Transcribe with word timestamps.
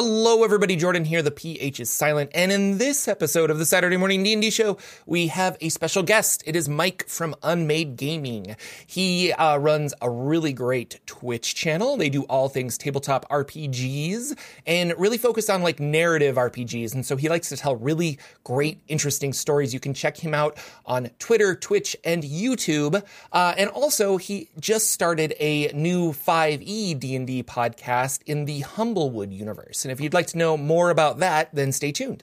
Hello, 0.00 0.44
everybody. 0.44 0.76
Jordan 0.76 1.04
here. 1.04 1.22
The 1.22 1.32
PH 1.32 1.80
is 1.80 1.90
silent. 1.90 2.30
And 2.32 2.52
in 2.52 2.78
this 2.78 3.08
episode 3.08 3.50
of 3.50 3.58
the 3.58 3.66
Saturday 3.66 3.96
Morning 3.96 4.22
D&D 4.22 4.48
Show, 4.50 4.78
we 5.06 5.26
have 5.26 5.56
a 5.60 5.70
special 5.70 6.04
guest. 6.04 6.44
It 6.46 6.54
is 6.54 6.68
Mike 6.68 7.08
from 7.08 7.34
Unmade 7.42 7.96
Gaming. 7.96 8.54
He 8.86 9.32
uh, 9.32 9.56
runs 9.56 9.94
a 10.00 10.08
really 10.08 10.52
great 10.52 11.00
Twitch 11.06 11.56
channel. 11.56 11.96
They 11.96 12.10
do 12.10 12.22
all 12.26 12.48
things 12.48 12.78
tabletop 12.78 13.28
RPGs 13.28 14.38
and 14.68 14.94
really 14.96 15.18
focus 15.18 15.50
on 15.50 15.64
like 15.64 15.80
narrative 15.80 16.36
RPGs. 16.36 16.94
And 16.94 17.04
so 17.04 17.16
he 17.16 17.28
likes 17.28 17.48
to 17.48 17.56
tell 17.56 17.74
really 17.74 18.20
great, 18.44 18.80
interesting 18.86 19.32
stories. 19.32 19.74
You 19.74 19.80
can 19.80 19.94
check 19.94 20.16
him 20.16 20.32
out 20.32 20.58
on 20.86 21.10
Twitter, 21.18 21.56
Twitch, 21.56 21.96
and 22.04 22.22
YouTube. 22.22 23.04
Uh, 23.32 23.54
and 23.58 23.68
also, 23.70 24.16
he 24.16 24.48
just 24.60 24.92
started 24.92 25.34
a 25.40 25.72
new 25.72 26.12
5e 26.12 27.00
D&D 27.00 27.42
podcast 27.42 28.20
in 28.26 28.44
the 28.44 28.60
Humblewood 28.60 29.32
universe. 29.32 29.87
And 29.88 29.92
if 29.96 30.02
you'd 30.02 30.12
like 30.12 30.26
to 30.26 30.36
know 30.36 30.58
more 30.58 30.90
about 30.90 31.20
that, 31.20 31.48
then 31.54 31.72
stay 31.72 31.92
tuned. 31.92 32.22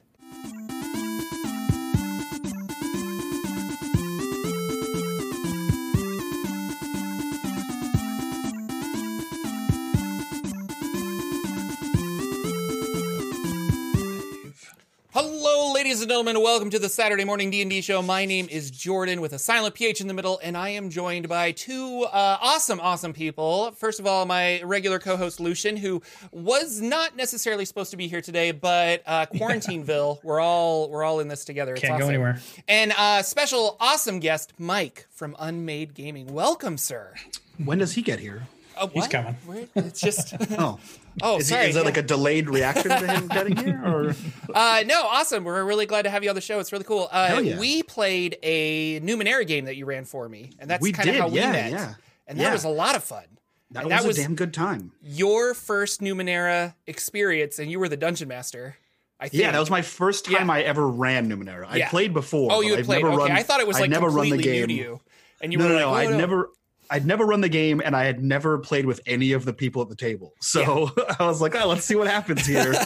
Ladies 15.96 16.02
and 16.02 16.10
gentlemen. 16.10 16.42
Welcome 16.42 16.70
to 16.72 16.78
the 16.78 16.90
Saturday 16.90 17.24
Morning 17.24 17.50
D&D 17.50 17.80
Show. 17.80 18.02
My 18.02 18.26
name 18.26 18.50
is 18.52 18.70
Jordan 18.70 19.22
with 19.22 19.32
a 19.32 19.40
silent 19.40 19.76
PH 19.76 20.02
in 20.02 20.08
the 20.08 20.14
middle, 20.14 20.42
and 20.44 20.58
I 20.58 20.68
am 20.72 20.90
joined 20.90 21.30
by 21.30 21.54
two 21.54 22.06
uh, 22.12 22.38
awesome, 22.42 22.82
awesome 22.82 23.14
people. 23.14 23.72
First 23.72 24.02
of 24.02 24.06
all, 24.06 24.26
my 24.26 24.62
regular 24.64 25.00
co-host 25.00 25.40
Lucien, 25.40 25.78
who 25.78 26.02
was 26.34 26.82
not 26.82 27.16
necessarily 27.16 27.64
supposed 27.64 27.92
to 27.92 27.98
be 27.98 28.10
here 28.10 28.20
today, 28.20 28.52
but 28.52 29.04
uh, 29.06 29.26
Quarantineville, 29.34 30.22
we're 30.22 30.42
all 30.42 30.90
we're 30.90 31.06
all 31.06 31.22
in 31.22 31.30
this 31.30 31.46
together. 31.46 31.76
It's 31.76 31.82
Can't 31.82 31.94
awesome. 31.94 32.08
go 32.08 32.10
anywhere. 32.10 32.42
And 32.68 32.92
uh, 32.98 33.22
special, 33.22 33.78
awesome 33.80 34.20
guest 34.20 34.52
Mike 34.58 35.08
from 35.12 35.34
Unmade 35.40 35.94
Gaming. 35.94 36.28
Welcome, 36.28 36.78
sir. 36.78 37.14
When 37.58 37.78
does 37.78 37.94
he 37.94 38.02
get 38.02 38.20
here? 38.20 38.48
Oh, 38.78 38.88
He's 38.88 39.08
coming. 39.08 39.36
Where- 39.46 39.68
It's 39.76 40.02
just. 40.02 40.34
Oh, 40.58 40.80
Oh, 41.22 41.38
is, 41.38 41.48
he, 41.48 41.54
sorry. 41.56 41.68
is 41.70 41.76
that 41.76 41.82
yeah. 41.82 41.86
like 41.86 41.96
a 41.98 42.02
delayed 42.02 42.50
reaction 42.50 42.90
to 42.90 43.08
him 43.08 43.28
getting 43.30 43.56
here? 43.56 43.82
Or 43.86 44.14
Uh, 44.54 44.84
no, 44.86 45.02
awesome. 45.04 45.46
We're 45.46 45.64
really 45.64 45.86
glad 45.86 46.02
to 46.02 46.10
have 46.10 46.24
you 46.24 46.30
on 46.30 46.36
the 46.36 46.42
show. 46.42 46.60
It's 46.60 46.74
really 46.74 46.84
cool. 46.84 47.08
Uh, 47.10 47.28
Hell 47.28 47.42
yeah. 47.42 47.58
We 47.58 47.84
played 47.84 48.38
a 48.44 49.00
Numenera 49.00 49.48
game 49.48 49.64
that 49.66 49.78
you 49.78 49.86
ran 49.86 50.04
for 50.04 50.28
me, 50.28 50.52
and 50.60 50.70
that's 50.70 50.86
kind 50.92 51.10
of 51.10 51.16
how 51.16 51.28
we 51.30 51.40
yeah, 51.40 51.52
met. 51.54 51.72
yeah. 51.72 51.94
And 52.28 52.38
that 52.38 52.44
Yeah. 52.44 52.52
was 52.54 52.66
a 52.66 52.70
lot 52.70 52.96
of 52.98 53.04
fun. 53.06 53.24
that, 53.72 53.86
was, 53.86 53.90
that 53.92 54.06
was- 54.06 54.18
a 54.20 54.22
damn 54.24 54.36
good 54.36 54.54
time. 54.54 54.92
Your 55.02 55.54
first 55.54 56.02
Numenera 56.02 56.74
experience, 56.86 57.60
and 57.60 57.72
you 57.72 57.80
were 57.80 57.88
the 57.90 57.98
dungeon 57.98 58.28
master. 58.28 58.76
I 59.18 59.30
think. 59.30 59.42
Yeah, 59.42 59.52
that 59.54 59.60
was 59.60 59.70
my 59.70 59.82
first 59.84 60.26
time 60.26 60.48
Yeah. 60.50 60.54
I 60.56 60.62
ever 60.64 60.86
ran 60.86 61.30
Numenera. 61.30 61.66
I 61.70 61.78
Yeah. 61.78 61.90
played 61.90 62.14
before. 62.14 62.52
Oh, 62.52 62.60
you 62.60 62.72
but 62.72 62.76
had 62.76 62.80
I've 62.80 62.86
played. 62.88 63.04
Never 63.04 63.14
Okay, 63.22 63.30
run, 63.30 63.38
I 63.40 63.44
thought 63.44 63.62
it 63.62 63.68
was 63.68 63.78
I'd 63.78 63.82
like 63.82 63.90
never 63.90 64.08
run 64.08 64.26
completely 64.30 64.38
the 64.38 64.44
game. 64.44 64.62
new 64.64 64.68
to 64.68 64.74
you, 64.74 65.02
and 65.42 65.54
you 65.54 65.60
no, 65.60 65.64
were 65.66 65.70
no, 65.70 65.76
like, 65.76 65.82
no. 65.82 65.90
"Oh, 65.92 65.94
I'd 65.96 66.10
no." 66.12 66.18
never. 66.18 66.50
I'd 66.90 67.06
never 67.06 67.26
run 67.26 67.42
the 67.42 67.50
game, 67.50 67.82
and 67.84 67.96
I 67.96 68.04
had 68.06 68.24
never 68.24 68.58
played 68.58 68.86
with 68.86 69.02
any 69.06 69.32
of 69.34 69.46
the 69.46 69.54
people 69.54 69.82
at 69.82 69.90
the 69.90 69.96
table. 69.96 70.34
So 70.42 70.92
I 71.20 71.26
was 71.26 71.42
like, 71.42 71.56
"Oh, 71.56 71.68
let's 71.68 71.86
see 71.86 71.96
what 71.96 72.08
happens 72.08 72.46
here." 72.46 72.74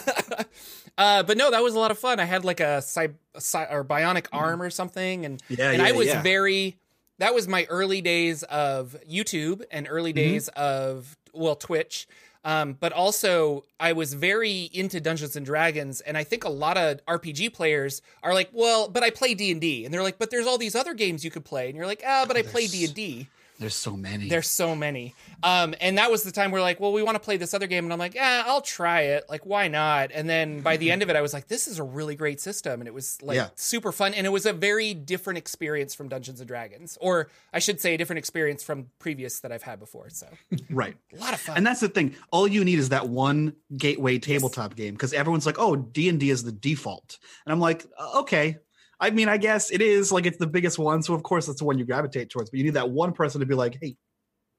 Uh, 0.98 1.22
but 1.22 1.38
no, 1.38 1.50
that 1.50 1.62
was 1.62 1.74
a 1.74 1.78
lot 1.78 1.90
of 1.90 1.98
fun. 1.98 2.20
I 2.20 2.24
had 2.24 2.44
like 2.44 2.60
a, 2.60 2.82
cy- 2.82 3.10
a 3.34 3.40
cy- 3.40 3.68
or 3.70 3.82
bionic 3.84 4.26
arm 4.32 4.60
or 4.60 4.68
something, 4.68 5.24
and 5.24 5.40
Mm-hmm. 5.44 5.54
Yeah, 5.60 5.70
and 5.70 5.80
I 5.82 5.92
was 5.92 6.08
yeah. 6.08 6.20
very. 6.20 6.76
That 7.18 7.34
was 7.34 7.48
my 7.48 7.64
early 7.70 8.00
days 8.02 8.42
of 8.42 8.96
YouTube 9.10 9.62
and 9.70 9.86
early 9.88 10.10
Mm-hmm. 10.12 10.16
days 10.32 10.48
of 10.48 11.16
well 11.32 11.56
Twitch. 11.56 12.06
Um, 12.44 12.74
but 12.78 12.92
also, 12.92 13.64
I 13.78 13.92
was 13.92 14.14
very 14.14 14.68
into 14.72 15.00
Dungeons 15.00 15.36
and 15.36 15.46
Dragons, 15.46 16.00
and 16.02 16.18
I 16.18 16.24
think 16.24 16.44
a 16.44 16.48
lot 16.50 16.76
of 16.76 17.04
RPG 17.06 17.54
players 17.54 18.02
are 18.22 18.34
like, 18.34 18.50
"Well, 18.52 18.88
but 18.88 19.02
I 19.02 19.10
play 19.10 19.32
D 19.34 19.50
and 19.52 19.60
D," 19.60 19.84
and 19.84 19.94
they're 19.94 20.02
like, 20.02 20.18
"But 20.18 20.30
there's 20.30 20.46
all 20.46 20.58
these 20.58 20.74
other 20.74 20.92
games 20.92 21.24
you 21.24 21.30
could 21.30 21.44
play," 21.44 21.68
and 21.68 21.76
you're 21.76 21.86
like, 21.86 22.02
"Ah, 22.06 22.24
but 22.26 22.36
I 22.36 22.42
play 22.42 22.66
D 22.66 22.84
and 22.84 22.94
D." 22.94 23.28
There's 23.60 23.74
so 23.76 23.96
many. 23.96 24.28
There's 24.28 24.48
so 24.48 24.74
many. 24.74 25.14
Um, 25.42 25.74
and 25.80 25.98
that 25.98 26.10
was 26.10 26.22
the 26.22 26.32
time 26.32 26.50
we're 26.50 26.62
like, 26.62 26.80
well, 26.80 26.92
we 26.92 27.02
want 27.02 27.14
to 27.14 27.20
play 27.20 27.36
this 27.36 27.52
other 27.54 27.66
game. 27.66 27.84
And 27.84 27.92
I'm 27.92 27.98
like, 27.98 28.14
yeah, 28.14 28.42
I'll 28.46 28.62
try 28.62 29.02
it. 29.02 29.24
Like, 29.28 29.44
why 29.46 29.68
not? 29.68 30.10
And 30.12 30.28
then 30.28 30.60
by 30.62 30.78
the 30.78 30.90
end 30.90 31.02
of 31.02 31.10
it, 31.10 31.14
I 31.16 31.20
was 31.20 31.32
like, 31.34 31.46
this 31.46 31.68
is 31.68 31.78
a 31.78 31.82
really 31.84 32.16
great 32.16 32.40
system. 32.40 32.80
And 32.80 32.88
it 32.88 32.94
was 32.94 33.20
like 33.22 33.36
Yeah. 33.36 33.48
super 33.56 33.92
fun. 33.92 34.14
And 34.14 34.26
it 34.26 34.30
was 34.30 34.46
a 34.46 34.52
very 34.54 34.94
different 34.94 35.36
experience 35.38 35.94
from 35.94 36.08
Dungeons 36.08 36.40
and 36.40 36.48
Dragons, 36.48 36.96
or 37.02 37.28
I 37.52 37.58
should 37.58 37.80
say, 37.80 37.94
a 37.94 37.98
different 37.98 38.18
experience 38.18 38.62
from 38.62 38.86
previous 38.98 39.40
that 39.40 39.52
I've 39.52 39.62
had 39.62 39.78
before. 39.78 40.08
So 40.08 40.26
right. 40.70 40.96
a 41.14 41.16
lot 41.18 41.34
of 41.34 41.40
fun. 41.40 41.58
And 41.58 41.66
that's 41.66 41.80
the 41.80 41.88
thing. 41.90 42.16
All 42.32 42.48
you 42.48 42.64
need 42.64 42.78
is 42.78 42.88
that 42.88 43.08
one 43.10 43.54
gateway 43.76 44.18
tabletop 44.18 44.74
game 44.74 44.94
because 44.94 45.12
everyone's 45.12 45.44
like, 45.44 45.58
"Oh, 45.58 45.76
D 45.76 46.08
and 46.08 46.18
D 46.18 46.30
is 46.30 46.42
the 46.44 46.52
default," 46.52 47.18
and 47.44 47.52
I'm 47.52 47.60
like, 47.60 47.84
"Uh, 47.98 48.20
"Okay." 48.20 48.56
I 49.00 49.10
mean, 49.10 49.28
I 49.28 49.38
guess 49.38 49.70
it 49.70 49.80
is 49.80 50.12
like 50.12 50.26
it's 50.26 50.36
the 50.38 50.46
biggest 50.46 50.78
one, 50.78 51.02
so 51.02 51.14
of 51.14 51.22
course 51.22 51.48
it's 51.48 51.58
the 51.60 51.64
one 51.64 51.78
you 51.78 51.84
gravitate 51.86 52.28
towards. 52.30 52.50
But 52.50 52.58
you 52.58 52.64
need 52.64 52.74
that 52.74 52.90
one 52.90 53.12
person 53.12 53.40
to 53.40 53.46
be 53.46 53.54
like, 53.54 53.78
"Hey, 53.80 53.96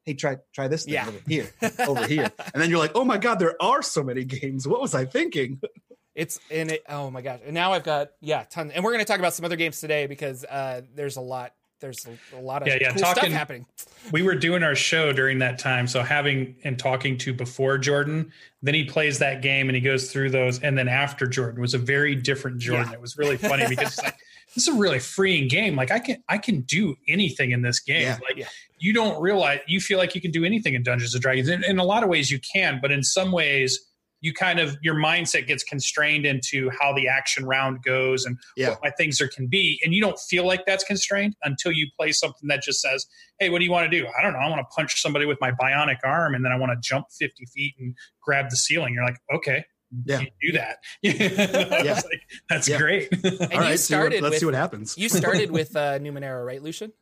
hey, 0.05 0.13
try 0.15 0.37
try 0.53 0.67
this 0.67 0.85
thing 0.85 0.95
Yeah. 0.95 1.07
over 1.07 1.19
here, 1.27 1.49
over 1.87 2.07
here," 2.07 2.31
and 2.53 2.61
then 2.61 2.69
you're 2.69 2.79
like, 2.79 2.91
"Oh 2.95 3.05
my 3.05 3.17
god, 3.17 3.39
there 3.39 3.55
are 3.61 3.81
so 3.81 4.03
many 4.03 4.23
games. 4.25 4.67
What 4.67 4.81
was 4.81 4.93
I 4.95 5.05
thinking?" 5.05 5.59
It's 6.13 6.41
in 6.49 6.69
it. 6.69 6.83
Oh 6.89 7.09
my 7.09 7.21
gosh! 7.21 7.39
And 7.45 7.53
now 7.53 7.71
I've 7.71 7.85
got 7.85 8.09
yeah, 8.19 8.43
tons. 8.43 8.73
And 8.75 8.83
we're 8.83 8.91
going 8.91 8.99
to 8.99 9.05
talk 9.07 9.19
about 9.19 9.33
some 9.33 9.45
other 9.45 9.55
games 9.55 9.79
today 9.79 10.07
because 10.07 10.43
uh, 10.43 10.81
there's 10.93 11.15
a 11.15 11.21
lot. 11.21 11.53
There's 11.79 12.05
a, 12.05 12.37
a 12.37 12.41
lot 12.41 12.61
of 12.61 12.67
Yeah, 12.67 12.79
yeah, 12.81 12.89
cool 12.89 12.97
stuff 12.97 13.15
talking- 13.15 13.31
happening. 13.31 13.65
We 14.11 14.21
were 14.21 14.35
doing 14.35 14.61
our 14.61 14.75
show 14.75 15.13
during 15.13 15.39
that 15.39 15.57
time. 15.57 15.87
So 15.87 16.01
having 16.03 16.57
and 16.65 16.77
talking 16.77 17.17
to 17.19 17.33
before 17.33 17.77
Jordan, 17.77 18.33
then 18.61 18.73
he 18.73 18.83
plays 18.83 19.19
that 19.19 19.41
game 19.41 19.69
and 19.69 19.75
he 19.75 19.81
goes 19.81 20.11
through 20.11 20.31
those. 20.31 20.59
And 20.61 20.77
then 20.77 20.89
after 20.89 21.27
Jordan 21.27 21.61
was 21.61 21.73
a 21.73 21.77
very 21.79 22.13
different 22.13 22.57
Jordan. 22.59 22.87
Yeah. 22.89 22.95
It 22.95 23.01
was 23.01 23.17
really 23.17 23.37
funny 23.37 23.65
because 23.69 23.93
it's 23.93 24.03
like, 24.03 24.17
this 24.55 24.67
is 24.67 24.73
a 24.75 24.77
really 24.77 24.99
freeing 24.99 25.47
game. 25.47 25.75
Like 25.75 25.91
I 25.91 25.99
can 25.99 26.23
I 26.29 26.37
can 26.37 26.61
do 26.61 26.95
anything 27.07 27.51
in 27.51 27.61
this 27.61 27.79
game. 27.79 28.01
Yeah. 28.03 28.17
like 28.27 28.37
Yeah. 28.37 28.47
you 28.79 28.93
don't 28.93 29.21
realize 29.21 29.59
you 29.67 29.79
feel 29.79 29.97
like 29.97 30.13
you 30.15 30.21
can 30.21 30.31
do 30.31 30.43
anything 30.45 30.73
in 30.73 30.83
Dungeons 30.83 31.13
and 31.13 31.21
Dragons. 31.21 31.49
In, 31.49 31.63
in 31.63 31.79
a 31.79 31.83
lot 31.83 32.03
of 32.03 32.09
ways 32.09 32.29
you 32.31 32.39
can, 32.39 32.79
but 32.81 32.91
in 32.91 33.03
some 33.03 33.31
ways 33.31 33.79
you 34.23 34.33
kind 34.35 34.59
of 34.59 34.77
your 34.83 34.93
mindset 34.93 35.47
gets 35.47 35.63
constrained 35.63 36.27
into 36.27 36.69
how 36.79 36.93
the 36.93 37.07
action 37.07 37.43
round 37.43 37.81
goes 37.83 38.23
and 38.23 38.37
Yeah. 38.55 38.69
what 38.69 38.79
my 38.83 38.91
things 38.91 39.19
are 39.19 39.27
can 39.27 39.47
be 39.47 39.79
and 39.83 39.95
you 39.95 40.01
don't 40.01 40.19
feel 40.19 40.45
like 40.45 40.63
that's 40.67 40.83
constrained 40.83 41.35
until 41.43 41.71
you 41.71 41.87
play 41.97 42.11
something 42.11 42.47
that 42.49 42.61
just 42.61 42.81
says 42.81 43.07
hey 43.39 43.49
what 43.49 43.57
do 43.57 43.65
you 43.65 43.71
want 43.71 43.89
to 43.89 43.97
do 43.99 44.07
i 44.15 44.21
don't 44.21 44.33
know 44.33 44.39
i 44.39 44.47
want 44.47 44.59
to 44.61 44.75
punch 44.75 45.01
somebody 45.01 45.25
with 45.25 45.39
my 45.41 45.51
bionic 45.51 45.97
arm 46.03 46.35
and 46.35 46.45
then 46.45 46.51
i 46.51 46.55
want 46.55 46.71
to 46.71 46.77
jump 46.87 47.07
50 47.17 47.47
feet 47.47 47.73
and 47.79 47.95
grab 48.21 48.51
the 48.51 48.57
ceiling 48.57 48.93
you're 48.93 49.03
like 49.03 49.17
okay 49.33 49.65
Yeah. 50.05 50.19
you 50.21 50.51
do 50.51 50.57
that 50.57 50.77
Yeah. 51.01 51.93
like, 51.95 52.21
that's 52.49 52.67
Yeah. 52.67 52.77
great 52.77 53.09
And 53.23 53.25
All 53.41 53.47
you 53.51 53.59
right, 53.59 53.79
see 53.79 53.95
what- 53.95 54.11
let's 54.13 54.21
with 54.21 54.39
see 54.39 54.45
what 54.45 54.55
happens. 54.55 54.97
you 54.97 55.09
started 55.09 55.51
with 55.59 55.75
uh, 55.75 55.99
Numenera, 55.99 56.45
right, 56.45 56.61
Lucien? 56.61 56.93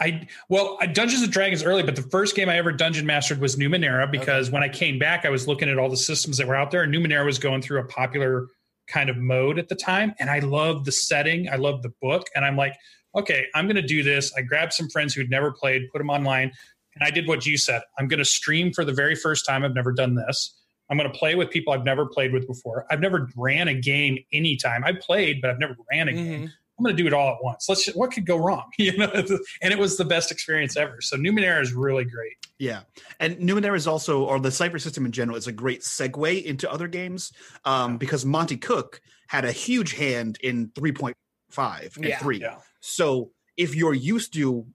I 0.00 0.26
well, 0.48 0.78
Dungeons 0.92 1.22
and 1.22 1.30
Dragons 1.30 1.62
early, 1.62 1.82
but 1.82 1.96
the 1.96 2.02
first 2.02 2.34
game 2.34 2.48
I 2.48 2.56
ever 2.56 2.72
dungeon 2.72 3.04
mastered 3.06 3.40
was 3.40 3.56
Numenera 3.56 4.10
because 4.10 4.50
when 4.50 4.62
I 4.62 4.68
came 4.68 4.98
back, 4.98 5.24
I 5.26 5.28
was 5.30 5.46
looking 5.46 5.68
at 5.68 5.78
all 5.78 5.90
the 5.90 5.96
systems 5.98 6.38
that 6.38 6.48
were 6.48 6.56
out 6.56 6.70
there, 6.70 6.82
and 6.82 6.92
Numenera 6.94 7.24
was 7.26 7.38
going 7.38 7.60
through 7.60 7.80
a 7.80 7.84
popular 7.84 8.48
kind 8.88 9.10
of 9.10 9.18
mode 9.18 9.58
at 9.58 9.68
the 9.68 9.74
time, 9.74 10.14
and 10.18 10.30
I 10.30 10.38
loved 10.38 10.86
the 10.86 10.92
setting, 10.92 11.48
I 11.50 11.56
loved 11.56 11.82
the 11.84 11.92
book, 12.00 12.26
and 12.34 12.42
I'm 12.44 12.56
like, 12.56 12.74
okay, 13.14 13.44
I'm 13.54 13.66
going 13.66 13.76
to 13.76 13.82
do 13.82 14.02
this. 14.02 14.32
I 14.36 14.40
grabbed 14.40 14.72
some 14.72 14.88
friends 14.88 15.12
who'd 15.14 15.28
never 15.30 15.52
played, 15.52 15.82
put 15.92 15.98
them 15.98 16.08
online, 16.10 16.50
and 16.94 17.04
I 17.04 17.10
did 17.10 17.28
what 17.28 17.44
you 17.44 17.58
said. 17.58 17.82
I'm 17.98 18.08
going 18.08 18.18
to 18.18 18.24
stream 18.24 18.72
for 18.72 18.84
the 18.86 18.94
very 18.94 19.14
first 19.14 19.44
time. 19.46 19.62
I've 19.62 19.74
never 19.74 19.92
done 19.92 20.14
this. 20.14 20.58
I'm 20.90 20.98
going 20.98 21.10
to 21.10 21.18
play 21.18 21.34
with 21.34 21.50
people 21.50 21.72
I've 21.72 21.84
never 21.84 22.06
played 22.06 22.32
with 22.32 22.46
before. 22.46 22.86
I've 22.90 23.00
never 23.00 23.28
ran 23.36 23.68
a 23.68 23.74
game 23.74 24.18
anytime. 24.32 24.84
I 24.84 24.92
played, 24.92 25.40
but 25.40 25.50
I've 25.50 25.58
never 25.58 25.76
ran 25.90 26.08
a 26.08 26.12
game. 26.12 26.42
Mhm. 26.48 26.52
I'm 26.78 26.84
going 26.84 26.96
to 26.96 27.02
do 27.02 27.06
it 27.06 27.12
all 27.12 27.28
at 27.36 27.42
once. 27.44 27.68
Let's. 27.68 27.86
What 27.94 28.10
could 28.12 28.26
go 28.26 28.36
wrong? 28.36 28.64
You 28.78 28.96
know, 28.96 29.10
and 29.14 29.72
it 29.72 29.78
was 29.78 29.96
the 29.96 30.04
best 30.04 30.32
experience 30.32 30.76
ever. 30.76 31.00
So 31.00 31.16
Numenera 31.16 31.60
is 31.62 31.72
really 31.72 32.04
great. 32.04 32.32
Yeah, 32.58 32.80
and 33.20 33.36
Numenera 33.36 33.76
is 33.76 33.86
also, 33.86 34.24
or 34.24 34.40
the 34.40 34.50
Cypher 34.50 34.78
system 34.78 35.04
in 35.06 35.12
general, 35.12 35.36
is 35.36 35.46
a 35.46 35.52
great 35.52 35.82
segue 35.82 36.42
into 36.44 36.70
other 36.70 36.88
games 36.88 37.32
um, 37.64 37.98
because 37.98 38.24
Monte 38.24 38.56
Cook 38.56 39.00
had 39.28 39.44
a 39.44 39.52
huge 39.52 39.94
hand 39.94 40.38
in 40.42 40.68
3.5 40.70 41.96
and 41.96 42.04
Yeah. 42.04 42.18
3. 42.18 42.40
Yeah. 42.40 42.56
So 42.80 43.30
if 43.56 43.74
you're 43.74 43.94
used 43.94 44.32
to 44.34 44.66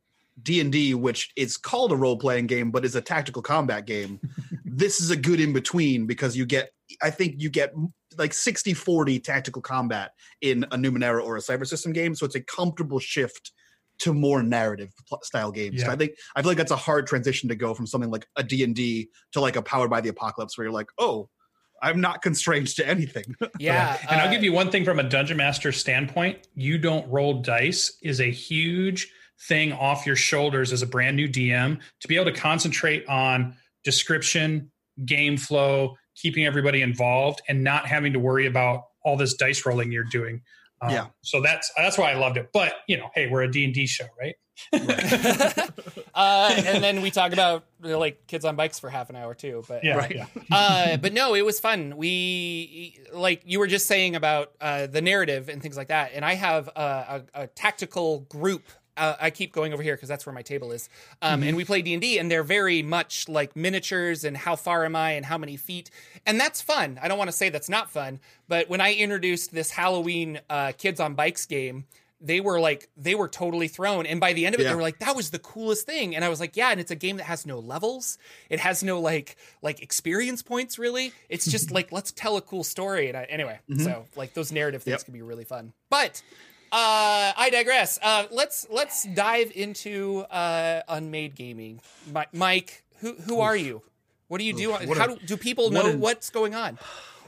D&D, 0.42 0.94
which 0.94 1.32
is 1.36 1.58
called 1.58 1.92
a 1.92 1.96
role-playing 1.96 2.48
game, 2.48 2.72
but 2.72 2.86
is 2.86 2.96
a 2.96 3.02
tactical 3.02 3.42
combat 3.42 3.86
game, 3.86 4.20
this 4.66 5.00
is 5.00 5.10
a 5.10 5.16
good 5.16 5.40
in-between 5.40 6.06
because 6.06 6.38
you 6.38 6.46
get, 6.46 6.72
I 7.02 7.10
think 7.10 7.36
you 7.38 7.50
get 7.50 7.74
like 8.18 8.32
60-40 8.32 9.24
tactical 9.24 9.62
combat 9.62 10.12
in 10.42 10.64
a 10.66 10.78
Numenera 10.78 11.24
or 11.24 11.38
a 11.38 11.42
Cypher 11.42 11.66
System 11.66 11.94
game. 11.94 12.16
So 12.16 12.26
it's 12.26 12.36
a 12.36 12.42
comfortable 12.42 13.00
shift 13.00 13.52
to 14.00 14.14
more 14.14 14.44
narrative 14.44 14.92
style 15.24 15.52
games. 15.52 15.82
Yeah. 15.82 15.92
I 15.92 15.96
think 15.96 16.12
I 16.36 16.42
feel 16.42 16.52
like 16.52 16.58
that's 16.58 16.72
a 16.72 16.76
hard 16.76 17.08
transition 17.08 17.50
to 17.50 17.56
go 17.56 17.74
from 17.74 17.88
something 17.88 18.12
like 18.12 18.28
a 18.36 18.44
D&D 18.44 19.10
to 19.32 19.42
like 19.42 19.56
a 19.56 19.62
Powered 19.62 19.90
by 19.90 20.02
the 20.02 20.10
Apocalypse 20.10 20.58
where 20.58 20.66
you're 20.66 20.74
like, 20.74 20.90
oh, 21.00 21.30
I'm 21.82 22.02
not 22.02 22.22
constrained 22.22 22.68
to 22.68 22.88
anything. 22.88 23.36
Yeah, 23.60 23.98
And 24.10 24.22
I'll 24.22 24.28
uh, 24.28 24.32
give 24.32 24.44
you 24.44 24.54
one 24.54 24.70
thing 24.70 24.86
from 24.86 25.00
a 25.00 25.04
dungeon 25.04 25.38
master 25.38 25.72
standpoint. 25.72 26.48
You 26.54 26.78
don't 26.78 27.10
roll 27.10 27.42
dice 27.42 27.98
is 28.04 28.22
a 28.22 28.30
huge 28.30 29.12
thing 29.42 29.72
off 29.74 30.06
your 30.06 30.16
shoulders 30.16 30.74
as 30.74 30.82
a 30.82 30.88
brand 30.88 31.16
new 31.16 31.28
DM 31.28 31.80
to 32.00 32.08
be 32.08 32.16
able 32.16 32.26
to 32.26 32.38
concentrate 32.38 33.08
on 33.08 33.56
description, 33.84 34.72
game 35.06 35.38
flow, 35.38 35.96
keeping 36.16 36.46
everybody 36.46 36.82
involved 36.82 37.42
and 37.48 37.64
not 37.64 37.86
having 37.86 38.14
to 38.14 38.20
worry 38.20 38.48
about 38.48 38.86
all 39.04 39.16
this 39.16 39.36
dice 39.36 39.66
rolling 39.66 39.92
you're 39.92 40.04
doing. 40.06 40.42
Um, 40.82 40.92
Yeah. 40.92 41.08
So 41.22 41.42
that's 41.42 41.72
that's 41.78 41.98
why 41.98 42.12
I 42.12 42.16
loved 42.16 42.38
it. 42.38 42.50
But 42.54 42.74
you 42.88 42.98
know, 42.98 43.10
hey, 43.14 43.28
we're 43.28 43.44
a 43.44 43.52
D 43.52 43.64
and 43.64 43.74
D 43.74 43.88
show, 43.88 44.06
right? 44.20 44.36
uh, 44.74 46.54
and 46.66 46.84
then 46.84 47.02
we 47.04 47.12
talk 47.12 47.32
about 47.32 47.66
you 47.84 47.92
know, 47.92 48.00
like 48.00 48.26
kids 48.26 48.44
on 48.44 48.56
bikes 48.56 48.80
for 48.80 48.90
half 48.90 49.10
an 49.10 49.16
hour 49.16 49.36
too. 49.36 49.64
But 49.68 49.84
Yeah. 49.84 49.96
Right. 49.96 50.16
yeah. 50.16 50.26
uh, 50.52 50.98
but 50.98 51.14
no, 51.14 51.36
it 51.36 51.46
was 51.46 51.60
fun. 51.60 51.96
We 51.96 53.00
like 53.14 53.44
you 53.46 53.60
were 53.60 53.68
just 53.68 53.86
saying 53.86 54.16
about 54.16 54.52
uh, 54.60 54.88
the 54.88 55.02
narrative 55.02 55.50
and 55.50 55.62
things 55.62 55.78
like 55.78 55.90
that. 55.90 56.12
And 56.14 56.26
I 56.26 56.34
have 56.34 56.68
a, 56.70 57.24
a, 57.36 57.44
a 57.44 57.48
tactical 57.48 58.22
group. 58.22 58.64
Uh, 58.98 59.16
I 59.22 59.30
keep 59.30 59.54
going 59.54 59.74
over 59.74 59.84
here 59.84 59.96
because 59.96 60.10
that's 60.10 60.26
where 60.26 60.34
my 60.34 60.42
table 60.42 60.72
is. 60.72 60.90
Um, 61.22 61.44
And 61.44 61.56
we 61.56 61.64
play 61.64 61.82
D 61.82 61.94
and 61.94 62.02
D, 62.02 62.18
and 62.18 62.30
they're 62.32 62.44
very 62.44 62.82
much 62.82 63.30
like 63.30 63.56
miniatures 63.56 64.24
and 64.24 64.36
how 64.36 64.56
far 64.56 64.84
am 64.86 64.96
I 64.96 65.12
and 65.12 65.26
how 65.26 65.38
many 65.38 65.56
feet, 65.58 65.90
and 66.26 66.40
that's 66.40 66.62
fun. 66.62 67.00
I 67.02 67.08
don't 67.08 67.18
want 67.18 67.30
to 67.30 67.36
say 67.38 67.50
that's 67.50 67.70
not 67.70 67.90
fun, 67.92 68.20
but 68.48 68.68
when 68.70 68.82
I 68.82 68.94
introduced 68.94 69.52
this 69.54 69.72
Halloween 69.72 70.40
uh, 70.50 70.72
kids 70.78 71.00
on 71.00 71.14
bikes 71.16 71.46
game. 71.46 71.86
They 72.20 72.42
were 72.42 72.60
like 72.60 72.90
they 72.98 73.14
were 73.14 73.28
totally 73.28 73.68
thrown, 73.68 74.08
and 74.08 74.20
by 74.20 74.34
the 74.34 74.48
end 74.48 74.56
of 74.56 74.60
it, 74.60 74.64
Yeah. 74.64 74.70
they 74.72 74.76
were 74.76 74.82
like, 74.82 74.98
"That 74.98 75.16
was 75.16 75.30
the 75.30 75.38
coolest 75.38 75.86
thing." 75.86 76.16
And 76.16 76.26
I 76.26 76.30
was 76.30 76.40
like, 76.40 76.58
"Yeah." 76.58 76.72
And 76.72 76.80
it's 76.82 76.90
a 76.90 76.96
game 76.96 77.18
that 77.18 77.26
has 77.26 77.46
no 77.46 77.60
levels. 77.60 78.18
It 78.50 78.60
has 78.60 78.82
no 78.82 79.00
like 79.00 79.36
like 79.62 79.84
experience 79.84 80.42
points. 80.42 80.80
Really, 80.80 81.14
it's 81.30 81.46
just 81.46 81.70
like 81.78 81.92
let's 81.92 82.12
tell 82.12 82.36
a 82.36 82.42
cool 82.42 82.64
story. 82.64 83.08
And 83.10 83.16
I, 83.16 83.26
anyway, 83.26 83.60
so 83.78 84.08
like 84.16 84.34
those 84.34 84.52
narrative 84.52 84.82
things 84.82 84.94
Yep. 85.02 85.06
can 85.06 85.14
be 85.14 85.22
really 85.22 85.44
fun. 85.46 85.74
But 85.92 86.24
uh, 86.72 87.34
I 87.38 87.50
digress. 87.52 88.00
Uh, 88.02 88.26
let's 88.32 88.68
let's 88.70 89.04
dive 89.04 89.52
into 89.56 90.26
uh, 90.30 90.82
unmade 90.88 91.36
gaming. 91.36 91.82
Mi- 92.14 92.26
Mike, 92.34 92.84
who 93.00 93.14
who 93.14 93.40
are 93.40 93.56
you? 93.56 93.82
What 94.28 94.40
do 94.40 94.44
you 94.44 94.54
do? 94.54 94.72
What 94.72 94.98
How 94.98 95.06
a- 95.06 95.16
do, 95.16 95.26
do 95.26 95.38
people 95.38 95.66
what 95.66 95.74
know 95.74 95.92
an- 95.92 96.00
what's 96.00 96.30
going 96.30 96.56
on? 96.56 96.78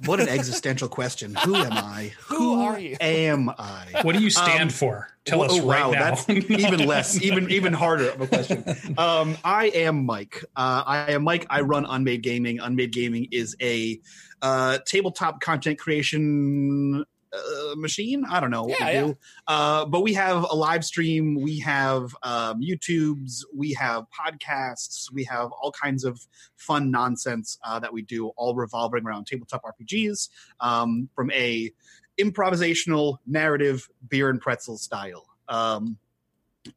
What 0.06 0.22
an 0.22 0.30
existential 0.30 0.88
question. 0.88 1.36
Who 1.36 1.56
am 1.56 1.74
I? 1.74 2.14
Who 2.28 2.62
are 2.62 2.80
you? 2.80 2.96
Am 3.02 3.50
I? 3.50 4.00
What 4.04 4.16
do 4.16 4.22
you 4.22 4.30
stand 4.30 4.74
for? 4.74 5.10
Tell 5.26 5.40
Whoa, 5.40 5.46
us 5.48 5.60
right 5.60 5.86
wow, 5.86 5.92
now. 5.92 6.00
that's 6.16 6.30
even 6.50 6.86
less, 6.88 7.22
even 7.22 7.52
even 7.52 7.74
harder 7.74 8.10
of 8.10 8.22
a 8.22 8.28
question. 8.28 8.64
Um, 8.98 9.38
I 9.44 9.68
am 9.68 10.06
Mike. 10.06 10.44
Uh, 10.56 10.84
I 10.86 11.12
am 11.12 11.24
Mike. 11.24 11.46
I 11.50 11.62
run 11.62 11.86
Unmade 11.86 12.22
Gaming. 12.24 12.60
Unmade 12.60 12.94
Gaming 12.94 13.28
is 13.32 13.56
a 13.62 14.00
uh, 14.42 14.78
tabletop 14.86 15.42
content 15.42 15.78
creation 15.78 17.04
uh, 17.34 17.76
machine. 17.76 18.26
I 18.30 18.40
don't 18.40 18.52
know 18.52 18.64
what 18.64 18.80
Yeah, 18.80 18.86
we 18.88 18.94
yeah. 18.94 19.02
do, 19.02 19.18
uh, 19.48 19.86
but 19.86 20.02
we 20.02 20.14
have 20.14 20.44
a 20.50 20.56
live 20.56 20.84
stream. 20.84 21.36
We 21.42 21.60
have 21.60 22.16
um, 22.24 22.62
YouTubes. 22.62 23.44
We 23.56 23.74
have 23.74 24.06
podcasts. 24.10 25.12
We 25.12 25.24
have 25.26 25.52
all 25.52 25.72
kinds 25.72 26.04
of 26.04 26.20
fun 26.58 26.92
nonsense 26.92 27.58
uh, 27.64 27.80
that 27.80 27.94
we 27.94 28.02
do, 28.02 28.30
all 28.38 28.56
revolving 28.56 29.06
around 29.06 29.28
tabletop 29.28 29.64
RPGs 29.64 30.30
um, 30.60 31.10
from 31.16 31.32
a 31.32 31.72
improvisational 32.20 33.18
narrative 33.26 33.88
beer 34.10 34.30
and 34.30 34.42
pretzel 34.42 34.78
style. 34.78 35.26
Um, 35.48 35.98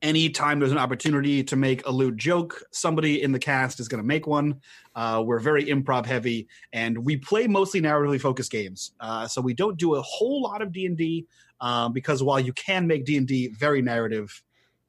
anytime 0.00 0.58
there's 0.58 0.72
an 0.72 0.78
opportunity 0.78 1.42
to 1.44 1.56
make 1.56 1.86
a 1.86 1.90
lewd 1.90 2.18
joke, 2.18 2.62
somebody 2.70 3.22
in 3.22 3.32
the 3.32 3.38
cast 3.38 3.80
is 3.80 3.88
going 3.88 4.02
to 4.02 4.06
make 4.06 4.26
one. 4.26 4.60
Uh, 4.94 5.22
we're 5.24 5.38
very 5.38 5.64
improv 5.66 6.06
heavy, 6.06 6.48
and 6.72 6.96
we 7.04 7.16
play 7.16 7.46
mostly 7.46 7.80
narratively 7.80 8.20
focused 8.20 8.50
games. 8.50 8.92
Uh, 9.00 9.26
so 9.26 9.40
we 9.40 9.54
don't 9.54 9.78
do 9.78 9.94
a 9.94 10.02
whole 10.02 10.42
lot 10.42 10.62
of 10.62 10.72
D 10.72 10.86
and 10.86 10.96
D 10.96 11.26
um, 11.60 11.92
because 11.92 12.22
while 12.22 12.40
you 12.40 12.52
can 12.52 12.86
make 12.86 13.04
D 13.04 13.16
and 13.16 13.26
D 13.26 13.48
very 13.48 13.82
narrative, 13.82 14.42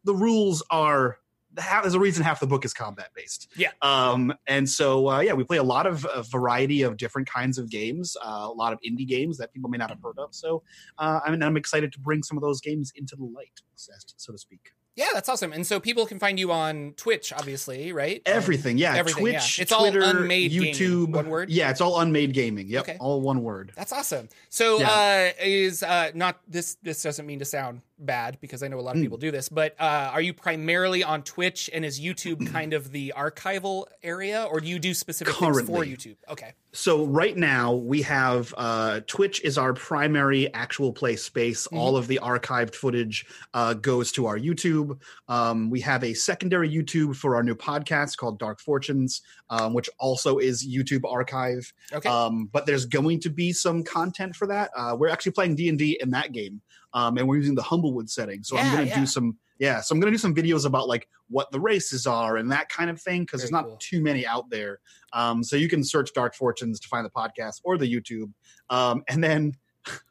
the 0.04 0.14
rules 0.14 0.64
are. 0.70 1.18
There's 1.56 1.94
a 1.94 2.00
reason 2.00 2.24
half 2.24 2.40
the 2.40 2.48
book 2.48 2.66
is 2.66 2.74
combat 2.74 3.10
based. 3.16 3.52
Yeah. 3.56 3.70
Um, 3.84 4.34
and 4.48 4.68
so, 4.68 5.08
uh, 5.08 5.20
yeah, 5.20 5.34
we 5.34 5.44
play 5.44 5.58
a 5.58 5.64
lot 5.64 5.86
of 5.86 6.04
a 6.12 6.24
variety 6.24 6.82
of 6.82 6.98
different 6.98 7.30
kinds 7.30 7.60
of 7.60 7.70
games, 7.70 8.18
uh, 8.26 8.48
a 8.50 8.52
lot 8.52 8.74
of 8.74 8.80
indie 8.82 9.08
games 9.08 9.38
that 9.38 9.54
people 9.54 9.70
may 9.70 9.78
not 9.78 9.92
have 9.92 10.02
heard 10.02 10.18
of. 10.18 10.34
So, 10.34 10.64
uh, 10.98 11.20
I 11.24 11.30
mean, 11.30 11.44
I'm 11.44 11.56
excited 11.56 11.94
to 11.94 12.00
bring 12.00 12.24
some 12.24 12.40
of 12.40 12.42
those 12.42 12.60
games 12.60 12.92
into 12.96 13.16
the 13.16 13.26
light, 13.26 13.62
so 13.76 14.32
to 14.32 14.38
speak. 14.40 14.72
Yeah, 14.96 15.08
that's 15.14 15.28
awesome. 15.28 15.54
And 15.54 15.66
so 15.66 15.80
people 15.80 16.06
can 16.06 16.20
find 16.20 16.40
you 16.40 16.52
on 16.52 16.94
Twitch, 16.98 17.34
obviously, 17.34 17.92
right? 17.92 18.22
Everything, 18.28 18.78
yeah. 18.78 18.96
Everything, 18.96 19.26
yeah. 19.26 19.32
Twitch, 19.40 19.60
It's 19.60 19.72
all 19.72 19.82
Twitter, 19.90 20.02
unmade 20.04 20.52
gaming, 20.52 20.74
YouTube, 20.76 21.10
one 21.10 21.30
word? 21.30 21.50
Yeah, 21.50 21.72
it's 21.72 21.82
all 21.82 22.00
unmade 22.00 22.34
gaming. 22.34 22.68
Yep, 22.68 22.82
Okay. 22.84 22.98
all 23.00 23.22
one 23.22 23.42
word. 23.42 23.72
That's 23.76 23.92
awesome. 23.92 24.30
So 24.50 24.84
uh 24.84 25.32
is 25.42 25.82
uh 25.82 26.12
not 26.14 26.40
this 26.48 26.78
this 26.84 27.02
doesn't 27.02 27.26
mean 27.26 27.40
to 27.40 27.46
sound 27.46 27.82
bad 28.00 28.38
because 28.42 28.64
I 28.64 28.68
know 28.68 28.80
a 28.80 28.82
lot 28.82 28.92
of 28.92 28.98
Hmm. 28.98 29.04
people 29.04 29.18
do 29.18 29.32
this, 29.32 29.50
but 29.50 29.76
uh 29.80 30.10
are 30.12 30.22
you 30.22 30.34
primarily 30.34 31.04
on 31.04 31.24
Twitch 31.24 31.70
and 31.74 31.86
is 31.86 32.00
YouTube 32.00 32.48
kind 32.52 32.74
of 32.74 32.92
the 32.92 33.14
archival 33.16 33.86
area 34.02 34.44
or 34.44 34.60
do 34.60 34.68
you 34.68 34.80
do 34.80 34.94
specific 34.94 35.34
things 35.36 35.62
for 35.62 35.84
YouTube? 35.84 36.18
Okay. 36.30 36.54
So 36.76 37.06
right 37.06 37.38
now 37.38 37.74
we 37.74 38.02
have 38.02 38.52
uh, 38.58 39.02
Twitch 39.06 39.44
is 39.44 39.60
our 39.60 39.76
primary 39.76 40.52
actual 40.56 40.92
play 40.92 41.16
space. 41.16 41.68
Mm-hmm. 41.68 41.78
All 41.78 41.96
of 41.96 42.08
the 42.08 42.20
archived 42.24 42.74
footage 42.74 43.28
uh, 43.54 43.76
goes 43.76 44.12
to 44.14 44.26
our 44.26 44.40
YouTube. 44.40 45.00
Um, 45.28 45.70
we 45.70 45.80
have 45.82 46.04
a 46.04 46.16
secondary 46.16 46.68
YouTube 46.68 47.16
for 47.16 47.36
our 47.36 47.44
new 47.44 47.54
podcast 47.54 48.18
called 48.18 48.40
Dark 48.40 48.60
Fortunes, 48.60 49.22
um, 49.52 49.76
which 49.76 49.88
also 50.00 50.40
is 50.40 50.68
YouTube 50.68 51.04
archive. 51.08 51.72
Okay. 51.94 52.10
Um, 52.10 52.50
but 52.52 52.66
there's 52.66 52.86
going 52.88 53.20
to 53.20 53.30
be 53.30 53.54
some 53.54 53.84
content 53.84 54.36
for 54.36 54.48
that. 54.48 54.72
Uh, 54.76 54.96
we're 54.98 55.10
actually 55.10 55.34
playing 55.34 55.56
D 55.56 55.70
and 55.70 55.78
D 55.78 56.00
in 56.02 56.10
that 56.10 56.32
game, 56.32 56.60
um, 56.94 57.18
and 57.18 57.28
we're 57.28 57.38
using 57.38 57.56
the 57.56 57.64
Humblewood 57.64 58.10
setting. 58.10 58.44
So 58.44 58.58
I'm 58.58 58.72
going 58.72 58.86
to 58.86 58.90
yeah. 58.90 59.00
do 59.00 59.06
some, 59.06 59.38
yeah. 59.60 59.82
So 59.82 59.94
I'm 59.94 60.00
going 60.00 60.12
to 60.12 60.16
do 60.16 60.22
some 60.22 60.36
videos 60.36 60.66
about 60.66 60.88
like 60.88 61.08
what 61.30 61.52
the 61.52 61.60
races 61.60 62.06
are 62.06 62.38
and 62.38 62.52
that 62.52 62.70
kind 62.70 62.90
of 62.90 63.02
thing 63.02 63.22
because 63.22 63.42
there's 63.42 63.52
not 63.52 63.66
cool. 63.66 63.78
too 63.80 64.02
many 64.02 64.26
out 64.26 64.50
there. 64.50 64.80
Um, 65.14 65.44
so 65.44 65.56
you 65.56 65.70
can 65.70 65.84
search 65.84 66.14
Dark 66.14 66.36
Fortunes 66.36 66.80
to 66.82 66.88
find 66.88 67.06
the 67.06 67.10
podcast 67.10 67.62
or 67.64 67.78
the 67.78 67.92
YouTube, 67.92 68.32
um, 68.70 69.04
and 69.08 69.24
then 69.24 69.54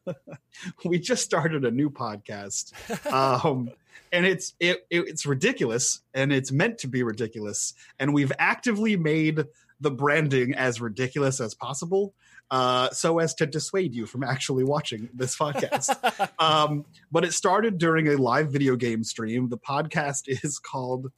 we 0.85 0.99
just 0.99 1.25
started 1.25 1.65
a 1.65 1.71
new 1.71 1.91
podcast. 1.91 2.73
Um, 3.13 3.71
and 4.13 4.27
it's 4.27 4.55
it, 4.61 4.87
it 4.91 5.05
it's 5.09 5.27
ridiculous 5.27 6.01
and 6.15 6.33
it's 6.33 6.53
meant 6.53 6.79
to 6.79 6.89
be 6.89 7.03
ridiculous. 7.03 7.75
And 7.99 8.13
we've 8.13 8.33
actively 8.39 8.97
made 8.97 9.45
the 9.81 9.91
branding 9.91 10.55
as 10.55 10.81
ridiculous 10.81 11.41
as 11.41 11.55
possible 11.55 12.15
uh, 12.51 12.91
so 12.91 13.19
as 13.19 13.35
to 13.35 13.47
dissuade 13.47 13.95
you 13.95 14.07
from 14.07 14.23
actually 14.23 14.63
watching 14.63 15.09
this 15.15 15.37
podcast. 15.37 15.97
Um, 16.39 16.87
but 17.13 17.25
it 17.25 17.33
started 17.33 17.79
during 17.79 18.09
a 18.09 18.17
live 18.17 18.51
video 18.51 18.75
game 18.75 19.05
stream. 19.05 19.49
The 19.49 19.59
podcast 19.59 20.23
is 20.27 20.59
called 20.59 21.13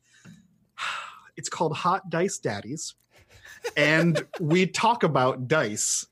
it's 1.37 1.49
called 1.49 1.77
hot 1.77 2.11
dice 2.11 2.39
daddies. 2.39 2.95
And 3.77 4.23
we 4.39 4.67
talk 4.67 5.03
about 5.03 5.49
dice 5.49 6.07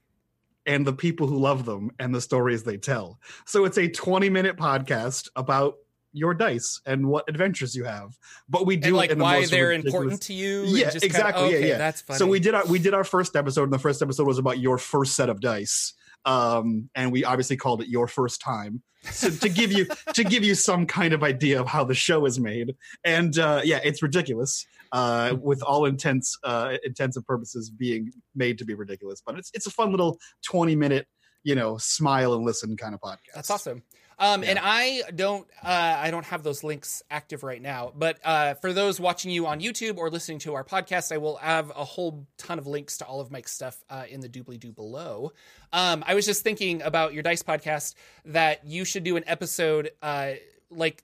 and 0.65 0.87
the 0.87 0.93
people 0.93 1.27
who 1.27 1.39
love 1.39 1.65
them 1.65 1.91
and 1.99 2.15
the 2.15 2.21
stories 2.21 2.63
they 2.63 2.79
tell. 2.79 3.19
So 3.45 3.65
it's 3.65 3.79
a 3.79 3.89
20 3.89 4.31
minute 4.31 4.57
podcast 4.57 5.29
about 5.37 5.77
your 6.13 6.35
dice 6.35 6.81
and 6.87 7.07
what 7.09 7.25
adventures 7.29 7.75
you 7.75 7.85
have 7.85 8.17
but 8.49 8.67
we 8.67 8.77
do 8.77 8.89
and 8.89 8.95
it 8.95 8.99
like 8.99 9.11
in 9.11 9.19
the 9.19 9.25
why 9.25 9.41
most 9.41 9.51
they're 9.51 9.69
ridiculous- 9.69 9.95
important 9.95 10.23
to 10.23 10.33
you. 10.35 10.63
Yeah, 10.65 10.85
just 10.91 11.01
kinda- 11.01 11.07
exactly. 11.07 11.45
okay, 11.45 11.61
yeah, 11.61 11.67
yeah. 11.67 11.79
That's 11.79 12.03
funny. 12.03 12.19
So 12.19 12.27
we 12.27 12.39
did 12.41 12.55
our 12.55 12.65
we 12.67 12.79
did 12.79 12.93
our 12.95 13.05
first 13.05 13.35
episode, 13.37 13.65
and 13.65 13.73
the 13.73 13.79
first 13.79 14.03
episode 14.03 14.27
was 14.27 14.39
about 14.39 14.59
your 14.59 14.79
first 14.79 15.15
set 15.17 15.29
of 15.29 15.41
dice. 15.41 15.95
Um, 16.25 16.89
and 16.95 17.11
we 17.11 17.25
obviously 17.25 17.57
called 17.57 17.83
it 17.83 17.89
your 17.89 18.07
first 18.07 18.41
time 18.41 18.83
so 19.11 19.29
to 19.31 19.49
give 19.49 19.73
you 19.73 19.87
to 20.15 20.23
give 20.23 20.45
you 20.45 20.55
some 20.55 20.87
kind 20.87 21.13
of 21.13 21.25
idea 21.25 21.61
of 21.61 21.67
how 21.67 21.83
the 21.85 21.95
show 21.95 22.25
is 22.27 22.39
made. 22.39 22.77
And 23.05 23.37
uh, 23.39 23.63
yeah, 23.65 23.81
it's 23.83 24.03
ridiculous 24.03 24.65
uh, 24.93 25.35
with 25.41 25.63
all 25.63 25.87
intents 25.87 26.39
uh, 26.45 26.77
intents 26.85 27.17
and 27.17 27.27
purposes 27.27 27.71
being 27.71 28.13
made 28.37 28.59
to 28.59 28.65
be 28.65 28.75
ridiculous. 28.75 29.23
But 29.25 29.39
it's 29.39 29.51
it's 29.55 29.67
a 29.67 29.71
fun 29.71 29.91
little 29.91 30.19
twenty 30.45 30.77
minute 30.77 31.07
you 31.43 31.57
know 31.57 31.77
smile 31.79 32.35
and 32.35 32.45
listen 32.45 32.77
kind 32.77 32.95
of 32.95 33.01
podcast. 33.01 33.35
That's 33.35 33.51
awesome. 33.51 33.83
Um, 34.23 34.45
And 34.45 34.59
I 34.63 35.03
don't, 35.15 35.47
uh, 35.65 35.97
I 35.99 36.13
don't 36.13 36.25
have 36.27 36.45
those 36.45 36.63
links 36.63 37.03
active 37.11 37.43
right 37.43 37.61
now. 37.61 37.93
But 37.95 38.21
uh, 38.25 38.55
for 38.55 38.73
those 38.73 39.01
watching 39.01 39.33
you 39.33 39.47
on 39.49 39.61
YouTube 39.61 39.99
or 39.99 40.11
listening 40.11 40.39
to 40.41 40.55
our 40.55 40.63
podcast, 40.65 41.11
I 41.13 41.19
will 41.19 41.37
have 41.37 41.71
a 41.71 41.85
whole 41.85 42.27
ton 42.39 42.59
of 42.61 42.67
links 42.69 42.99
to 42.99 43.05
all 43.05 43.21
of 43.21 43.33
Mike's 43.33 43.51
stuff 43.53 43.83
uh, 43.91 44.05
in 44.09 44.21
the 44.21 44.29
doobly 44.29 44.61
doo 44.61 44.71
below. 44.73 45.33
Um, 45.73 46.05
I 46.07 46.15
was 46.15 46.25
just 46.25 46.43
thinking 46.45 46.83
about 46.83 47.15
your 47.15 47.25
Dice 47.25 47.43
podcast 47.43 47.95
that 48.27 48.65
you 48.65 48.85
should 48.85 49.03
do 49.03 49.17
an 49.17 49.25
episode 49.27 49.91
uh, 50.03 50.33
like 50.71 51.03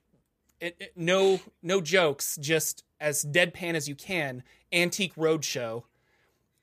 it, 0.61 0.77
it- 0.79 0.93
no 0.95 1.41
no 1.61 1.81
jokes, 1.81 2.37
just 2.39 2.83
as 3.01 3.25
deadpan 3.25 3.75
as 3.75 3.87
you 3.89 3.95
can, 3.95 4.43
antique 4.71 5.15
roadshow. 5.15 5.83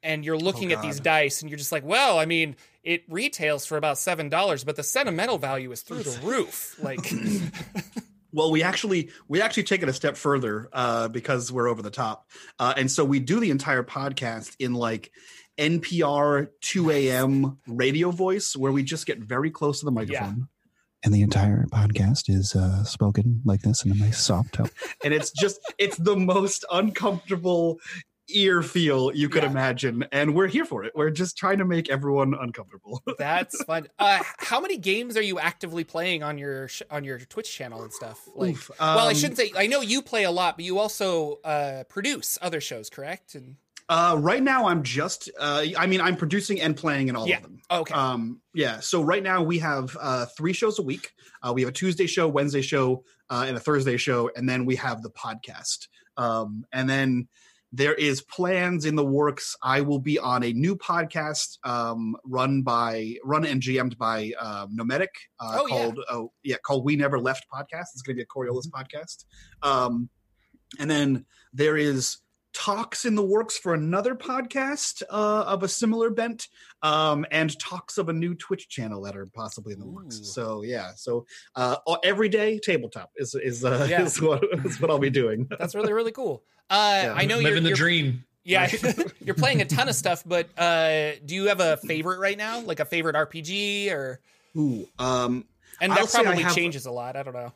And 0.03 0.25
you're 0.25 0.38
looking 0.38 0.73
at 0.73 0.83
these 0.83 1.00
dice, 1.00 1.43
and 1.43 1.50
you're 1.50 1.59
just 1.59 1.73
like, 1.73 1.85
well, 1.85 2.19
I 2.19 2.26
mean, 2.26 2.55
it 2.85 3.03
retails 3.09 3.67
for 3.67 3.76
about 3.76 3.99
seven 3.99 4.29
dollars, 4.29 4.62
but 4.62 4.76
the 4.76 4.85
sentimental 4.85 5.38
value 5.38 5.73
is 5.73 5.83
through 5.83 6.05
the 6.05 6.19
roof. 6.25 6.76
Like, 6.81 7.00
Well, 8.37 8.50
we 8.50 8.62
actually 8.62 9.09
we 9.29 9.41
actually 9.41 9.62
take 9.62 9.83
it 9.83 9.88
a 9.88 9.95
step 9.95 10.15
further 10.17 10.69
uh, 10.71 11.09
because 11.09 11.50
we're 11.50 11.69
over 11.69 11.81
the 11.81 11.91
top, 11.91 12.29
uh, 12.59 12.75
and 12.76 12.91
so 12.91 13.03
we 13.03 13.19
do 13.19 13.41
the 13.41 13.50
entire 13.50 13.83
podcast 13.83 14.55
in 14.59 14.75
like 14.75 15.11
NPR 15.59 16.49
2 16.61 16.91
a.m. 16.91 17.59
radio 17.67 18.11
voice, 18.11 18.55
where 18.55 18.73
we 18.73 18.83
just 18.83 19.07
get 19.07 19.21
very 19.21 19.50
close 19.50 19.79
to 19.81 19.87
the 19.87 19.91
microphone, 19.91 20.49
And 21.03 21.15
the 21.15 21.23
entire 21.23 21.65
podcast 21.73 22.29
is 22.29 22.55
uh, 22.55 22.85
spoken 22.85 23.41
like 23.47 23.62
this 23.62 23.87
in 23.87 23.93
a 23.93 23.95
nice 23.95 24.23
soft 24.23 24.53
tone. 24.53 24.69
and 25.05 25.15
it's 25.15 25.31
just 25.31 25.59
it's 25.79 25.97
the 25.97 26.17
most 26.17 26.65
uncomfortable 26.71 27.79
ear 28.28 28.62
feel 28.62 29.12
you 29.14 29.28
could 29.28 29.42
Yeah. 29.42 29.50
imagine, 29.50 30.04
and 30.12 30.35
we're 30.35 30.47
here 30.49 30.64
for 30.64 30.85
it. 30.85 30.92
We're 30.95 31.11
just 31.11 31.37
trying 31.37 31.59
to 31.59 31.64
make 31.64 31.88
everyone 31.90 32.35
uncomfortable. 32.35 33.02
That's 33.18 33.62
fun. 33.64 33.88
Uh, 33.99 34.21
how 34.38 34.61
many 34.61 34.76
games 34.78 35.16
are 35.16 35.23
you 35.23 35.38
actively 35.38 35.85
playing 35.85 36.23
on 36.23 36.38
your 36.38 36.68
sh- 36.68 36.83
on 36.90 37.04
your 37.04 37.18
Twitch 37.18 37.52
channel 37.54 37.83
and 37.83 37.92
stuff? 37.92 38.28
Like, 38.35 38.50
Oof, 38.56 38.71
well, 38.80 39.06
I 39.06 39.11
um, 39.11 39.14
shouldn't 39.14 39.38
say. 39.38 39.52
I 39.56 39.66
know 39.66 39.80
you 39.80 40.02
play 40.02 40.25
a 40.25 40.30
lot, 40.30 40.56
but 40.56 40.64
you 40.64 40.78
also 40.78 41.38
uh, 41.45 41.85
produce 41.88 42.38
other 42.42 42.61
shows, 42.61 42.90
correct? 42.90 43.35
And 43.35 43.56
Uh, 43.88 44.16
right 44.18 44.42
now, 44.42 44.66
I'm 44.66 44.83
just. 44.83 45.30
Uh, 45.38 45.64
I 45.78 45.87
mean, 45.87 46.00
I'm 46.00 46.16
producing 46.16 46.61
and 46.61 46.76
playing 46.76 47.06
in 47.09 47.14
all 47.16 47.28
Yeah. 47.28 47.37
of 47.37 47.42
them. 47.45 47.61
okay, 47.71 47.95
Um, 47.95 48.40
yeah. 48.52 48.80
So 48.80 49.00
right 49.02 49.23
now 49.23 49.42
we 49.45 49.59
have 49.61 49.97
uh, 50.00 50.26
three 50.37 50.52
shows 50.52 50.78
a 50.80 50.83
week. 50.83 51.12
Uh, 51.42 51.52
we 51.52 51.61
have 51.62 51.68
a 51.68 51.73
Tuesday 51.73 52.06
show, 52.09 52.26
Wednesday 52.26 52.62
show, 52.62 53.04
uh, 53.30 53.45
and 53.47 53.56
a 53.56 53.61
Thursday 53.61 53.97
show, 53.97 54.28
and 54.35 54.49
then 54.49 54.64
we 54.66 54.75
have 54.76 55.02
the 55.02 55.11
podcast. 55.11 55.87
Um, 56.16 56.64
and 56.73 56.88
then 56.90 57.28
there 57.73 57.95
is 57.95 58.23
plans 58.23 58.85
in 58.85 58.95
the 58.97 59.05
works. 59.05 59.57
I 59.63 59.81
will 59.81 59.99
be 59.99 60.19
on 60.19 60.43
a 60.45 60.53
new 60.53 60.77
podcast 60.77 61.59
um, 61.65 62.17
run 62.25 62.63
by 62.63 63.17
run 63.25 63.45
and 63.45 63.61
GM'd 63.61 63.99
by 63.99 64.33
um, 64.41 64.75
Nomadic 64.75 65.11
uh, 65.41 65.59
Oh, 65.61 65.67
yeah. 65.67 65.75
called 65.77 66.01
oh 66.09 66.33
yeah 66.45 66.57
called 66.65 66.85
We 66.85 66.97
Never 66.97 67.19
Left 67.19 67.45
podcast. 67.53 67.93
It's 67.93 68.03
going 68.03 68.17
to 68.17 68.21
be 68.21 68.23
a 68.23 68.27
Coriolis 68.27 68.69
podcast. 68.71 69.25
Um, 69.63 70.09
and 70.79 70.91
then 70.91 71.27
there 71.53 71.77
is 71.77 72.19
talks 72.57 73.05
in 73.05 73.15
the 73.15 73.23
works 73.23 73.59
for 73.59 73.75
another 73.75 74.15
podcast 74.15 75.03
uh, 75.11 75.45
of 75.47 75.63
a 75.63 75.69
similar 75.69 76.09
bent 76.09 76.49
um, 76.83 77.27
and 77.31 77.59
talks 77.59 77.99
of 77.99 78.09
a 78.09 78.13
new 78.15 78.35
Twitch 78.35 78.69
channel 78.71 79.03
that 79.03 79.15
are 79.15 79.27
possibly 79.27 79.75
in 79.75 79.79
the 79.79 79.87
works. 79.87 80.21
So 80.33 80.63
yeah, 80.63 80.93
so 80.97 81.27
uh, 81.55 81.77
every 82.03 82.31
day 82.31 82.59
tabletop 82.59 83.11
is 83.17 83.35
is 83.35 83.63
uh, 83.65 83.87
Yeah. 83.91 84.03
is 84.03 84.21
what 84.23 84.43
is 84.65 84.81
what 84.81 84.91
I'll 84.91 84.99
be 84.99 85.11
doing. 85.11 85.47
that's 85.59 85.75
really 85.75 85.93
really 85.93 86.13
cool. 86.13 86.43
Uh, 86.71 87.01
Yeah. 87.05 87.15
I 87.15 87.27
know 87.27 87.37
you're, 87.39 87.51
living 87.51 87.63
the 87.63 87.69
you're 87.69 87.77
dream. 87.77 88.25
yeah, 88.43 88.69
you're 89.25 89.37
playing 89.37 89.61
a 89.63 89.67
ton 89.67 89.89
of 89.89 89.95
stuff, 89.95 90.25
but 90.27 90.49
uh, 90.59 91.13
do 91.25 91.35
you 91.37 91.45
have 91.47 91.61
a 91.61 91.77
favorite 91.77 92.19
right 92.19 92.37
now? 92.37 92.59
Like 92.61 92.81
a 92.81 92.85
favorite 92.85 93.15
RPG 93.15 93.93
or? 93.93 94.19
Ooh, 94.57 94.89
um, 94.99 95.45
And 95.81 95.93
I'll 95.93 96.07
that 96.07 96.11
probably 96.25 96.43
have- 96.43 96.57
changes 96.57 96.87
a 96.87 96.91
lot. 96.91 97.15
I 97.15 97.23
don't 97.23 97.35
know. 97.35 97.53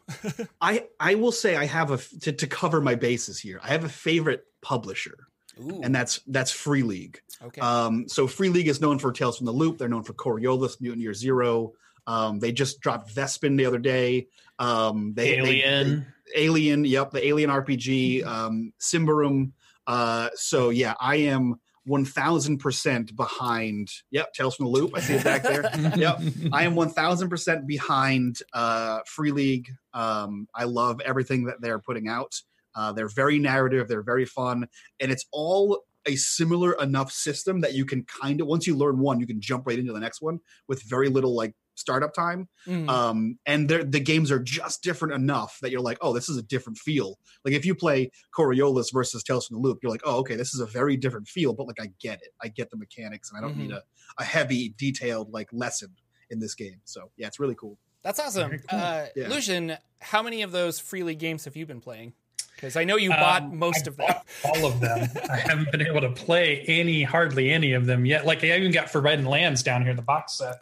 I 0.61 0.85
I 1.01 1.17
will 1.17 1.33
say 1.33 1.57
I 1.57 1.65
have 1.65 1.91
a 1.91 1.95
f- 1.95 2.11
to, 2.21 2.33
to 2.33 2.47
cover 2.47 2.81
my 2.81 2.95
bases 2.95 3.41
here. 3.41 3.59
I 3.65 3.69
have 3.69 3.83
a 3.83 3.89
favorite 3.89 4.45
publisher, 4.63 5.27
Ooh, 5.61 5.81
and 5.83 5.95
that's 5.95 6.21
that's 6.27 6.51
Free 6.51 6.83
League. 6.83 7.21
okay. 7.43 7.61
Um, 7.61 8.09
so 8.09 8.27
Free 8.27 8.49
League 8.49 8.69
is 8.69 8.81
known 8.81 8.99
for 8.99 9.13
Tales 9.13 9.37
from 9.39 9.47
the 9.47 9.53
Loop. 9.53 9.79
They're 9.79 9.89
known 9.89 10.03
for 10.05 10.15
Coriolis, 10.15 10.81
Mutant 10.81 11.03
Year 11.03 11.15
Zero. 11.15 11.73
Um, 12.07 12.39
they 12.39 12.51
just 12.53 12.81
dropped 12.81 13.15
Vaesen 13.15 13.57
the 13.57 13.67
other 13.67 13.79
day. 13.79 14.29
Um, 14.59 15.13
they, 15.15 15.37
they- 15.41 15.63
Alien. 15.63 16.07
Alien, 16.37 16.85
yep, 16.85 17.11
the 17.11 17.27
Alien 17.27 17.51
RPG, 17.51 18.25
um, 18.25 18.73
Symbaroum. 18.81 19.51
Uh, 19.87 20.29
so 20.35 20.71
yeah, 20.71 20.95
I 21.01 21.17
am 21.17 21.57
one 21.87 22.05
thousand 22.05 22.59
percent 22.59 23.17
behind. 23.17 23.91
Yep, 24.13 24.33
Tales 24.35 24.55
from 24.55 24.67
the 24.67 24.71
Loop. 24.71 24.93
I 24.95 25.01
see 25.01 25.15
it 25.15 25.25
back 25.25 25.43
there. 25.43 25.69
yep, 25.97 26.21
I 26.53 26.63
am 26.63 26.77
one 26.77 26.91
thousand 26.91 27.31
percent 27.31 27.67
behind 27.67 28.41
uh, 28.53 29.01
Free 29.07 29.33
League. 29.33 29.71
Um, 29.93 30.47
I 30.55 30.65
love 30.65 31.01
everything 31.01 31.45
that 31.47 31.61
they're 31.61 31.81
putting 31.81 32.07
out. 32.07 32.41
Uh, 32.75 32.93
they're 32.93 33.09
very 33.09 33.39
narrative. 33.39 33.89
They're 33.89 34.03
very 34.03 34.25
fun, 34.27 34.69
and 35.01 35.11
it's 35.13 35.27
all 35.33 35.83
a 36.07 36.17
similar 36.17 36.73
enough 36.81 37.13
system 37.13 37.61
that 37.61 37.75
you 37.75 37.85
can 37.85 38.05
kind 38.05 38.41
of 38.41 38.47
once 38.47 38.67
you 38.67 38.75
learn 38.75 38.99
one, 38.99 39.21
you 39.21 39.27
can 39.27 39.41
jump 39.41 39.67
right 39.67 39.79
into 39.79 39.93
the 39.93 40.01
next 40.01 40.23
one 40.23 40.41
with 40.69 40.83
very 40.85 41.09
little 41.09 41.35
like 41.37 41.55
startup 41.77 42.13
time 42.13 42.47
Mm. 42.67 42.91
um 42.91 43.39
and 43.47 43.67
the 43.71 44.01
games 44.01 44.31
are 44.31 44.39
just 44.39 44.83
different 44.83 45.15
enough 45.15 45.57
that 45.63 45.71
you're 45.71 45.81
like 45.81 45.97
oh 46.03 46.13
this 46.13 46.29
is 46.29 46.37
a 46.37 46.43
different 46.43 46.77
feel 46.77 47.19
like 47.43 47.55
if 47.55 47.65
you 47.65 47.75
play 47.75 48.11
coriolis 48.37 48.93
versus 48.93 49.23
tales 49.23 49.47
from 49.47 49.57
the 49.57 49.63
loop 49.63 49.79
you're 49.83 49.91
like 49.91 50.03
oh 50.05 50.19
okay 50.19 50.37
this 50.37 50.53
is 50.53 50.61
a 50.61 50.67
very 50.67 50.95
different 50.95 51.27
feel 51.27 51.55
but 51.55 51.67
like 51.67 51.81
i 51.81 51.87
get 51.99 52.21
it 52.21 52.35
i 52.43 52.49
get 52.49 52.71
the 52.71 52.77
mechanics 52.77 53.31
and 53.31 53.39
i 53.39 53.41
don't 53.41 53.53
Mm-hmm. 53.53 53.69
need 53.69 53.73
a, 53.73 53.83
a 54.19 54.25
heavy 54.25 54.75
detailed 54.77 55.33
like 55.33 55.49
lesson 55.53 55.89
in 56.29 56.39
this 56.39 56.55
game 56.55 56.81
so 56.85 57.11
yeah 57.17 57.27
it's 57.27 57.41
really 57.41 57.55
cool 57.55 57.79
That's 58.03 58.19
awesome. 58.21 58.51
Cool. 58.51 58.79
Uh, 58.79 59.07
Yeah. 59.17 59.29
Lucien, 59.29 59.77
how 60.01 60.23
many 60.23 60.43
of 60.43 60.53
those 60.53 60.79
Free 60.81 61.03
League 61.03 61.19
games 61.19 61.45
have 61.47 61.57
you 61.57 61.65
been 61.67 61.81
playing? 61.81 62.13
Because 62.61 62.77
I 62.77 62.85
know 62.85 62.97
you 62.97 63.09
bought 63.09 63.43
Um, 63.43 63.59
most 63.59 63.87
I 63.87 63.91
of 63.91 63.97
them. 63.97 64.15
all 64.45 64.67
of 64.67 64.81
them. 64.81 65.09
I 65.31 65.37
haven't 65.37 65.73
been 65.73 65.81
able 65.81 66.03
to 66.03 66.11
play 66.11 66.61
any, 66.69 67.03
hardly 67.03 67.51
any 67.51 67.73
of 67.73 67.87
them 67.87 68.05
yet. 68.05 68.27
Like 68.27 68.45
I 68.45 68.57
even 68.57 68.71
got 68.71 68.91
Forbidden 68.91 69.25
Lands 69.25 69.63
down 69.63 69.81
here, 69.83 69.91
in 69.93 69.97
the 69.97 70.03
box 70.03 70.37
set, 70.39 70.57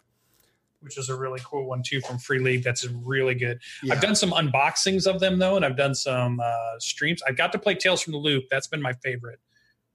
which 0.79 0.97
is 0.97 1.09
a 1.09 1.15
really 1.17 1.41
cool 1.43 1.65
one 1.67 1.83
too 1.85 1.99
from 2.01 2.17
Free 2.17 2.39
League. 2.39 2.63
That's 2.63 2.87
really 2.87 3.35
good. 3.35 3.59
yeah. 3.83 3.93
I've 3.95 4.01
done 4.01 4.15
some 4.15 4.31
unboxings 4.31 5.07
of 5.07 5.19
them 5.19 5.39
though, 5.39 5.57
and 5.57 5.65
I've 5.65 5.75
done 5.75 5.93
some 5.93 6.39
uh, 6.39 6.79
streams. 6.79 7.21
I've 7.27 7.35
got 7.35 7.51
to 7.51 7.59
play 7.59 7.75
Tales 7.75 8.01
from 8.01 8.13
the 8.13 8.19
Loop. 8.19 8.45
That's 8.49 8.67
been 8.67 8.81
my 8.81 8.93
favorite 8.93 9.39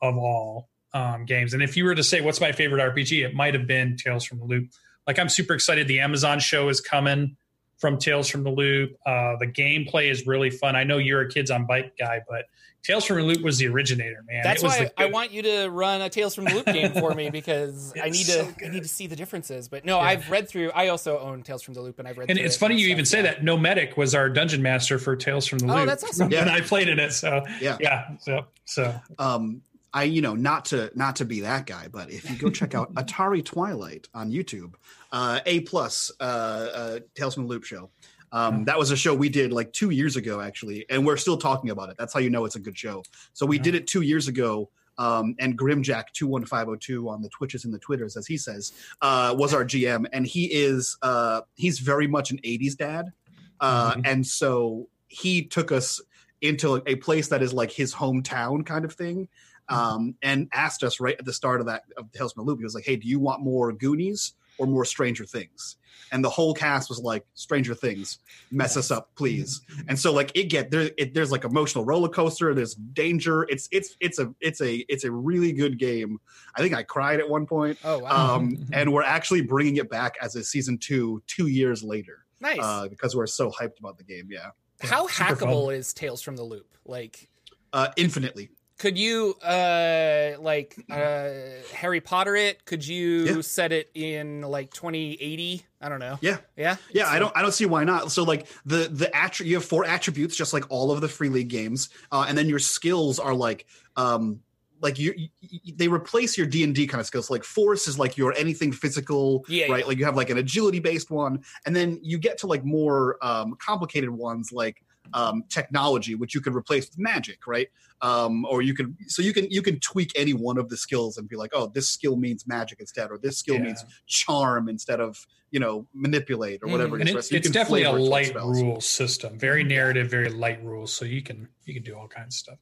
of 0.02 0.18
all 0.18 0.68
um, 0.92 1.24
games. 1.24 1.54
And 1.54 1.62
if 1.62 1.74
you 1.76 1.84
were 1.86 1.94
to 1.94 2.04
say 2.04 2.20
what's 2.20 2.40
my 2.40 2.52
favorite 2.52 2.82
RPG, 2.94 3.24
it 3.24 3.34
might 3.34 3.54
have 3.54 3.66
been 3.66 3.96
Tales 3.96 4.24
from 4.24 4.38
the 4.40 4.44
Loop. 4.44 4.68
Like 5.06 5.18
I'm 5.18 5.30
super 5.30 5.54
excited. 5.54 5.88
The 5.88 6.00
Amazon 6.00 6.38
show 6.38 6.68
is 6.68 6.80
coming 6.82 7.36
from 7.78 7.98
Tales 7.98 8.28
from 8.28 8.44
the 8.44 8.50
Loop. 8.50 8.96
Uh, 9.06 9.36
the 9.38 9.46
gameplay 9.46 10.10
is 10.10 10.26
really 10.26 10.50
fun. 10.50 10.76
I 10.76 10.84
know 10.84 10.98
you're 10.98 11.22
a 11.22 11.28
kids 11.28 11.50
on 11.50 11.66
bike 11.66 11.94
guy, 11.98 12.20
but 12.28 12.44
Tales 12.82 13.06
from 13.06 13.16
the 13.16 13.22
Loop 13.22 13.40
was 13.42 13.56
the 13.56 13.66
originator, 13.66 14.22
man. 14.28 14.42
That's 14.44 14.62
it 14.62 14.66
was 14.66 14.76
why 14.78 14.84
the 14.84 15.02
I 15.02 15.06
want 15.06 15.32
you 15.32 15.40
to 15.42 15.68
run 15.68 16.02
a 16.02 16.10
Tales 16.10 16.34
from 16.34 16.44
the 16.44 16.54
Loop 16.54 16.66
game 16.66 16.92
for 16.92 17.14
me 17.14 17.30
because 17.30 17.94
I 18.02 18.10
need 18.10 18.26
so 18.26 18.44
to 18.50 18.66
I 18.66 18.68
need 18.68 18.82
to 18.82 18.88
see 18.88 19.06
the 19.06 19.16
differences. 19.16 19.68
But 19.68 19.84
no, 19.86 19.96
Yeah. 19.98 20.04
I've 20.04 20.30
read 20.30 20.48
through. 20.50 20.70
I 20.72 20.88
also 20.88 21.18
own 21.18 21.42
Tales 21.42 21.62
from 21.62 21.72
the 21.74 21.80
Loop, 21.80 21.98
and 21.98 22.06
I've 22.06 22.18
read. 22.18 22.28
And 22.28 22.36
through 22.38 22.44
it's 22.44 22.56
it 22.56 22.58
funny 22.58 22.74
and 22.74 22.80
you 22.80 22.86
stuff, 22.88 22.92
even 22.92 23.04
say 23.06 23.18
yeah. 23.18 23.22
that. 23.22 23.42
Nomadic 23.44 23.96
was 23.96 24.14
our 24.14 24.28
dungeon 24.28 24.60
master 24.62 24.98
for 24.98 25.16
Tales 25.16 25.46
from 25.46 25.60
the 25.60 25.72
Oh, 25.72 25.76
Loop. 25.76 25.86
that's 25.86 26.04
awesome. 26.08 26.28
When 26.28 26.46
Yeah. 26.46 26.52
I 26.54 26.60
played 26.60 26.88
in 26.88 26.98
it, 26.98 27.12
so 27.12 27.42
Yeah. 27.60 27.78
yeah, 27.80 28.16
so 28.20 28.44
so 28.66 28.94
um 29.18 29.62
i 29.94 30.02
you 30.02 30.20
know 30.20 30.34
not 30.34 30.66
to 30.66 30.90
not 30.94 31.16
to 31.16 31.24
be 31.24 31.40
that 31.40 31.64
guy 31.66 31.88
but 31.90 32.10
if 32.10 32.28
you 32.28 32.36
go 32.36 32.50
check 32.50 32.74
out 32.74 32.92
atari 33.00 33.42
twilight 33.44 34.06
on 34.14 34.30
youtube 34.30 34.74
uh 35.12 35.40
a 35.46 35.60
plus 35.60 36.12
uh 36.20 36.22
uh 36.22 36.98
tales 37.14 37.34
from 37.34 37.44
the 37.44 37.48
loop 37.48 37.64
show 37.64 37.88
um, 38.32 38.64
that 38.64 38.76
was 38.76 38.90
a 38.90 38.96
show 38.96 39.14
we 39.14 39.28
did 39.28 39.52
like 39.52 39.72
two 39.72 39.90
years 39.90 40.16
ago, 40.16 40.40
actually, 40.40 40.84
and 40.90 41.06
we're 41.06 41.16
still 41.16 41.36
talking 41.36 41.70
about 41.70 41.90
it. 41.90 41.96
That's 41.96 42.12
how 42.12 42.18
you 42.18 42.30
know 42.30 42.44
it's 42.44 42.56
a 42.56 42.58
good 42.58 42.76
show. 42.76 43.04
So 43.32 43.46
we 43.46 43.58
Yeah. 43.58 43.62
did 43.62 43.74
it 43.76 43.86
two 43.86 44.00
years 44.00 44.26
ago, 44.26 44.70
um, 44.98 45.36
and 45.38 45.56
Grimjack 45.56 46.06
two 46.12 46.26
one 46.26 46.44
five 46.44 46.66
zero 46.66 46.74
two 46.76 47.08
on 47.08 47.22
the 47.22 47.28
Twitches 47.28 47.64
and 47.64 47.72
the 47.72 47.78
Twitters, 47.78 48.16
as 48.16 48.26
he 48.26 48.36
says, 48.36 48.72
uh, 49.02 49.36
was 49.38 49.54
our 49.54 49.64
GM, 49.64 50.06
and 50.12 50.26
he 50.26 50.46
is 50.52 50.96
uh, 51.02 51.42
he's 51.54 51.78
very 51.78 52.08
much 52.08 52.32
an 52.32 52.38
'80s 52.42 52.74
dad, 52.76 53.12
uh, 53.60 53.94
Mhm. 53.94 54.00
and 54.04 54.26
so 54.26 54.88
he 55.06 55.44
took 55.44 55.70
us 55.70 56.00
into 56.40 56.82
a 56.88 56.96
place 56.96 57.28
that 57.28 57.40
is 57.40 57.52
like 57.54 57.70
his 57.70 57.94
hometown 57.94 58.66
kind 58.66 58.84
of 58.84 58.92
thing, 58.94 59.28
um, 59.68 60.14
and 60.22 60.48
asked 60.52 60.82
us 60.82 61.00
right 61.00 61.16
at 61.18 61.24
the 61.24 61.32
start 61.32 61.60
of 61.60 61.66
that 61.66 61.84
of 61.96 62.10
Tales 62.12 62.32
from 62.32 62.44
the 62.44 62.50
Loop. 62.50 62.58
He 62.58 62.64
was 62.64 62.74
like, 62.74 62.84
"Hey, 62.84 62.96
do 62.96 63.08
you 63.08 63.18
want 63.18 63.42
more 63.42 63.72
Goonies 63.72 64.34
or 64.58 64.66
more 64.66 64.84
Stranger 64.84 65.24
Things?" 65.24 65.76
And 66.12 66.22
the 66.22 66.30
whole 66.30 66.54
cast 66.54 66.88
was 66.88 67.00
like, 67.00 67.24
"Stranger 67.34 67.74
Things, 67.74 68.18
mess 68.50 68.76
us 68.76 68.90
up, 68.90 69.14
please." 69.16 69.62
And 69.88 69.98
so 69.98 70.12
like 70.12 70.32
it 70.34 70.44
get 70.44 70.70
there, 70.70 70.90
it, 70.98 71.14
there's 71.14 71.32
like 71.32 71.44
emotional 71.44 71.84
roller 71.84 72.08
coaster. 72.08 72.54
There's 72.54 72.74
danger. 72.74 73.44
It's 73.44 73.68
it's 73.72 73.96
it's 74.00 74.18
a 74.18 74.32
it's 74.40 74.60
a 74.60 74.84
it's 74.88 75.04
a 75.04 75.10
really 75.10 75.52
good 75.52 75.78
game. 75.78 76.20
I 76.54 76.60
think 76.60 76.74
I 76.74 76.82
cried 76.82 77.20
at 77.20 77.28
one 77.28 77.46
point. 77.46 77.78
Oh 77.84 77.98
wow, 78.00 78.36
Um, 78.36 78.66
and 78.72 78.92
we're 78.92 79.02
actually 79.02 79.40
bringing 79.42 79.76
it 79.76 79.88
back 79.88 80.16
as 80.20 80.36
a 80.36 80.44
season 80.44 80.78
two 80.78 81.22
two 81.26 81.46
years 81.46 81.82
later 81.82 82.24
nice. 82.40 82.58
uh, 82.60 82.86
because 82.88 83.16
we're 83.16 83.26
so 83.26 83.50
hyped 83.50 83.78
about 83.78 83.98
the 83.98 84.04
game. 84.04 84.28
Yeah, 84.30 84.50
How 84.82 85.08
hackable 85.08 85.74
is 85.74 85.92
Tales 85.92 86.22
from 86.22 86.36
the 86.36 86.44
Loop? 86.44 86.66
Like, 86.84 87.28
uh, 87.72 87.88
infinitely. 87.96 88.50
Could 88.78 88.98
you 88.98 89.34
uh 89.42 90.32
like 90.40 90.76
uh 90.90 91.30
Harry 91.72 92.00
Potter 92.00 92.34
it? 92.36 92.64
Could 92.64 92.86
you 92.86 93.24
Yeah. 93.24 93.40
set 93.40 93.72
it 93.72 93.90
in 93.94 94.42
like 94.42 94.72
2080? 94.72 95.64
I 95.80 95.88
don't 95.88 96.00
know. 96.00 96.18
Yeah. 96.20 96.38
Yeah. 96.56 96.76
Yeah, 96.92 97.08
I 97.08 97.18
don't 97.18 97.36
I 97.36 97.42
don't 97.42 97.52
see 97.52 97.66
why 97.66 97.84
not. 97.84 98.10
So 98.10 98.22
like 98.24 98.46
the 98.66 98.88
the 98.90 99.06
attri- 99.14 99.46
you 99.46 99.54
have 99.56 99.64
four 99.64 99.84
attributes 99.84 100.34
just 100.36 100.52
like 100.52 100.64
all 100.70 100.90
of 100.90 101.00
the 101.00 101.08
free 101.08 101.28
league 101.28 101.48
games. 101.48 101.88
Uh, 102.10 102.26
and 102.28 102.36
then 102.36 102.48
your 102.48 102.58
skills 102.58 103.18
are 103.18 103.34
like 103.34 103.66
um 103.96 104.40
like 104.80 104.98
you, 104.98 105.14
you 105.40 105.74
they 105.76 105.88
replace 105.88 106.36
your 106.36 106.46
D&D 106.46 106.86
kind 106.88 107.00
of 107.00 107.06
skills. 107.06 107.30
Like 107.30 107.42
force 107.44 107.88
is 107.88 107.98
like 107.98 108.18
your 108.18 108.34
anything 108.36 108.70
physical, 108.72 109.44
Yeah, 109.48 109.68
right? 109.70 109.80
yeah. 109.80 109.86
Like 109.86 109.98
you 109.98 110.04
have 110.04 110.16
like 110.16 110.28
an 110.30 110.36
agility 110.38 110.78
based 110.80 111.10
one 111.10 111.42
and 111.64 111.74
then 111.74 112.00
you 112.02 112.18
get 112.18 112.38
to 112.38 112.46
like 112.46 112.64
more 112.64 113.16
um 113.24 113.54
complicated 113.58 114.10
ones 114.10 114.50
like 114.52 114.83
um 115.14 115.44
technology 115.48 116.14
which 116.14 116.34
you 116.34 116.40
could 116.42 116.54
replace 116.54 116.84
with 116.90 116.98
magic, 116.98 117.46
right? 117.46 117.68
Um 118.02 118.44
or 118.50 118.60
you 118.60 118.74
could 118.74 118.94
so 119.06 119.22
you 119.22 119.32
can 119.32 119.50
you 119.50 119.62
can 119.62 119.80
tweak 119.80 120.10
any 120.16 120.34
one 120.34 120.58
of 120.58 120.68
the 120.68 120.76
skills 120.76 121.16
and 121.16 121.28
be 121.28 121.36
like, 121.36 121.52
"Oh, 121.54 121.66
this 121.68 121.88
skill 121.88 122.16
means 122.16 122.46
magic 122.46 122.80
instead 122.80 123.10
or 123.10 123.18
this 123.18 123.38
skill 123.38 123.54
Yeah. 123.56 123.62
means 123.62 123.84
charm 124.06 124.68
instead 124.68 125.00
of, 125.00 125.24
you 125.52 125.60
know, 125.60 125.86
manipulate 125.94 126.60
or 126.62 126.68
whatever 126.68 126.96
Mhm. 126.98 127.00
it 127.00 127.08
and 127.08 127.18
it's, 127.18 127.28
So 127.28 127.36
it's 127.36 127.50
definitely 127.50 127.82
a 127.84 127.90
flavor 127.90 127.98
it 127.98 128.02
with 128.02 128.10
light 128.10 128.34
rule 128.62 128.80
system. 128.80 129.38
Very 129.38 129.64
narrative, 129.64 130.10
very 130.10 130.28
light 130.28 130.62
rules. 130.64 130.92
So 130.92 131.04
you 131.04 131.22
can 131.22 131.48
you 131.64 131.72
can 131.74 131.82
do 131.84 131.94
all 131.96 132.08
kinds 132.08 132.34
of 132.34 132.38
stuff. 132.44 132.58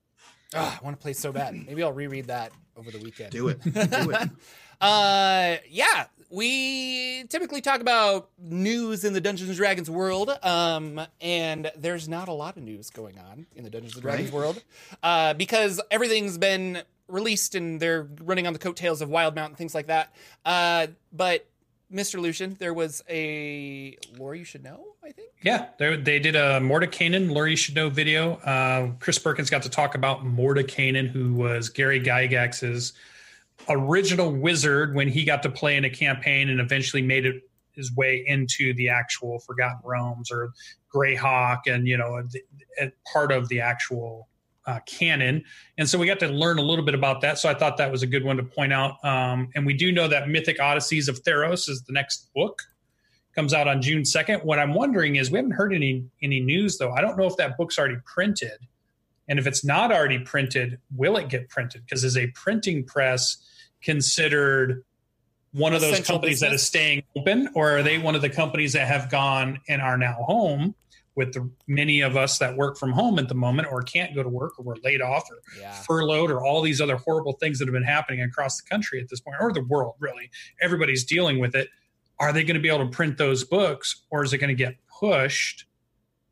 Ah, 0.54 0.78
I 0.78 0.85
want 0.85 0.94
to 0.99 1.02
play 1.02 1.14
so 1.14 1.32
bad. 1.32 1.54
Maybe 1.66 1.82
I'll 1.82 1.94
reread 1.94 2.26
that 2.26 2.52
over 2.76 2.90
the 2.90 2.99
weekend. 2.99 3.30
Do 3.32 3.49
it. 3.49 3.62
Do 3.64 4.11
it. 4.11 4.30
uh, 4.82 5.56
yeah, 5.68 6.06
we 6.33 7.25
typically 7.29 7.61
talk 7.61 7.81
about 7.81 8.31
news 8.39 9.05
in 9.05 9.12
the 9.12 9.21
Dungeons 9.21 9.51
and 9.51 9.57
Dragons 9.57 9.91
world, 9.91 10.31
um, 10.43 11.01
and 11.21 11.71
there's 11.77 12.09
not 12.09 12.29
a 12.29 12.33
lot 12.33 12.57
of 12.57 12.62
news 12.62 12.89
going 12.91 13.19
on 13.19 13.47
in 13.55 13.65
the 13.65 13.71
Dungeons 13.71 13.95
and 13.95 14.03
Dragons 14.03 14.31
Right. 14.31 14.35
world 14.35 14.65
uh, 15.03 15.35
because 15.35 15.81
everything's 15.91 16.39
been 16.39 16.83
released 17.07 17.55
and 17.55 17.79
they're 17.79 18.09
running 18.23 18.47
on 18.47 18.55
the 18.55 18.59
coattails 18.59 19.03
of 19.03 19.11
Wildemount 19.11 19.57
things 19.57 19.75
like 19.75 19.89
that. 19.89 20.15
Uh, 20.47 20.87
but 21.12 21.47
Mr. 21.93 22.19
Lucien, 22.19 22.57
there 22.59 22.73
was 22.73 23.05
a 23.11 23.99
lore 24.17 24.35
you 24.35 24.45
should 24.45 24.65
know. 24.65 24.87
I 25.05 25.11
think. 25.11 25.29
Yeah, 25.43 25.67
they, 25.79 25.97
they 25.97 26.19
did 26.19 26.37
a 26.37 26.61
Mordenkainen 26.61 27.31
lore 27.31 27.49
you 27.49 27.57
should 27.57 27.75
know 27.75 27.91
video. 27.91 28.37
Uh, 28.37 28.93
Chris 29.01 29.19
Perkins 29.19 29.51
got 29.51 29.62
to 29.65 29.69
talk 29.69 29.95
about 29.95 30.25
Mordenkainen, 30.25 31.09
who 31.09 31.35
was 31.35 31.69
Gary 31.69 32.01
Gygax's 32.01 32.95
original 33.69 34.33
wizard 34.33 34.95
when 34.95 35.09
he 35.09 35.25
got 35.25 35.42
to 35.42 35.50
play 35.50 35.76
in 35.76 35.85
a 35.85 35.90
campaign 35.90 36.49
and 36.49 36.61
eventually 36.61 37.02
made 37.02 37.26
it 37.26 37.42
his 37.73 37.95
way 37.95 38.23
into 38.26 38.75
the 38.75 38.88
actual 38.88 39.38
Forgotten 39.40 39.81
Realms 39.85 40.31
or 40.31 40.52
Greyhawk 40.95 41.61
and 41.66 41.87
you 41.87 41.97
know 41.97 42.23
part 43.12 43.33
of 43.33 43.49
the 43.49 43.61
actual 43.61 44.28
uh, 44.66 44.78
canon. 44.87 45.45
And 45.78 45.88
so 45.88 45.99
we 45.99 46.07
got 46.07 46.21
to 46.21 46.28
learn 46.28 46.59
a 46.59 46.62
little 46.62 46.85
bit 46.85 46.95
about 46.95 47.21
that. 47.23 47.38
So 47.38 47.49
I 47.49 47.54
thought 47.54 47.78
that 47.78 47.90
was 47.90 48.02
a 48.02 48.07
good 48.07 48.25
one 48.25 48.37
to 48.37 48.45
point 48.45 48.73
out. 48.73 49.04
Um, 49.04 49.49
and 49.54 49.66
we 49.66 49.75
do 49.75 49.90
know 49.90 50.07
that 50.09 50.28
Mythic 50.28 50.59
Odysseys 50.61 51.09
of 51.09 51.23
Theros 51.25 51.69
is 51.69 51.83
the 51.83 51.92
next 51.92 52.33
book. 52.35 52.62
Comes 53.35 53.54
out 53.54 53.66
on 53.66 53.81
June 53.81 54.02
2nd. 54.02 54.45
What 54.45 54.59
I'm 54.59 54.75
wondering 54.75 55.16
is 55.16 55.31
we 55.31 55.38
haven't 55.38 55.52
heard 55.52 55.73
any 55.73 56.04
any 56.23 56.40
news 56.40 56.78
though. 56.78 56.92
I 56.92 57.00
don't 57.00 57.16
know 57.16 57.26
if 57.26 57.37
that 57.38 57.57
book's 57.57 57.78
already 57.78 57.97
printed. 58.04 58.59
And 59.28 59.38
if 59.38 59.47
it's 59.47 59.64
not 59.64 59.90
already 59.90 60.19
printed, 60.19 60.78
will 60.95 61.16
it 61.16 61.28
get 61.28 61.49
printed? 61.49 61.85
Because 61.85 62.04
is 62.04 62.16
a 62.16 62.26
printing 62.28 62.85
press 62.85 63.38
considered 63.83 64.85
one 65.53 65.75
of 65.75 65.81
those 65.81 66.01
companies 66.01 66.41
business? 66.41 66.51
that 66.51 66.55
is 66.55 66.62
staying 66.62 67.03
open, 67.17 67.49
or 67.55 67.79
are 67.79 67.83
they 67.83 67.99
one 67.99 68.15
of 68.15 68.23
the 68.23 68.31
companies 68.31 68.73
that 68.73 68.89
have 68.89 69.11
gone 69.11 69.61
and 69.69 69.83
are 69.83 69.99
now 69.99 70.15
home 70.15 70.75
with 71.15 71.35
the 71.35 71.49
many 71.67 72.01
of 72.01 72.17
us 72.17 72.39
that 72.39 72.57
work 72.57 72.79
from 72.79 72.91
home 72.91 73.19
at 73.19 73.29
the 73.29 73.35
moment, 73.35 73.69
or 73.71 73.83
can't 73.83 74.15
go 74.15 74.23
to 74.23 74.29
work, 74.29 74.59
or 74.59 74.65
we're 74.65 74.77
laid 74.83 75.03
off, 75.03 75.25
or 75.31 75.39
yeah. 75.61 75.73
furloughed, 75.73 76.31
or 76.31 76.43
all 76.43 76.62
these 76.62 76.81
other 76.81 76.97
horrible 76.97 77.35
things 77.35 77.59
that 77.59 77.69
have 77.69 77.75
been 77.75 77.83
happening 77.83 78.23
across 78.23 78.61
the 78.61 78.69
country 78.69 79.01
at 79.01 79.09
this 79.09 79.21
point, 79.21 79.37
or 79.41 79.53
the 79.53 79.65
world 79.65 79.95
really? 79.99 80.31
Everybody's 80.61 81.05
dealing 81.05 81.39
with 81.39 81.55
it. 81.55 81.69
Are 82.19 82.33
they 82.33 82.45
going 82.45 82.55
to 82.55 82.61
be 82.61 82.69
able 82.69 82.87
to 82.87 82.91
print 82.91 83.19
those 83.19 83.45
books, 83.45 84.03
or 84.11 84.25
is 84.25 84.33
it 84.33 84.39
going 84.39 84.49
to 84.49 84.55
get 84.55 84.77
pushed? 84.89 85.67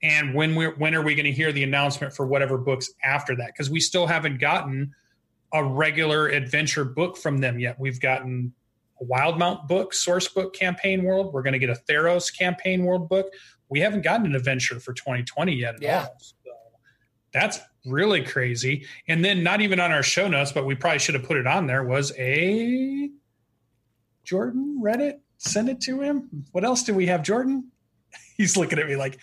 And 0.03 0.35
when 0.35 0.55
we 0.55 0.67
when 0.67 0.95
are 0.95 1.03
we 1.03 1.15
going 1.15 1.27
to 1.27 1.33
hear 1.33 1.53
the 1.53 1.63
announcement 1.63 2.15
for 2.15 2.27
whatever 2.27 2.57
books 2.57 2.91
after 3.05 3.37
that? 3.37 3.49
Because 3.49 3.69
we 3.69 3.81
still 3.81 4.07
haven't 4.07 4.41
gotten 4.41 4.95
a 5.53 5.65
regular 5.65 6.29
adventure 6.29 6.85
book 6.85 7.17
from 7.17 7.39
them 7.39 7.59
yet. 7.59 7.79
We've 7.79 8.01
gotten 8.01 8.53
a 9.01 9.05
Wildemount 9.05 9.67
book, 9.69 9.95
source 9.95 10.29
book 10.29 10.55
campaign 10.55 11.05
world. 11.05 11.33
We're 11.33 11.43
going 11.43 11.55
to 11.55 11.59
get 11.59 11.71
a 11.71 11.81
Theros 11.89 12.37
campaign 12.37 12.85
world 12.85 13.09
book. 13.09 13.33
We 13.69 13.81
haven't 13.81 14.03
gotten 14.03 14.27
an 14.27 14.35
adventure 14.35 14.81
for 14.81 14.93
2020 14.93 15.55
yet 15.55 15.77
at 15.77 15.83
yeah. 15.83 16.01
all. 16.01 16.17
So 16.19 16.35
that's 17.33 17.61
really 17.87 18.23
crazy. 18.23 18.87
And 19.09 19.25
then 19.25 19.43
not 19.43 19.61
even 19.61 19.81
on 19.81 19.93
our 19.93 20.03
show 20.03 20.29
notes, 20.29 20.53
but 20.53 20.67
we 20.67 20.75
probably 20.75 20.99
should 20.99 21.15
have 21.15 21.25
put 21.25 21.37
it 21.37 21.47
on 21.47 21.67
there 21.67 21.85
was 21.85 22.13
a 22.19 23.11
Jordan 24.25 24.81
Reddit. 24.85 25.21
Send 25.39 25.71
it 25.71 25.81
to 25.83 26.01
him. 26.01 26.45
What 26.53 26.65
else 26.65 26.83
do 26.83 26.95
we 26.95 27.07
have, 27.07 27.23
Jordan? 27.23 27.71
He's 28.37 28.57
looking 28.57 28.79
at 28.79 28.87
me 28.87 28.97
like, 28.97 29.19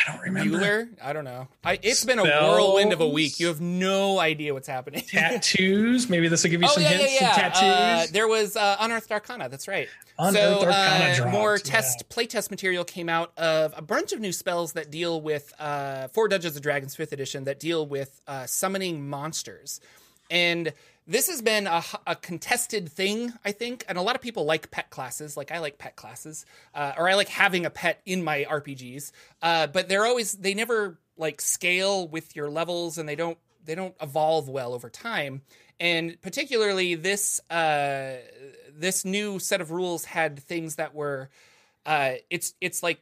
I 0.00 0.12
don't 0.12 0.22
remember. 0.22 0.58
Bueller? 0.58 0.88
I 1.02 1.12
don't 1.12 1.24
know. 1.24 1.48
I, 1.64 1.78
it's 1.82 2.00
Spells. 2.00 2.04
been 2.04 2.18
a 2.18 2.22
whirlwind 2.24 2.92
of 2.92 3.00
a 3.00 3.08
week. 3.08 3.38
You 3.38 3.48
have 3.48 3.60
no 3.60 4.18
idea 4.18 4.54
what's 4.54 4.68
happening. 4.68 5.02
tattoos. 5.08 6.08
Maybe 6.08 6.28
this 6.28 6.42
will 6.42 6.50
give 6.50 6.62
you 6.62 6.68
oh, 6.68 6.74
some 6.74 6.82
yeah, 6.82 6.88
hints. 6.90 7.20
Yeah, 7.20 7.20
yeah. 7.20 7.32
Some 7.32 7.40
tattoos. 7.42 8.08
Uh, 8.08 8.12
there 8.12 8.28
was 8.28 8.56
uh, 8.56 8.76
Unearthed 8.80 9.12
Arcana. 9.12 9.48
That's 9.48 9.68
right. 9.68 9.88
Unearthed 10.18 10.60
so, 10.60 10.66
Arcana 10.66 11.04
uh, 11.04 11.16
dropped, 11.16 11.32
more 11.32 11.56
yeah. 11.56 11.62
test 11.62 12.08
playtest 12.08 12.50
material 12.50 12.84
came 12.84 13.08
out 13.08 13.36
of 13.38 13.74
a 13.76 13.82
bunch 13.82 14.12
of 14.12 14.20
new 14.20 14.32
spells 14.32 14.72
that 14.72 14.90
deal 14.90 15.20
with 15.20 15.52
uh, 15.58 16.08
for 16.08 16.28
Dungeons 16.28 16.56
and 16.56 16.62
Dragons 16.62 16.96
Fifth 16.96 17.12
Edition 17.12 17.44
that 17.44 17.60
deal 17.60 17.86
with 17.86 18.20
uh, 18.26 18.46
summoning 18.46 19.08
monsters, 19.08 19.80
and 20.30 20.72
this 21.10 21.28
has 21.28 21.42
been 21.42 21.66
a, 21.66 21.82
a, 22.06 22.14
contested 22.14 22.88
thing, 22.88 23.32
I 23.44 23.50
think, 23.50 23.84
and 23.88 23.98
a 23.98 24.00
lot 24.00 24.14
of 24.14 24.22
people 24.22 24.44
like 24.44 24.70
pet 24.70 24.90
classes. 24.90 25.36
Like 25.36 25.50
I 25.50 25.58
like 25.58 25.76
pet 25.76 25.96
classes, 25.96 26.46
uh, 26.72 26.92
or 26.96 27.08
I 27.08 27.14
like 27.14 27.28
having 27.28 27.66
a 27.66 27.70
pet 27.70 28.00
in 28.06 28.22
my 28.22 28.46
RPGs. 28.48 29.10
Uh, 29.42 29.66
but 29.66 29.88
they're 29.88 30.06
always 30.06 30.34
they 30.34 30.54
never 30.54 31.00
like 31.16 31.40
scale 31.40 32.06
with 32.06 32.36
your 32.36 32.48
levels, 32.48 32.96
and 32.96 33.08
they 33.08 33.16
don't 33.16 33.38
they 33.64 33.74
don't 33.74 33.96
evolve 34.00 34.48
well 34.48 34.72
over 34.72 34.88
time. 34.88 35.42
And 35.80 36.16
particularly 36.22 36.94
this 36.94 37.40
uh, 37.50 38.18
this 38.72 39.04
new 39.04 39.40
set 39.40 39.60
of 39.60 39.72
rules 39.72 40.04
had 40.04 40.38
things 40.38 40.76
that 40.76 40.94
were 40.94 41.28
uh, 41.86 42.12
it's 42.30 42.54
it's 42.60 42.84
like 42.84 43.00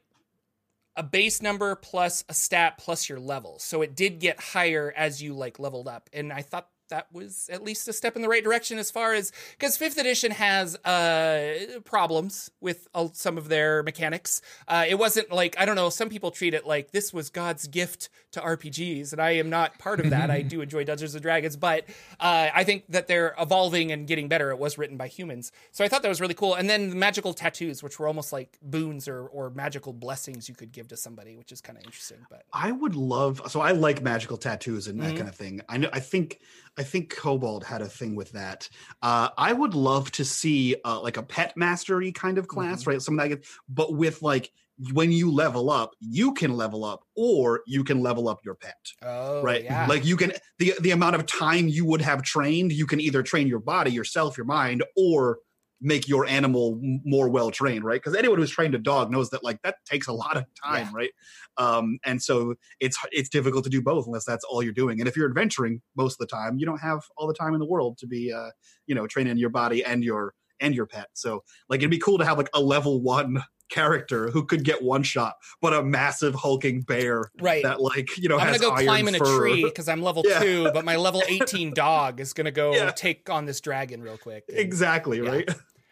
a 0.96 1.02
base 1.02 1.42
number 1.42 1.74
plus 1.74 2.24
a 2.30 2.33
stat 2.33 2.78
plus 2.78 3.06
your 3.06 3.20
level. 3.20 3.59
So 3.59 3.83
it 3.83 3.94
did 3.94 4.18
get 4.18 4.40
higher 4.40 4.94
as 4.96 5.22
you 5.22 5.35
like 5.35 5.59
leveled 5.59 5.88
up. 5.88 6.09
And 6.14 6.33
I 6.33 6.40
thought 6.40 6.68
that 6.88 7.12
was 7.12 7.48
at 7.53 7.62
least 7.62 7.88
a 7.88 7.92
step 7.92 8.16
in 8.16 8.22
the 8.22 8.29
right 8.29 8.42
direction 8.42 8.79
as 8.79 8.90
far 8.90 9.14
as 9.14 9.33
because 9.59 9.77
fifth 9.77 9.98
edition 9.98 10.33
has 10.33 10.77
uh, 10.85 11.81
problems 11.85 12.51
with 12.61 12.88
uh, 12.94 13.09
some 13.12 13.38
of 13.38 13.48
their 13.48 13.83
mechanics. 13.83 14.40
Uh, 14.66 14.85
it 14.88 14.96
wasn't 14.98 15.31
like 15.31 15.57
I 15.59 15.64
don't 15.64 15.77
know. 15.77 15.90
Some 15.90 16.09
people 16.09 16.31
treat 16.31 16.55
it 16.55 16.66
like 16.66 16.92
this 16.92 17.12
was 17.12 17.31
God's 17.31 17.66
gift 17.66 18.09
to 18.33 18.40
RPGs, 18.40 19.12
and 19.12 19.20
I 19.20 19.33
am 19.33 19.51
not 19.51 19.79
part 19.79 20.01
of 20.01 20.11
that. 20.11 20.31
I 20.31 20.42
do 20.48 20.61
enjoy 20.61 20.85
Dungeons 20.85 21.14
and 21.14 21.22
Dragons, 21.22 21.57
but 21.57 21.85
uh, 22.20 22.48
I 22.55 22.64
think 22.64 22.85
that 22.88 23.07
they're 23.07 23.35
evolving 23.38 23.92
and 23.92 24.07
getting 24.07 24.29
better. 24.29 24.51
It 24.51 24.59
was 24.59 24.79
written 24.79 24.96
by 24.96 25.09
humans, 25.09 25.53
so 25.72 25.85
I 25.85 25.88
thought 25.88 26.03
that 26.03 26.09
was 26.09 26.20
really 26.20 26.35
cool. 26.35 26.55
And 26.55 26.68
then 26.68 26.90
the 26.90 26.96
magical 26.96 27.35
tattoos, 27.35 27.83
which 27.83 27.98
were 27.98 28.07
almost 28.07 28.33
like 28.33 28.59
boons 28.62 29.09
or 29.09 29.27
or 29.29 29.51
magical 29.51 29.92
blessings 29.92 30.48
you 30.48 30.55
could 30.55 30.72
give 30.72 30.88
to 30.88 30.96
somebody, 30.96 31.37
which 31.37 31.53
is 31.53 31.61
kind 31.61 31.79
of 31.79 31.85
interesting. 31.85 32.18
But 32.31 32.44
I 32.53 32.72
would 32.72 32.94
love. 32.94 33.42
So 33.48 33.61
I 33.61 33.72
like 33.72 34.03
magical 34.03 34.37
tattoos 34.37 34.88
and 34.88 35.01
that 35.01 35.09
mm-hmm. 35.09 35.16
kind 35.16 35.29
of 35.29 35.35
thing. 35.35 35.61
I 35.68 35.77
know. 35.77 35.88
I 35.92 36.01
think 36.01 36.40
I 36.78 36.84
think 36.84 37.14
Kobold 37.14 37.64
had 37.64 37.82
a 37.82 37.88
thing 37.88 38.14
with 38.14 38.32
that. 38.32 38.68
Uh, 39.02 39.30
I 39.36 39.52
would 39.52 39.74
love 39.74 40.10
to 40.12 40.24
see 40.24 40.76
uh, 40.84 41.00
like 41.00 41.16
a 41.16 41.22
pet 41.22 41.56
mastery 41.56 42.12
kind 42.12 42.38
of 42.38 42.46
class, 42.46 42.82
mm-hmm. 42.82 42.90
right? 42.90 43.02
Something 43.02 43.30
like, 43.30 43.44
but 43.68 43.92
with 43.94 44.22
like 44.22 44.50
when 44.92 45.10
you 45.10 45.32
level 45.32 45.70
up, 45.70 45.90
you 45.98 46.32
can 46.34 46.56
level 46.56 46.84
up, 46.84 47.02
or 47.16 47.62
you 47.66 47.82
can 47.82 48.00
level 48.00 48.28
up 48.28 48.38
your 48.44 48.54
pet. 48.54 48.76
Oh, 49.02 49.42
right. 49.42 49.64
Yeah. 49.64 49.86
Like 49.86 50.04
you 50.04 50.16
can 50.16 50.32
the 50.58 50.74
the 50.80 50.92
amount 50.92 51.16
of 51.16 51.26
time 51.26 51.68
you 51.68 51.84
would 51.84 52.00
have 52.00 52.22
trained, 52.22 52.72
you 52.72 52.86
can 52.86 53.00
either 53.00 53.24
train 53.24 53.48
your 53.48 53.58
body, 53.58 53.90
yourself, 53.90 54.36
your 54.36 54.46
mind, 54.46 54.84
or 54.96 55.38
make 55.80 56.08
your 56.08 56.26
animal 56.26 56.78
more 57.04 57.28
well 57.28 57.50
trained, 57.50 57.84
right? 57.84 58.00
Because 58.00 58.16
anyone 58.16 58.38
who's 58.38 58.50
trained 58.50 58.74
a 58.74 58.78
dog 58.78 59.10
knows 59.10 59.30
that 59.30 59.44
like 59.44 59.60
that 59.62 59.76
takes 59.84 60.08
a 60.08 60.12
lot 60.12 60.36
of 60.36 60.44
time, 60.64 60.86
yeah. 60.86 60.92
right? 60.92 61.10
Um, 61.59 61.99
and 62.05 62.23
so 62.23 62.55
it's 62.81 62.97
it's 63.11 63.29
difficult 63.29 63.64
to 63.64 63.71
do 63.71 63.83
both 63.83 64.07
unless 64.07 64.25
that's 64.25 64.44
all 64.44 64.62
you're 64.62 64.73
doing. 64.73 65.01
And 65.01 65.09
if 65.09 65.16
you're 65.16 65.29
adventuring 65.29 65.83
most 65.97 66.14
of 66.14 66.18
the 66.18 66.27
time, 66.27 66.57
you 66.59 66.66
don't 66.66 66.81
have 66.81 67.03
all 67.16 67.27
the 67.27 67.35
time 67.35 67.55
in 67.55 67.61
the 67.61 67.66
world 67.66 67.99
to 67.99 68.07
be, 68.07 68.33
uh, 68.33 68.51
you 68.87 68.94
know, 68.94 69.07
training 69.07 69.37
your 69.38 69.51
body 69.51 69.85
and 69.85 70.03
your 70.03 70.35
and 70.61 70.75
your 70.75 70.87
pet. 70.87 71.09
So 71.14 71.42
like 71.68 71.81
it'd 71.81 71.90
be 71.90 71.99
cool 71.99 72.18
to 72.18 72.25
have 72.25 72.38
like 72.38 72.51
a 72.55 72.61
level 72.61 73.03
one 73.03 73.42
character 73.68 74.31
who 74.31 74.44
could 74.44 74.64
get 74.64 74.83
one 74.83 75.03
shot, 75.03 75.35
but 75.61 75.73
a 75.73 75.83
massive 75.83 76.35
hulking 76.35 76.83
bear, 76.83 77.31
right? 77.40 77.62
That 77.62 77.81
like 77.81 78.16
you 78.16 78.29
know, 78.29 78.38
I'm 78.38 78.47
gonna 78.47 78.59
go 78.59 78.75
climb 78.75 79.09
in 79.09 79.14
fur. 79.14 79.25
a 79.25 79.38
tree 79.38 79.64
because 79.64 79.88
I'm 79.88 80.03
level 80.03 80.23
yeah. 80.27 80.38
two, 80.38 80.71
but 80.73 80.85
my 80.85 80.97
level 80.97 81.23
18 81.27 81.75
dog 81.75 82.21
is 82.21 82.33
gonna 82.33 82.51
go 82.51 82.73
yeah. 82.75 82.90
take 82.90 83.29
on 83.31 83.47
this 83.47 83.61
dragon 83.61 84.03
real 84.03 84.18
quick. 84.18 84.44
And, 84.49 84.59
exactly 84.59 85.18
yeah. 85.18 85.42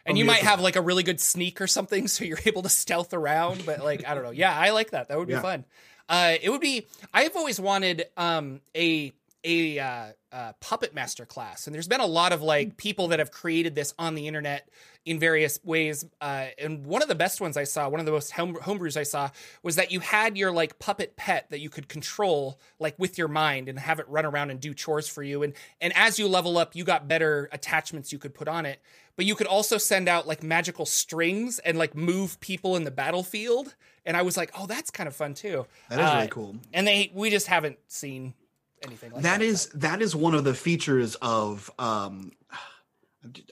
And 0.07 0.17
you 0.17 0.25
might 0.25 0.41
have 0.41 0.59
like 0.61 0.75
a 0.75 0.81
really 0.81 1.03
good 1.03 1.19
sneak 1.19 1.61
or 1.61 1.67
something, 1.67 2.07
so 2.07 2.25
you're 2.25 2.39
able 2.45 2.63
to 2.63 2.69
stealth 2.69 3.13
around. 3.13 3.65
But 3.65 3.83
like, 3.83 4.07
I 4.07 4.13
don't 4.13 4.23
know. 4.23 4.31
Yeah, 4.31 4.57
I 4.57 4.71
like 4.71 4.91
that. 4.91 5.09
That 5.09 5.17
would 5.17 5.27
be 5.27 5.33
yeah. 5.33 5.41
fun. 5.41 5.65
Uh, 6.09 6.35
it 6.41 6.49
would 6.49 6.61
be. 6.61 6.87
I've 7.13 7.35
always 7.35 7.59
wanted 7.59 8.05
um, 8.15 8.61
a 8.75 9.13
a 9.43 9.79
uh, 9.79 10.05
uh, 10.31 10.53
puppet 10.59 10.93
master 10.93 11.25
class, 11.25 11.67
and 11.67 11.75
there's 11.75 11.87
been 11.87 12.01
a 12.01 12.05
lot 12.05 12.31
of 12.31 12.41
like 12.41 12.77
people 12.77 13.09
that 13.09 13.19
have 13.19 13.31
created 13.31 13.75
this 13.75 13.93
on 13.99 14.15
the 14.15 14.27
internet 14.27 14.69
in 15.05 15.19
various 15.19 15.59
ways. 15.63 16.05
Uh, 16.19 16.47
and 16.59 16.85
one 16.85 17.01
of 17.01 17.07
the 17.07 17.15
best 17.15 17.39
ones 17.39 17.55
I 17.55 17.63
saw, 17.63 17.87
one 17.87 18.01
of 18.01 18.05
the 18.05 18.11
most 18.11 18.31
home, 18.31 18.55
homebrews 18.55 18.97
I 18.97 19.03
saw, 19.03 19.29
was 19.63 19.77
that 19.77 19.89
you 19.89 20.01
had 20.01 20.37
your 20.37 20.51
like 20.51 20.79
puppet 20.79 21.15
pet 21.15 21.49
that 21.49 21.59
you 21.59 21.69
could 21.69 21.87
control 21.87 22.59
like 22.77 22.99
with 22.99 23.17
your 23.17 23.29
mind 23.29 23.69
and 23.69 23.79
have 23.79 23.99
it 23.99 24.09
run 24.09 24.25
around 24.25 24.51
and 24.51 24.59
do 24.59 24.73
chores 24.73 25.07
for 25.07 25.23
you. 25.23 25.43
And 25.43 25.53
and 25.79 25.95
as 25.95 26.19
you 26.19 26.27
level 26.27 26.57
up, 26.57 26.75
you 26.75 26.83
got 26.83 27.07
better 27.07 27.47
attachments 27.51 28.11
you 28.11 28.19
could 28.19 28.33
put 28.33 28.47
on 28.47 28.65
it 28.65 28.81
but 29.17 29.25
you 29.25 29.35
could 29.35 29.47
also 29.47 29.77
send 29.77 30.07
out 30.07 30.27
like 30.27 30.43
magical 30.43 30.85
strings 30.85 31.59
and 31.59 31.77
like 31.77 31.95
move 31.95 32.39
people 32.39 32.77
in 32.77 32.85
the 32.85 32.91
battlefield. 32.91 33.75
And 34.05 34.15
I 34.15 34.21
was 34.21 34.37
like, 34.37 34.51
oh, 34.57 34.67
that's 34.67 34.91
kind 34.91 35.07
of 35.07 35.15
fun 35.15 35.33
too. 35.33 35.65
That 35.89 35.99
is 35.99 36.05
uh, 36.05 36.15
really 36.15 36.27
cool. 36.29 36.55
And 36.71 36.87
they 36.87 37.11
we 37.13 37.29
just 37.29 37.47
haven't 37.47 37.77
seen 37.87 38.35
anything 38.83 39.11
like 39.11 39.23
that. 39.23 39.39
That 39.39 39.45
is 39.45 39.67
that 39.69 40.01
is 40.01 40.15
one 40.15 40.35
of 40.35 40.45
the 40.45 40.53
features 40.53 41.15
of 41.15 41.69
um 41.79 42.31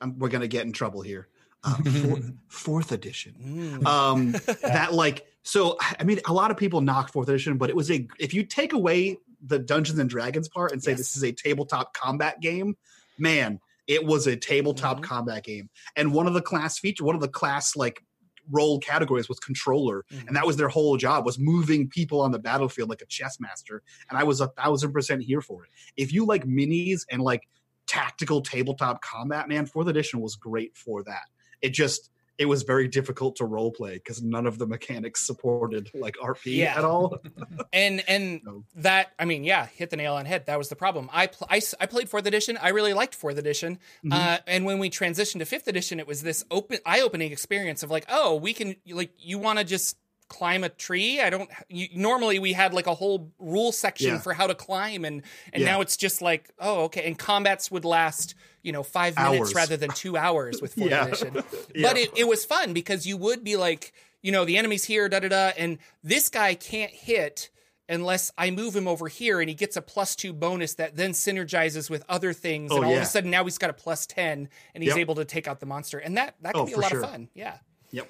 I'm, 0.02 0.18
we're 0.20 0.30
gonna 0.30 0.48
get 0.48 0.66
in 0.66 0.72
trouble 0.72 1.02
here. 1.02 1.28
Uh, 1.64 1.76
four, 1.78 2.20
fourth 2.48 2.92
edition. 2.92 3.82
Mm. 3.82 3.86
Um, 3.86 4.32
that 4.62 4.94
like 4.94 5.26
so 5.42 5.78
I 6.00 6.04
mean 6.04 6.20
a 6.28 6.34
lot 6.34 6.52
of 6.52 6.58
people 6.58 6.80
knock 6.80 7.12
fourth 7.12 7.28
edition, 7.28 7.58
but 7.58 7.72
it 7.72 7.76
was 7.76 7.90
a 7.90 8.08
if 8.20 8.36
you 8.36 8.44
take 8.44 8.74
away 8.74 9.18
the 9.42 9.58
Dungeons 9.58 9.98
and 9.98 10.10
Dragons 10.10 10.48
part 10.48 10.72
and 10.72 10.84
say 10.84 10.92
yes. 10.92 11.00
this 11.00 11.18
is 11.18 11.24
a 11.24 11.32
tabletop 11.32 11.94
combat 11.94 12.40
game, 12.40 12.78
man, 13.18 13.60
it 13.88 14.06
was 14.06 14.28
a 14.28 14.36
tabletop 14.36 14.98
mm-hmm. 14.98 15.06
combat 15.06 15.44
game, 15.44 15.70
and 15.96 16.14
one 16.14 16.28
of 16.28 16.34
the 16.34 16.42
class 16.42 16.80
feature, 16.80 17.04
one 17.04 17.16
of 17.16 17.22
the 17.22 17.28
class 17.28 17.76
like 17.76 18.04
role 18.52 18.80
categories 18.80 19.28
was 19.28 19.40
controller, 19.40 20.04
mm-hmm. 20.12 20.28
and 20.28 20.36
that 20.36 20.46
was 20.46 20.58
their 20.58 20.70
whole 20.70 20.98
job 20.98 21.26
was 21.26 21.40
moving 21.40 21.88
people 21.90 22.22
on 22.22 22.32
the 22.32 22.40
battlefield 22.40 22.90
like 22.90 23.02
a 23.02 23.08
chess 23.08 23.40
master. 23.40 23.82
And 24.10 24.18
I 24.18 24.24
was 24.24 24.42
a 24.42 24.48
thousand 24.50 24.94
percent 24.94 25.24
here 25.24 25.42
for 25.42 25.64
it. 25.64 25.70
If 25.98 26.14
you 26.14 26.26
like 26.26 26.46
minis 26.46 27.02
and 27.10 27.22
like 27.22 27.48
tactical 27.88 28.42
tabletop 28.42 29.02
combat, 29.02 29.48
man, 29.48 29.66
fourth 29.66 29.88
edition 29.88 30.22
was 30.22 30.36
great 30.36 30.76
for 30.76 31.04
that. 31.04 31.24
It 31.62 31.74
just 31.74 32.12
it 32.38 32.46
was 32.46 32.64
very 32.64 32.88
difficult 32.88 33.38
to 33.38 33.46
role 33.46 33.72
play 33.72 33.94
because 33.96 34.22
none 34.22 34.46
of 34.46 34.58
the 34.58 34.68
mechanics 34.68 35.26
supported 35.26 35.90
like 35.94 36.16
RP 36.22 36.58
Yeah. 36.58 36.78
at 36.78 36.84
all. 36.84 37.18
and 37.74 38.04
and 38.08 38.42
No. 38.46 38.64
that 38.76 39.14
I 39.18 39.26
mean, 39.26 39.44
yeah, 39.44 39.68
hit 39.68 39.90
the 39.90 39.96
nail 39.98 40.16
on 40.16 40.26
head. 40.26 40.46
That 40.48 40.58
was 40.58 40.70
the 40.70 40.76
problem. 40.76 41.10
I 41.14 41.28
pl- 41.28 41.48
I, 41.50 41.62
I 41.80 41.86
played 41.86 42.10
fourth 42.10 42.26
edition. 42.26 42.58
I 42.62 42.70
really 42.70 42.94
liked 42.94 43.16
fourth 43.16 43.38
edition. 43.38 43.76
Mm-hmm. 44.06 44.12
Uh, 44.12 44.38
and 44.48 44.66
when 44.66 44.80
we 44.80 44.90
transitioned 44.90 45.40
to 45.40 45.46
fifth 45.46 45.68
edition, 45.68 46.00
it 46.00 46.08
was 46.08 46.24
this 46.24 46.44
open 46.52 46.80
eye 46.86 47.02
opening 47.02 47.32
experience 47.32 47.84
of 47.84 47.90
like, 47.92 48.06
oh, 48.10 48.36
we 48.36 48.54
can 48.54 48.76
like 48.90 49.12
you 49.18 49.40
want 49.40 49.60
to 49.60 49.66
just 49.66 49.98
climb 50.28 50.64
a 50.64 50.70
tree. 50.70 51.20
I 51.22 51.30
don't. 51.30 51.50
You, 51.70 51.88
normally 51.96 52.40
we 52.40 52.54
had 52.54 52.74
like 52.74 52.88
a 52.88 52.94
whole 52.96 53.32
rule 53.40 53.72
section 53.72 54.14
Yeah. 54.14 54.20
for 54.20 54.34
how 54.34 54.48
to 54.48 54.56
climb, 54.56 55.06
and 55.06 55.22
and 55.54 55.62
Yeah. 55.64 55.72
now 55.72 55.82
it's 55.82 55.98
just 55.98 56.22
like, 56.22 56.50
oh, 56.60 56.84
okay. 56.86 57.06
And 57.08 57.18
combats 57.18 57.70
would 57.72 57.86
last 57.86 58.36
you 58.64 58.72
know 58.72 58.84
five 58.84 59.16
minutes 59.18 59.54
rather 59.54 59.78
than 59.78 59.92
two 59.92 60.18
hours 60.18 60.62
with 60.62 60.74
fourth 60.74 60.90
Yeah. 60.92 61.06
edition. 61.06 61.34
Yeah. 61.76 61.88
But 61.90 61.98
it, 61.98 62.12
it 62.18 62.28
was 62.28 62.46
fun 62.46 62.74
because 62.74 63.06
you 63.06 63.18
would 63.18 63.44
be 63.44 63.56
like, 63.58 63.94
you 64.22 64.32
know, 64.32 64.46
the 64.46 64.58
enemy's 64.58 64.86
here, 64.86 65.08
da 65.10 65.20
da 65.20 65.28
da, 65.30 65.52
and 65.58 65.78
this 66.04 66.30
guy 66.30 66.56
can't 66.56 66.92
hit 66.92 67.50
unless 67.88 68.32
I 68.36 68.50
move 68.50 68.76
him 68.76 68.88
over 68.88 69.08
here, 69.08 69.40
and 69.40 69.48
he 69.48 69.54
gets 69.54 69.78
a 69.78 69.82
plus 69.84 70.16
two 70.16 70.34
bonus 70.34 70.74
that 70.74 70.96
then 70.96 71.12
synergizes 71.12 71.88
with 71.88 72.04
other 72.10 72.34
things, 72.34 72.72
Oh, 72.72 72.78
and 72.78 72.86
all 72.86 72.96
of 72.96 73.04
a 73.04 73.06
sudden 73.06 73.30
now 73.30 73.44
he's 73.44 73.60
got 73.60 73.70
a 73.70 73.74
plus 73.74 74.08
ten, 74.08 74.50
and 74.74 74.84
he's 74.84 74.94
Yep. 74.94 74.98
able 74.98 75.16
to 75.16 75.26
take 75.26 75.48
out 75.48 75.60
the 75.60 75.68
monster, 75.68 76.00
and 76.00 76.18
that 76.18 76.34
that 76.42 76.54
can 76.56 76.62
Oh, 76.64 76.66
be 76.66 76.74
a 76.74 76.78
lot 76.80 76.90
sure. 76.90 77.04
of 77.04 77.12
fun. 77.12 77.30
Yeah. 77.36 77.58
Yep. 77.92 78.10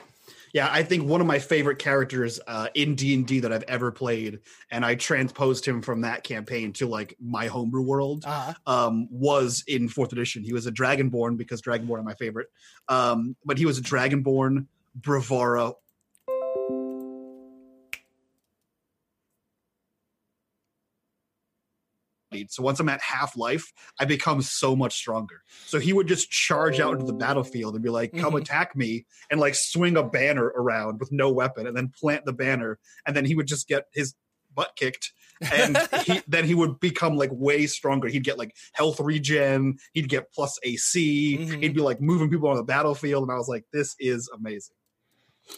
Yeah, 0.56 0.70
I 0.72 0.84
think 0.84 1.06
one 1.06 1.20
of 1.20 1.28
my 1.28 1.38
favorite 1.38 1.80
characters 1.80 2.40
uh, 2.48 2.70
in 2.76 2.96
D 2.96 3.14
and 3.14 3.28
D 3.28 3.42
that 3.42 3.52
I've 3.52 3.64
ever 3.64 3.92
played, 3.92 4.40
and 4.72 4.86
I 4.86 4.96
transposed 4.96 5.66
him 5.66 5.82
from 5.82 6.00
that 6.02 6.24
campaign 6.24 6.72
to 6.74 6.88
like 6.88 7.14
my 7.22 7.48
homebrew 7.48 7.82
world, 7.82 8.24
Uh-huh. 8.26 8.54
um, 8.66 9.10
was 9.12 9.66
in 9.68 9.90
fourth 9.90 10.14
edition. 10.14 10.46
He 10.46 10.54
was 10.54 10.66
a 10.66 10.72
Dragonborn 10.72 11.36
because 11.36 11.62
Dragonborn 11.62 12.00
are 12.00 12.04
my 12.04 12.14
favorite, 12.14 12.48
um, 12.88 13.36
but 13.44 13.58
he 13.58 13.66
was 13.66 13.78
a 13.80 13.82
Dragonborn 13.82 14.68
Bravura. 14.96 15.74
So 22.50 22.64
once 22.64 22.80
I'm 22.80 22.90
at 22.90 23.02
half 23.02 23.36
life, 23.38 23.72
I 24.00 24.06
become 24.06 24.42
so 24.42 24.76
much 24.76 24.96
stronger. 24.96 25.44
So 25.66 25.80
he 25.80 25.94
would 25.94 26.08
just 26.08 26.30
charge 26.30 26.80
out 26.80 26.94
into 26.94 27.06
the 27.06 27.14
battlefield 27.14 27.76
and 27.76 27.84
be 27.84 27.90
like, 27.90 28.12
"Come 28.18 28.34
Mhm. 28.34 28.42
attack 28.42 28.76
me!" 28.76 29.06
and 29.30 29.40
like 29.40 29.56
swing 29.56 29.98
a 29.98 30.04
banner 30.04 30.46
around 30.56 31.00
with 31.00 31.12
no 31.12 31.32
weapon, 31.32 31.68
and 31.68 31.76
then 31.76 31.90
plant 32.00 32.26
the 32.26 32.34
banner, 32.34 32.80
and 33.06 33.16
then 33.16 33.26
he 33.26 33.36
would 33.36 33.48
just 33.48 33.68
get 33.68 33.86
his 33.94 34.14
butt 34.54 34.72
kicked, 34.78 35.12
and 35.52 35.78
he, 36.06 36.22
then 36.28 36.46
he 36.46 36.54
would 36.56 36.80
become 36.80 37.18
like 37.18 37.30
way 37.34 37.68
stronger. 37.68 38.08
He'd 38.08 38.24
get 38.24 38.38
like 38.38 38.56
health 38.74 39.00
regen, 39.02 39.78
he'd 39.94 40.08
get 40.10 40.32
plus 40.34 40.58
AC, 40.64 41.38
Mhm. 41.38 41.62
he'd 41.62 41.74
be 41.76 41.82
like 41.82 42.00
moving 42.00 42.30
people 42.30 42.50
on 42.50 42.56
the 42.56 42.64
battlefield, 42.64 43.24
and 43.24 43.32
I 43.32 43.36
was 43.36 43.48
like, 43.50 43.66
"This 43.74 43.96
is 44.00 44.30
amazing." 44.34 44.76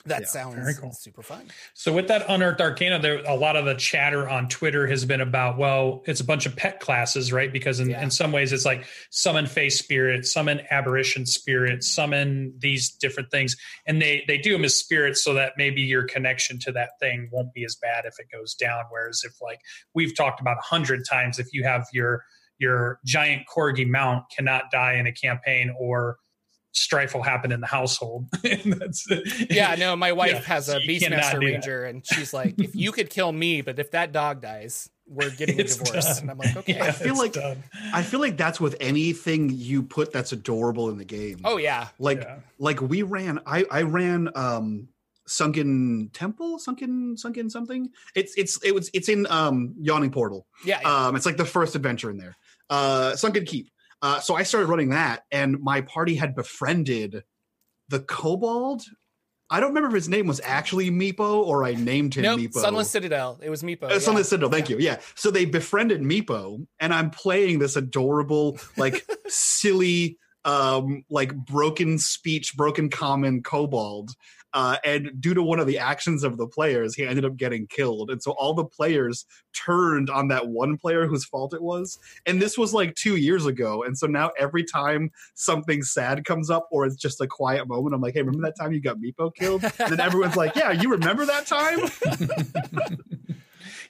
That 0.06 0.22
Yeah, 0.22 0.28
sounds 0.28 0.56
very 0.56 0.74
cool. 0.74 0.92
super 0.92 1.22
fun. 1.22 1.50
So 1.74 1.94
with 1.94 2.10
that 2.10 2.26
unearthed 2.28 2.60
arcana, 2.60 3.00
there 3.00 3.24
a 3.26 3.36
lot 3.36 3.56
of 3.56 3.66
the 3.66 3.76
chatter 3.76 4.28
on 4.28 4.50
Twitter 4.50 4.86
has 4.88 5.06
been 5.06 5.22
about, 5.22 5.58
well, 5.58 6.04
it's 6.06 6.20
a 6.20 6.26
bunch 6.26 6.46
of 6.46 6.56
pet 6.56 6.80
classes, 6.80 7.32
right? 7.32 7.52
Because 7.52 7.80
in, 7.80 7.90
Yeah. 7.90 8.02
in 8.04 8.12
some 8.12 8.32
ways 8.34 8.52
it's 8.52 8.66
like 8.66 8.86
summon 9.12 9.48
fey 9.48 9.70
spirit, 9.70 10.26
summon 10.26 10.62
aberration 10.72 11.26
spirit, 11.26 11.84
summon 11.84 12.54
these 12.58 12.90
different 12.92 13.32
things. 13.32 13.56
And 13.86 14.02
they 14.02 14.24
they 14.28 14.38
do 14.38 14.52
them 14.54 14.66
as 14.66 14.76
spirits 14.76 15.24
so 15.24 15.34
that 15.36 15.54
maybe 15.58 15.82
your 15.82 16.04
connection 16.04 16.60
to 16.60 16.72
that 16.74 16.92
thing 17.00 17.30
won't 17.32 17.54
be 17.54 17.64
as 17.64 17.76
bad 17.76 18.06
if 18.06 18.20
it 18.20 18.28
goes 18.32 18.54
down. 18.56 18.86
Whereas 18.90 19.22
if 19.26 19.42
like 19.42 19.60
we've 19.94 20.16
talked 20.16 20.42
about 20.42 20.58
a 20.58 20.62
hundred 20.66 21.06
times, 21.10 21.40
if 21.40 21.48
you 21.54 21.64
have 21.64 21.86
your 21.94 22.24
your 22.60 23.00
giant 23.06 23.44
corgi 23.48 23.88
mount 23.88 24.26
cannot 24.36 24.72
die 24.72 24.94
in 24.96 25.06
a 25.08 25.12
campaign 25.14 25.74
or 25.80 26.18
strife 26.78 27.14
will 27.14 27.24
happen 27.24 27.52
in 27.52 27.60
the 27.62 27.68
household. 27.68 28.28
that's 28.44 29.08
Yeah, 29.50 29.76
no, 29.76 29.96
my 29.96 30.12
wife 30.12 30.32
Yeah, 30.32 30.42
has 30.42 30.70
a 30.70 30.74
so 30.74 30.80
Beastmaster 30.80 31.40
do 31.40 31.48
that. 31.48 31.54
Ranger, 31.54 31.86
and 31.86 32.06
she's 32.06 32.34
like, 32.34 32.56
if 32.60 32.76
you 32.76 32.92
could 32.92 33.10
kill 33.10 33.32
me, 33.32 33.62
but 33.62 33.80
if 33.80 33.92
that 33.92 34.12
dog 34.12 34.42
dies, 34.42 34.90
we're 35.08 35.30
getting 35.32 35.60
a 35.60 35.64
divorce. 35.64 36.06
done. 36.06 36.22
And 36.24 36.32
I'm 36.32 36.38
like, 36.38 36.56
okay. 36.58 36.76
Yeah, 36.76 36.86
I 36.86 36.92
feel 36.92 37.18
like- 37.18 37.34
done. 37.34 37.64
I 37.94 38.04
feel 38.04 38.20
like 38.20 38.38
that's 38.38 38.60
with 38.60 38.76
anything 38.80 39.50
you 39.50 39.84
put 39.84 40.12
that's 40.12 40.32
adorable 40.34 40.90
in 40.90 40.98
the 40.98 41.06
game. 41.06 41.40
Oh 41.46 41.58
yeah, 41.58 41.88
like 42.00 42.22
Yeah. 42.22 42.40
like 42.60 42.82
we 42.82 43.02
ran 43.04 43.40
i 43.46 43.66
i 43.72 43.82
ran 43.84 44.30
um 44.36 44.90
sunken 45.26 46.10
temple 46.14 46.58
sunken 46.58 47.18
sunken 47.18 47.50
something 47.50 47.90
it's 48.16 48.34
it's 48.38 48.64
it 48.64 48.74
was 48.74 48.90
it's 48.94 49.10
in 49.10 49.28
um 49.30 49.76
yawning 49.78 50.10
portal 50.10 50.48
yeah. 50.64 50.80
yeah. 50.82 51.08
um 51.08 51.16
it's 51.18 51.26
like 51.26 51.36
the 51.36 51.44
first 51.46 51.76
adventure 51.76 52.10
in 52.10 52.18
there 52.18 52.36
uh 52.70 53.14
sunken 53.16 53.44
keep 53.46 53.70
uh 54.02 54.20
so 54.20 54.36
i 54.36 54.44
started 54.44 54.68
running 54.68 54.90
that 54.90 55.24
and 55.32 55.60
my 55.60 55.82
party 55.82 56.16
had 56.16 56.36
befriended 56.36 57.24
the 57.90 58.00
kobold 58.00 58.84
i 59.50 59.60
don't 59.60 59.70
remember 59.70 59.90
if 59.90 59.94
his 59.94 60.10
name 60.10 60.28
was 60.28 60.42
actually 60.44 60.90
meepo 60.92 61.44
or 61.46 61.64
i 61.64 61.74
named 61.74 62.14
him 62.14 62.24
nope, 62.24 62.40
meepo 62.40 62.60
Sunless 62.60 62.90
Citadel. 62.90 63.40
It 63.42 63.50
was 63.50 63.64
Meepo. 63.64 63.84
uh, 63.84 63.94
yeah. 63.94 64.00
Sunless 64.00 64.30
Citadel, 64.30 64.50
thank 64.50 64.70
you. 64.70 64.78
Yeah. 64.80 65.00
So 65.16 65.32
they 65.32 65.46
befriended 65.46 66.02
Meepo, 66.02 66.66
and 66.80 66.94
I'm 66.94 67.10
playing 67.10 67.60
this 67.60 67.76
adorable, 67.76 68.60
like 68.76 69.08
silly, 69.28 70.18
um, 70.46 71.04
like 71.10 71.34
broken 71.36 71.98
speech, 71.98 72.56
broken 72.56 72.90
common 72.90 73.42
kobold. 73.44 74.12
Uh, 74.58 74.76
and 74.84 75.12
due 75.20 75.36
to 75.36 75.44
one 75.44 75.60
of 75.60 75.68
the 75.68 75.78
actions 75.78 76.24
of 76.24 76.36
the 76.36 76.48
players, 76.48 76.96
he 76.96 77.06
ended 77.06 77.24
up 77.24 77.38
getting 77.38 77.68
killed. 77.68 78.10
And 78.10 78.24
so 78.24 78.32
all 78.32 78.56
the 78.56 78.66
players 78.66 79.28
turned 79.54 80.10
on 80.10 80.30
that 80.30 80.48
one 80.48 80.78
player 80.78 81.06
whose 81.06 81.24
fault 81.24 81.54
it 81.54 81.62
was. 81.62 82.00
And 82.26 82.42
this 82.42 82.58
was 82.58 82.74
like 82.74 82.96
two 82.96 83.18
years 83.18 83.46
ago. 83.46 83.84
And 83.84 83.96
so 83.96 84.08
now 84.08 84.32
every 84.36 84.64
time 84.64 85.12
something 85.36 85.84
sad 85.84 86.26
comes 86.26 86.50
up 86.50 86.68
or 86.72 86.88
it's 86.88 86.96
just 86.96 87.22
a 87.22 87.28
quiet 87.28 87.68
moment, 87.68 87.94
I'm 87.94 88.02
like, 88.02 88.16
hey, 88.16 88.24
remember 88.24 88.48
that 88.48 88.58
time 88.60 88.74
you 88.74 88.82
got 88.82 88.98
Meepo 88.98 89.32
killed? 89.36 89.64
And 89.64 89.92
then 89.92 90.00
everyone's 90.00 90.36
like, 90.36 90.56
yeah, 90.56 90.72
you 90.72 90.90
remember 90.90 91.24
that 91.28 91.46
time? 91.46 91.80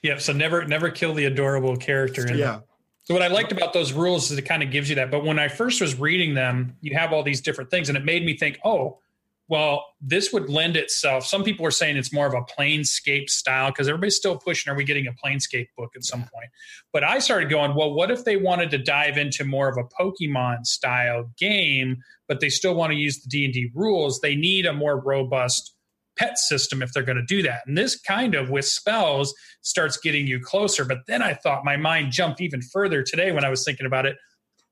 Yeah, 0.00 0.18
so 0.18 0.32
never 0.32 0.64
never 0.64 0.90
kill 0.90 1.12
the 1.12 1.24
adorable 1.24 1.76
character. 1.76 2.32
yeah. 2.32 2.60
So 3.02 3.14
what 3.14 3.22
I 3.24 3.26
liked 3.26 3.50
about 3.50 3.72
those 3.72 3.92
rules 3.92 4.30
is 4.30 4.38
it 4.38 4.42
kind 4.42 4.62
of 4.62 4.70
gives 4.70 4.88
you 4.88 4.94
that. 4.94 5.10
But 5.10 5.24
when 5.24 5.40
I 5.40 5.48
first 5.48 5.80
was 5.80 5.98
reading 5.98 6.34
them, 6.34 6.76
you 6.82 6.96
have 6.96 7.12
all 7.12 7.24
these 7.24 7.40
different 7.40 7.68
things, 7.68 7.88
and 7.88 7.98
it 7.98 8.04
made 8.04 8.24
me 8.24 8.36
think, 8.36 8.60
oh, 8.64 8.98
well, 9.48 9.86
this 10.00 10.30
would 10.32 10.50
lend 10.50 10.76
itself. 10.76 11.24
Some 11.24 11.42
people 11.42 11.64
are 11.64 11.70
saying 11.70 11.96
it's 11.96 12.12
more 12.12 12.26
of 12.26 12.34
a 12.34 12.42
planescape 12.42 13.30
style 13.30 13.70
because 13.70 13.88
everybody's 13.88 14.16
still 14.16 14.36
pushing. 14.36 14.70
Are 14.70 14.76
we 14.76 14.84
getting 14.84 15.06
a 15.06 15.12
planescape 15.12 15.68
book 15.76 15.92
at 15.96 16.04
some 16.04 16.20
point? 16.20 16.50
But 16.92 17.02
I 17.02 17.18
started 17.18 17.48
going, 17.48 17.74
well, 17.74 17.94
what 17.94 18.10
if 18.10 18.24
they 18.24 18.36
wanted 18.36 18.70
to 18.72 18.78
dive 18.78 19.16
into 19.16 19.44
more 19.44 19.68
of 19.68 19.78
a 19.78 19.84
Pokemon 19.84 20.66
style 20.66 21.30
game, 21.38 21.96
but 22.28 22.40
they 22.40 22.50
still 22.50 22.74
want 22.74 22.92
to 22.92 22.98
use 22.98 23.20
the 23.20 23.28
D 23.28 23.46
and 23.46 23.54
D 23.54 23.70
rules? 23.74 24.20
They 24.20 24.36
need 24.36 24.66
a 24.66 24.74
more 24.74 25.00
robust 25.00 25.74
pet 26.18 26.36
system 26.36 26.82
if 26.82 26.92
they're 26.92 27.02
going 27.02 27.16
to 27.16 27.24
do 27.24 27.42
that. 27.42 27.60
And 27.66 27.78
this 27.78 27.98
kind 27.98 28.34
of 28.34 28.50
with 28.50 28.66
spells 28.66 29.34
starts 29.62 29.96
getting 29.96 30.26
you 30.26 30.40
closer. 30.40 30.84
But 30.84 30.98
then 31.06 31.22
I 31.22 31.32
thought 31.32 31.64
my 31.64 31.76
mind 31.76 32.12
jumped 32.12 32.42
even 32.42 32.60
further 32.60 33.02
today 33.02 33.32
when 33.32 33.44
I 33.44 33.48
was 33.48 33.64
thinking 33.64 33.86
about 33.86 34.04
it. 34.04 34.16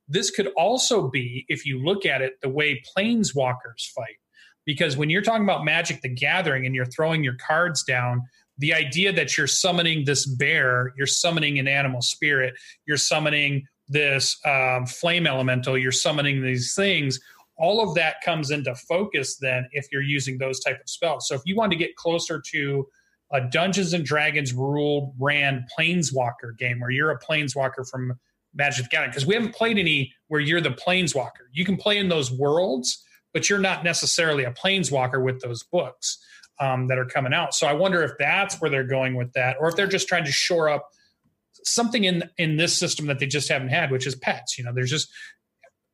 This 0.09 0.31
could 0.31 0.49
also 0.57 1.09
be, 1.09 1.47
if 1.49 1.65
you 1.65 1.83
look 1.83 2.05
at 2.05 2.21
it, 2.21 2.35
the 2.43 2.49
way 2.49 2.83
planeswalkers 2.97 3.91
fight. 3.95 4.19
Because 4.67 4.97
when 4.97 5.09
you're 5.09 5.23
talking 5.23 5.45
about 5.45 5.65
Magic 5.65 6.03
the 6.03 6.09
Gathering 6.09 6.67
and 6.67 6.75
you're 6.75 6.85
throwing 6.85 7.25
your 7.25 7.37
cards 7.37 7.83
down, 7.85 8.23
the 8.59 8.75
idea 8.75 9.13
that 9.13 9.39
you're 9.39 9.47
summoning 9.47 10.05
this 10.05 10.27
bear, 10.27 10.93
you're 10.97 11.07
summoning 11.07 11.59
an 11.59 11.69
animal 11.69 12.03
spirit, 12.03 12.55
you're 12.87 12.97
summoning 12.97 13.67
this 13.89 14.39
um, 14.45 14.85
flame 14.87 15.27
elemental, 15.27 15.79
you're 15.79 15.93
summoning 15.93 16.43
these 16.43 16.75
things, 16.75 17.21
all 17.59 17.81
of 17.81 17.95
that 17.95 18.17
comes 18.25 18.51
into 18.51 18.75
focus 18.75 19.37
then 19.37 19.67
if 19.73 19.87
you're 19.91 20.03
using 20.03 20.39
those 20.39 20.61
type 20.61 20.81
of 20.81 20.89
spells. 20.89 21.29
So 21.29 21.35
if 21.35 21.43
you 21.45 21.57
want 21.57 21.73
to 21.73 21.79
get 21.79 21.97
closer 21.97 22.43
to 22.53 22.87
a 23.33 23.41
Dungeons 23.41 23.93
and 23.93 24.05
Dragons 24.05 24.53
ruled 24.53 25.15
ran 25.19 25.67
planeswalker 25.77 26.57
game 26.59 26.81
where 26.81 26.91
you're 26.91 27.11
a 27.11 27.19
planeswalker 27.19 27.89
from 27.89 28.19
Magic 28.55 28.85
the 28.85 28.89
Gathering, 28.91 29.11
because 29.11 29.27
we 29.27 29.35
haven't 29.35 29.55
played 29.55 29.79
any 29.79 30.13
where 30.29 30.41
you're 30.41 30.61
the 30.61 30.71
planeswalker. 30.71 31.47
You 31.53 31.65
can 31.65 31.77
play 31.77 31.99
in 31.99 32.09
those 32.09 32.31
worlds, 32.31 33.05
but 33.33 33.49
you're 33.49 33.59
not 33.59 33.85
necessarily 33.85 34.45
a 34.45 34.53
planeswalker 34.53 35.23
with 35.23 35.41
those 35.41 35.63
books 35.63 36.19
um, 36.61 36.89
that 36.89 36.99
are 36.99 37.05
coming 37.05 37.35
out. 37.35 37.55
So 37.55 37.67
I 37.67 37.73
wonder 37.73 38.03
if 38.03 38.13
that's 38.19 38.61
where 38.61 38.71
they're 38.71 38.85
going 38.85 39.15
with 39.15 39.33
that, 39.35 39.57
or 39.61 39.69
if 39.69 39.77
they're 39.77 39.87
just 39.87 40.09
trying 40.09 40.25
to 40.25 40.33
shore 40.33 40.69
up 40.69 40.89
something 41.65 42.05
in 42.05 42.29
in 42.39 42.57
this 42.57 42.77
system 42.77 43.07
that 43.07 43.19
they 43.19 43.27
just 43.27 43.49
haven't 43.49 43.69
had, 43.69 43.91
which 43.91 44.07
is 44.07 44.15
pets. 44.15 44.57
You 44.57 44.65
know, 44.65 44.73
there's 44.73 44.91
just 44.91 45.09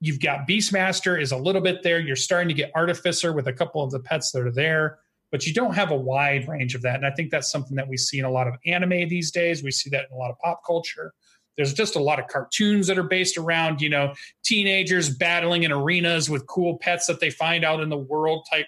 you've 0.00 0.20
got 0.20 0.48
Beastmaster 0.48 1.20
is 1.20 1.32
a 1.32 1.36
little 1.36 1.62
bit 1.62 1.82
there. 1.82 2.00
You're 2.00 2.16
starting 2.16 2.48
to 2.48 2.54
get 2.54 2.72
Artificer 2.74 3.32
with 3.32 3.46
a 3.46 3.52
couple 3.52 3.82
of 3.82 3.90
the 3.90 4.00
pets 4.00 4.32
that 4.32 4.42
are 4.42 4.52
there, 4.52 4.98
but 5.30 5.46
you 5.46 5.54
don't 5.54 5.74
have 5.74 5.90
a 5.90 5.96
wide 5.96 6.48
range 6.48 6.74
of 6.74 6.82
that. 6.82 6.96
And 6.96 7.06
I 7.06 7.10
think 7.10 7.30
that's 7.30 7.50
something 7.50 7.76
that 7.76 7.88
we 7.88 7.96
see 7.96 8.18
in 8.18 8.24
a 8.24 8.30
lot 8.30 8.48
of 8.48 8.54
anime 8.66 9.08
these 9.08 9.30
days. 9.30 9.62
We 9.62 9.70
see 9.70 9.90
that 9.90 10.06
in 10.10 10.16
a 10.16 10.18
lot 10.18 10.30
of 10.30 10.38
pop 10.38 10.62
culture. 10.66 11.14
There's 11.56 11.74
just 11.74 11.96
a 11.96 12.02
lot 12.02 12.18
of 12.18 12.28
cartoons 12.28 12.86
that 12.86 12.98
are 12.98 13.02
based 13.02 13.36
around, 13.36 13.80
you 13.80 13.90
know, 13.90 14.14
teenagers 14.44 15.10
battling 15.10 15.64
in 15.64 15.72
arenas 15.72 16.30
with 16.30 16.46
cool 16.46 16.78
pets 16.78 17.06
that 17.06 17.20
they 17.20 17.30
find 17.30 17.64
out 17.64 17.80
in 17.80 17.88
the 17.88 17.98
world 17.98 18.46
type 18.50 18.66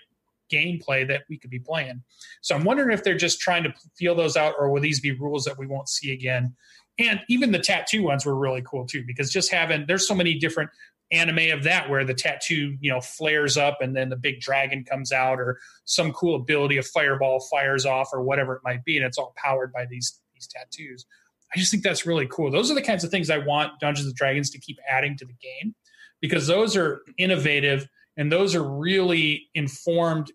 gameplay 0.52 1.08
that 1.08 1.22
we 1.28 1.38
could 1.38 1.50
be 1.50 1.58
playing. 1.58 2.02
So 2.42 2.54
I'm 2.54 2.64
wondering 2.64 2.92
if 2.92 3.02
they're 3.02 3.16
just 3.16 3.40
trying 3.40 3.62
to 3.64 3.72
feel 3.96 4.14
those 4.14 4.36
out, 4.36 4.54
or 4.58 4.70
will 4.70 4.82
these 4.82 5.00
be 5.00 5.12
rules 5.12 5.44
that 5.44 5.58
we 5.58 5.66
won't 5.66 5.88
see 5.88 6.12
again 6.12 6.54
and 6.98 7.20
even 7.28 7.52
the 7.52 7.58
tattoo 7.58 8.02
ones 8.02 8.24
were 8.24 8.34
really 8.34 8.62
cool 8.62 8.86
too 8.86 9.04
because 9.06 9.32
just 9.32 9.50
having 9.50 9.84
there's 9.86 10.06
so 10.06 10.14
many 10.14 10.38
different 10.38 10.70
anime 11.12 11.50
of 11.50 11.62
that 11.64 11.88
where 11.88 12.04
the 12.04 12.14
tattoo 12.14 12.76
you 12.80 12.90
know 12.90 13.00
flares 13.00 13.56
up 13.56 13.78
and 13.80 13.94
then 13.94 14.08
the 14.08 14.16
big 14.16 14.40
dragon 14.40 14.84
comes 14.84 15.12
out 15.12 15.38
or 15.38 15.58
some 15.84 16.12
cool 16.12 16.36
ability 16.36 16.76
of 16.76 16.86
fireball 16.86 17.40
fires 17.50 17.84
off 17.84 18.08
or 18.12 18.22
whatever 18.22 18.54
it 18.54 18.62
might 18.64 18.84
be 18.84 18.96
and 18.96 19.06
it's 19.06 19.18
all 19.18 19.34
powered 19.36 19.72
by 19.72 19.84
these 19.86 20.20
these 20.34 20.46
tattoos 20.46 21.04
i 21.54 21.58
just 21.58 21.70
think 21.70 21.82
that's 21.82 22.06
really 22.06 22.26
cool 22.30 22.50
those 22.50 22.70
are 22.70 22.74
the 22.74 22.82
kinds 22.82 23.04
of 23.04 23.10
things 23.10 23.30
i 23.30 23.38
want 23.38 23.72
dungeons 23.80 24.06
and 24.06 24.14
dragons 24.14 24.50
to 24.50 24.58
keep 24.58 24.78
adding 24.88 25.16
to 25.16 25.24
the 25.24 25.34
game 25.34 25.74
because 26.20 26.46
those 26.46 26.76
are 26.76 27.02
innovative 27.18 27.88
and 28.16 28.30
those 28.30 28.54
are 28.54 28.62
really 28.62 29.48
informed 29.54 30.32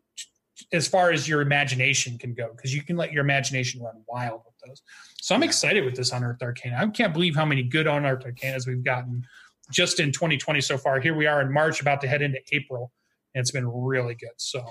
as 0.74 0.88
far 0.88 1.12
as 1.12 1.28
your 1.28 1.42
imagination 1.42 2.18
can 2.18 2.34
go 2.34 2.50
because 2.56 2.76
you 2.76 2.82
can 2.82 2.98
let 2.98 3.12
your 3.12 3.24
imagination 3.24 3.82
run 3.82 4.04
wild 4.08 4.42
with 4.46 4.56
those 4.68 4.82
so 5.22 5.34
i'm 5.34 5.44
excited 5.44 5.86
with 5.86 5.96
this 5.96 6.12
unearthed 6.12 6.44
arcana 6.44 6.78
i 6.80 6.88
can't 6.88 7.14
believe 7.14 7.36
how 7.36 7.46
many 7.46 7.64
good 7.64 7.88
unearthed 7.88 8.26
arcanas 8.26 8.68
we've 8.68 8.84
gotten 8.84 9.24
just 9.72 10.00
in 10.00 10.12
2020 10.12 10.62
so 10.62 10.78
far. 10.78 11.00
Here 11.00 11.14
we 11.14 11.28
are 11.28 11.42
in 11.42 11.52
March, 11.52 11.82
about 11.82 12.02
to 12.02 12.08
head 12.08 12.22
into 12.22 12.40
April, 12.52 12.92
and 13.34 13.42
it's 13.42 13.52
been 13.52 13.68
really 13.68 14.16
good. 14.16 14.30
So 14.38 14.66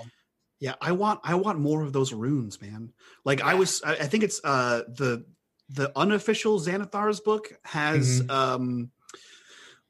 yeah, 0.59 0.75
I 0.81 0.91
want 0.91 1.21
I 1.23 1.35
want 1.35 1.59
more 1.59 1.83
of 1.83 1.93
those 1.93 2.13
runes, 2.13 2.61
man. 2.61 2.91
Like 3.23 3.39
yeah. 3.39 3.47
I 3.47 3.53
was, 3.55 3.81
I, 3.83 3.93
I 3.93 4.07
think 4.07 4.23
it's 4.23 4.41
uh 4.43 4.83
the 4.87 5.25
the 5.69 5.91
unofficial 5.97 6.59
Xanathar's 6.59 7.19
book 7.19 7.53
has 7.63 8.21
mm-hmm. 8.21 8.31
um 8.31 8.91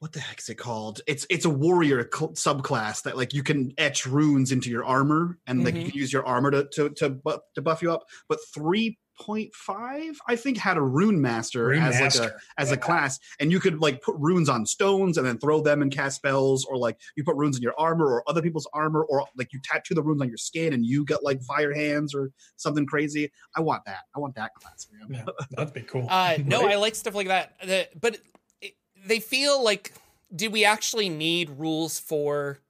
what 0.00 0.12
the 0.12 0.20
heck 0.20 0.38
is 0.40 0.48
it 0.48 0.54
called? 0.54 1.02
It's 1.06 1.26
it's 1.28 1.44
a 1.44 1.50
warrior 1.50 2.08
cl- 2.12 2.32
subclass 2.32 3.02
that 3.02 3.18
like 3.18 3.34
you 3.34 3.42
can 3.42 3.72
etch 3.76 4.06
runes 4.06 4.50
into 4.50 4.70
your 4.70 4.84
armor 4.84 5.38
and 5.46 5.58
mm-hmm. 5.58 5.66
like 5.66 5.74
you 5.74 5.80
mm-hmm. 5.82 5.90
can 5.90 5.98
use 5.98 6.12
your 6.12 6.24
armor 6.26 6.50
to 6.50 6.64
to 6.72 6.90
to, 6.90 7.10
buff, 7.10 7.40
to 7.54 7.62
buff 7.62 7.82
you 7.82 7.92
up. 7.92 8.06
But 8.26 8.38
three 8.54 8.98
0.5 9.20 10.16
i 10.26 10.36
think 10.36 10.56
had 10.56 10.76
a 10.76 10.82
rune 10.82 11.20
master 11.20 11.66
rune 11.66 11.82
as 11.82 12.00
master. 12.00 12.22
like 12.22 12.32
a 12.32 12.36
as 12.58 12.68
yeah. 12.68 12.74
a 12.74 12.76
class 12.76 13.18
and 13.38 13.52
you 13.52 13.60
could 13.60 13.80
like 13.80 14.02
put 14.02 14.14
runes 14.18 14.48
on 14.48 14.64
stones 14.64 15.18
and 15.18 15.26
then 15.26 15.38
throw 15.38 15.60
them 15.60 15.82
and 15.82 15.92
cast 15.92 16.16
spells 16.16 16.64
or 16.64 16.76
like 16.76 16.98
you 17.16 17.24
put 17.24 17.36
runes 17.36 17.56
in 17.56 17.62
your 17.62 17.74
armor 17.78 18.06
or 18.06 18.22
other 18.26 18.42
people's 18.42 18.68
armor 18.72 19.02
or 19.04 19.24
like 19.36 19.52
you 19.52 19.60
tattoo 19.62 19.94
the 19.94 20.02
runes 20.02 20.20
on 20.22 20.28
your 20.28 20.36
skin 20.36 20.72
and 20.72 20.86
you 20.86 21.04
get 21.04 21.22
like 21.22 21.42
fire 21.42 21.74
hands 21.74 22.14
or 22.14 22.30
something 22.56 22.86
crazy 22.86 23.30
i 23.56 23.60
want 23.60 23.84
that 23.84 24.00
i 24.16 24.18
want 24.18 24.34
that 24.34 24.54
class 24.54 24.88
man 24.92 25.20
yeah, 25.26 25.44
that'd 25.50 25.74
be 25.74 25.82
cool 25.82 26.06
uh, 26.10 26.36
no 26.44 26.62
right? 26.62 26.72
i 26.72 26.76
like 26.76 26.94
stuff 26.94 27.14
like 27.14 27.28
that 27.28 27.54
the, 27.64 27.88
but 28.00 28.18
it, 28.60 28.74
they 29.04 29.20
feel 29.20 29.62
like 29.62 29.92
did 30.34 30.52
we 30.52 30.64
actually 30.64 31.08
need 31.08 31.50
rules 31.50 31.98
for 31.98 32.60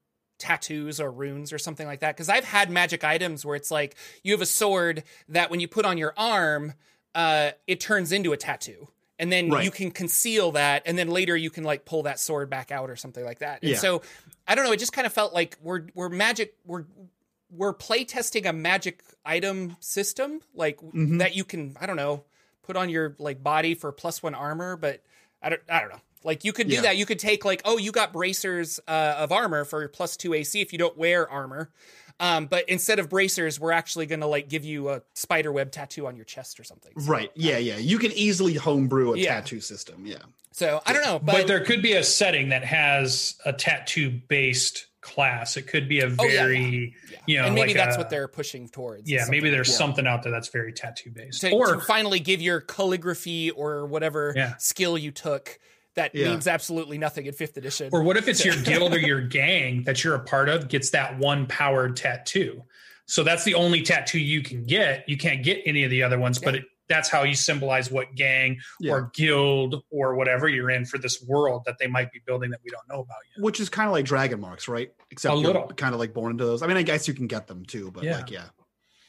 tattoos 0.40 0.98
or 1.00 1.10
runes 1.10 1.52
or 1.52 1.58
something 1.58 1.86
like 1.86 2.00
that. 2.00 2.16
Because 2.16 2.28
I've 2.28 2.44
had 2.44 2.70
magic 2.70 3.04
items 3.04 3.44
where 3.44 3.54
it's 3.54 3.70
like 3.70 3.94
you 4.24 4.32
have 4.32 4.40
a 4.40 4.46
sword 4.46 5.04
that 5.28 5.50
when 5.50 5.60
you 5.60 5.68
put 5.68 5.84
on 5.84 5.98
your 5.98 6.12
arm, 6.16 6.74
uh, 7.14 7.50
it 7.66 7.78
turns 7.78 8.10
into 8.10 8.32
a 8.32 8.36
tattoo. 8.36 8.88
And 9.18 9.30
then 9.30 9.50
right. 9.50 9.62
you 9.62 9.70
can 9.70 9.90
conceal 9.90 10.52
that, 10.52 10.84
and 10.86 10.96
then 10.96 11.08
later 11.08 11.36
you 11.36 11.50
can 11.50 11.62
like 11.62 11.84
pull 11.84 12.04
that 12.04 12.18
sword 12.18 12.48
back 12.48 12.70
out 12.72 12.88
or 12.88 12.96
something 12.96 13.22
like 13.22 13.40
that. 13.40 13.60
And 13.60 13.72
yeah. 13.72 13.76
so 13.76 14.00
I 14.48 14.54
don't 14.54 14.64
know. 14.64 14.72
It 14.72 14.78
just 14.78 14.94
kind 14.94 15.06
of 15.06 15.12
felt 15.12 15.34
like 15.34 15.58
we're 15.60 15.82
we're 15.94 16.08
magic. 16.08 16.54
We're 16.64 16.86
we're 17.50 17.74
playtesting 17.74 18.48
a 18.48 18.54
magic 18.54 19.02
item 19.22 19.76
system, 19.78 20.40
like 20.54 20.78
mm-hmm. 20.78 21.18
that 21.18 21.36
you 21.36 21.44
can 21.44 21.76
I 21.78 21.84
don't 21.84 21.96
know 21.96 22.24
put 22.62 22.76
on 22.76 22.88
your 22.88 23.16
like 23.18 23.42
body 23.42 23.74
for 23.74 23.90
plus 23.90 24.22
one 24.22 24.34
armor, 24.34 24.76
but 24.76 25.02
I 25.42 25.50
don't 25.50 25.62
I 25.68 25.80
don't 25.80 25.90
know. 25.90 26.00
Like 26.24 26.44
you 26.44 26.52
could 26.52 26.68
do 26.68 26.76
yeah. 26.76 26.82
that. 26.82 26.96
You 26.96 27.06
could 27.06 27.18
take 27.18 27.44
like, 27.44 27.62
oh, 27.64 27.78
you 27.78 27.92
got 27.92 28.12
bracers 28.12 28.80
uh, 28.86 29.14
of 29.18 29.32
armor 29.32 29.64
for 29.64 29.86
plus 29.88 30.16
two 30.16 30.34
AC 30.34 30.60
if 30.60 30.72
you 30.72 30.78
don't 30.78 30.96
wear 30.96 31.28
armor. 31.28 31.70
Um, 32.18 32.46
but 32.46 32.68
instead 32.68 32.98
of 32.98 33.08
bracers, 33.08 33.58
we're 33.58 33.72
actually 33.72 34.04
going 34.04 34.20
to 34.20 34.26
like 34.26 34.48
give 34.48 34.62
you 34.62 34.90
a 34.90 35.02
spider 35.14 35.50
web 35.50 35.72
tattoo 35.72 36.06
on 36.06 36.16
your 36.16 36.26
chest 36.26 36.60
or 36.60 36.64
something. 36.64 36.92
So, 36.98 37.10
right. 37.10 37.30
Yeah. 37.34 37.56
Yeah. 37.56 37.78
You 37.78 37.98
can 37.98 38.12
easily 38.12 38.54
homebrew 38.54 39.14
a 39.14 39.18
yeah. 39.18 39.36
tattoo 39.36 39.60
system. 39.60 40.04
Yeah. 40.04 40.18
So 40.52 40.82
I 40.84 40.92
don't 40.92 41.04
know, 41.04 41.18
but, 41.18 41.32
but 41.32 41.46
there 41.46 41.64
could 41.64 41.80
be 41.80 41.92
a 41.94 42.02
setting 42.02 42.50
that 42.50 42.64
has 42.64 43.36
a 43.46 43.52
tattoo 43.52 44.10
based 44.10 44.86
class. 45.00 45.56
It 45.56 45.62
could 45.62 45.88
be 45.88 46.00
a 46.00 46.08
very, 46.08 46.94
oh, 46.98 47.10
yeah, 47.10 47.16
yeah. 47.16 47.18
you 47.26 47.38
know, 47.38 47.46
and 47.46 47.54
maybe 47.54 47.68
like 47.68 47.76
that's 47.76 47.96
a, 47.96 47.98
what 47.98 48.10
they're 48.10 48.28
pushing 48.28 48.68
towards. 48.68 49.10
Yeah, 49.10 49.24
maybe 49.28 49.48
there's 49.48 49.74
something 49.74 50.06
out 50.06 50.22
there 50.22 50.32
that's 50.32 50.48
very 50.48 50.72
tattoo 50.72 51.10
based, 51.10 51.40
to, 51.42 51.52
or 51.52 51.76
to 51.76 51.80
finally 51.80 52.20
give 52.20 52.42
your 52.42 52.60
calligraphy 52.60 53.50
or 53.50 53.86
whatever 53.86 54.54
skill 54.58 54.98
you 54.98 55.12
took 55.12 55.58
that 55.96 56.14
yeah. 56.14 56.28
means 56.28 56.46
absolutely 56.46 56.98
nothing 56.98 57.26
in 57.26 57.32
fifth 57.32 57.56
edition. 57.56 57.90
Or 57.92 58.02
what 58.02 58.16
if 58.16 58.28
it's 58.28 58.44
your 58.44 58.56
guild 58.62 58.94
or 58.94 58.98
your 58.98 59.20
gang 59.20 59.84
that 59.84 60.04
you're 60.04 60.14
a 60.14 60.20
part 60.20 60.48
of 60.48 60.68
gets 60.68 60.90
that 60.90 61.18
one 61.18 61.46
powered 61.46 61.96
tattoo? 61.96 62.62
So 63.06 63.24
that's 63.24 63.42
the 63.44 63.54
only 63.54 63.82
tattoo 63.82 64.20
you 64.20 64.42
can 64.42 64.64
get. 64.64 65.08
You 65.08 65.16
can't 65.16 65.42
get 65.42 65.62
any 65.66 65.82
of 65.82 65.90
the 65.90 66.04
other 66.04 66.18
ones, 66.18 66.38
yeah. 66.40 66.46
but 66.46 66.54
it, 66.56 66.64
that's 66.88 67.08
how 67.08 67.24
you 67.24 67.34
symbolize 67.34 67.90
what 67.90 68.14
gang 68.14 68.58
yeah. 68.78 68.92
or 68.92 69.10
guild 69.14 69.82
or 69.90 70.14
whatever 70.14 70.48
you're 70.48 70.70
in 70.70 70.84
for 70.84 70.98
this 70.98 71.22
world 71.22 71.62
that 71.66 71.78
they 71.78 71.86
might 71.86 72.12
be 72.12 72.20
building 72.24 72.50
that 72.50 72.60
we 72.64 72.70
don't 72.70 72.86
know 72.88 73.02
about 73.02 73.18
yet. 73.34 73.42
Which 73.42 73.58
is 73.60 73.68
kind 73.68 73.88
of 73.88 73.92
like 73.92 74.04
dragon 74.04 74.40
marks, 74.40 74.68
right? 74.68 74.92
Except 75.10 75.34
a 75.34 75.36
little 75.36 75.66
kind 75.68 75.94
of 75.94 76.00
like 76.00 76.12
born 76.12 76.32
into 76.32 76.44
those. 76.44 76.62
I 76.62 76.66
mean, 76.66 76.76
I 76.76 76.82
guess 76.82 77.08
you 77.08 77.14
can 77.14 77.26
get 77.26 77.46
them 77.46 77.64
too, 77.64 77.90
but 77.90 78.04
like, 78.04 78.30
yeah. 78.30 78.46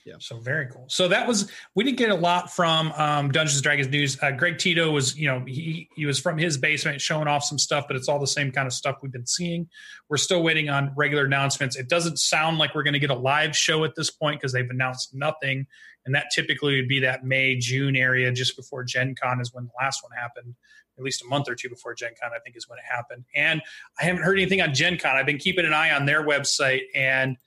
Yeah. 0.06 0.16
So 0.20 0.40
very 0.40 0.68
cool. 0.68 0.86
So 0.88 1.08
that 1.10 1.28
was 1.28 1.52
we 1.76 1.84
didn't 1.84 1.98
get 1.98 2.10
a 2.10 2.16
lot 2.16 2.52
from 2.52 2.92
um, 2.94 3.32
Dungeons 3.32 3.58
and 3.58 3.64
Dragons 3.64 3.88
news. 3.88 4.18
Uh, 4.22 4.32
Greg 4.32 4.58
Tito 4.58 4.92
was, 4.92 5.18
you 5.18 5.28
know, 5.28 5.44
he 5.46 5.90
he 5.96 6.06
was 6.06 6.20
from 6.20 6.38
his 6.38 6.58
basement 6.58 7.02
showing 7.02 7.28
off 7.28 7.44
some 7.44 7.60
stuff, 7.60 7.86
but 7.88 7.96
it's 7.96 8.10
all 8.10 8.20
the 8.20 8.26
same 8.26 8.52
kind 8.52 8.66
of 8.66 8.74
stuff 8.74 8.98
we've 9.04 9.12
been 9.12 9.28
seeing. 9.28 9.70
We're 10.10 10.18
still 10.18 10.42
waiting 10.42 10.70
on 10.70 10.92
regular 10.96 11.26
announcements. 11.26 11.76
It 11.76 11.88
doesn't 11.88 12.18
sound 12.18 12.58
like 12.58 12.74
we're 12.74 12.84
going 12.84 12.94
to 12.94 13.00
get 13.00 13.12
a 13.12 13.16
live 13.16 13.56
show 13.56 13.84
at 13.84 13.96
this 13.96 14.10
point 14.10 14.40
because 14.42 14.54
they've 14.54 14.70
announced 14.70 15.14
nothing, 15.14 15.68
and 16.06 16.16
that 16.16 16.28
typically 16.34 16.78
would 16.78 16.90
be 16.90 17.02
that 17.02 17.24
May 17.24 17.58
June 17.58 17.96
area 17.96 18.32
just 18.32 18.56
before 18.56 18.84
Gen 18.84 19.14
Con 19.14 19.40
is 19.40 19.54
when 19.54 19.66
the 19.66 19.72
last 19.80 20.02
one 20.04 20.12
happened. 20.18 20.56
At 20.98 21.06
least 21.06 21.24
a 21.24 21.28
month 21.28 21.50
or 21.50 21.56
two 21.56 21.70
before 21.70 21.96
Gen 21.96 22.12
Con, 22.22 22.32
I 22.36 22.40
think 22.40 22.58
is 22.58 22.68
when 22.68 22.78
it 22.78 22.86
happened. 22.86 23.24
And 23.34 23.62
I 24.00 24.04
haven't 24.04 24.24
heard 24.24 24.38
anything 24.38 24.62
on 24.62 24.74
Gen 24.74 24.98
Con. 24.98 25.16
I've 25.16 25.26
been 25.26 25.38
keeping 25.38 25.66
an 25.66 25.74
eye 25.74 25.92
on 25.92 26.06
their 26.06 26.24
website 26.24 26.82
and 26.94 27.38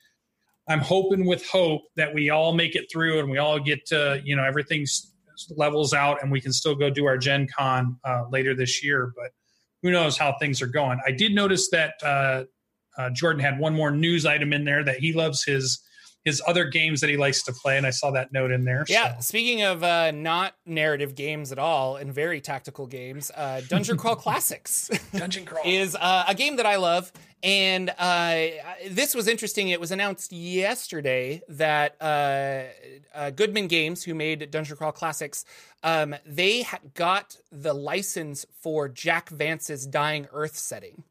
I'm 0.68 0.80
hoping 0.80 1.26
with 1.26 1.46
hope 1.46 1.82
that 1.96 2.14
we 2.14 2.30
all 2.30 2.54
make 2.54 2.74
it 2.74 2.86
through 2.90 3.20
and 3.20 3.30
we 3.30 3.38
all 3.38 3.60
get 3.60 3.84
to, 3.86 4.20
you 4.24 4.34
know, 4.34 4.44
everything 4.44 4.86
levels 5.50 5.92
out 5.92 6.22
and 6.22 6.32
we 6.32 6.40
can 6.40 6.52
still 6.52 6.74
go 6.74 6.90
do 6.90 7.06
our 7.06 7.18
Gen 7.18 7.46
Con 7.54 7.98
uh, 8.04 8.22
later 8.30 8.54
this 8.54 8.82
year. 8.82 9.12
But 9.16 9.32
who 9.82 9.90
knows 9.90 10.16
how 10.16 10.36
things 10.38 10.62
are 10.62 10.66
going. 10.66 11.00
I 11.06 11.10
did 11.10 11.34
notice 11.34 11.68
that 11.70 11.94
uh, 12.02 12.44
uh, 12.96 13.10
Jordan 13.10 13.42
had 13.42 13.58
one 13.58 13.74
more 13.74 13.90
news 13.90 14.24
item 14.24 14.52
in 14.52 14.64
there 14.64 14.82
that 14.84 14.96
he 14.96 15.12
loves 15.12 15.44
his 15.44 15.80
his 16.24 16.42
other 16.46 16.64
games 16.64 17.00
that 17.00 17.10
he 17.10 17.16
likes 17.16 17.42
to 17.44 17.52
play, 17.52 17.76
and 17.76 17.86
I 17.86 17.90
saw 17.90 18.10
that 18.12 18.32
note 18.32 18.50
in 18.50 18.64
there. 18.64 18.84
Yeah. 18.88 19.16
So. 19.16 19.20
Speaking 19.20 19.62
of 19.62 19.82
uh, 19.82 20.10
not 20.10 20.54
narrative 20.64 21.14
games 21.14 21.52
at 21.52 21.58
all 21.58 21.96
and 21.96 22.12
very 22.12 22.40
tactical 22.40 22.86
games, 22.86 23.30
uh, 23.36 23.60
Dungeon 23.68 23.96
Crawl 23.96 24.16
Classics. 24.24 24.90
Dungeon 25.12 25.44
Crawl 25.44 25.62
is 25.66 25.94
uh, 25.94 26.24
a 26.26 26.34
game 26.34 26.56
that 26.56 26.66
I 26.66 26.76
love, 26.76 27.12
and 27.42 27.90
uh, 27.98 28.46
this 28.88 29.14
was 29.14 29.28
interesting. 29.28 29.68
It 29.68 29.80
was 29.80 29.92
announced 29.92 30.32
yesterday 30.32 31.42
that 31.48 31.96
uh, 32.00 32.62
uh, 33.14 33.30
Goodman 33.30 33.66
Games, 33.66 34.02
who 34.02 34.14
made 34.14 34.50
Dungeon 34.50 34.76
Crawl 34.76 34.92
Classics, 34.92 35.44
um, 35.82 36.14
they 36.24 36.62
ha- 36.62 36.78
got 36.94 37.36
the 37.52 37.74
license 37.74 38.46
for 38.62 38.88
Jack 38.88 39.28
Vance's 39.28 39.86
Dying 39.86 40.26
Earth 40.32 40.56
setting. 40.56 41.04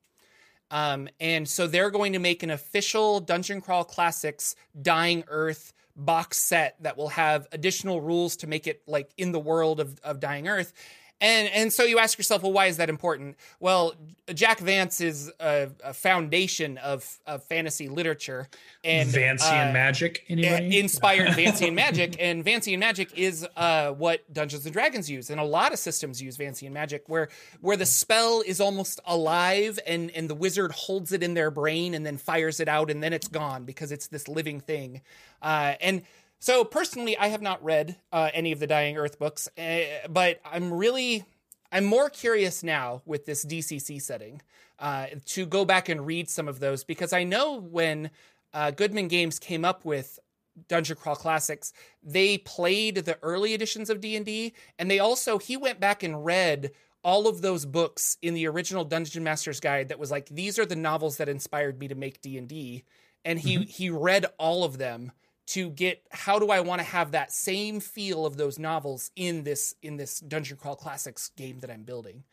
Um, 0.72 1.08
and 1.20 1.48
so 1.48 1.68
they're 1.68 1.92
going 1.92 2.14
to 2.14 2.20
make 2.20 2.44
an 2.44 2.50
official 2.50 3.20
Dungeon 3.20 3.62
Crawl 3.62 3.84
Classics 3.84 4.56
Dying 4.82 5.24
Earth 5.28 5.74
box 5.96 6.40
set 6.40 6.76
that 6.82 6.98
will 6.98 7.10
have 7.10 7.48
additional 7.52 8.02
rules 8.02 8.36
to 8.38 8.48
make 8.48 8.66
it 8.66 8.82
like 8.88 9.12
in 9.18 9.32
the 9.32 9.40
world 9.40 9.80
of, 9.80 10.00
of 10.04 10.20
Dying 10.20 10.48
Earth. 10.48 10.74
And 11.22 11.48
and 11.50 11.72
so 11.72 11.84
you 11.84 12.00
ask 12.00 12.18
yourself, 12.18 12.44
well, 12.44 12.52
why 12.52 12.66
is 12.66 12.78
that 12.78 12.90
important? 12.90 13.38
Well, 13.60 13.94
Jack 14.34 14.60
Vance 14.60 15.00
is 15.00 15.32
a, 15.40 15.70
a 15.84 15.94
foundation 15.94 16.78
of, 16.80 17.20
of 17.26 17.44
fantasy 17.44 17.88
literature 17.88 18.50
and 18.84 19.10
Vancian 19.10 19.70
uh, 19.70 19.74
magic. 19.74 20.26
Anybody? 20.28 20.80
Inspired 20.80 21.30
Vancian 21.30 21.74
magic, 21.74 22.16
and 22.20 22.44
Vancian 22.44 22.80
magic 22.80 23.18
is 23.18 23.48
uh, 23.56 23.92
what 23.92 24.32
Dungeons 24.34 24.66
and 24.66 24.74
Dragons 24.74 25.10
use, 25.10 25.30
and 25.30 25.40
a 25.40 25.46
lot 25.46 25.72
of 25.72 25.80
systems 25.80 26.22
use 26.22 26.38
Vancian 26.38 26.72
magic, 26.72 27.04
where 27.08 27.30
where 27.62 27.78
the 27.78 27.86
spell 27.86 28.44
is 28.46 28.60
almost 28.60 29.00
alive, 29.06 29.80
and 29.88 30.12
and 30.12 30.30
the 30.30 30.36
wizard 30.36 30.72
holds 30.74 31.14
it 31.14 31.24
in 31.24 31.34
their 31.34 31.52
brain 31.52 31.94
and 31.94 32.06
then 32.06 32.18
fires 32.18 32.60
it 32.60 32.68
out, 32.68 32.92
and 32.92 33.02
then 33.02 33.14
it's 33.14 33.28
gone 33.28 33.64
because 33.64 33.92
it's 33.92 34.08
this 34.08 34.28
living 34.28 34.60
thing, 34.60 35.02
uh, 35.42 35.76
and 35.80 36.02
so 36.44 36.66
personally, 36.66 37.16
I 37.16 37.28
have 37.28 37.42
not 37.42 37.64
read 37.64 37.96
uh, 38.12 38.30
any 38.34 38.52
of 38.52 38.60
the 38.60 38.68
Dying 38.68 38.98
Earth 38.98 39.18
books, 39.18 39.48
uh, 39.58 39.80
but 40.10 40.42
I'm 40.44 40.74
really 40.74 41.24
I'm 41.72 41.86
more 41.86 42.10
curious 42.10 42.64
now 42.64 43.02
with 43.06 43.26
this 43.26 43.46
DCC 43.46 44.02
setting 44.02 44.42
uh, 44.78 45.06
to 45.28 45.46
go 45.46 45.64
back 45.64 45.88
and 45.88 46.06
read 46.06 46.30
some 46.30 46.50
of 46.50 46.60
those 46.60 46.84
because 46.84 47.14
I 47.14 47.24
know 47.24 47.62
when 47.62 48.12
uh, 48.54 48.72
Goodman 48.72 49.08
Games 49.08 49.40
came 49.40 49.64
up 49.64 49.86
with 49.86 50.20
Dungeon 50.68 50.98
Crawl 50.98 51.16
Classics, 51.16 51.72
they 52.04 52.40
played 52.40 52.96
the 52.96 53.18
early 53.22 53.54
editions 53.54 53.90
of 53.90 54.02
D 54.02 54.18
and 54.18 54.26
D, 54.26 54.52
and 54.78 54.92
they 54.92 55.00
also 55.00 55.38
he 55.38 55.56
went 55.56 55.80
back 55.80 56.04
and 56.04 56.26
read 56.26 56.72
all 57.06 57.26
of 57.26 57.42
those 57.42 57.66
books 57.66 58.18
in 58.22 58.34
the 58.34 58.48
original 58.50 58.84
Dungeon 58.84 59.24
Master's 59.24 59.62
Guide 59.62 59.88
that 59.88 59.98
was 59.98 60.12
like 60.12 60.28
these 60.28 60.60
are 60.60 60.66
the 60.66 60.76
novels 60.76 61.16
that 61.16 61.30
inspired 61.30 61.80
me 61.80 61.88
to 61.88 61.96
make 61.96 62.20
D 62.20 62.38
and 62.38 62.50
D, 62.50 62.84
and 63.24 63.40
he 63.40 63.60
mm-hmm. 63.60 63.64
he 63.64 63.90
read 63.90 64.26
all 64.38 64.66
of 64.66 64.78
them 64.78 65.14
to 65.46 65.70
get 65.70 66.02
how 66.12 66.40
do 66.40 66.50
I 66.52 66.62
want 66.62 66.80
to 66.80 66.88
have 66.88 67.12
that 67.12 67.32
same 67.32 67.80
feel 67.80 68.26
of 68.26 68.38
those 68.38 68.58
novels 68.58 69.12
in 69.16 69.44
this 69.44 69.76
in 69.82 69.98
this 69.98 70.20
Dungeon 70.20 70.58
Crawl 70.58 70.76
Classics 70.76 71.32
game 71.36 71.60
that 71.60 71.70
I'm 71.70 71.84
building. 71.84 72.24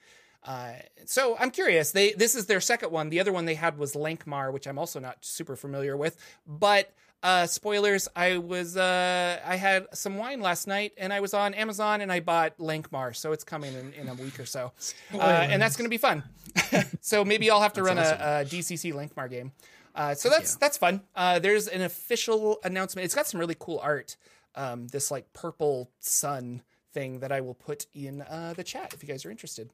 Uh, 0.42 0.72
so 1.04 1.36
I'm 1.38 1.50
curious. 1.50 1.92
They 1.92 2.12
this 2.12 2.34
is 2.34 2.46
their 2.46 2.60
second 2.60 2.92
one. 2.92 3.08
The 3.10 3.20
other 3.20 3.32
one 3.32 3.44
they 3.44 3.54
had 3.54 3.78
was 3.78 3.94
Lankhmar, 3.94 4.52
which 4.52 4.66
I'm 4.66 4.78
also 4.78 5.00
not 5.00 5.18
super 5.20 5.56
familiar 5.56 5.96
with. 5.96 6.16
But 6.46 6.92
uh, 7.22 7.46
spoilers: 7.46 8.08
I 8.16 8.38
was 8.38 8.76
uh, 8.76 9.40
I 9.44 9.56
had 9.56 9.86
some 9.92 10.16
wine 10.16 10.40
last 10.40 10.66
night, 10.66 10.92
and 10.96 11.12
I 11.12 11.20
was 11.20 11.34
on 11.34 11.52
Amazon, 11.52 12.00
and 12.00 12.10
I 12.10 12.20
bought 12.20 12.56
Lankhmar, 12.58 13.14
so 13.14 13.32
it's 13.32 13.44
coming 13.44 13.74
in, 13.74 13.92
in 13.92 14.08
a 14.08 14.14
week 14.14 14.40
or 14.40 14.46
so, 14.46 14.72
uh, 15.12 15.18
and 15.18 15.60
that's 15.60 15.76
going 15.76 15.84
to 15.84 15.90
be 15.90 15.98
fun. 15.98 16.22
so 17.02 17.24
maybe 17.24 17.50
I'll 17.50 17.60
have 17.60 17.74
to 17.74 17.82
run 17.82 17.98
a, 17.98 18.02
a 18.02 18.44
DCC 18.46 18.94
Lankhmar 18.94 19.28
game. 19.28 19.52
Uh, 19.94 20.14
so 20.14 20.28
that's 20.28 20.56
that's 20.56 20.76
fun. 20.78 21.02
Uh, 21.16 21.38
there's 21.38 21.66
an 21.68 21.82
official 21.82 22.58
announcement. 22.64 23.04
It's 23.04 23.14
got 23.14 23.26
some 23.26 23.40
really 23.40 23.56
cool 23.58 23.78
art. 23.82 24.16
Um, 24.54 24.86
this 24.88 25.10
like 25.10 25.32
purple 25.32 25.90
sun 26.00 26.62
thing 26.92 27.20
that 27.20 27.30
I 27.32 27.40
will 27.40 27.54
put 27.54 27.86
in 27.94 28.22
uh, 28.22 28.52
the 28.56 28.64
chat 28.64 28.92
if 28.94 29.02
you 29.02 29.08
guys 29.08 29.24
are 29.24 29.30
interested. 29.30 29.70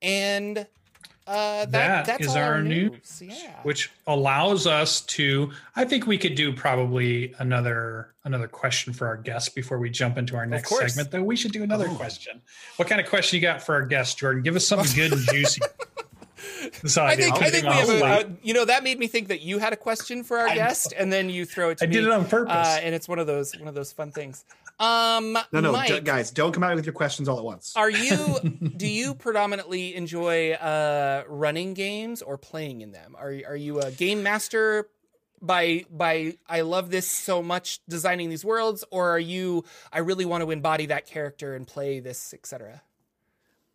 And 0.00 0.58
uh, 1.26 1.66
that, 1.66 1.70
That 1.70 2.06
that's 2.06 2.24
is 2.24 2.36
all 2.36 2.42
our 2.42 2.62
news. 2.62 3.20
Yeah. 3.22 3.34
which 3.62 3.90
allows 4.06 4.66
us 4.66 5.02
to 5.02 5.50
i 5.76 5.84
think 5.84 6.06
we 6.06 6.16
could 6.16 6.34
do 6.34 6.54
probably 6.54 7.34
another 7.38 8.14
another 8.24 8.48
question 8.48 8.94
for 8.94 9.06
our 9.06 9.16
guest 9.18 9.54
before 9.54 9.78
we 9.78 9.90
jump 9.90 10.16
into 10.16 10.36
our 10.36 10.46
next 10.46 10.74
segment 10.74 11.10
though 11.10 11.22
we 11.22 11.36
should 11.36 11.52
do 11.52 11.62
another 11.62 11.86
Oh. 11.90 11.94
question 11.96 12.40
what 12.76 12.88
kind 12.88 12.98
of 13.00 13.06
question 13.08 13.36
you 13.36 13.42
got 13.42 13.60
for 13.62 13.74
our 13.74 13.84
guest 13.84 14.16
jordan 14.18 14.42
give 14.42 14.56
us 14.56 14.66
something 14.66 14.94
good 14.96 15.12
and 15.12 15.20
juicy 15.28 15.60
All 16.96 17.04
I 17.04 17.16
think 17.16 17.34
I 17.40 17.50
think 17.50 17.64
we 17.64 17.72
have 17.72 17.88
a, 17.90 18.04
uh, 18.04 18.24
you 18.42 18.54
know 18.54 18.64
that 18.64 18.84
made 18.84 18.98
me 18.98 19.06
think 19.06 19.28
that 19.28 19.40
you 19.40 19.58
had 19.58 19.72
a 19.72 19.76
question 19.76 20.22
for 20.24 20.38
our 20.38 20.48
I- 20.48 20.54
guest 20.54 20.92
and 20.96 21.12
then 21.12 21.30
you 21.30 21.44
throw 21.44 21.70
it 21.70 21.78
to 21.78 21.84
I 21.84 21.86
me. 21.88 21.94
did 21.94 22.04
it 22.04 22.10
on 22.10 22.24
purpose. 22.26 22.54
Uh, 22.54 22.80
and 22.82 22.94
it's 22.94 23.08
one 23.08 23.18
of 23.18 23.26
those 23.26 23.56
one 23.58 23.68
of 23.68 23.74
those 23.74 23.92
fun 23.92 24.10
things. 24.12 24.44
Um 24.80 25.32
No, 25.52 25.60
no, 25.60 25.72
Mike, 25.72 25.88
d- 25.88 26.00
guys, 26.00 26.30
don't 26.30 26.52
come 26.52 26.62
out 26.62 26.76
with 26.76 26.86
your 26.86 26.92
questions 26.92 27.28
all 27.28 27.38
at 27.38 27.44
once. 27.44 27.74
Are 27.76 27.90
you 27.90 28.38
do 28.76 28.86
you 28.86 29.14
predominantly 29.14 29.94
enjoy 29.96 30.52
uh 30.52 31.24
running 31.26 31.74
games 31.74 32.22
or 32.22 32.38
playing 32.38 32.80
in 32.82 32.92
them? 32.92 33.16
Are 33.18 33.34
are 33.48 33.56
you 33.56 33.80
a 33.80 33.90
game 33.90 34.22
master 34.22 34.88
by 35.42 35.84
by 35.90 36.36
I 36.48 36.60
love 36.60 36.90
this 36.90 37.08
so 37.08 37.42
much 37.42 37.80
designing 37.88 38.28
these 38.30 38.44
worlds 38.44 38.84
or 38.90 39.10
are 39.10 39.18
you 39.18 39.64
I 39.92 39.98
really 40.00 40.24
want 40.24 40.44
to 40.44 40.50
embody 40.50 40.86
that 40.86 41.06
character 41.06 41.54
and 41.56 41.66
play 41.66 41.98
this 42.00 42.32
etc. 42.32 42.82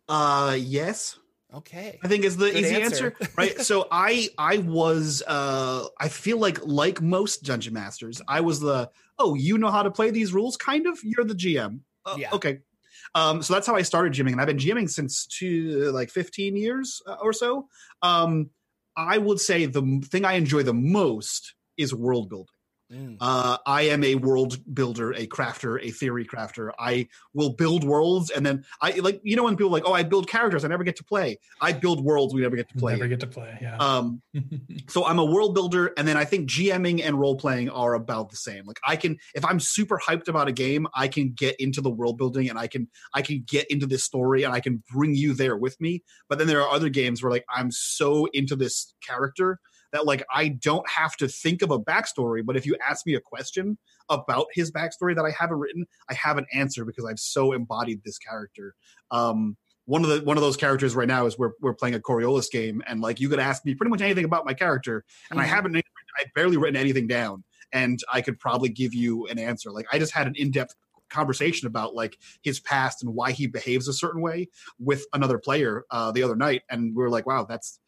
Uh, 0.08 0.56
yes. 0.58 1.18
Okay. 1.54 1.98
I 2.02 2.08
think 2.08 2.24
is 2.24 2.36
the 2.36 2.50
Good 2.50 2.56
easy 2.56 2.74
answer. 2.74 3.14
answer, 3.16 3.30
right? 3.36 3.60
so 3.70 3.86
I 3.90 4.28
I 4.36 4.58
was 4.58 5.22
uh 5.26 5.86
I 5.98 6.08
feel 6.08 6.38
like 6.38 6.64
like 6.64 7.00
most 7.00 7.44
dungeon 7.44 7.74
masters, 7.74 8.20
I 8.26 8.40
was 8.40 8.60
the 8.60 8.90
oh 9.18 9.34
you 9.34 9.58
know 9.58 9.70
how 9.70 9.82
to 9.82 9.90
play 9.90 10.10
these 10.10 10.32
rules 10.32 10.56
kind 10.56 10.86
of 10.86 10.98
you're 11.02 11.24
the 11.24 11.34
GM. 11.34 11.80
Uh, 12.04 12.16
Yeah. 12.18 12.30
Okay. 12.32 12.60
Um, 13.14 13.42
so 13.42 13.54
that's 13.54 13.66
how 13.66 13.76
I 13.76 13.82
started 13.82 14.12
GMing, 14.12 14.32
and 14.32 14.40
I've 14.40 14.48
been 14.48 14.58
GMing 14.58 14.90
since 14.90 15.26
two 15.26 15.90
like 15.92 16.10
15 16.10 16.56
years 16.56 17.00
uh, 17.06 17.16
or 17.22 17.32
so. 17.32 17.68
Um, 18.02 18.50
I 18.96 19.18
would 19.18 19.40
say 19.40 19.66
the 19.66 20.02
thing 20.06 20.24
I 20.24 20.32
enjoy 20.32 20.62
the 20.64 20.74
most 20.74 21.54
is 21.76 21.94
world 21.94 22.28
building. 22.28 22.53
Mm. 22.94 23.16
Uh, 23.20 23.58
I 23.66 23.82
am 23.82 24.04
a 24.04 24.14
world 24.14 24.58
builder, 24.72 25.12
a 25.12 25.26
crafter, 25.26 25.82
a 25.82 25.90
theory 25.90 26.24
crafter. 26.24 26.70
I 26.78 27.08
will 27.32 27.50
build 27.50 27.82
worlds, 27.82 28.30
and 28.30 28.46
then 28.46 28.64
I 28.80 28.92
like 28.92 29.20
you 29.24 29.36
know 29.36 29.44
when 29.44 29.56
people 29.56 29.70
are 29.70 29.72
like, 29.72 29.84
oh, 29.86 29.92
I 29.92 30.02
build 30.02 30.28
characters, 30.28 30.64
I 30.64 30.68
never 30.68 30.84
get 30.84 30.96
to 30.96 31.04
play. 31.04 31.38
I 31.60 31.72
build 31.72 32.04
worlds, 32.04 32.34
we 32.34 32.42
never 32.42 32.56
get 32.56 32.68
to 32.68 32.74
play. 32.76 32.92
never 32.92 33.08
get 33.08 33.20
to 33.20 33.26
play 33.26 33.58
yeah 33.60 33.76
Um, 33.78 34.22
so 34.88 35.04
I'm 35.04 35.18
a 35.18 35.24
world 35.24 35.54
builder, 35.54 35.92
and 35.96 36.06
then 36.06 36.16
I 36.16 36.24
think 36.24 36.48
GMing 36.48 37.04
and 37.04 37.18
role 37.18 37.36
playing 37.36 37.70
are 37.70 37.94
about 37.94 38.30
the 38.30 38.36
same. 38.36 38.64
Like 38.64 38.78
I 38.86 38.96
can, 38.96 39.18
if 39.34 39.44
I'm 39.44 39.58
super 39.58 39.98
hyped 39.98 40.28
about 40.28 40.48
a 40.48 40.52
game, 40.52 40.86
I 40.94 41.08
can 41.08 41.32
get 41.32 41.56
into 41.58 41.80
the 41.80 41.90
world 41.90 42.16
building, 42.16 42.48
and 42.48 42.58
I 42.58 42.68
can 42.68 42.88
I 43.12 43.22
can 43.22 43.44
get 43.46 43.70
into 43.70 43.86
this 43.86 44.04
story, 44.04 44.44
and 44.44 44.54
I 44.54 44.60
can 44.60 44.82
bring 44.92 45.14
you 45.14 45.34
there 45.34 45.56
with 45.56 45.80
me. 45.80 46.02
But 46.28 46.38
then 46.38 46.46
there 46.46 46.62
are 46.62 46.70
other 46.70 46.88
games 46.88 47.22
where 47.22 47.32
like 47.32 47.44
I'm 47.52 47.70
so 47.70 48.26
into 48.32 48.54
this 48.54 48.94
character 49.02 49.58
that 49.94 50.04
like 50.04 50.24
I 50.34 50.48
don't 50.48 50.86
have 50.90 51.16
to 51.16 51.28
think 51.28 51.62
of 51.62 51.70
a 51.70 51.78
backstory. 51.78 52.44
But 52.44 52.56
if 52.56 52.66
you 52.66 52.76
ask 52.86 53.06
me 53.06 53.14
a 53.14 53.20
question 53.20 53.78
about 54.10 54.48
his 54.52 54.70
backstory 54.70 55.14
that 55.14 55.24
I 55.24 55.30
haven't 55.30 55.58
written, 55.58 55.86
I 56.10 56.14
have 56.14 56.36
an 56.36 56.46
answer 56.52 56.84
because 56.84 57.06
I've 57.06 57.20
so 57.20 57.52
embodied 57.52 58.02
this 58.04 58.18
character. 58.18 58.74
Um, 59.10 59.56
one 59.86 60.02
of 60.02 60.10
the 60.10 60.20
one 60.24 60.36
of 60.36 60.42
those 60.42 60.56
characters 60.56 60.94
right 60.94 61.08
now 61.08 61.26
is 61.26 61.38
we're 61.38 61.52
we're 61.60 61.74
playing 61.74 61.94
a 61.94 62.00
Coriolis 62.00 62.50
game, 62.50 62.82
and 62.86 63.00
like 63.00 63.20
you 63.20 63.28
could 63.28 63.38
ask 63.38 63.64
me 63.64 63.74
pretty 63.74 63.90
much 63.90 64.02
anything 64.02 64.24
about 64.24 64.44
my 64.44 64.52
character, 64.54 65.04
and 65.30 65.40
I 65.40 65.44
Mhm. 65.44 65.48
haven't 65.48 65.76
I 65.76 66.24
barely 66.34 66.56
written 66.56 66.76
anything 66.76 67.06
down, 67.06 67.44
and 67.72 67.98
I 68.12 68.20
could 68.20 68.38
probably 68.38 68.68
give 68.68 68.94
you 68.94 69.26
an 69.26 69.38
answer. 69.38 69.70
Like 69.70 69.86
I 69.92 69.98
just 69.98 70.12
had 70.12 70.26
an 70.26 70.34
in 70.36 70.50
depth 70.50 70.74
conversation 71.10 71.68
about 71.68 71.94
like 71.94 72.18
his 72.42 72.58
past 72.60 73.02
and 73.02 73.14
why 73.14 73.30
he 73.30 73.46
behaves 73.46 73.86
a 73.86 73.92
certain 73.92 74.22
way 74.22 74.48
with 74.78 75.04
another 75.12 75.38
player 75.38 75.84
uh, 75.90 76.10
the 76.10 76.22
other 76.22 76.34
night, 76.36 76.62
and 76.68 76.96
we 76.96 77.02
were 77.02 77.10
like, 77.10 77.26
wow, 77.26 77.44
that's 77.44 77.78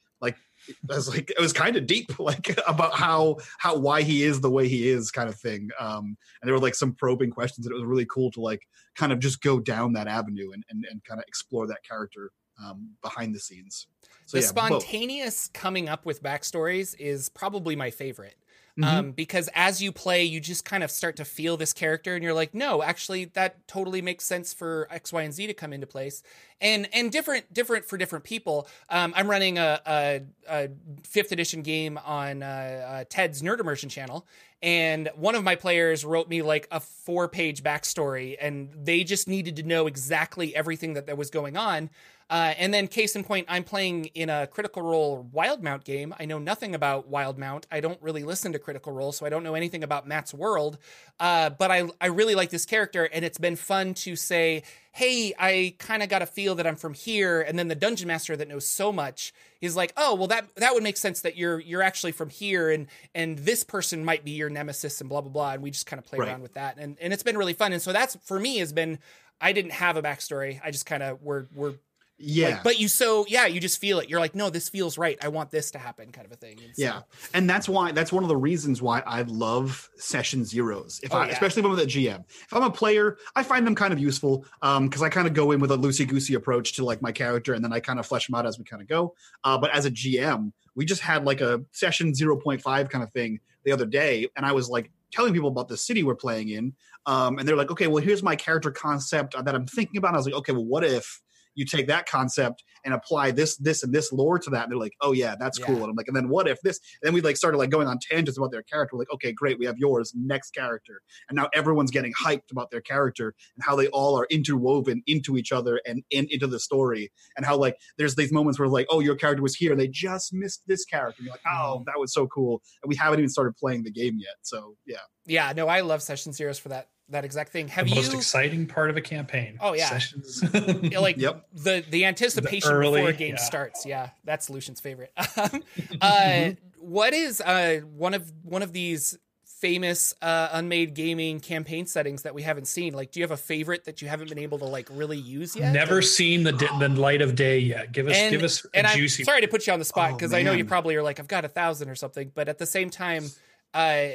it 0.69 0.77
was 0.89 1.09
like 1.09 1.31
it 1.31 1.41
was 1.41 1.53
kind 1.53 1.77
of 1.77 1.87
deep 1.87 2.19
like 2.19 2.59
about 2.67 2.95
how 2.95 3.37
how 3.59 3.77
why 3.77 4.03
he 4.03 4.23
is 4.23 4.41
the 4.41 4.51
way 4.51 4.69
he 4.69 4.89
is 4.89 5.11
kind 5.11 5.29
of 5.29 5.37
thing 5.37 5.69
um 5.79 6.17
and 6.41 6.49
there 6.49 6.55
were 6.55 6.61
like 6.61 6.75
some 6.75 6.93
probing 6.93 7.31
questions 7.31 7.67
and 7.67 7.73
it 7.73 7.79
was 7.79 7.85
really 7.85 8.07
cool 8.07 8.31
to 8.31 8.41
like 8.41 8.63
kind 8.95 9.13
of 9.13 9.19
just 9.19 9.41
go 9.43 9.59
down 9.61 9.93
that 9.93 10.09
avenue 10.09 10.53
and 10.53 10.65
and, 10.71 10.85
and 10.91 11.03
kind 11.05 11.21
of 11.21 11.25
explore 11.29 11.67
that 11.67 11.83
character 11.89 12.31
um 12.65 12.91
behind 13.03 13.35
the 13.35 13.41
scenes 13.41 13.87
so 14.27 14.39
the 14.39 14.45
yeah 14.45 14.53
both. 14.53 14.83
spontaneous 14.83 15.49
coming 15.49 15.89
up 15.89 16.05
with 16.05 16.23
backstories 16.23 16.95
is 16.99 17.29
probably 17.29 17.77
my 17.77 17.91
favorite. 17.91 18.37
Mhm. 18.79 18.85
Um, 18.87 19.13
because 19.13 19.49
as 19.55 19.81
you 19.83 19.91
play, 19.91 20.23
you 20.25 20.39
just 20.39 20.67
kind 20.67 20.85
of 20.85 20.91
start 20.91 21.17
to 21.17 21.25
feel 21.25 21.57
this 21.57 21.73
character, 21.73 22.15
and 22.15 22.23
you're 22.23 22.35
like, 22.35 22.53
no, 22.55 22.83
actually, 22.83 23.25
that 23.27 23.67
totally 23.67 24.03
makes 24.03 24.25
sense 24.27 24.53
for 24.53 24.87
X, 24.91 25.13
Y, 25.15 25.23
and 25.23 25.33
Z 25.33 25.47
to 25.47 25.55
come 25.55 25.73
into 25.73 25.87
place, 25.87 26.23
and 26.61 26.87
and 26.93 27.11
different 27.11 27.51
different 27.55 27.87
for 27.87 27.97
different 27.97 28.25
people. 28.25 28.69
Um, 28.91 29.15
I'm 29.17 29.31
running 29.31 29.57
a, 29.57 29.81
a, 29.87 30.21
a 30.49 30.69
fifth 31.05 31.33
edition 31.33 31.63
game 31.63 31.99
on 32.05 32.43
uh, 32.43 32.47
uh, 32.47 33.05
Ted's 33.09 33.41
Nerd 33.41 33.61
Immersion 33.61 33.89
channel, 33.89 34.27
and 34.63 35.09
one 35.15 35.35
of 35.35 35.43
my 35.43 35.55
players 35.57 36.05
wrote 36.05 36.29
me 36.29 36.43
like 36.43 36.69
a 36.71 36.79
four 36.81 37.29
page 37.29 37.63
backstory, 37.63 38.37
and 38.39 38.69
they 38.77 39.05
just 39.05 39.27
needed 39.27 39.57
to 39.57 39.63
know 39.63 39.87
exactly 39.87 40.55
everything 40.55 40.93
that, 40.95 41.07
that 41.07 41.17
was 41.17 41.31
going 41.31 41.57
on. 41.57 41.89
Uh, 42.29 42.55
and 42.59 42.75
then, 42.75 42.89
case 42.89 43.15
in 43.15 43.23
point, 43.23 43.47
I'm 43.49 43.63
playing 43.63 44.07
in 44.07 44.29
a 44.31 44.49
Critical 44.49 44.83
Role 44.83 45.29
Wildemount 45.33 45.85
game. 45.85 46.13
I 46.19 46.25
know 46.25 46.39
nothing 46.41 46.75
about 46.75 47.09
Wildemount. 47.11 47.65
I 47.71 47.79
don't 47.79 48.03
really 48.03 48.25
listen 48.25 48.53
to 48.53 48.59
Critical 48.59 48.93
Role, 48.93 49.13
so 49.13 49.25
I 49.25 49.29
don't 49.29 49.45
know 49.45 49.55
anything 49.55 49.85
about 49.85 50.09
Matt's 50.09 50.35
world. 50.35 50.79
Uh, 51.21 51.51
but 51.51 51.71
I, 51.71 51.85
I 52.01 52.07
really 52.07 52.35
like 52.35 52.51
this 52.51 52.67
character, 52.67 53.05
and 53.05 53.25
it's 53.25 53.39
been 53.39 53.55
fun 53.55 53.95
to 53.95 54.17
say, 54.17 54.65
hey, 54.91 55.35
I 55.39 55.77
kind 55.79 56.03
of 56.03 56.09
got 56.09 56.21
a 56.23 56.27
feel 56.27 56.57
that 56.57 56.67
I'm 56.67 56.75
from 56.75 56.95
here. 56.95 57.43
And 57.43 57.57
then 57.57 57.69
the 57.69 57.75
dungeon 57.77 58.09
master 58.09 58.37
that 58.37 58.49
knows 58.49 58.67
so 58.67 58.91
much 58.93 59.33
is 59.61 59.77
like, 59.77 59.93
oh, 59.97 60.17
well, 60.17 60.27
that 60.27 60.49
that 60.57 60.75
would 60.75 60.83
make 60.83 60.97
sense 60.97 61.21
that 61.21 61.37
you're 61.37 61.61
you're 61.61 61.83
actually 61.83 62.13
from 62.13 62.29
here, 62.29 62.71
and 62.71 62.89
and 63.15 63.39
this 63.39 63.63
person 63.63 64.05
might 64.05 64.25
be 64.25 64.33
your 64.33 64.51
nemesis, 64.51 65.01
and 65.01 65.09
blah 65.09 65.21
blah 65.21 65.31
blah. 65.31 65.53
And 65.53 65.63
we 65.63 65.71
just 65.71 65.87
kind 65.87 65.99
of 65.99 66.05
play 66.07 66.19
Right. 66.19 66.29
around 66.29 66.43
with 66.43 66.55
that, 66.55 66.77
and 66.79 66.97
and 67.01 67.13
it's 67.13 67.23
been 67.23 67.39
really 67.39 67.53
fun. 67.55 67.73
And 67.73 67.81
so 67.81 67.93
that's 67.93 68.17
for 68.25 68.41
me 68.41 68.59
has 68.59 68.73
been. 68.73 68.99
I 69.39 69.53
didn't 69.53 69.73
have 69.73 69.99
a 69.99 70.03
backstory. 70.03 70.61
I 70.65 70.71
just 70.71 70.87
kind 70.87 71.03
of 71.03 71.23
were 71.23 71.47
were 71.55 71.75
yeah 72.19 72.49
like, 72.49 72.63
but 72.65 72.81
you 72.81 72.89
so 72.89 73.25
yeah, 73.29 73.47
you 73.47 73.61
just 73.61 73.79
feel 73.81 73.99
it. 73.99 74.09
You're 74.09 74.21
like, 74.21 74.35
no, 74.35 74.49
this 74.51 74.69
feels 74.69 74.97
right. 74.97 75.19
I 75.23 75.29
want 75.29 75.51
this 75.51 75.71
to 75.73 75.79
happen, 75.79 76.13
kind 76.13 76.27
of 76.27 76.33
a 76.33 76.37
thing. 76.37 76.59
And 76.65 76.75
so- 76.75 76.83
Yeah, 76.83 77.01
and 77.35 77.49
that's 77.49 77.69
why 77.69 77.93
that's 77.93 78.13
one 78.13 78.23
of 78.25 78.29
the 78.29 78.37
reasons 78.37 78.81
why 78.81 79.01
I 79.01 79.23
love 79.23 79.89
session 79.97 80.45
zeros. 80.45 81.01
If 81.03 81.13
Oh, 81.15 81.19
I, 81.19 81.27
yeah. 81.27 81.33
especially 81.33 81.61
if 81.61 81.67
I'm 81.67 81.77
the 81.77 81.85
GM, 81.87 82.25
if 82.29 82.53
I'm 82.53 82.63
a 82.63 82.71
player, 82.71 83.19
I 83.35 83.43
find 83.43 83.67
them 83.67 83.75
kind 83.75 83.93
of 83.93 83.99
useful 83.99 84.45
because 84.61 85.03
I 85.03 85.09
kind 85.09 85.27
of 85.27 85.35
go 85.35 85.53
in 85.53 85.61
with 85.61 85.71
a 85.73 85.77
loosey 85.77 86.07
goosey 86.09 86.35
approach 86.35 86.73
to 86.75 86.85
like 86.85 87.03
my 87.03 87.13
character, 87.13 87.55
and 87.55 87.65
then 87.65 87.73
I 87.73 87.81
kind 87.81 87.99
of 87.99 88.07
flesh 88.07 88.27
them 88.27 88.35
out 88.35 88.47
as 88.47 88.59
we 88.59 88.65
kind 88.65 88.81
of 88.83 88.89
go. 88.89 89.15
Uh, 89.45 89.59
but 89.59 89.71
as 89.75 89.85
a 89.85 89.91
GM, 89.91 90.53
we 90.75 90.85
just 90.85 91.01
had 91.03 91.25
like 91.25 91.41
a 91.41 91.63
session 91.73 92.13
0.5 92.13 92.91
kind 92.91 93.03
of 93.05 93.11
thing 93.13 93.41
the 93.65 93.73
other 93.73 93.87
day, 93.87 94.29
and 94.37 94.47
I 94.47 94.53
was 94.53 94.69
like 94.69 94.91
telling 95.13 95.33
people 95.33 95.49
about 95.49 95.69
the 95.69 95.77
city 95.77 96.03
we're 96.03 96.15
playing 96.15 96.49
in, 96.51 96.73
um, 97.07 97.39
and 97.39 97.47
they're 97.49 97.57
like, 97.57 97.71
okay, 97.71 97.87
well, 97.87 98.03
here's 98.03 98.23
my 98.23 98.37
character 98.37 98.71
concept 98.71 99.35
that 99.43 99.55
I'm 99.55 99.67
thinking 99.67 99.99
about. 99.99 100.09
And 100.09 100.17
I 100.17 100.19
was 100.19 100.27
like, 100.27 100.35
okay, 100.37 100.53
well, 100.53 100.65
what 100.65 100.85
if 100.85 101.23
you 101.57 101.65
take 101.65 101.89
that 101.89 102.07
concept 102.07 102.63
and 102.85 102.95
apply 102.95 103.33
this, 103.33 103.57
this, 103.57 103.83
and 103.83 103.93
this 103.93 104.13
lore 104.13 104.39
to 104.39 104.51
that. 104.51 104.63
And 104.65 104.71
they're 104.73 104.79
like, 104.79 104.93
oh 105.01 105.13
yeah, 105.13 105.35
that's 105.39 105.59
Yeah. 105.59 105.67
cool. 105.67 105.77
And 105.77 105.87
I'm 105.87 105.97
like, 105.97 106.07
and 106.07 106.17
then 106.17 106.29
what 106.29 106.47
if 106.47 106.61
this? 106.61 106.79
And 107.03 107.09
then 107.09 107.15
we 107.15 107.21
like 107.21 107.37
started 107.37 107.59
like 107.59 107.71
going 107.71 107.89
on 107.89 107.99
tangents 107.99 108.39
about 108.39 108.53
their 108.53 108.63
character. 108.63 108.95
We're 108.95 109.01
like, 109.01 109.13
okay, 109.15 109.33
great, 109.33 109.59
we 109.59 109.67
have 109.67 109.79
yours, 109.79 110.13
next 110.15 110.53
character. 110.53 111.01
And 111.29 111.37
now 111.37 111.49
everyone's 111.53 111.91
getting 111.91 112.13
hyped 112.13 112.53
about 112.53 112.71
their 112.71 112.81
character 112.81 113.35
and 113.57 113.65
how 113.65 113.75
they 113.75 113.89
all 113.89 114.17
are 114.17 114.27
interwoven 114.31 115.03
into 115.07 115.37
each 115.37 115.51
other 115.51 115.81
and 115.85 116.05
in, 116.11 116.29
into 116.31 116.47
the 116.47 116.61
story. 116.61 117.11
And 117.37 117.45
how 117.45 117.57
like 117.57 117.77
there's 117.99 118.15
these 118.15 118.33
moments 118.33 118.59
where 118.59 118.69
like, 118.69 118.87
oh, 118.91 119.01
your 119.01 119.17
character 119.17 119.43
was 119.43 119.57
here, 119.57 119.73
and 119.73 119.81
they 119.81 119.89
just 119.89 120.33
missed 120.33 120.63
this 120.67 120.85
character. 120.85 121.17
And 121.19 121.27
you're 121.27 121.35
like, 121.35 121.41
oh, 121.47 121.81
mm. 121.81 121.85
that 121.87 121.99
was 121.99 122.13
so 122.13 122.27
cool. 122.27 122.63
And 122.83 122.89
we 122.89 122.97
haven't 122.97 123.19
even 123.19 123.31
started 123.31 123.57
playing 123.57 123.83
the 123.83 123.91
game 123.91 124.19
yet. 124.19 124.37
So 124.43 124.77
yeah. 124.87 124.99
yeah. 125.25 125.53
No, 125.57 125.67
I 125.69 125.81
love 125.81 126.03
session 126.03 126.33
zeros 126.33 126.59
for 126.59 126.69
that 126.69 126.89
that 127.11 127.25
exact 127.25 127.53
thing. 127.53 127.69
Have 127.69 127.85
the 127.87 127.91
you 127.91 127.97
most 127.97 128.13
exciting 128.15 128.67
part 128.67 128.91
of 128.91 128.97
a 128.97 129.01
campaign. 129.01 129.59
Oh, 129.61 129.75
yeah. 129.75 129.89
Sessions. 129.89 130.43
like 131.01 131.17
Yep. 131.19 131.47
the 131.55 131.85
the 131.91 132.05
anticipation 132.05 132.71
The 132.71 132.77
early- 132.77 133.01
before 133.01 133.11
a 133.11 133.13
game 133.13 133.35
yeah. 133.37 133.43
starts. 133.43 133.87
Yeah, 133.87 134.11
that's 134.25 134.51
Lucien's 134.51 134.81
favorite. 134.81 135.13
uh, 136.01 136.51
what 136.79 137.13
is 137.15 137.41
uh, 137.41 137.81
one 137.97 138.15
of 138.15 138.33
one 138.43 138.63
of 138.63 138.73
these 138.73 139.19
famous 139.45 140.15
uh, 140.21 140.49
unmade 140.53 140.95
gaming 140.95 141.41
campaign 141.41 141.87
settings 141.87 142.23
that 142.23 142.35
we 142.35 142.43
haven't 142.43 142.67
seen. 142.67 142.93
Like, 142.93 143.11
do 143.11 143.19
you 143.21 143.25
have 143.25 143.31
a 143.31 143.39
favorite 143.39 143.85
that 143.85 144.03
you 144.03 144.09
haven't 144.09 144.29
been 144.29 144.39
able 144.39 144.59
to 144.59 144.67
like 144.67 144.87
really 144.91 145.17
use 145.17 145.57
yet? 145.57 145.73
Never 145.73 146.03
seen 146.03 146.43
the 146.43 146.53
di- 146.53 146.79
the 146.79 146.89
light 146.91 147.23
of 147.23 147.35
day 147.35 147.59
yet. 147.59 147.91
Give 147.93 148.07
us 148.07 148.15
and, 148.17 148.31
give 148.33 148.43
us 148.43 148.67
and 148.75 148.87
juicy. 148.89 149.23
I'm 149.23 149.25
sorry 149.27 149.41
to 149.41 149.49
put 149.49 149.67
you 149.67 149.73
on 149.73 149.79
the 149.79 149.85
spot 149.85 150.11
Oh, 150.11 150.15
because 150.17 150.35
I 150.35 150.43
know 150.43 150.53
you 150.53 150.65
probably 150.67 150.95
are 150.97 151.03
like 151.03 151.19
I've 151.21 151.29
got 151.29 151.45
a 151.45 151.49
thousand 151.49 151.89
or 151.89 151.95
something, 151.95 152.31
but 152.35 152.49
at 152.49 152.59
the 152.59 152.67
same 152.67 152.91
time, 152.91 153.25
uh, 153.73 154.09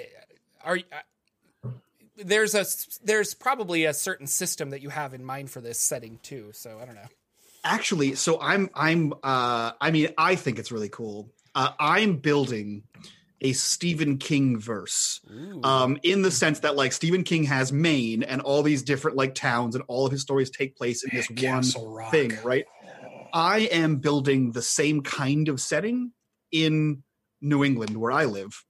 are 0.64 0.78
there's 2.18 2.56
a 2.56 2.66
there's 3.04 3.34
probably 3.34 3.86
a 3.86 3.94
certain 3.94 4.28
system 4.28 4.72
that 4.72 4.82
you 4.82 4.90
have 4.90 5.14
in 5.14 5.24
mind 5.24 5.50
for 5.52 5.62
this 5.62 5.80
setting 5.80 6.20
too. 6.22 6.52
So 6.54 6.80
I 6.82 6.86
don't 6.86 6.96
know. 6.96 7.08
actually 7.64 8.16
so 8.16 8.40
i'm 8.42 8.70
i'm 8.74 9.14
uh 9.24 9.72
i 9.80 9.92
mean 9.92 10.10
i 10.18 10.36
think 10.36 10.58
it's 10.58 10.72
really 10.72 10.90
cool 10.90 11.30
uh, 11.54 11.70
i'm 11.80 12.18
building 12.18 12.82
a 13.42 13.54
stephen 13.54 14.18
king 14.18 14.60
verse 14.60 15.22
um 15.64 15.98
in 16.02 16.24
the 16.24 16.32
sense 16.32 16.60
that 16.62 16.76
like 16.76 16.92
stephen 16.92 17.24
king 17.24 17.44
has 17.44 17.72
maine 17.72 18.24
and 18.24 18.42
all 18.42 18.64
these 18.64 18.82
different 18.82 19.16
like 19.16 19.36
towns 19.36 19.76
and 19.76 19.84
all 19.88 20.06
of 20.08 20.12
his 20.12 20.22
stories 20.22 20.50
take 20.50 20.76
place 20.76 21.04
in 21.04 21.16
this 21.16 21.30
one 21.44 21.64
Rock. 21.94 22.10
thing 22.12 22.32
right 22.44 22.66
i 23.32 23.60
am 23.72 23.98
building 23.98 24.52
the 24.54 24.62
same 24.64 25.02
kind 25.02 25.48
of 25.48 25.62
setting 25.62 26.12
in 26.52 27.04
new 27.42 27.64
england 27.64 27.96
where 27.96 28.12
i 28.12 28.26
live 28.26 28.66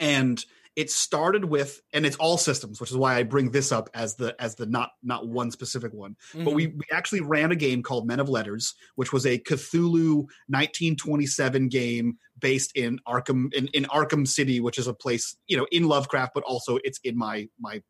and 0.00 0.44
it 0.78 0.90
started 0.92 1.44
with 1.44 1.80
and 1.92 2.06
it's 2.06 2.16
all 2.16 2.38
systems 2.38 2.80
which 2.80 2.92
is 2.92 2.96
why 2.96 3.16
i 3.16 3.22
bring 3.24 3.50
this 3.50 3.72
up 3.72 3.90
as 3.94 4.14
the 4.14 4.34
as 4.40 4.54
the 4.54 4.64
not 4.66 4.90
not 5.02 5.26
one 5.26 5.50
specific 5.50 5.92
one 5.92 6.14
Mm-hmm. 6.32 6.44
but 6.44 6.54
we, 6.54 6.68
we 6.68 6.84
actually 6.92 7.20
ran 7.20 7.50
a 7.52 7.56
game 7.56 7.82
called 7.82 8.06
Men 8.06 8.20
of 8.20 8.28
Letters, 8.28 8.74
which 8.96 9.12
was 9.12 9.24
a 9.26 9.38
Cthulhu 9.38 10.26
1927 10.48 11.68
game 11.68 12.18
based 12.38 12.70
in 12.76 12.98
Arkham 13.08 13.52
in, 13.54 13.66
in 13.68 13.84
Arkham 13.84 14.26
City, 14.26 14.60
which 14.60 14.78
is 14.78 14.86
a 14.86 14.94
place 14.94 15.36
you 15.46 15.56
know 15.56 15.66
in 15.72 15.84
Lovecraft, 15.88 16.32
but 16.34 16.44
also 16.44 16.78
it's 16.84 17.00
in 17.04 17.16
my 17.16 17.48
my 17.58 17.82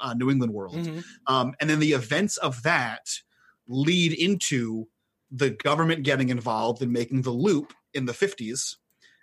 uh, 0.00 0.14
New 0.14 0.30
England 0.30 0.52
world. 0.52 0.76
Mhm. 0.76 1.04
Um, 1.26 1.54
and 1.60 1.68
then 1.70 1.80
the 1.80 1.92
events 1.92 2.36
of 2.36 2.62
that 2.62 3.06
lead 3.66 4.12
into 4.12 4.88
the 5.30 5.50
government 5.50 6.04
getting 6.04 6.28
involved 6.30 6.82
and 6.82 6.92
making 6.92 7.22
the 7.22 7.30
loop 7.30 7.72
in 7.94 8.06
the 8.06 8.12
50s. 8.12 8.76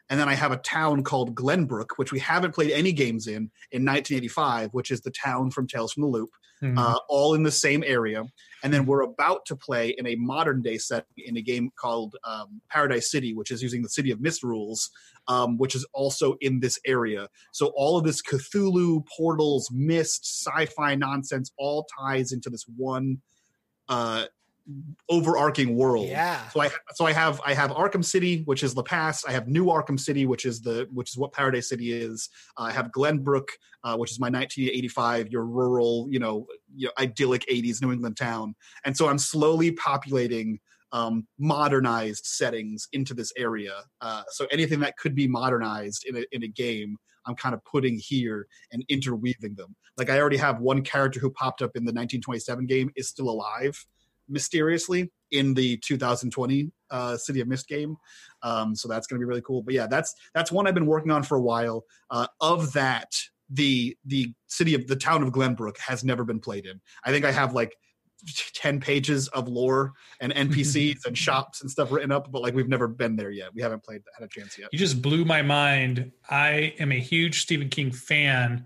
And 0.09 0.19
then 0.19 0.29
I 0.29 0.35
have 0.35 0.51
a 0.51 0.57
town 0.57 1.03
called 1.03 1.33
Glenbrook, 1.35 1.91
which 1.97 2.11
we 2.11 2.19
haven't 2.19 2.53
played 2.53 2.71
any 2.71 2.91
games 2.91 3.27
in 3.27 3.49
in 3.71 3.83
1985, 3.83 4.69
which 4.73 4.91
is 4.91 5.01
the 5.01 5.11
town 5.11 5.49
from 5.51 5.67
Tales 5.67 5.93
from 5.93 6.03
the 6.03 6.09
Loop 6.09 6.29
Mhm. 6.61 6.77
uh, 6.77 6.99
all 7.09 7.33
in 7.33 7.43
the 7.43 7.51
same 7.51 7.83
area. 7.85 8.23
And 8.63 8.73
then 8.73 8.85
we're 8.85 9.01
about 9.01 9.45
to 9.47 9.55
play 9.55 9.89
in 9.89 10.07
a 10.07 10.15
modern 10.15 10.61
day 10.61 10.77
setting 10.77 11.05
in 11.17 11.37
a 11.37 11.41
game 11.41 11.69
called 11.75 12.15
um, 12.23 12.61
Paradise 12.69 13.11
City, 13.11 13.33
which 13.33 13.51
is 13.51 13.61
using 13.61 13.81
the 13.83 13.89
City 13.89 14.09
of 14.09 14.21
Mist 14.21 14.41
rules, 14.41 14.89
um, 15.27 15.57
which 15.57 15.75
is 15.75 15.85
also 15.93 16.35
in 16.41 16.61
this 16.61 16.79
area. 16.85 17.27
So 17.51 17.67
all 17.75 17.97
of 17.97 18.05
this 18.05 18.21
Cthulhu, 18.21 19.05
portals, 19.05 19.69
mist, 19.71 20.25
sci 20.25 20.65
fi 20.67 20.95
nonsense 20.95 21.51
all 21.57 21.85
ties 21.99 22.31
into 22.31 22.49
this 22.49 22.65
one 22.77 23.21
uh, 23.89 24.25
overarching 25.09 25.75
world. 25.75 26.07
Yeah. 26.07 26.47
So 26.49 26.61
I 26.61 26.69
so 26.93 27.05
I 27.05 27.13
have 27.13 27.39
I 27.45 27.53
have 27.53 27.71
Arkham 27.71 28.03
City, 28.03 28.41
which 28.45 28.63
is 28.63 28.73
the 28.73 28.83
past. 28.83 29.25
I 29.27 29.31
have 29.31 29.47
New 29.47 29.65
Arkham 29.65 29.99
City, 29.99 30.25
which 30.25 30.45
is 30.45 30.61
the 30.61 30.87
which 30.91 31.11
is 31.11 31.17
what 31.17 31.33
Paradise 31.33 31.69
City 31.69 31.93
is. 31.93 32.29
Uh, 32.57 32.63
I 32.63 32.71
have 32.71 32.91
Glenbrook, 32.91 33.47
uh, 33.83 33.95
which 33.97 34.11
is 34.11 34.19
my 34.19 34.27
1985, 34.27 35.29
your 35.29 35.45
rural, 35.45 36.07
you 36.09 36.19
know, 36.19 36.47
you 36.75 36.87
know, 36.87 36.91
idyllic 36.99 37.45
80s 37.47 37.81
New 37.81 37.91
England 37.91 38.17
town. 38.17 38.55
And 38.83 38.95
so 38.97 39.07
I'm 39.07 39.19
slowly 39.19 39.71
populating 39.71 40.59
um, 40.91 41.27
modernized 41.37 42.25
settings 42.25 42.87
into 42.93 43.13
this 43.13 43.31
area. 43.37 43.73
Uh, 44.01 44.23
so 44.29 44.47
anything 44.51 44.79
that 44.79 44.97
could 44.97 45.13
be 45.13 45.27
modernized 45.27 46.05
in 46.07 46.17
a 46.17 46.25
in 46.31 46.43
a 46.43 46.47
game, 46.47 46.97
I'm 47.27 47.35
kind 47.35 47.53
of 47.53 47.63
putting 47.65 47.99
here 47.99 48.47
and 48.71 48.83
interweaving 48.89 49.55
them. 49.55 49.75
Like 49.97 50.09
I 50.09 50.19
already 50.19 50.37
have 50.37 50.59
one 50.59 50.81
character 50.81 51.19
who 51.19 51.29
popped 51.29 51.61
up 51.61 51.71
in 51.75 51.83
the 51.83 51.93
1927 51.93 52.65
game 52.65 52.89
is 52.95 53.07
still 53.07 53.29
alive 53.29 53.85
mysteriously 54.29 55.11
in 55.31 55.53
the 55.53 55.77
2020 55.77 56.71
uh, 56.91 57.17
City 57.17 57.41
of 57.41 57.47
Mist 57.47 57.67
game. 57.67 57.97
Um, 58.41 58.75
so 58.75 58.87
that's 58.87 59.07
going 59.07 59.19
to 59.19 59.25
be 59.25 59.27
really 59.27 59.41
cool. 59.41 59.61
But 59.61 59.73
yeah, 59.73 59.87
that's 59.87 60.13
that's 60.33 60.51
one 60.51 60.67
I've 60.67 60.73
been 60.73 60.85
working 60.85 61.11
on 61.11 61.23
for 61.23 61.35
a 61.35 61.41
while. 61.41 61.83
Uh, 62.09 62.27
of 62.41 62.73
that, 62.73 63.11
the 63.49 63.97
the 64.05 64.33
city 64.47 64.75
of 64.75 64.87
the 64.87 64.95
town 64.95 65.23
of 65.23 65.31
Glenbrook 65.31 65.77
has 65.77 66.03
never 66.03 66.23
been 66.23 66.39
played 66.39 66.65
in. 66.65 66.79
I 67.03 67.11
think 67.11 67.25
I 67.25 67.31
have 67.31 67.53
like 67.53 67.75
10 68.53 68.79
pages 68.79 69.27
of 69.29 69.47
lore 69.47 69.93
and 70.19 70.33
NPCs 70.35 71.05
and 71.05 71.17
shops 71.17 71.61
and 71.61 71.69
stuff 71.69 71.91
written 71.91 72.11
up, 72.11 72.31
but 72.31 72.41
like 72.41 72.53
we've 72.53 72.69
never 72.69 72.87
been 72.87 73.15
there 73.15 73.31
yet. 73.31 73.49
We 73.53 73.61
haven't 73.61 73.83
played 73.83 74.01
had 74.17 74.25
a 74.25 74.29
chance 74.29 74.57
yet. 74.57 74.69
You 74.71 74.79
just 74.79 75.01
blew 75.01 75.25
my 75.25 75.41
mind. 75.41 76.11
I 76.29 76.73
am 76.79 76.91
a 76.91 76.99
huge 76.99 77.41
Stephen 77.41 77.69
King 77.69 77.91
fan, 77.91 78.65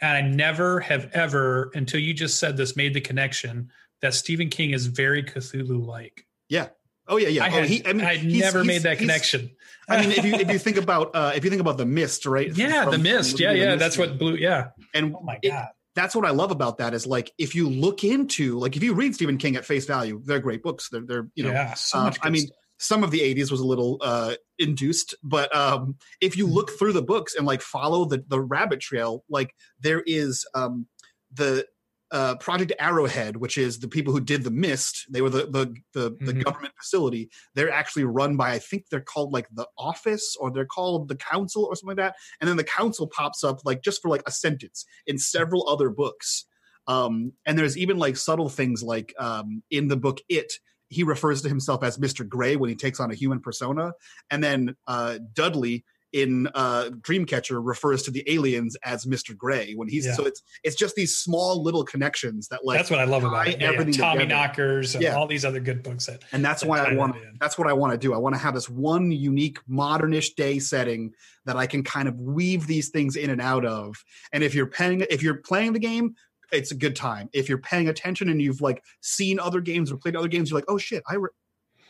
and 0.00 0.10
I 0.16 0.20
never 0.20 0.80
have 0.80 1.10
ever, 1.12 1.70
until 1.74 2.00
you 2.00 2.14
just 2.14 2.38
said 2.38 2.56
this, 2.56 2.76
made 2.76 2.94
the 2.94 3.00
connection 3.00 3.70
that 4.02 4.14
Stephen 4.14 4.50
King 4.50 4.70
is 4.70 4.86
very 4.86 5.22
Cthulhu 5.22 5.84
like. 5.84 6.26
Yeah. 6.48 6.68
Oh 7.06 7.16
yeah, 7.18 7.28
yeah. 7.28 7.44
I 7.44 7.48
oh, 7.48 7.50
had, 7.50 7.64
he, 7.66 7.86
I 7.86 7.92
mean, 7.92 8.04
I 8.06 8.16
he's- 8.16 8.40
never 8.42 8.62
he's- 8.62 8.66
made 8.66 8.82
that 8.82 8.98
connection. 8.98 9.50
I 9.88 10.00
mean, 10.00 10.10
if 10.12 10.24
you 10.24 10.34
if 10.34 10.50
you 10.50 10.58
think 10.66 10.78
about 10.78 11.10
uh, 11.14 11.32
if 11.34 11.44
you 11.44 11.50
think 11.50 11.60
about 11.60 11.76
the 11.76 11.84
mist, 11.86 12.24
right? 12.26 12.50
yeah, 12.56 12.84
From- 12.84 12.92
the 12.92 12.98
mist. 12.98 13.38
Yeah, 13.38 13.52
yeah. 13.52 13.66
Mist 13.66 13.78
That's 13.80 13.96
game. 13.96 14.08
what 14.10 14.18
blue. 14.18 14.34
Yeah. 14.36 14.68
And 14.94 15.14
Oh 15.14 15.20
my 15.22 15.38
it- 15.42 15.50
god. 15.50 15.68
that's 15.94 16.14
what 16.16 16.24
I 16.24 16.30
love 16.30 16.50
about 16.50 16.78
that 16.78 16.94
is 16.94 17.06
like 17.06 17.30
if 17.38 17.54
you 17.54 17.68
look 17.68 18.04
into 18.04 18.58
like 18.58 18.76
if 18.76 18.82
you 18.82 18.94
read 18.94 19.14
Stephen 19.14 19.36
King 19.38 19.56
at 19.56 19.64
face 19.66 19.84
value, 19.86 20.22
they're 20.24 20.40
great 20.40 20.62
books. 20.62 20.88
They're 20.90 21.02
they're 21.06 21.28
you 21.34 21.44
know 21.44 21.50
yeah. 21.52 21.74
So 21.74 21.98
uh. 21.98 22.12
I 22.22 22.30
mean, 22.30 22.48
some 22.78 23.04
of 23.04 23.10
the 23.10 23.20
80s 23.20 23.50
was 23.50 23.60
a 23.60 23.66
little 23.66 23.98
uh 24.00 24.34
induced, 24.58 25.14
but 25.22 25.54
um 25.54 25.96
if 26.22 26.38
you 26.38 26.46
look 26.46 26.70
through 26.70 26.94
the 26.94 27.02
books 27.02 27.34
and 27.34 27.46
like 27.46 27.60
follow 27.60 28.06
the 28.06 28.24
the 28.26 28.40
rabbit 28.40 28.80
trail, 28.80 29.24
like 29.28 29.54
there 29.78 30.02
is 30.06 30.46
um 30.54 30.86
the 31.34 31.66
uh, 32.10 32.36
Project 32.36 32.72
Arrowhead, 32.78 33.36
which 33.36 33.58
is 33.58 33.78
the 33.80 33.88
people 33.88 34.12
who 34.12 34.20
did 34.20 34.44
the 34.44 34.50
Mist, 34.50 35.06
they 35.10 35.20
were 35.22 35.30
the 35.30 35.46
the 35.46 35.74
the, 35.92 36.16
the 36.20 36.34
Mhm. 36.34 36.44
government 36.44 36.74
facility. 36.78 37.30
They're 37.54 37.70
actually 37.72 38.04
run 38.04 38.36
by 38.36 38.52
I 38.52 38.58
think 38.58 38.84
they're 38.90 39.00
called 39.00 39.32
like 39.32 39.48
the 39.52 39.66
office 39.78 40.36
or 40.38 40.50
they're 40.50 40.66
called 40.66 41.08
the 41.08 41.16
council 41.16 41.64
or 41.64 41.74
something 41.74 41.96
like 41.96 42.04
that. 42.06 42.16
And 42.40 42.48
then 42.48 42.56
the 42.56 42.64
council 42.64 43.06
pops 43.08 43.42
up 43.42 43.60
like 43.64 43.82
just 43.82 44.00
for 44.02 44.08
like 44.10 44.22
a 44.26 44.30
sentence 44.30 44.84
in 45.06 45.18
several 45.18 45.68
other 45.68 45.90
books. 45.90 46.46
Um, 46.86 47.32
and 47.46 47.58
there's 47.58 47.78
even 47.78 47.96
like 47.98 48.16
subtle 48.16 48.50
things 48.50 48.82
like 48.82 49.14
um, 49.18 49.62
in 49.70 49.88
the 49.88 49.96
book 49.96 50.20
It, 50.28 50.52
he 50.88 51.02
refers 51.02 51.42
to 51.42 51.48
himself 51.48 51.82
as 51.82 51.98
Mr. 51.98 52.28
Gray 52.28 52.56
when 52.56 52.68
he 52.68 52.76
takes 52.76 53.00
on 53.00 53.10
a 53.10 53.14
human 53.14 53.40
persona, 53.40 53.94
and 54.30 54.44
then 54.44 54.76
uh, 54.86 55.18
Dudley 55.32 55.84
in 56.14 56.48
uh, 56.54 56.90
Dreamcatcher 57.00 57.60
refers 57.60 58.04
to 58.04 58.10
the 58.12 58.22
aliens 58.32 58.76
as 58.84 59.04
Mr. 59.04 59.36
Gray 59.36 59.74
when 59.74 59.88
he's 59.88 60.06
Yeah. 60.06 60.14
so 60.14 60.24
it's 60.24 60.42
it's 60.62 60.76
just 60.76 60.94
these 60.94 61.18
small 61.18 61.60
little 61.62 61.84
connections 61.84 62.46
that 62.48 62.64
like 62.64 62.78
that's 62.78 62.88
what 62.90 63.00
I 63.00 63.04
love 63.04 63.24
about 63.24 63.48
it. 63.48 63.60
Yeah, 63.60 63.66
yeah. 63.66 63.72
everything 63.72 63.94
Tommy 63.94 64.20
together. 64.20 64.40
Knockers 64.46 64.94
and 64.94 65.04
all 65.08 65.26
these 65.26 65.44
other 65.44 65.58
good 65.60 65.82
books 65.82 66.06
that. 66.06 66.22
and 66.32 66.44
that's 66.44 66.62
that 66.62 66.68
why 66.68 66.78
I 66.78 66.94
want 66.94 67.16
that's 67.40 67.58
what 67.58 67.66
I 67.68 67.72
want 67.72 67.92
to 67.92 67.98
do. 67.98 68.14
I 68.14 68.16
want 68.16 68.34
to 68.36 68.40
have 68.40 68.54
this 68.54 68.68
one 68.70 69.10
unique 69.10 69.58
modernish 69.68 70.36
day 70.36 70.60
setting 70.60 71.12
that 71.46 71.56
I 71.56 71.66
can 71.66 71.82
kind 71.82 72.06
of 72.08 72.18
weave 72.20 72.66
these 72.68 72.90
things 72.90 73.16
in 73.16 73.28
and 73.28 73.40
out 73.40 73.66
of. 73.66 73.96
And 74.32 74.44
if 74.44 74.54
you're 74.54 74.68
paying 74.68 75.04
if 75.10 75.20
you're 75.20 75.38
playing 75.38 75.72
the 75.72 75.80
game, 75.80 76.14
it's 76.52 76.70
a 76.70 76.76
good 76.76 76.94
time. 76.94 77.28
If 77.32 77.48
you're 77.48 77.58
paying 77.58 77.88
attention 77.88 78.28
and 78.28 78.40
you've 78.40 78.60
like 78.60 78.84
seen 79.00 79.40
other 79.40 79.60
games 79.60 79.90
or 79.90 79.96
played 79.96 80.14
other 80.14 80.28
games, 80.28 80.50
you're 80.50 80.58
like, 80.58 80.68
"Oh 80.68 80.78
shit, 80.78 81.02
I 81.10 81.16
re- 81.16 81.30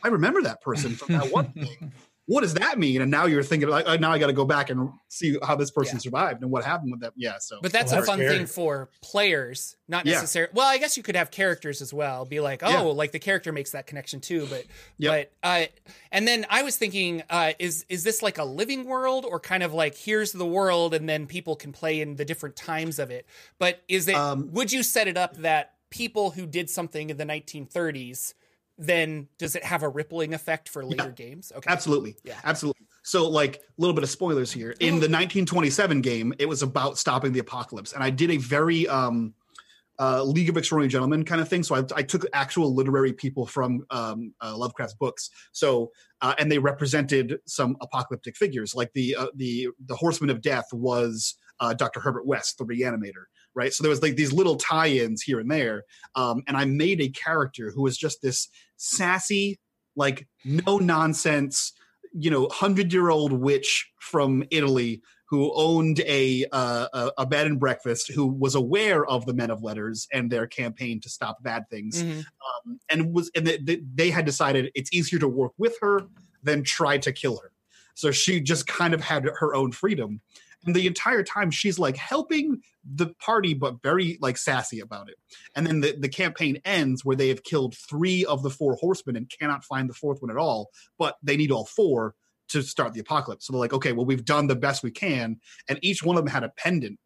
I 0.03 0.07
remember 0.07 0.41
that 0.41 0.61
person 0.61 0.95
from 0.95 1.13
that 1.15 1.31
one 1.31 1.51
thing." 1.53 1.91
What 2.27 2.41
does 2.41 2.55
that 2.55 2.79
mean? 2.79 3.01
And 3.01 3.11
now 3.11 3.27
you're 3.27 3.43
thinking 3.43 3.69
like, 3.69 3.85
oh, 3.87 3.97
now 3.97 4.11
I 4.11 4.17
got 4.17 4.27
to 4.27 4.33
go 4.33 4.45
back 4.45 4.71
and 4.71 4.89
see 5.09 5.37
how 5.43 5.55
this 5.55 5.69
person 5.69 5.97
Yeah. 5.97 5.99
survived 5.99 6.41
and 6.41 6.49
what 6.49 6.63
happened 6.63 6.91
with 6.91 6.99
them. 6.99 7.11
Yeah, 7.15 7.37
so 7.39 7.59
But 7.61 7.71
that's 7.71 7.91
Well, 7.91 7.99
a 7.99 8.01
that's 8.01 8.09
fun 8.09 8.17
scary. 8.19 8.37
thing 8.37 8.47
for 8.47 8.89
players, 9.03 9.75
not 9.87 10.07
Yeah. 10.07 10.13
necessarily. 10.13 10.51
Well, 10.55 10.67
I 10.67 10.79
guess 10.79 10.97
you 10.97 11.03
could 11.03 11.15
have 11.15 11.29
characters 11.29 11.83
as 11.83 11.93
well. 11.93 12.25
Be 12.25 12.39
like, 12.39 12.63
oh, 12.63 12.69
Yeah. 12.69 12.79
like 12.81 13.11
the 13.11 13.19
character 13.19 13.51
makes 13.51 13.71
that 13.71 13.85
connection 13.85 14.21
too. 14.21 14.47
But, 14.49 14.65
Yep. 14.97 15.31
but, 15.41 15.47
uh, 15.47 15.65
and 16.11 16.27
then 16.27 16.47
I 16.49 16.63
was 16.63 16.77
thinking, 16.77 17.21
uh, 17.29 17.53
is 17.59 17.85
is 17.89 18.03
this 18.03 18.23
like 18.23 18.39
a 18.39 18.43
living 18.43 18.85
world 18.85 19.25
or 19.25 19.39
kind 19.39 19.61
of 19.61 19.73
like 19.73 19.95
here's 19.95 20.31
the 20.31 20.47
world 20.47 20.95
and 20.95 21.07
then 21.07 21.27
people 21.27 21.55
can 21.55 21.71
play 21.73 22.01
in 22.01 22.15
the 22.15 22.25
different 22.25 22.55
times 22.55 22.97
of 22.97 23.11
it? 23.11 23.27
But 23.59 23.83
is 23.87 24.07
it? 24.07 24.15
Um, 24.15 24.51
would 24.51 24.71
you 24.71 24.81
set 24.81 25.07
it 25.07 25.15
up 25.17 25.37
that 25.37 25.73
people 25.91 26.31
who 26.31 26.47
did 26.47 26.71
something 26.71 27.11
in 27.11 27.17
the 27.17 27.25
1930s? 27.25 28.33
Then 28.77 29.29
does 29.37 29.55
it 29.55 29.63
have 29.63 29.83
a 29.83 29.89
rippling 29.89 30.33
effect 30.33 30.67
for 30.67 30.83
later 30.83 31.11
games? 31.11 31.51
Okay, 31.55 31.69
Absolutely. 31.71 32.17
Yeah. 32.23 32.39
Absolutely. 32.43 32.85
So, 33.03 33.29
like, 33.29 33.57
a 33.57 33.59
little 33.77 33.93
bit 33.93 34.03
of 34.03 34.09
spoilers 34.09 34.51
here. 34.51 34.71
In 34.79 34.95
the 34.95 35.07
1927 35.07 36.01
game, 36.01 36.33
it 36.39 36.49
was 36.49 36.61
about 36.61 36.97
stopping 36.97 37.31
the 37.31 37.39
apocalypse. 37.39 37.93
And 37.93 38.03
I 38.03 38.09
did 38.09 38.31
a 38.31 38.37
very 38.37 38.87
um, 38.87 39.33
uh, 39.97 40.23
League 40.23 40.49
of 40.49 40.57
Extraordinary 40.57 40.89
Gentlemen 40.89 41.23
kind 41.23 41.39
of 41.39 41.47
thing. 41.47 41.63
So, 41.63 41.75
I, 41.75 41.83
I 41.95 42.01
took 42.01 42.25
actual 42.33 42.73
literary 42.73 43.13
people 43.13 43.45
from 43.45 43.85
um, 43.91 44.33
uh, 44.41 44.57
Lovecraft's 44.57 44.95
books. 44.95 45.29
So, 45.53 45.91
uh, 46.21 46.33
and 46.37 46.51
they 46.51 46.57
represented 46.57 47.39
some 47.45 47.77
apocalyptic 47.79 48.35
figures. 48.35 48.75
Like 48.75 48.91
the, 48.93 49.15
uh, 49.15 49.27
the, 49.35 49.69
the 49.85 49.95
Horseman 49.95 50.31
of 50.31 50.41
Death 50.41 50.67
was 50.73 51.35
uh, 51.59 51.73
Dr. 51.73 52.01
Herbert 52.01 52.25
West, 52.25 52.57
the 52.57 52.65
reanimator. 52.65 53.25
Right. 53.55 53.73
So, 53.73 53.81
there 53.83 53.89
was 53.89 54.01
like 54.01 54.15
these 54.17 54.33
little 54.33 54.57
tie 54.57 54.89
ins 54.89 55.21
here 55.21 55.39
and 55.39 55.49
there. 55.49 55.83
Um, 56.15 56.43
and 56.47 56.57
I 56.57 56.65
made 56.65 57.01
a 57.01 57.09
character 57.09 57.71
who 57.73 57.83
was 57.83 57.97
just 57.97 58.21
this 58.21 58.49
sassy, 58.77 59.59
like, 59.95 60.27
no 60.43 60.77
nonsense 60.77 61.73
you 62.17 62.31
know, 62.31 62.47
hundred 62.49 62.93
year 62.93 63.09
old 63.09 63.33
witch 63.33 63.91
from 63.99 64.41
Italy 64.49 65.01
who 65.27 65.51
owned 65.53 65.99
a, 66.01 66.45
uh, 66.53 67.09
a 67.17 67.25
bed 67.25 67.45
and 67.45 67.59
breakfast, 67.59 68.09
who 68.09 68.25
was 68.27 68.55
aware 68.55 69.05
of 69.07 69.25
the 69.25 69.33
Men 69.33 69.49
of 69.51 69.61
Letters 69.63 70.07
and 70.13 70.31
their 70.31 70.47
campaign 70.47 71.01
to 71.01 71.09
stop 71.09 71.43
bad 71.43 71.67
things, 71.69 72.01
Mhm. 72.01 72.19
um, 72.19 72.79
and 72.89 73.13
was 73.13 73.29
and 73.35 73.45
they, 73.45 73.81
they 73.93 74.11
had 74.11 74.23
decided 74.25 74.71
it's 74.75 74.93
easier 74.93 75.19
to 75.19 75.27
work 75.27 75.51
with 75.57 75.75
her 75.81 76.03
than 76.43 76.63
try 76.63 76.97
to 76.99 77.11
kill 77.11 77.37
her. 77.39 77.51
So 77.95 78.11
she 78.11 78.39
just 78.39 78.65
kind 78.67 78.93
of 78.93 79.01
had 79.01 79.25
her 79.39 79.53
own 79.53 79.73
freedom, 79.73 80.21
and 80.65 80.75
the 80.75 80.87
entire 80.87 81.23
time 81.23 81.51
she's 81.51 81.77
like 81.77 81.97
helping 81.97 82.61
the 82.83 83.07
party, 83.19 83.53
but 83.53 83.81
very 83.81 84.17
like 84.21 84.37
sassy 84.37 84.79
about 84.79 85.09
it. 85.09 85.15
And 85.55 85.65
then 85.65 85.81
the, 85.81 85.95
the 85.97 86.09
campaign 86.09 86.59
ends 86.65 87.03
where 87.03 87.15
they 87.15 87.29
have 87.29 87.43
killed 87.43 87.75
three 87.75 88.25
of 88.25 88.43
the 88.43 88.49
four 88.49 88.75
horsemen 88.75 89.15
and 89.15 89.31
cannot 89.39 89.63
find 89.63 89.89
the 89.89 89.93
fourth 89.93 90.21
one 90.21 90.31
at 90.31 90.37
all, 90.37 90.69
but 90.97 91.15
they 91.23 91.37
need 91.37 91.51
all 91.51 91.65
four 91.65 92.15
to 92.49 92.61
start 92.61 92.93
the 92.93 92.99
apocalypse. 92.99 93.47
So 93.47 93.53
they're 93.53 93.59
like, 93.59 93.73
okay, 93.73 93.91
well, 93.91 94.05
we've 94.05 94.25
done 94.25 94.47
the 94.47 94.55
best 94.55 94.83
we 94.83 94.91
can. 94.91 95.37
And 95.67 95.79
each 95.81 96.03
one 96.03 96.17
of 96.17 96.23
them 96.23 96.31
had 96.31 96.43
a 96.43 96.49
pendant 96.49 96.99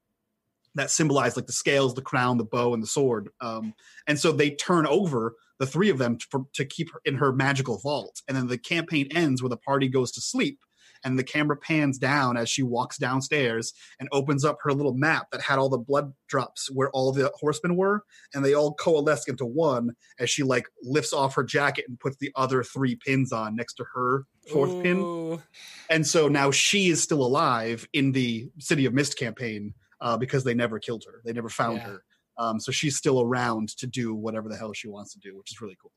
that 0.75 0.91
symbolized 0.91 1.35
like 1.35 1.47
the 1.47 1.53
scales, 1.53 1.95
the 1.95 2.01
crown, 2.01 2.37
the 2.37 2.43
bow, 2.43 2.73
and 2.73 2.83
the 2.83 2.87
sword. 2.87 3.29
Um, 3.41 3.73
and 4.07 4.19
so 4.19 4.31
they 4.31 4.51
turn 4.51 4.85
over 4.85 5.35
the 5.57 5.65
three 5.65 5.89
of 5.89 5.97
them 5.97 6.17
for, 6.29 6.43
to 6.53 6.65
keep 6.65 6.91
her 6.93 7.01
in 7.05 7.15
her 7.15 7.33
magical 7.33 7.79
vault. 7.79 8.21
And 8.27 8.37
then 8.37 8.47
the 8.47 8.57
campaign 8.57 9.07
ends 9.11 9.41
where 9.41 9.49
the 9.49 9.57
party 9.57 9.87
goes 9.87 10.11
to 10.13 10.21
sleep. 10.21 10.59
And 11.03 11.17
the 11.17 11.23
camera 11.23 11.55
pans 11.55 11.97
down 11.97 12.35
as 12.37 12.49
she 12.49 12.61
walks 12.63 12.97
downstairs 12.97 13.73
and 13.99 14.09
opens 14.11 14.43
up 14.43 14.57
her 14.63 14.73
little 14.73 14.93
map 14.93 15.27
that 15.31 15.41
had 15.41 15.57
all 15.59 15.69
the 15.69 15.77
blood 15.77 16.13
drops 16.27 16.69
where 16.71 16.89
all 16.91 17.11
the 17.11 17.31
horsemen 17.35 17.75
were, 17.75 18.03
and 18.33 18.43
they 18.43 18.53
all 18.53 18.73
coalesce 18.73 19.27
into 19.27 19.45
one 19.45 19.91
as 20.19 20.29
she 20.29 20.43
like 20.43 20.67
lifts 20.83 21.13
off 21.13 21.35
her 21.35 21.43
jacket 21.43 21.85
and 21.87 21.99
puts 21.99 22.17
the 22.17 22.31
other 22.35 22.63
three 22.63 22.95
pins 22.95 23.31
on 23.31 23.55
next 23.55 23.75
to 23.75 23.85
her 23.93 24.25
fourth 24.51 24.81
pin. 24.81 25.39
And 25.89 26.05
so 26.05 26.27
now 26.27 26.51
she 26.51 26.89
is 26.89 27.01
still 27.01 27.25
alive 27.25 27.87
in 27.93 28.11
the 28.11 28.49
City 28.59 28.85
of 28.85 28.93
Mist 28.93 29.17
campaign 29.17 29.73
uh, 30.01 30.17
because 30.17 30.43
they 30.43 30.53
never 30.53 30.79
killed 30.79 31.03
her. 31.05 31.21
They 31.23 31.33
never 31.33 31.49
found 31.49 31.77
Yeah. 31.77 31.87
her. 31.87 32.03
Um, 32.37 32.59
so 32.59 32.71
she's 32.71 32.95
still 32.95 33.21
around 33.21 33.69
to 33.77 33.85
do 33.87 34.13
whatever 34.13 34.47
the 34.47 34.55
hell 34.55 34.71
she 34.71 34.87
wants 34.87 35.13
to 35.13 35.19
do, 35.19 35.37
which 35.37 35.51
is 35.51 35.59
really 35.59 35.75
cool. 35.81 35.91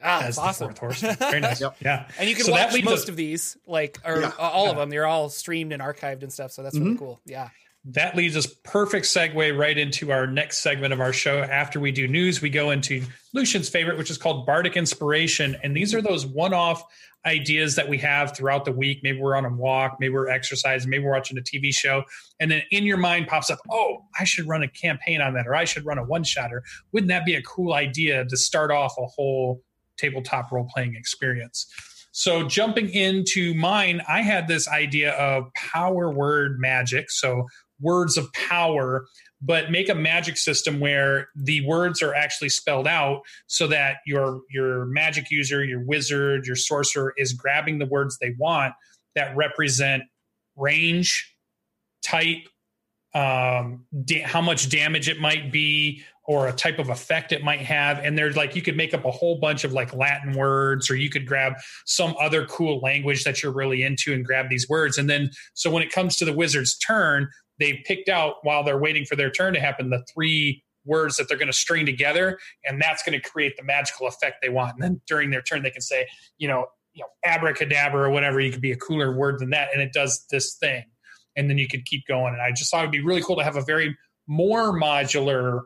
Yeah. 0.00 0.06
Ah, 0.08 0.18
as 0.18 0.24
that's 0.24 0.36
the 0.36 0.42
awesome. 0.42 0.66
fourth 0.74 0.78
horseman. 0.78 1.16
Very 1.16 1.40
nice. 1.48 1.60
Yep. 1.60 1.76
Yeah. 1.80 2.08
And 2.18 2.28
you 2.28 2.34
can 2.34 2.44
So 2.44 2.52
that 2.52 2.72
watch 2.72 2.82
most 2.84 3.02
us- 3.04 3.08
of 3.08 3.16
these, 3.16 3.56
like, 3.66 3.98
or 4.04 4.20
Yeah. 4.22 4.32
all 4.38 4.70
of 4.70 4.76
them. 4.76 4.90
They're 4.90 5.06
all 5.06 5.28
streamed 5.28 5.72
and 5.72 5.82
archived 5.82 6.22
and 6.22 6.32
stuff. 6.32 6.52
So 6.52 6.62
that's 6.62 6.78
really 6.78 6.94
Mhm. 6.94 6.98
cool. 6.98 7.20
Yeah. 7.26 7.48
That 7.86 8.14
leads 8.14 8.36
us 8.36 8.46
perfect 8.46 9.06
segue 9.06 9.56
right 9.58 9.76
into 9.78 10.12
our 10.12 10.26
next 10.26 10.58
segment 10.58 10.92
of 10.92 11.00
our 11.00 11.14
show. 11.14 11.38
After 11.40 11.80
we 11.80 11.92
do 11.92 12.06
news, 12.06 12.42
we 12.42 12.50
go 12.50 12.70
into 12.70 13.02
Lucien's 13.32 13.70
favorite, 13.70 13.96
which 13.96 14.10
is 14.10 14.18
called 14.18 14.44
Bardic 14.44 14.76
Inspiration. 14.76 15.56
And 15.62 15.74
these 15.74 15.94
are 15.94 16.02
those 16.02 16.26
one 16.26 16.52
off 16.52 16.82
ideas 17.26 17.76
that 17.76 17.88
we 17.88 17.96
have 17.98 18.34
throughout 18.36 18.64
the 18.66 18.72
week. 18.72 19.00
Maybe 19.02 19.18
we're 19.18 19.34
on 19.36 19.44
a 19.46 19.50
walk, 19.54 19.96
maybe 20.00 20.12
we're 20.12 20.28
exercising, 20.28 20.88
maybe 20.90 21.04
we're 21.04 21.12
watching 21.12 21.36
a 21.38 21.42
TV 21.42 21.72
show. 21.72 22.02
And 22.38 22.50
then 22.50 22.62
in 22.70 22.84
your 22.84 22.96
mind 22.96 23.28
pops 23.28 23.50
up, 23.50 23.58
oh, 23.70 24.04
I 24.18 24.24
should 24.24 24.46
run 24.46 24.62
a 24.62 24.68
campaign 24.68 25.20
on 25.22 25.34
that, 25.34 25.46
or 25.46 25.54
I 25.54 25.64
should 25.64 25.84
run 25.84 25.98
a 25.98 26.04
one 26.04 26.24
shotter. 26.24 26.62
Wouldn't 26.92 27.08
that 27.08 27.24
be 27.26 27.34
a 27.34 27.42
cool 27.42 27.72
idea 27.74 28.24
to 28.26 28.36
start 28.36 28.70
off 28.70 28.94
a 28.98 29.04
whole 29.06 29.62
tabletop 30.00 30.50
role 30.50 30.68
playing 30.72 30.94
experience? 30.94 31.66
So 32.12 32.42
jumping 32.42 32.90
into 32.90 33.54
mine, 33.54 34.02
I 34.08 34.22
had 34.22 34.48
this 34.48 34.66
idea 34.68 35.12
of 35.12 35.44
power 35.54 36.10
word 36.10 36.58
magic. 36.58 37.10
So 37.10 37.46
words 37.80 38.16
of 38.16 38.32
power, 38.32 39.06
but 39.40 39.70
make 39.70 39.88
a 39.88 39.94
magic 39.94 40.36
system 40.36 40.80
where 40.80 41.28
the 41.34 41.66
words 41.66 42.02
are 42.02 42.14
actually 42.14 42.50
spelled 42.50 42.86
out 42.86 43.22
so 43.46 43.66
that 43.68 43.98
your 44.06 44.40
your 44.50 44.86
magic 44.86 45.30
user, 45.30 45.64
your 45.64 45.84
wizard, 45.84 46.46
your 46.46 46.56
sorcerer 46.56 47.14
is 47.16 47.32
grabbing 47.32 47.78
the 47.78 47.86
words 47.86 48.18
they 48.18 48.34
want 48.38 48.74
that 49.14 49.34
represent 49.36 50.02
range, 50.56 51.34
type, 52.04 52.46
um, 53.14 53.86
da- 54.04 54.22
how 54.22 54.40
much 54.40 54.68
damage 54.68 55.08
it 55.08 55.20
might 55.20 55.50
be, 55.50 56.02
or 56.26 56.48
a 56.48 56.52
type 56.52 56.78
of 56.78 56.88
effect 56.88 57.32
it 57.32 57.42
might 57.42 57.60
have. 57.60 57.98
And 57.98 58.16
there's 58.16 58.36
like 58.36 58.54
you 58.54 58.62
could 58.62 58.76
make 58.76 58.94
up 58.94 59.04
a 59.04 59.10
whole 59.10 59.38
bunch 59.38 59.64
of 59.64 59.72
like 59.72 59.94
Latin 59.94 60.34
words, 60.34 60.90
or 60.90 60.96
you 60.96 61.10
could 61.10 61.26
grab 61.26 61.54
some 61.86 62.14
other 62.20 62.46
cool 62.46 62.80
language 62.80 63.24
that 63.24 63.42
you're 63.42 63.52
really 63.52 63.82
into 63.82 64.12
and 64.12 64.24
grab 64.24 64.48
these 64.48 64.68
words. 64.68 64.98
And 64.98 65.08
then 65.08 65.30
so 65.54 65.70
when 65.70 65.82
it 65.82 65.90
comes 65.90 66.16
to 66.18 66.24
the 66.24 66.32
wizard's 66.32 66.76
turn, 66.78 67.28
they 67.58 67.82
picked 67.84 68.08
out 68.08 68.36
while 68.42 68.64
they're 68.64 68.78
waiting 68.78 69.04
for 69.04 69.16
their 69.16 69.30
turn 69.30 69.54
to 69.54 69.60
happen 69.60 69.90
the 69.90 70.04
three 70.12 70.62
words 70.84 71.16
that 71.16 71.28
they're 71.28 71.36
going 71.36 71.46
to 71.46 71.52
string 71.52 71.84
together 71.84 72.38
and 72.64 72.80
that's 72.80 73.02
going 73.02 73.18
to 73.18 73.28
create 73.28 73.56
the 73.56 73.62
magical 73.62 74.06
effect 74.06 74.36
they 74.40 74.48
want 74.48 74.72
and 74.74 74.82
then 74.82 75.00
during 75.06 75.30
their 75.30 75.42
turn 75.42 75.62
they 75.62 75.70
can 75.70 75.82
say 75.82 76.08
you 76.38 76.48
know 76.48 76.64
you 76.94 77.02
know 77.02 77.08
abracadabra 77.24 78.08
or 78.08 78.10
whatever 78.10 78.40
you 78.40 78.50
could 78.50 78.62
be 78.62 78.72
a 78.72 78.76
cooler 78.76 79.14
word 79.14 79.38
than 79.38 79.50
that 79.50 79.68
and 79.74 79.82
it 79.82 79.92
does 79.92 80.24
this 80.30 80.54
thing 80.54 80.82
and 81.36 81.50
then 81.50 81.58
you 81.58 81.68
could 81.68 81.84
keep 81.84 82.06
going 82.06 82.32
and 82.32 82.42
i 82.42 82.50
just 82.50 82.70
thought 82.70 82.80
it'd 82.80 82.90
be 82.90 83.02
really 83.02 83.22
cool 83.22 83.36
to 83.36 83.44
have 83.44 83.56
a 83.56 83.62
very 83.62 83.94
more 84.26 84.72
modular 84.72 85.60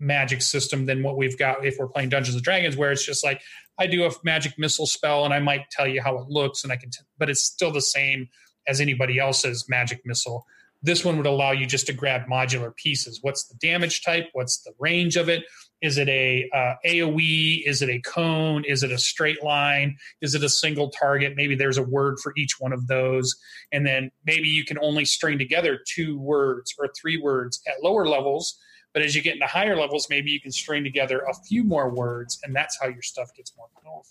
magic 0.00 0.42
system 0.42 0.86
than 0.86 1.02
what 1.02 1.16
we've 1.16 1.38
got 1.38 1.64
if 1.64 1.76
we're 1.78 1.88
playing 1.88 2.08
dungeons 2.08 2.34
and 2.34 2.44
dragons 2.44 2.76
where 2.76 2.90
it's 2.90 3.04
just 3.04 3.24
like 3.24 3.40
i 3.78 3.86
do 3.86 4.04
a 4.04 4.10
magic 4.24 4.52
missile 4.58 4.86
spell 4.86 5.24
and 5.24 5.32
i 5.32 5.38
might 5.38 5.70
tell 5.70 5.86
you 5.86 6.02
how 6.02 6.18
it 6.18 6.28
looks 6.28 6.64
and 6.64 6.72
i 6.72 6.76
can 6.76 6.90
t- 6.90 7.04
but 7.16 7.30
it's 7.30 7.42
still 7.42 7.70
the 7.70 7.80
same 7.80 8.28
as 8.66 8.80
anybody 8.80 9.18
else's 9.18 9.66
magic 9.68 10.00
missile 10.04 10.44
this 10.84 11.02
one 11.02 11.16
would 11.16 11.26
allow 11.26 11.50
you 11.50 11.64
just 11.64 11.86
to 11.86 11.94
grab 11.94 12.26
modular 12.30 12.76
pieces. 12.76 13.20
What's 13.22 13.46
the 13.46 13.54
damage 13.54 14.02
type? 14.02 14.28
What's 14.34 14.62
the 14.62 14.72
range 14.78 15.16
of 15.16 15.30
it? 15.30 15.44
Is 15.80 15.96
it 15.96 16.10
a 16.10 16.48
uh, 16.54 16.74
AOE? 16.86 17.62
Is 17.66 17.80
it 17.80 17.88
a 17.88 18.00
cone? 18.00 18.64
Is 18.66 18.82
it 18.82 18.92
a 18.92 18.98
straight 18.98 19.42
line? 19.42 19.96
Is 20.20 20.34
it 20.34 20.44
a 20.44 20.48
single 20.50 20.90
target? 20.90 21.32
Maybe 21.36 21.54
there's 21.54 21.78
a 21.78 21.82
word 21.82 22.18
for 22.22 22.34
each 22.36 22.56
one 22.60 22.74
of 22.74 22.86
those, 22.86 23.34
and 23.72 23.86
then 23.86 24.10
maybe 24.26 24.46
you 24.46 24.64
can 24.64 24.78
only 24.78 25.06
string 25.06 25.38
together 25.38 25.80
two 25.88 26.18
words 26.18 26.74
or 26.78 26.88
three 27.00 27.16
words 27.16 27.62
at 27.66 27.82
lower 27.82 28.06
levels. 28.06 28.58
But 28.94 29.02
as 29.02 29.14
you 29.14 29.20
get 29.22 29.34
into 29.34 29.46
higher 29.46 29.76
levels, 29.76 30.06
maybe 30.08 30.30
you 30.30 30.40
can 30.40 30.52
string 30.52 30.84
together 30.84 31.18
a 31.28 31.34
few 31.34 31.64
more 31.64 31.90
words, 31.90 32.38
and 32.44 32.54
that's 32.54 32.78
how 32.80 32.86
your 32.88 33.02
stuff 33.02 33.34
gets 33.34 33.52
more 33.56 33.66
powerful. 33.82 34.06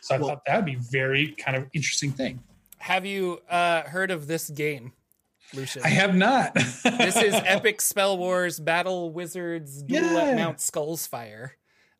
So 0.00 0.14
I 0.14 0.18
Well- 0.18 0.28
thought 0.28 0.44
that 0.46 0.56
would 0.56 0.64
be 0.66 0.76
very 0.76 1.32
kind 1.32 1.56
of 1.56 1.68
interesting 1.74 2.12
thing. 2.12 2.42
Have 2.78 3.04
you 3.04 3.40
uh, 3.50 3.82
heard 3.82 4.10
of 4.10 4.26
this 4.26 4.50
game, 4.50 4.92
Lucien? 5.52 5.84
I 5.84 5.88
have 5.88 6.14
not. 6.14 6.54
this 6.54 7.16
is 7.16 7.34
Epic 7.44 7.80
Spell 7.80 8.16
Wars 8.18 8.60
Battle 8.60 9.10
Wizards 9.10 9.82
Duel 9.82 10.02
Yeah. 10.12 10.20
at 10.30 10.36
Mount 10.36 10.58
Skullzfyre. 10.58 11.50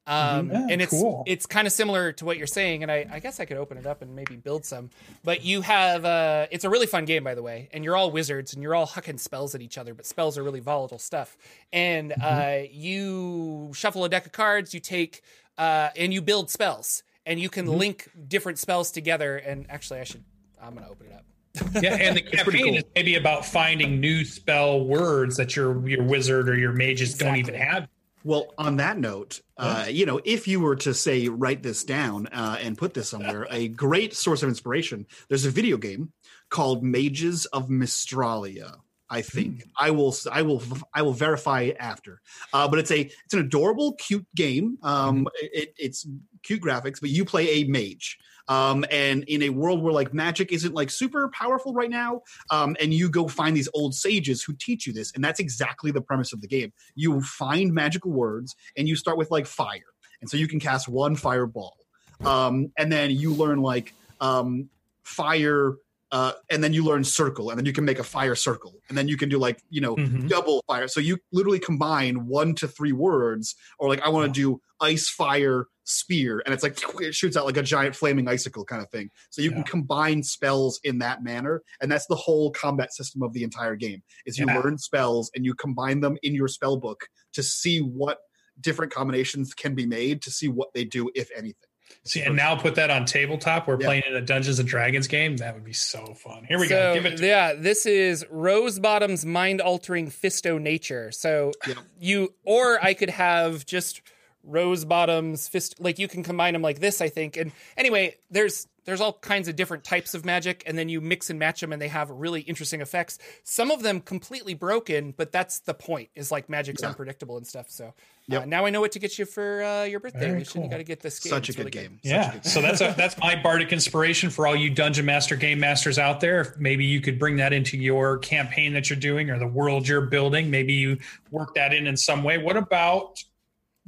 Um, 0.07 0.50
Yeah, 0.50 0.66
and 0.70 0.82
it's 0.82 0.90
cool. 0.90 1.22
it's 1.26 1.46
kind 1.46 1.66
of 1.66 1.72
similar 1.72 2.12
to 2.12 2.24
what 2.24 2.36
you're 2.36 2.46
saying, 2.46 2.82
and 2.82 2.92
I, 2.92 3.07
I 3.11 3.18
guess 3.20 3.40
I 3.40 3.46
could 3.46 3.57
open 3.57 3.78
it 3.78 3.86
up 3.86 4.02
and 4.02 4.14
maybe 4.14 4.36
build 4.36 4.64
some. 4.64 4.90
But 5.22 5.44
you 5.44 5.62
have 5.62 6.05
uh, 6.05 6.46
it's 6.50 6.64
a 6.64 6.70
really 6.70 6.86
fun 6.86 7.05
game, 7.07 7.24
by 7.24 7.34
the 7.34 7.42
way, 7.42 7.68
and 7.72 7.82
you're 7.84 7.96
all 7.96 8.11
wizards 8.11 8.52
and 8.52 8.62
you're 8.62 8.74
all 8.74 8.86
hucking 8.86 9.18
spells 9.18 9.55
at 9.55 9.62
each 9.62 9.78
other, 9.78 9.94
but 9.94 10.05
spells 10.05 10.36
are 10.36 10.42
really 10.42 10.61
volatile 10.61 10.98
stuff. 10.98 11.36
And 11.72 12.12
uh, 12.22 12.59
you 12.70 13.70
shuffle 13.74 14.05
a 14.05 14.09
deck 14.09 14.26
of 14.26 14.32
cards, 14.32 14.74
you 14.74 14.80
take 14.80 15.22
uh, 15.57 15.88
and 15.96 16.12
you 16.12 16.20
build 16.20 16.50
spells, 16.50 17.02
and 17.24 17.40
you 17.40 17.48
can 17.48 17.66
link 17.66 18.11
different 18.28 18.59
spells 18.59 18.90
together. 18.90 19.36
And 19.36 19.66
actually, 19.70 20.00
I 20.00 20.05
should 20.05 20.24
I'm 20.62 20.74
gonna 20.74 20.88
open 20.90 21.07
it 21.07 21.12
up. 21.14 21.82
yeah, 21.82 21.94
and 21.94 22.16
the 22.16 22.22
campaign 22.36 22.64
cool. 22.64 22.74
is 22.76 22.84
maybe 22.94 23.14
about 23.14 23.46
finding 23.46 24.00
new 24.00 24.24
spell 24.24 24.84
words 24.84 25.36
that 25.36 25.57
your 25.57 25.86
your 25.88 26.02
wizard 26.02 26.48
or 26.48 26.57
your 26.59 26.72
mages 26.72 27.14
don't 27.14 27.36
even 27.36 27.55
have. 27.55 27.88
Well, 28.24 28.54
on 28.56 28.76
that 28.78 28.98
note, 28.98 29.42
uh, 29.58 29.84
you 29.88 30.06
know, 30.06 30.18
if 30.24 30.48
you 30.48 30.58
were 30.58 30.76
to 30.76 30.94
say 30.94 31.28
write 31.28 31.62
this 31.62 31.84
down 31.84 32.26
uh, 32.28 32.56
and 32.58 32.76
put 32.76 32.94
this 32.94 33.10
somewhere, 33.10 33.46
a 33.50 33.68
great 33.68 34.14
source 34.14 34.42
of 34.42 34.48
inspiration. 34.48 35.06
There's 35.28 35.44
a 35.44 35.50
video 35.50 35.76
game 35.76 36.10
called 36.48 36.82
Mages 36.82 37.44
of 37.46 37.68
Mistralia. 37.68 38.76
I 39.10 39.20
think 39.20 39.64
I 39.78 39.90
will. 39.90 40.16
I 40.32 40.40
will. 40.40 40.62
I 40.94 41.02
will 41.02 41.12
verify 41.12 41.72
after. 41.78 42.22
Uh, 42.54 42.66
but 42.66 42.78
it's 42.78 42.90
a. 42.90 43.00
It's 43.00 43.34
an 43.34 43.40
adorable, 43.40 43.92
cute 43.92 44.26
game. 44.34 44.78
Um, 44.82 45.28
it, 45.42 45.74
it's 45.76 46.06
cute 46.42 46.62
graphics, 46.62 47.00
but 47.00 47.10
you 47.10 47.26
play 47.26 47.48
a 47.50 47.64
mage. 47.64 48.18
Um, 48.49 48.84
and 48.90 49.24
in 49.24 49.42
a 49.42 49.51
world 49.51 49.82
where 49.82 49.92
like 49.92 50.12
magic 50.12 50.53
isn't 50.53 50.74
like 50.74 50.90
super 50.90 51.28
powerful 51.30 51.72
right 51.72 51.90
now, 51.90 52.22
um, 52.51 52.76
and 52.80 52.92
you 52.92 53.09
go 53.09 53.26
find 53.28 53.57
these 53.57 53.68
old 53.74 53.95
sages 53.95 54.42
who 54.42 54.55
teach 54.55 54.86
you 54.86 54.92
this, 54.92 55.12
and 55.14 55.24
that's 55.24 55.40
exactly 55.40 55.90
the 55.90 56.03
premise 56.03 56.32
of 56.32 56.40
the 56.40 56.49
game. 56.49 56.72
You 56.95 57.20
find 57.22 57.72
magical 57.72 58.12
words, 58.12 58.55
and 58.76 58.88
you 58.88 58.97
start 58.97 59.16
with 59.16 59.30
like 59.30 59.47
fire, 59.47 59.95
and 60.20 60.28
so 60.28 60.36
you 60.36 60.49
can 60.49 60.61
cast 60.61 60.88
one 60.88 61.16
fireball, 61.16 61.78
um, 62.24 62.72
and 62.76 62.92
then 62.92 63.11
you 63.11 63.34
learn 63.34 63.61
like 63.62 63.95
um, 64.20 64.68
fire. 65.05 65.76
Uh, 66.12 66.32
and 66.49 66.62
then 66.62 66.72
you 66.72 66.84
learn 66.84 67.03
circle, 67.03 67.51
and 67.51 67.59
then 67.59 67.66
you 67.66 67.72
can 67.72 67.84
make 67.84 67.99
a 67.99 68.05
fire 68.05 68.36
circle, 68.36 68.74
and 68.88 68.97
then 68.97 69.09
you 69.09 69.16
can 69.16 69.28
do 69.28 69.36
like 69.36 69.61
you 69.68 69.80
know 69.80 69.97
Mhm. 69.97 70.28
double 70.28 70.62
fire. 70.68 70.86
So 70.86 71.01
you 71.01 71.18
literally 71.32 71.59
combine 71.59 72.28
one 72.28 72.55
to 72.57 72.68
three 72.68 72.92
words, 72.92 73.57
or 73.80 73.88
like 73.88 74.01
I 74.01 74.11
want 74.11 74.32
to 74.32 74.40
do 74.40 74.61
ice 74.80 75.09
fire 75.09 75.66
spear, 75.85 76.43
and 76.45 76.53
it's 76.55 76.62
like 76.62 76.78
it 77.01 77.14
shoots 77.14 77.37
out 77.37 77.45
like 77.45 77.57
a 77.57 77.62
giant 77.62 77.95
flaming 77.95 78.26
icicle 78.28 78.64
kind 78.64 78.82
of 78.82 78.91
thing. 78.91 79.11
So 79.30 79.43
you 79.43 79.51
Yeah. 79.51 79.57
can 79.57 79.64
combine 79.64 80.22
spells 80.22 80.80
in 80.82 80.99
that 80.99 81.22
manner, 81.22 81.62
and 81.80 81.93
that's 81.93 82.07
the 82.07 82.16
whole 82.16 82.51
combat 82.51 82.93
system 82.93 83.22
of 83.22 83.32
the 83.32 83.45
entire 83.45 83.76
game. 83.76 84.03
Is 84.26 84.39
you 84.39 84.47
Yeah. 84.47 84.59
learn 84.59 84.78
spells 84.78 85.30
and 85.35 85.45
you 85.45 85.55
combine 85.55 86.01
them 86.01 86.16
in 86.22 86.35
your 86.35 86.49
spell 86.49 86.76
book 86.78 87.09
to 87.35 87.43
see 87.43 87.80
what 87.80 88.18
different 88.61 88.93
combinations 88.93 89.53
can 89.53 89.74
be 89.74 89.85
made 89.87 90.22
to 90.22 90.30
see 90.30 90.49
what 90.49 90.72
they 90.74 90.85
do, 90.85 91.11
if 91.14 91.30
anything. 91.37 91.68
See, 92.05 92.22
and 92.22 92.35
now 92.35 92.57
put 92.57 92.76
that 92.76 92.89
on 92.91 93.05
tabletop. 93.05 93.68
We're 93.68 93.78
Yeah. 93.78 93.87
playing 93.87 94.03
in 94.09 94.14
a 94.14 94.22
Dungeons 94.22 94.59
and 94.59 94.68
Dragons 94.68 95.07
game. 95.07 95.37
That 95.37 95.55
would 95.55 95.64
be 95.64 95.72
so 95.74 96.14
fun. 96.14 96.45
Here 96.45 96.59
we 96.59 96.66
so, 96.66 96.74
go. 96.74 96.95
Give 96.95 97.07
it 97.07 97.18
to 97.18 97.26
yeah, 97.26 97.53
this 97.53 97.85
is 97.85 98.24
Rose 98.30 98.78
Bottom's 98.78 99.26
mind 99.26 99.61
altering 99.61 100.11
Fisto 100.11 100.61
nature. 100.61 101.12
So 101.12 101.53
Yep. 101.66 101.76
you, 101.99 102.35
or 102.45 102.82
I 102.82 102.95
could 102.95 103.11
have 103.11 103.66
just 103.66 104.01
Rose 104.45 104.84
Bottom's 104.84 105.49
fist. 105.49 105.76
Like 105.80 105.99
you 105.99 106.09
can 106.09 106.22
combine 106.22 106.53
them 106.53 106.62
like 106.62 106.80
this, 106.80 107.01
I 107.01 107.09
think. 107.09 107.36
And 107.36 107.53
anyway, 107.76 108.16
there's 108.30 108.66
there's 108.84 109.01
all 109.01 109.14
kinds 109.14 109.49
of 109.49 109.57
different 109.57 109.82
types 109.82 110.12
of 110.12 110.26
magic, 110.26 110.62
and 110.66 110.76
then 110.76 110.90
you 110.90 111.01
mix 111.01 111.30
and 111.30 111.38
match 111.38 111.62
them, 111.62 111.72
and 111.72 111.80
they 111.80 111.88
have 111.88 112.11
really 112.11 112.42
interesting 112.42 112.82
effects. 112.82 113.16
Some 113.42 113.70
of 113.70 113.82
them 113.82 114.01
completely 114.03 114.53
broken, 114.53 115.14
but 115.16 115.32
that's 115.32 115.61
the 115.61 115.72
point. 115.72 116.11
Is 116.14 116.30
like 116.30 116.51
magic's 116.51 116.82
Yeah. 116.82 116.88
unpredictable 116.88 117.38
and 117.38 117.47
stuff. 117.47 117.70
So 117.70 117.95
uh, 118.30 118.45
now 118.45 118.66
I 118.66 118.70
know 118.70 118.82
what 118.82 118.92
to 118.92 118.99
get 118.99 119.18
you 119.18 119.24
for 119.24 119.62
uh, 119.62 119.84
your 119.84 120.01
birthday. 120.01 120.20
Very 120.28 120.40
You 120.40 120.45
cool. 120.45 120.68
got 120.68 120.76
to 120.76 120.84
get 120.84 121.01
this 121.01 121.18
game. 121.18 121.30
Such 121.30 121.49
a 121.49 121.53
It's 121.53 121.57
good 121.57 121.74
really 121.74 121.88
game. 121.88 122.01
Such 122.05 122.12
a 122.12 122.14
Yeah, 122.14 122.32
good 122.34 122.45
so 122.45 122.61
that's 122.61 122.80
a, 122.82 122.92
that's 122.95 123.16
my 123.16 123.40
bardic 123.42 123.72
inspiration 123.72 124.28
for 124.28 124.47
all 124.47 124.55
you 124.55 124.68
dungeon 124.68 125.07
master 125.07 125.36
game 125.36 125.61
masters 125.61 125.99
out 125.99 126.20
there. 126.20 126.42
If 126.42 126.59
maybe 126.59 126.84
you 126.84 127.01
could 127.01 127.18
bring 127.18 127.36
that 127.36 127.55
into 127.55 127.78
your 127.78 128.18
campaign 128.18 128.74
that 128.74 128.90
you're 128.90 128.99
doing 128.99 129.30
or 129.30 129.38
the 129.38 129.47
world 129.47 129.88
you're 129.88 130.03
building. 130.03 130.51
Maybe 130.51 130.74
you 130.74 130.99
work 131.30 131.55
that 131.55 131.72
in 131.72 131.86
in 131.86 131.97
some 131.97 132.22
way. 132.22 132.36
What 132.36 132.59
about 132.59 133.24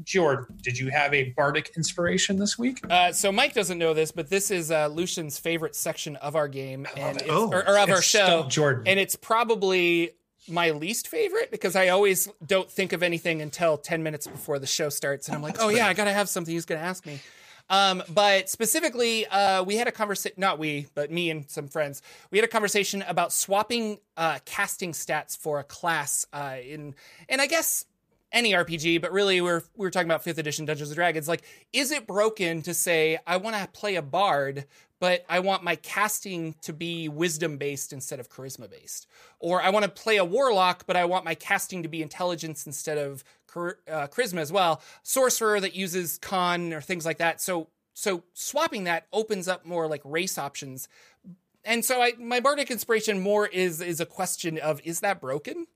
Jordan? 0.04 0.46
Did 0.62 0.78
you 0.78 0.90
have 0.90 1.12
a 1.14 1.30
bardic 1.30 1.72
inspiration 1.76 2.38
this 2.38 2.58
week? 2.58 2.80
Uh, 2.88 3.12
so 3.12 3.32
Mike 3.32 3.54
doesn't 3.54 3.78
know 3.78 3.94
this, 3.94 4.12
but 4.12 4.28
this 4.28 4.50
is 4.50 4.70
uh, 4.70 4.88
Lucien's 4.88 5.38
favorite 5.38 5.74
section 5.74 6.16
of 6.16 6.36
our 6.36 6.48
game, 6.48 6.86
and 6.96 7.20
it. 7.22 7.28
Oh. 7.28 7.50
or, 7.50 7.66
or 7.68 7.78
of 7.78 7.90
our 7.90 8.02
show, 8.02 8.46
Jordan. 8.48 8.84
and 8.86 9.00
it's 9.00 9.16
probably 9.16 10.10
my 10.48 10.70
least 10.70 11.08
favorite 11.08 11.50
because 11.50 11.74
I 11.74 11.88
always 11.88 12.28
don't 12.46 12.70
think 12.70 12.92
of 12.92 13.02
anything 13.02 13.42
until 13.42 13.78
ten 13.78 14.02
minutes 14.02 14.26
before 14.26 14.58
the 14.58 14.66
show 14.66 14.88
starts, 14.90 15.28
and 15.28 15.36
I'm 15.36 15.42
like, 15.42 15.56
oh 15.60 15.68
yeah, 15.68 15.86
I 15.86 15.94
gotta 15.94 16.12
have 16.12 16.28
something 16.28 16.52
he's 16.52 16.66
gonna 16.66 16.80
ask 16.80 17.06
me. 17.06 17.20
Um, 17.68 18.02
but 18.08 18.48
specifically, 18.48 19.26
uh, 19.26 19.64
we 19.64 19.76
had 19.76 19.88
a 19.88 19.92
conversation, 19.92 20.36
not 20.40 20.58
we, 20.58 20.86
but 20.94 21.10
me 21.10 21.30
and 21.30 21.50
some 21.50 21.66
friends, 21.66 22.00
we 22.30 22.38
had 22.38 22.44
a 22.44 22.48
conversation 22.48 23.02
about 23.08 23.32
swapping 23.32 23.98
uh, 24.16 24.38
casting 24.44 24.92
stats 24.92 25.36
for 25.36 25.58
a 25.58 25.64
class 25.64 26.26
uh, 26.32 26.56
in, 26.64 26.94
and 27.28 27.40
I 27.40 27.46
guess 27.46 27.84
any 28.36 28.52
RPG, 28.52 29.00
but 29.00 29.10
really 29.10 29.40
we're 29.40 29.62
we 29.74 29.86
were 29.86 29.90
talking 29.90 30.06
about 30.06 30.22
fifth 30.22 30.38
edition 30.38 30.66
Dungeons 30.66 30.90
and 30.90 30.96
Dragons. 30.96 31.26
Like, 31.26 31.42
is 31.72 31.90
it 31.90 32.06
broken 32.06 32.62
to 32.62 32.74
say 32.74 33.18
I 33.26 33.38
want 33.38 33.56
to 33.56 33.66
play 33.68 33.96
a 33.96 34.02
bard, 34.02 34.66
but 35.00 35.24
I 35.28 35.40
want 35.40 35.64
my 35.64 35.76
casting 35.76 36.54
to 36.62 36.72
be 36.74 37.08
wisdom 37.08 37.56
based 37.56 37.92
instead 37.92 38.20
of 38.20 38.28
charisma 38.28 38.70
based, 38.70 39.06
or 39.40 39.62
I 39.62 39.70
want 39.70 39.84
to 39.84 39.90
play 39.90 40.18
a 40.18 40.24
warlock, 40.24 40.84
but 40.86 40.96
I 40.96 41.06
want 41.06 41.24
my 41.24 41.34
casting 41.34 41.82
to 41.82 41.88
be 41.88 42.02
intelligence 42.02 42.66
instead 42.66 42.98
of 42.98 43.24
uh, 43.56 44.06
charisma 44.08 44.40
as 44.40 44.52
well. 44.52 44.82
Sorcerer 45.02 45.58
that 45.60 45.74
uses 45.74 46.18
con 46.18 46.74
or 46.74 46.82
things 46.82 47.06
like 47.06 47.18
that. 47.18 47.40
So 47.40 47.68
so 47.94 48.24
swapping 48.34 48.84
that 48.84 49.06
opens 49.14 49.48
up 49.48 49.64
more 49.64 49.88
like 49.88 50.02
race 50.04 50.36
options. 50.36 50.88
And 51.64 51.82
so 51.82 52.02
I 52.02 52.12
my 52.18 52.40
bardic 52.40 52.70
inspiration 52.70 53.20
more 53.20 53.46
is 53.46 53.80
is 53.80 53.98
a 53.98 54.06
question 54.06 54.58
of 54.58 54.82
is 54.84 55.00
that 55.00 55.22
broken? 55.22 55.66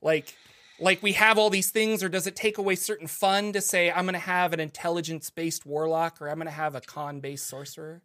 Like 0.00 0.32
like 0.80 1.02
we 1.02 1.12
have 1.12 1.38
all 1.38 1.50
these 1.50 1.70
things 1.70 2.02
or 2.02 2.08
does 2.08 2.26
it 2.26 2.34
take 2.36 2.58
away 2.58 2.74
certain 2.74 3.06
fun 3.06 3.52
to 3.52 3.60
say 3.60 3.90
i'm 3.92 4.04
going 4.04 4.14
to 4.14 4.18
have 4.18 4.52
an 4.52 4.60
intelligence 4.60 5.30
based 5.30 5.64
warlock 5.64 6.20
or 6.20 6.28
i'm 6.28 6.36
going 6.36 6.46
to 6.46 6.50
have 6.52 6.74
a 6.74 6.80
con 6.80 7.20
based 7.20 7.46
sorcerer 7.46 8.02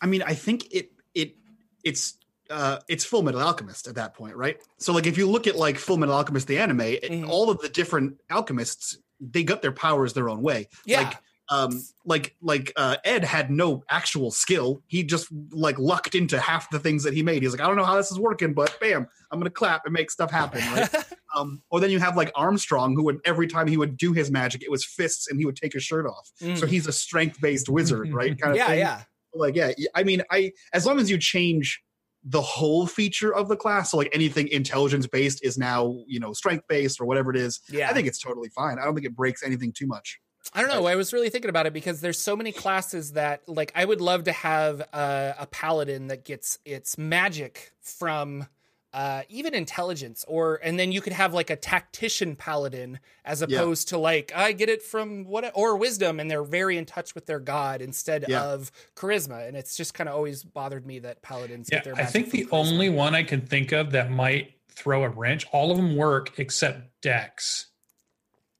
I 0.00 0.06
mean, 0.06 0.22
I 0.22 0.34
think 0.34 0.72
it 0.72 0.92
it 1.12 1.34
it's 1.82 2.14
uh 2.50 2.78
it's 2.86 3.04
Full 3.04 3.22
Metal 3.22 3.40
Alchemist 3.40 3.88
at 3.88 3.96
that 3.96 4.14
point, 4.14 4.36
right? 4.36 4.56
So 4.78 4.92
like 4.92 5.06
if 5.06 5.18
you 5.18 5.28
look 5.28 5.48
at 5.48 5.56
like 5.56 5.76
Full 5.76 5.96
Metal 5.96 6.14
Alchemist 6.14 6.46
the 6.46 6.58
anime, 6.58 6.78
Mhm. 6.78 7.28
all 7.28 7.50
of 7.50 7.58
the 7.60 7.68
different 7.68 8.20
alchemists 8.30 8.96
they 9.20 9.42
got 9.42 9.60
their 9.60 9.72
powers 9.72 10.12
their 10.12 10.28
own 10.28 10.40
way. 10.40 10.68
yeah 10.86 11.00
Like 11.00 11.16
um 11.48 11.82
like 12.04 12.36
like 12.40 12.72
uh 12.76 12.98
Ed 13.04 13.24
had 13.24 13.50
no 13.50 13.82
actual 13.90 14.30
skill. 14.30 14.82
He 14.86 15.02
just 15.02 15.26
like 15.50 15.80
lucked 15.80 16.14
into 16.14 16.38
half 16.38 16.70
the 16.70 16.78
things 16.78 17.02
that 17.02 17.12
he 17.12 17.24
made. 17.24 17.42
He's 17.42 17.50
like, 17.50 17.60
I 17.60 17.66
don't 17.66 17.74
know 17.76 17.84
how 17.84 17.96
this 17.96 18.12
is 18.12 18.20
working, 18.20 18.54
but 18.54 18.78
bam, 18.80 19.08
I'm 19.32 19.40
gonna 19.40 19.50
clap 19.50 19.84
and 19.84 19.92
make 19.92 20.12
stuff 20.12 20.30
happen, 20.30 20.60
right? 20.72 20.88
um 21.38 21.62
or 21.70 21.80
then 21.80 21.90
you 21.90 21.98
have 21.98 22.16
like 22.16 22.30
Armstrong 22.34 22.94
who 22.94 23.04
would 23.04 23.20
every 23.24 23.46
time 23.46 23.66
he 23.66 23.76
would 23.76 23.96
do 23.96 24.12
his 24.12 24.30
magic, 24.30 24.62
it 24.62 24.70
was 24.70 24.84
fists 24.84 25.28
and 25.28 25.38
he 25.38 25.46
would 25.46 25.56
take 25.56 25.72
his 25.72 25.82
shirt 25.82 26.06
off. 26.06 26.30
Mm. 26.40 26.58
So 26.58 26.66
he's 26.66 26.86
a 26.86 26.92
strength-based 26.92 27.68
wizard, 27.68 28.12
right? 28.12 28.38
Kind 28.40 28.52
of 28.52 28.56
yeah 28.56 28.66
thing 28.66 28.78
yeah 28.78 29.02
like 29.34 29.54
yeah 29.56 29.72
i 29.94 30.02
mean 30.02 30.22
i 30.30 30.52
as 30.72 30.86
long 30.86 30.98
as 30.98 31.10
you 31.10 31.18
change 31.18 31.82
the 32.24 32.40
whole 32.40 32.86
feature 32.86 33.34
of 33.34 33.48
the 33.48 33.56
class 33.56 33.90
so 33.90 33.96
like 33.96 34.10
anything 34.12 34.48
intelligence 34.48 35.06
based 35.06 35.44
is 35.44 35.56
now 35.56 35.96
you 36.06 36.18
know 36.18 36.32
strength 36.32 36.64
based 36.68 37.00
or 37.00 37.04
whatever 37.04 37.30
it 37.30 37.36
is 37.36 37.60
yeah 37.68 37.88
i 37.88 37.92
think 37.92 38.06
it's 38.08 38.18
totally 38.18 38.48
fine 38.48 38.78
i 38.78 38.84
don't 38.84 38.94
think 38.94 39.06
it 39.06 39.14
breaks 39.14 39.42
anything 39.42 39.72
too 39.72 39.86
much 39.86 40.18
I 40.54 40.62
don't 40.62 40.70
know. 40.70 40.86
I 40.86 40.94
was 40.94 41.12
really 41.12 41.28
thinking 41.28 41.50
about 41.50 41.66
it 41.66 41.74
because 41.74 42.00
there's 42.00 42.18
so 42.18 42.34
many 42.34 42.52
classes 42.52 43.12
that, 43.12 43.46
like, 43.46 43.70
I 43.74 43.84
would 43.84 44.00
love 44.00 44.24
to 44.24 44.32
have 44.32 44.80
a, 44.80 45.34
a 45.40 45.46
paladin 45.46 46.06
that 46.06 46.24
gets 46.24 46.58
its 46.64 46.96
magic 46.96 47.72
from 47.82 48.46
uh, 48.94 49.22
even 49.28 49.54
intelligence, 49.54 50.24
or 50.26 50.58
and 50.62 50.78
then 50.78 50.92
you 50.92 51.00
could 51.00 51.12
have 51.12 51.34
like 51.34 51.50
a 51.50 51.56
tactician 51.56 52.34
paladin 52.36 52.98
as 53.24 53.44
Yeah. 53.46 53.58
opposed 53.58 53.88
to 53.88 53.98
like 53.98 54.32
I 54.34 54.52
get 54.52 54.68
it 54.68 54.82
from 54.82 55.24
what 55.24 55.50
or 55.54 55.76
wisdom, 55.76 56.18
and 56.20 56.30
they're 56.30 56.42
very 56.42 56.78
in 56.78 56.86
touch 56.86 57.14
with 57.14 57.26
their 57.26 57.38
god 57.40 57.82
instead 57.82 58.24
Yeah. 58.28 58.44
of 58.44 58.72
charisma, 58.96 59.46
and 59.46 59.56
it's 59.56 59.76
just 59.76 59.92
kind 59.94 60.08
of 60.08 60.14
always 60.14 60.42
bothered 60.42 60.86
me 60.86 61.00
that 61.00 61.20
paladins 61.22 61.68
Yeah, 61.70 61.78
get 61.78 61.84
their. 61.84 61.94
I 61.96 62.04
think 62.06 62.30
the 62.30 62.44
charisma. 62.46 62.52
only 62.52 62.88
one 62.88 63.14
I 63.14 63.22
can 63.24 63.42
think 63.42 63.72
of 63.72 63.92
that 63.92 64.10
might 64.10 64.54
throw 64.70 65.04
a 65.04 65.08
wrench, 65.08 65.44
all 65.52 65.70
of 65.70 65.76
them 65.76 65.96
work 65.96 66.38
except 66.38 67.00
Dex. 67.02 67.66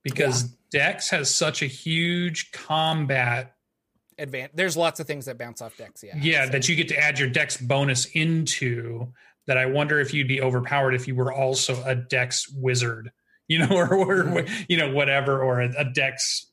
Because 0.02 0.44
Dex 0.70 1.10
has 1.10 1.34
such 1.34 1.62
a 1.62 1.66
huge 1.66 2.52
combat. 2.52 3.54
advan 4.18 4.48
There's 4.54 4.76
lots 4.76 5.00
of 5.00 5.06
things 5.06 5.26
that 5.26 5.38
bounce 5.38 5.60
off 5.62 5.76
Dex. 5.76 6.02
Yeah, 6.02 6.16
Yeah, 6.20 6.44
so- 6.46 6.52
that 6.52 6.68
you 6.68 6.76
get 6.76 6.88
to 6.88 6.98
add 6.98 7.18
your 7.18 7.28
Dex 7.28 7.56
bonus 7.56 8.06
into 8.06 9.12
that 9.48 9.58
I 9.58 9.66
wonder 9.66 9.98
if 9.98 10.14
you'd 10.14 10.28
be 10.28 10.40
overpowered 10.40 10.94
if 10.94 11.08
you 11.08 11.16
were 11.16 11.32
also 11.32 11.82
a 11.84 11.96
Dex 11.96 12.46
wizard, 12.54 13.10
you 13.48 13.58
know, 13.58 13.74
or, 13.76 13.92
or 13.94 14.24
Mm-hmm. 14.24 14.62
you 14.68 14.76
know, 14.76 14.92
whatever, 14.92 15.42
or 15.42 15.60
a, 15.60 15.70
a 15.78 15.84
Dex. 15.84 16.44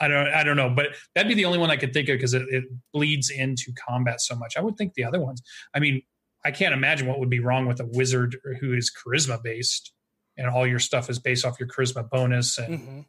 I 0.00 0.08
don't, 0.08 0.28
I 0.28 0.42
don't 0.44 0.56
know, 0.56 0.70
but 0.70 0.86
that'd 1.14 1.28
be 1.28 1.34
the 1.34 1.44
only 1.44 1.58
one 1.58 1.70
I 1.70 1.76
could 1.76 1.92
think 1.92 2.08
of 2.08 2.14
because 2.16 2.32
it, 2.34 2.42
it 2.50 2.64
bleeds 2.92 3.28
into 3.30 3.72
combat 3.86 4.20
so 4.20 4.34
much. 4.34 4.56
I 4.56 4.62
would 4.62 4.76
think 4.78 4.94
the 4.94 5.04
other 5.04 5.20
ones. 5.20 5.42
I 5.74 5.78
mean, 5.78 6.02
I 6.44 6.50
can't 6.50 6.72
imagine 6.72 7.06
what 7.06 7.18
would 7.20 7.28
be 7.30 7.40
wrong 7.40 7.66
with 7.66 7.78
a 7.80 7.84
wizard 7.84 8.36
who 8.60 8.72
is 8.72 8.90
charisma 8.90 9.42
based, 9.42 9.92
and 10.38 10.48
all 10.48 10.66
your 10.66 10.78
stuff 10.78 11.10
is 11.10 11.18
based 11.18 11.44
off 11.44 11.60
your 11.60 11.68
charisma 11.68 12.08
bonus. 12.08 12.56
And 12.58 12.78
Mhm. 12.78 13.04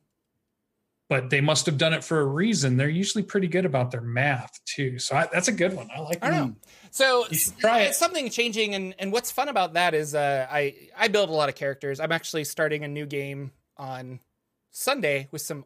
But 1.10 1.32
they 1.32 1.42
must 1.42 1.66
have 1.66 1.78
done 1.78 1.92
it 1.92 2.04
for 2.04 2.22
a 2.22 2.26
reason. 2.26 2.78
They're 2.78 2.88
usually 2.88 3.24
pretty 3.24 3.48
good 3.48 3.66
about 3.66 3.90
their 3.90 4.02
math 4.02 4.64
too. 4.66 5.00
So 5.00 5.16
I, 5.16 5.28
that's 5.34 5.48
a 5.48 5.52
good 5.52 5.76
one. 5.76 5.90
I 5.94 6.00
like. 6.00 6.20
I 6.22 6.30
know. 6.30 6.56
So 6.92 7.26
try 7.60 7.82
it's 7.82 7.98
it. 7.98 8.00
something 8.00 8.30
changing, 8.30 8.76
and 8.76 8.96
and 9.00 9.12
what's 9.12 9.32
fun 9.32 9.50
about 9.50 9.74
that 9.74 9.94
is 9.94 10.14
uh, 10.14 10.48
I 10.50 10.76
I 10.98 11.08
build 11.08 11.30
a 11.30 11.34
lot 11.34 11.50
of 11.50 11.56
characters. 11.56 12.00
I'm 12.00 12.12
actually 12.12 12.44
starting 12.44 12.84
a 12.84 12.88
new 12.88 13.08
game 13.08 13.52
on 13.76 14.20
Sunday 14.72 15.28
with 15.32 15.42
some 15.42 15.66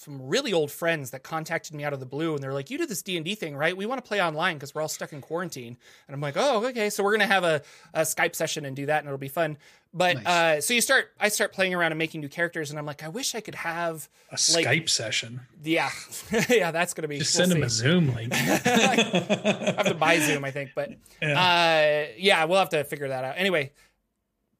some 0.00 0.28
really 0.28 0.50
old 0.50 0.70
friends 0.72 1.10
that 1.10 1.22
contacted 1.22 1.74
me 1.74 1.84
out 1.84 1.92
of 1.92 2.00
the 2.00 2.06
blue, 2.06 2.32
and 2.32 2.42
they're 2.42 2.54
like, 2.54 2.70
"You 2.70 2.78
do 2.78 2.86
this 2.86 3.02
D 3.02 3.16
and 3.16 3.24
D 3.24 3.34
thing, 3.34 3.54
right? 3.54 3.76
We 3.76 3.84
want 3.84 4.02
to 4.02 4.08
play 4.08 4.22
online 4.22 4.56
because 4.56 4.74
we're 4.74 4.80
all 4.80 4.88
stuck 4.88 5.12
in 5.12 5.20
quarantine." 5.20 5.76
And 6.08 6.14
I'm 6.14 6.22
like, 6.22 6.36
"Oh, 6.38 6.64
okay." 6.68 6.88
So 6.88 7.04
we're 7.04 7.12
gonna 7.12 7.26
have 7.26 7.44
a, 7.44 7.60
a 7.92 8.00
Skype 8.02 8.34
session 8.34 8.64
and 8.64 8.74
do 8.74 8.86
that, 8.86 9.00
and 9.00 9.08
it'll 9.08 9.18
be 9.18 9.28
fun. 9.28 9.58
But 9.92 10.22
Nice. 10.22 10.26
uh, 10.26 10.60
so 10.62 10.72
you 10.72 10.80
start, 10.80 11.10
I 11.20 11.28
start 11.28 11.52
playing 11.52 11.74
around 11.74 11.90
and 11.92 11.98
making 11.98 12.20
new 12.22 12.28
characters, 12.28 12.70
and 12.70 12.78
I'm 12.78 12.86
like, 12.86 13.02
I 13.02 13.08
wish 13.08 13.34
I 13.34 13.40
could 13.40 13.56
have, 13.56 14.08
A 14.30 14.38
Like- 14.54 14.64
Skype 14.66 14.88
session. 14.88 15.40
yeah, 15.62 15.90
yeah, 16.48 16.70
that's 16.70 16.94
gonna 16.94 17.08
be. 17.08 17.18
Just 17.18 17.36
we'll 17.36 17.46
send 17.48 17.52
them 17.52 17.62
a 17.64 17.68
Zoom 17.68 18.14
link. 18.14 18.32
I 18.34 19.74
have 19.76 19.86
to 19.86 19.94
buy 19.94 20.18
Zoom, 20.20 20.44
I 20.44 20.50
think, 20.50 20.70
but 20.74 20.90
Yeah. 21.22 22.06
uh, 22.08 22.12
yeah, 22.16 22.44
we'll 22.44 22.58
have 22.60 22.70
to 22.70 22.84
figure 22.84 23.08
that 23.08 23.24
out. 23.24 23.34
Anyway, 23.36 23.72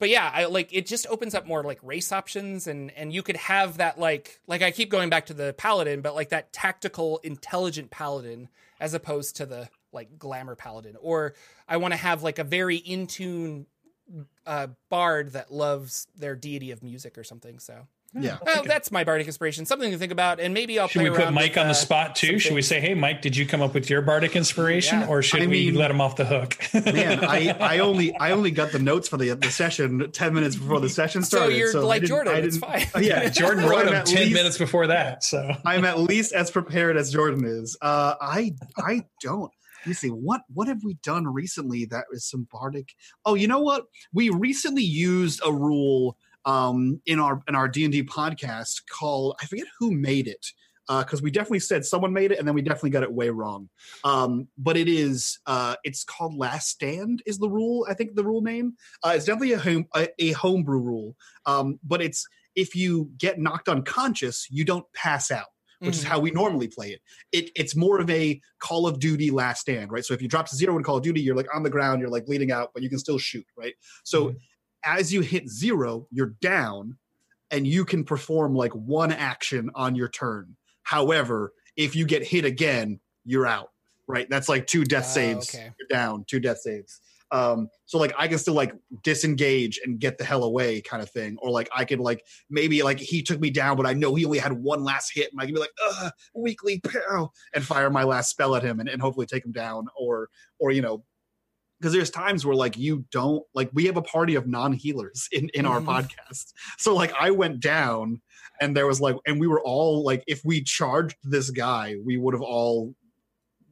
but 0.01 0.09
yeah, 0.09 0.30
I 0.34 0.46
like 0.46 0.72
it. 0.72 0.86
Just 0.86 1.07
opens 1.09 1.34
up 1.34 1.46
more 1.46 1.62
like 1.62 1.78
race 1.82 2.11
options, 2.11 2.66
and 2.66 2.90
and 2.92 3.12
you 3.12 3.22
could 3.22 3.36
have 3.36 3.76
that 3.76 4.01
like 4.01 4.40
like 4.48 4.62
I 4.62 4.72
keep 4.72 4.90
going 4.90 5.11
back 5.11 5.26
to 5.26 5.34
the 5.34 5.53
paladin, 5.53 6.01
but 6.01 6.14
like 6.14 6.30
that 6.30 6.53
tactical, 6.53 7.18
intelligent 7.18 7.90
paladin 7.90 8.48
as 8.80 8.94
opposed 8.94 9.36
to 9.36 9.46
the 9.46 9.68
like 9.92 10.18
glamour 10.18 10.57
paladin. 10.57 10.96
Or 11.01 11.34
I 11.68 11.76
want 11.76 11.92
to 11.92 11.98
have 11.98 12.22
like 12.22 12.38
a 12.38 12.44
very 12.44 12.76
in 12.76 13.07
tune 13.07 13.66
uh, 14.46 14.68
bard 14.88 15.34
that 15.34 15.53
loves 15.53 16.09
their 16.16 16.34
deity 16.34 16.70
of 16.70 16.82
music 16.82 17.16
or 17.16 17.22
something. 17.22 17.61
So. 17.61 17.86
Yeah 18.12 18.38
Well, 18.44 18.62
that's 18.64 18.90
my 18.90 19.04
bardic 19.04 19.26
inspiration. 19.26 19.66
Something 19.66 19.90
to 19.92 19.98
think 19.98 20.11
about, 20.12 20.40
and 20.40 20.52
maybe 20.52 20.78
I'll 20.78 20.88
Should 20.88 21.00
play 21.02 21.11
we 21.11 21.16
put 21.16 21.32
Mike 21.32 21.50
with, 21.52 21.58
on 21.58 21.66
the 21.66 21.70
uh, 21.70 21.74
spot 21.74 22.16
too? 22.16 22.32
some 22.32 22.38
Should 22.38 22.54
we 22.54 22.62
say, 22.62 22.80
"Hey, 22.80 22.94
Mike, 22.94 23.22
did 23.22 23.36
you 23.36 23.46
come 23.46 23.61
up 23.62 23.74
with 23.74 23.88
your 23.88 24.02
bardic 24.02 24.34
inspiration?" 24.36 25.00
Yeah. 25.00 25.06
Or 25.08 25.22
should 25.22 25.42
I 25.42 25.46
we 25.46 25.66
mean- 25.70 25.74
let 25.74 25.90
him 25.90 26.00
off 26.00 26.16
the 26.16 26.24
hook? 26.24 26.56
man 26.74 27.24
i 27.24 27.50
i 27.61 27.78
only 27.88 28.16
i 28.18 28.32
only 28.32 28.50
got 28.50 28.72
the 28.72 28.78
notes 28.78 29.08
for 29.08 29.16
the 29.16 29.30
the 29.34 29.50
session 29.50 30.11
10 30.11 30.34
minutes 30.34 30.56
before 30.56 30.80
the 30.80 30.88
session 30.88 31.22
started. 31.22 31.52
So 31.52 31.56
you're 31.56 31.76
I 31.76 31.80
like 31.80 32.02
Jordan. 32.04 32.44
It's 32.44 32.58
fine. 32.58 32.86
Yeah 33.00 33.28
Jordan 33.28 33.64
I'm 33.64 33.70
wrote 33.70 33.86
him 33.86 34.04
ten 34.04 34.16
least- 34.24 34.32
minutes 34.34 34.58
before 34.58 34.86
that. 34.88 35.22
So 35.24 35.52
i'm 35.64 35.84
at 35.84 35.98
least 36.00 36.32
as 36.32 36.50
prepared 36.50 36.96
as 36.96 37.12
jordan 37.12 37.44
is 37.44 37.76
uh 37.82 38.14
i 38.20 38.52
i 38.78 39.02
don't 39.22 39.50
You 39.86 39.94
see 39.94 40.08
what 40.08 40.42
what 40.52 40.68
have 40.68 40.82
we 40.84 40.94
done 41.02 41.26
recently 41.26 41.84
that 41.86 42.04
is 42.12 42.24
some 42.28 42.46
bardic 42.50 42.88
oh 43.24 43.34
you 43.34 43.46
know 43.48 43.61
what 43.61 43.84
we 44.12 44.30
recently 44.30 44.82
used 44.82 45.40
a 45.44 45.52
rule 45.52 46.16
um 46.45 47.01
in 47.07 47.20
our 47.20 47.41
in 47.49 47.55
our 47.55 47.68
d&d 47.68 48.03
podcast 48.05 48.82
called 48.91 49.36
i 49.41 49.47
forget 49.47 49.66
who 49.78 49.91
made 49.91 50.26
it 50.26 50.47
because 50.88 51.22
we 51.22 51.30
definitely 51.30 51.61
said 51.61 51.84
someone 51.84 52.12
made 52.12 52.32
it, 52.32 52.41
and 52.41 52.49
then 52.49 52.55
we 52.55 52.62
definitely 52.62 52.91
got 52.91 53.05
it 53.05 53.12
way 53.12 53.30
wrong. 53.30 53.68
Um, 54.03 54.49
but 54.59 54.76
it 54.76 54.88
is 54.88 55.38
uh, 55.47 55.76
it's 55.84 56.03
called 56.03 56.34
Last 56.36 56.66
Stand 56.68 57.22
is 57.26 57.38
the 57.38 57.49
rule. 57.49 57.86
I 57.88 57.95
think 57.95 58.16
the 58.16 58.24
rule 58.24 58.41
name. 58.41 58.74
Uh, 59.05 59.12
it's 59.14 59.24
definitely 59.24 59.53
a 59.53 59.59
home 59.61 59.86
a, 59.95 60.09
a 60.18 60.32
homebrew 60.32 60.80
rule, 60.80 61.14
um, 61.47 61.78
but 61.84 62.03
it's 62.03 62.26
if 62.57 62.74
you 62.74 63.09
get 63.18 63.38
knocked 63.38 63.68
unconscious, 63.68 64.49
you 64.51 64.64
don't 64.64 64.84
pass 64.93 65.30
out 65.30 65.47
which 65.82 65.97
is 65.97 66.05
Mhm. 66.05 66.09
how 66.09 66.18
we 66.20 66.30
normally 66.30 66.68
play 66.68 66.91
it. 66.91 67.01
it. 67.32 67.51
It's 67.57 67.74
more 67.74 68.01
of 68.01 68.11
a 68.11 68.38
Call 68.59 68.86
of 68.86 68.99
Duty 68.99 69.30
last 69.30 69.62
stand, 69.62 69.91
right? 69.91 70.05
So 70.05 70.12
if 70.12 70.20
you 70.20 70.28
drop 70.28 70.47
to 70.51 70.55
zero 70.55 70.76
in 70.76 70.82
Call 70.82 70.99
of 70.99 71.03
Duty, 71.03 71.22
you're 71.22 71.34
like 71.34 71.49
on 71.55 71.62
the 71.62 71.70
ground, 71.70 72.03
you're 72.03 72.11
like 72.11 72.26
bleeding 72.26 72.53
out, 72.53 72.72
but 72.74 72.82
you 72.82 72.91
can 72.91 72.99
still 72.99 73.16
shoot, 73.16 73.47
right? 73.57 73.72
So 74.05 74.34
as 74.84 75.12
you 75.12 75.20
hit 75.20 75.48
zero, 75.48 76.06
you're 76.10 76.34
down 76.40 76.96
and 77.50 77.66
you 77.66 77.84
can 77.84 78.04
perform 78.04 78.54
like 78.54 78.72
one 78.72 79.12
action 79.12 79.70
on 79.74 79.94
your 79.94 80.08
turn. 80.08 80.56
However, 80.82 81.52
if 81.76 81.94
you 81.96 82.04
get 82.06 82.24
hit 82.24 82.44
again, 82.44 83.00
you're 83.24 83.46
out, 83.46 83.70
right? 84.06 84.28
That's 84.30 84.48
like 84.48 84.66
two 84.66 84.84
death 84.84 85.06
Oh, 85.10 85.14
saves. 85.14 85.54
okay. 85.54 85.70
You're 85.78 85.88
down, 85.88 86.24
two 86.28 86.40
death 86.40 86.58
saves. 86.58 87.00
Um, 87.32 87.68
so 87.86 87.96
like 87.96 88.12
I 88.18 88.26
can 88.26 88.38
still 88.38 88.54
like 88.54 88.72
disengage 89.04 89.78
and 89.84 90.00
get 90.00 90.18
the 90.18 90.24
hell 90.24 90.42
away 90.42 90.80
kind 90.80 91.00
of 91.00 91.08
thing. 91.10 91.36
Or 91.40 91.50
like 91.50 91.68
I 91.72 91.84
could 91.84 92.00
like 92.00 92.24
maybe 92.48 92.82
like 92.82 92.98
he 92.98 93.22
took 93.22 93.38
me 93.38 93.50
down, 93.50 93.76
but 93.76 93.86
I 93.86 93.92
know 93.92 94.14
he 94.16 94.24
only 94.24 94.38
had 94.38 94.52
one 94.52 94.82
last 94.82 95.12
hit, 95.14 95.30
and 95.30 95.40
I 95.40 95.44
can 95.44 95.54
be 95.54 95.60
like, 95.60 95.70
uh, 95.88 96.10
weakly 96.34 96.80
pow, 96.80 97.30
and 97.54 97.64
fire 97.64 97.88
my 97.88 98.02
last 98.02 98.30
spell 98.30 98.56
at 98.56 98.64
him 98.64 98.80
and, 98.80 98.88
and 98.88 99.00
hopefully 99.00 99.26
take 99.26 99.44
him 99.44 99.52
down. 99.52 99.86
Or 99.96 100.28
or 100.58 100.72
you 100.72 100.82
know, 100.82 101.04
because 101.80 101.92
there's 101.92 102.10
times 102.10 102.44
where 102.44 102.54
like 102.56 102.76
you 102.76 103.04
don't 103.10 103.42
like 103.54 103.70
we 103.72 103.86
have 103.86 103.96
a 103.96 104.02
party 104.02 104.34
of 104.34 104.46
non-healers 104.46 105.28
in 105.32 105.48
in 105.54 105.64
our 105.66 105.80
Mhm. 105.80 105.86
podcast. 105.86 106.52
So 106.78 106.94
like 106.94 107.12
I 107.18 107.30
went 107.30 107.60
down 107.60 108.20
and 108.60 108.76
there 108.76 108.86
was 108.86 109.00
like 109.00 109.16
and 109.26 109.40
we 109.40 109.46
were 109.46 109.60
all 109.62 110.04
like 110.04 110.22
if 110.26 110.42
we 110.44 110.62
charged 110.62 111.16
this 111.24 111.50
guy, 111.50 111.96
we 112.04 112.16
would 112.18 112.34
have 112.34 112.42
all 112.42 112.94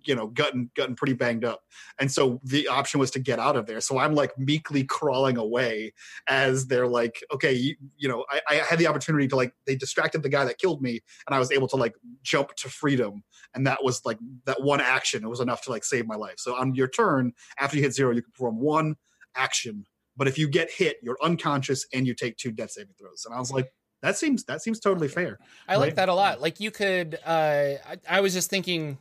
you 0.04 0.14
know 0.14 0.26
gotten 0.28 0.70
gotten 0.74 0.94
pretty 0.94 1.12
banged 1.12 1.44
up. 1.44 1.60
And 1.98 2.10
so 2.10 2.40
the 2.44 2.68
option 2.68 3.00
was 3.00 3.10
to 3.12 3.18
get 3.18 3.38
out 3.38 3.56
of 3.56 3.66
there. 3.66 3.80
So 3.80 3.98
i'm 3.98 4.14
like 4.14 4.36
meekly 4.38 4.84
crawling 4.84 5.36
away 5.36 5.92
as 6.28 6.66
they're 6.66 6.86
like 6.86 7.22
okay 7.32 7.52
you, 7.52 7.76
you 7.96 8.08
know 8.08 8.24
I, 8.30 8.40
I 8.48 8.54
had 8.56 8.78
the 8.78 8.86
opportunity 8.86 9.28
to 9.28 9.36
like 9.36 9.52
they 9.66 9.76
distracted 9.76 10.22
the 10.22 10.28
guy 10.28 10.44
that 10.44 10.58
killed 10.58 10.82
me 10.82 11.00
and 11.26 11.34
i 11.34 11.38
was 11.38 11.50
able 11.50 11.68
to 11.68 11.76
like 11.76 11.94
jump 12.22 12.54
to 12.56 12.68
freedom. 12.68 13.22
And 13.54 13.66
that 13.66 13.82
was 13.82 14.02
like 14.04 14.18
that 14.44 14.62
one 14.62 14.80
action 14.80 15.24
it 15.24 15.28
was 15.28 15.40
enough 15.40 15.62
to 15.62 15.70
like 15.70 15.84
save 15.84 16.06
my 16.06 16.16
life. 16.16 16.36
So 16.38 16.54
on 16.56 16.74
your 16.74 16.88
turn 16.88 17.32
after 17.58 17.76
you 17.76 17.82
hit 17.82 17.94
zero 17.94 18.14
you 18.14 18.22
can 18.22 18.32
perform 18.32 18.60
one 18.60 18.96
action. 19.36 19.86
But 20.16 20.28
if 20.28 20.38
you 20.38 20.48
get 20.48 20.70
hit 20.70 20.98
you're 21.02 21.18
unconscious 21.22 21.86
and 21.92 22.06
you 22.06 22.14
take 22.14 22.36
two 22.36 22.52
death 22.52 22.72
saving 22.72 22.94
throws. 22.98 23.24
And 23.24 23.34
i 23.34 23.38
was 23.38 23.50
like 23.50 23.72
that 24.02 24.16
seems 24.16 24.44
that 24.44 24.62
seems 24.62 24.78
totally 24.78 25.08
fair 25.08 25.38
I 25.66 25.76
like 25.76 25.96
that 25.96 26.08
a 26.08 26.14
lot. 26.14 26.40
Like 26.40 26.60
you 26.60 26.70
could, 26.70 27.18
uh, 27.26 27.74
I, 27.86 27.96
I 28.08 28.20
was 28.20 28.32
just 28.32 28.48
thinking, 28.48 28.98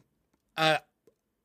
uh, 0.57 0.77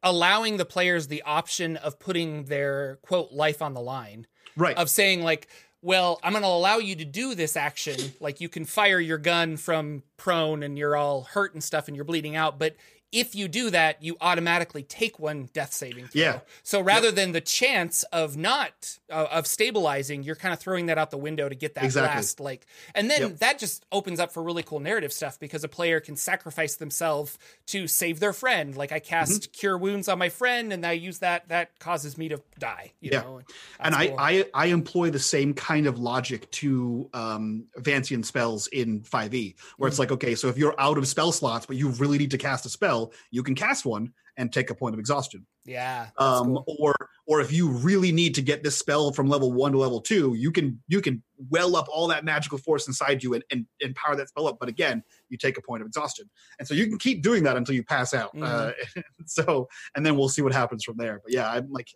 allowing 0.03 0.57
the 0.57 0.65
players 0.65 1.09
the 1.09 1.23
option 1.23 1.77
of 1.77 1.99
putting 1.99 2.45
their 2.45 2.99
quote 3.03 3.33
life 3.33 3.63
on 3.63 3.75
the 3.75 3.81
line, 3.81 4.27
right 4.57 4.77
of 4.77 4.91
saying 4.91 5.23
like, 5.23 5.49
well, 5.83 6.21
I'm 6.23 6.33
going 6.33 6.43
to 6.43 6.49
allow 6.49 6.79
you 6.79 6.95
to 6.97 7.05
do 7.05 7.35
this 7.35 7.57
action. 7.57 7.97
Like 8.21 8.41
you 8.41 8.49
can 8.49 8.65
fire 8.65 9.01
your 9.01 9.19
gun 9.19 9.57
from 9.57 10.03
prone 10.17 10.63
and 10.63 10.79
you're 10.79 10.97
all 10.97 11.23
hurt 11.23 11.55
and 11.55 11.63
stuff 11.63 11.89
and 11.89 11.97
you're 11.97 12.05
bleeding 12.05 12.37
out, 12.37 12.59
but 12.59 12.77
if 13.13 13.35
you 13.35 13.47
do 13.47 13.69
that, 13.71 14.03
you 14.03 14.17
automatically 14.21 14.83
take 14.83 15.19
one 15.19 15.51
death 15.53 15.73
saving 15.73 16.09
throw. 16.09 16.23
Yeah. 16.23 16.41
So 16.63 16.81
rather 16.81 17.13
than 17.13 17.33
the 17.33 17.43
chance 17.43 18.03
of 18.05 18.37
not 18.37 18.99
uh, 19.11 19.27
of 19.31 19.47
stabilizing, 19.47 20.23
you're 20.23 20.35
kind 20.37 20.55
of 20.55 20.59
throwing 20.61 20.87
that 20.87 20.97
out 20.99 21.11
the 21.11 21.19
window 21.19 21.49
to 21.49 21.55
get 21.55 21.75
that 21.75 21.83
Exactly. 21.85 22.01
last 22.01 22.41
like, 22.41 22.67
and 22.95 23.11
then 23.11 23.21
Yep. 23.21 23.39
that 23.39 23.59
just 23.59 23.85
opens 23.93 24.19
up 24.19 24.33
for 24.33 24.43
really 24.43 24.63
cool 24.63 24.81
narrative 24.81 25.13
stuff 25.13 25.39
because 25.39 25.63
a 25.63 25.69
player 25.69 26.01
can 26.01 26.17
sacrifice 26.17 26.77
themselves 26.77 27.39
to 27.67 27.87
save 27.87 28.19
their 28.21 28.33
friend. 28.33 28.77
Like 28.77 28.93
I 28.93 28.99
cast 28.99 29.33
Mm-hmm. 29.43 29.53
cure 29.53 29.77
wounds 29.77 30.09
on 30.09 30.19
my 30.19 30.29
friend, 30.29 30.73
and 30.73 30.85
I 30.87 30.93
use 30.93 31.19
that. 31.19 31.49
That 31.49 31.79
causes 31.79 32.17
me 32.17 32.29
to 32.31 32.41
die. 32.59 32.93
You 33.01 33.11
Yeah. 33.11 33.21
know, 33.23 33.43
and 33.83 33.95
I, 33.95 34.05
cool. 34.07 34.17
I 34.17 34.47
I 34.55 34.67
employ 34.67 35.11
the 35.11 35.19
same 35.19 35.55
kind 35.55 35.87
of 35.87 35.99
logic 35.99 36.49
to 36.53 37.09
um 37.13 37.67
Vancian 37.79 38.25
spells 38.25 38.69
in 38.69 39.03
5e, 39.03 39.55
where 39.79 39.89
Mm. 39.89 39.89
it's 39.89 39.99
like, 39.99 40.13
okay, 40.13 40.35
so 40.35 40.49
if 40.49 40.57
you're 40.57 40.79
out 40.81 40.99
of 40.99 41.07
spell 41.09 41.33
slots, 41.33 41.67
but 41.67 41.77
you 41.77 41.89
really 41.91 42.17
need 42.19 42.31
to 42.31 42.39
cast 42.39 42.65
a 42.65 42.69
spell, 42.69 43.02
you 43.31 43.43
can 43.43 43.55
cast 43.55 43.85
one 43.85 44.13
and 44.39 44.51
take 44.53 44.71
a 44.71 44.75
point 44.75 44.95
of 44.95 44.99
exhaustion. 44.99 45.47
yeah. 45.67 46.07
Um, 46.17 46.55
cool. 46.55 46.65
or 46.79 46.95
or 47.27 47.41
if 47.41 47.53
you 47.53 47.69
really 47.69 48.11
need 48.13 48.35
to 48.37 48.43
get 48.43 48.63
this 48.65 48.77
spell 48.79 49.13
from 49.13 49.29
level 49.29 49.53
one 49.53 49.73
to 49.73 49.79
level 49.79 50.01
two, 50.01 50.35
you 50.35 50.51
can 50.51 50.81
you 50.89 51.01
can 51.01 51.23
well 51.51 51.77
up 51.77 51.87
all 51.93 52.07
that 52.09 52.25
magical 52.25 52.57
force 52.59 52.87
inside 52.89 53.23
you 53.23 53.35
and, 53.35 53.45
and, 53.51 53.67
and 53.83 53.95
power 53.95 54.17
that 54.17 54.29
spell 54.29 54.47
up. 54.49 54.57
But 54.59 54.69
again, 54.71 55.03
you 55.29 55.37
take 55.37 55.59
a 55.59 55.63
point 55.63 55.83
of 55.83 55.87
exhaustion, 55.87 56.31
and 56.59 56.67
so 56.67 56.73
you 56.75 56.87
can 56.87 56.99
keep 56.99 57.23
doing 57.23 57.43
that 57.45 57.57
until 57.59 57.75
you 57.75 57.83
pass 57.85 58.15
out. 58.15 58.31
Uh, 58.41 58.73
so 59.27 59.69
and 59.95 60.05
then 60.05 60.17
we'll 60.17 60.29
see 60.31 60.43
what 60.43 60.53
happens 60.53 60.83
from 60.85 60.97
there. 60.97 61.21
But 61.25 61.33
yeah, 61.33 61.51
I'm 61.51 61.71
like. 61.71 61.89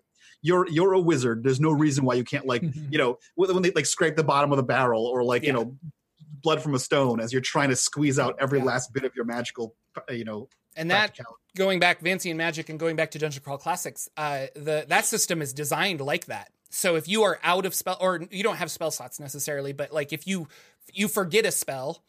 You're 0.42 0.68
you're 0.68 0.92
a 0.92 1.00
wizard. 1.00 1.42
There's 1.42 1.61
no 1.61 1.70
reason 1.72 2.04
why 2.04 2.14
you 2.14 2.22
can't 2.24 2.46
like 2.46 2.62
you 2.90 2.98
know 2.98 3.16
when 3.36 3.52
when 3.54 3.62
they 3.62 3.70
like 3.70 3.86
scrape 3.86 4.16
the 4.16 4.22
bottom 4.24 4.52
of 4.52 4.59
the 4.59 4.62
barrel 4.62 5.07
or 5.07 5.24
like 5.24 5.42
Yeah. 5.42 5.46
you 5.48 5.52
know 5.54 5.76
blood 6.42 6.61
from 6.62 6.74
a 6.74 6.78
stone 6.78 7.20
as 7.20 7.32
you're 7.32 7.40
trying 7.42 7.70
to 7.70 7.76
squeeze 7.76 8.18
out 8.18 8.36
every 8.38 8.59
Yeah. 8.59 8.64
last 8.66 8.92
bit 8.92 9.04
of 9.04 9.16
your 9.16 9.24
magical 9.24 9.74
uh, 9.96 10.12
you 10.12 10.24
know 10.24 10.48
and 10.77 10.91
that 10.91 11.18
going 11.57 11.81
back 11.81 12.01
Vancian 12.01 12.37
Magic 12.37 12.68
and 12.68 12.79
going 12.79 12.97
back 12.97 13.11
to 13.12 13.18
Dungeon 13.18 13.43
Crawl 13.43 13.59
Classics, 13.59 14.09
uh, 14.16 14.47
the 14.55 14.85
that 14.89 15.07
system 15.07 15.43
is 15.43 15.53
designed 15.53 16.01
like 16.01 16.27
that. 16.27 16.51
So 16.70 16.97
if 16.97 17.09
you 17.09 17.22
are 17.22 17.39
out 17.43 17.64
of 17.64 17.74
spell 17.74 17.97
or 18.01 18.22
you 18.31 18.43
don't 18.43 18.57
have 18.57 18.70
spell 18.70 18.91
slots 18.91 19.18
necessarily, 19.18 19.72
but 19.72 19.93
like 19.93 20.12
if 20.12 20.27
you 20.27 20.49
you 20.93 21.09
forget 21.09 21.47
a 21.47 21.51
spell, 21.53 22.03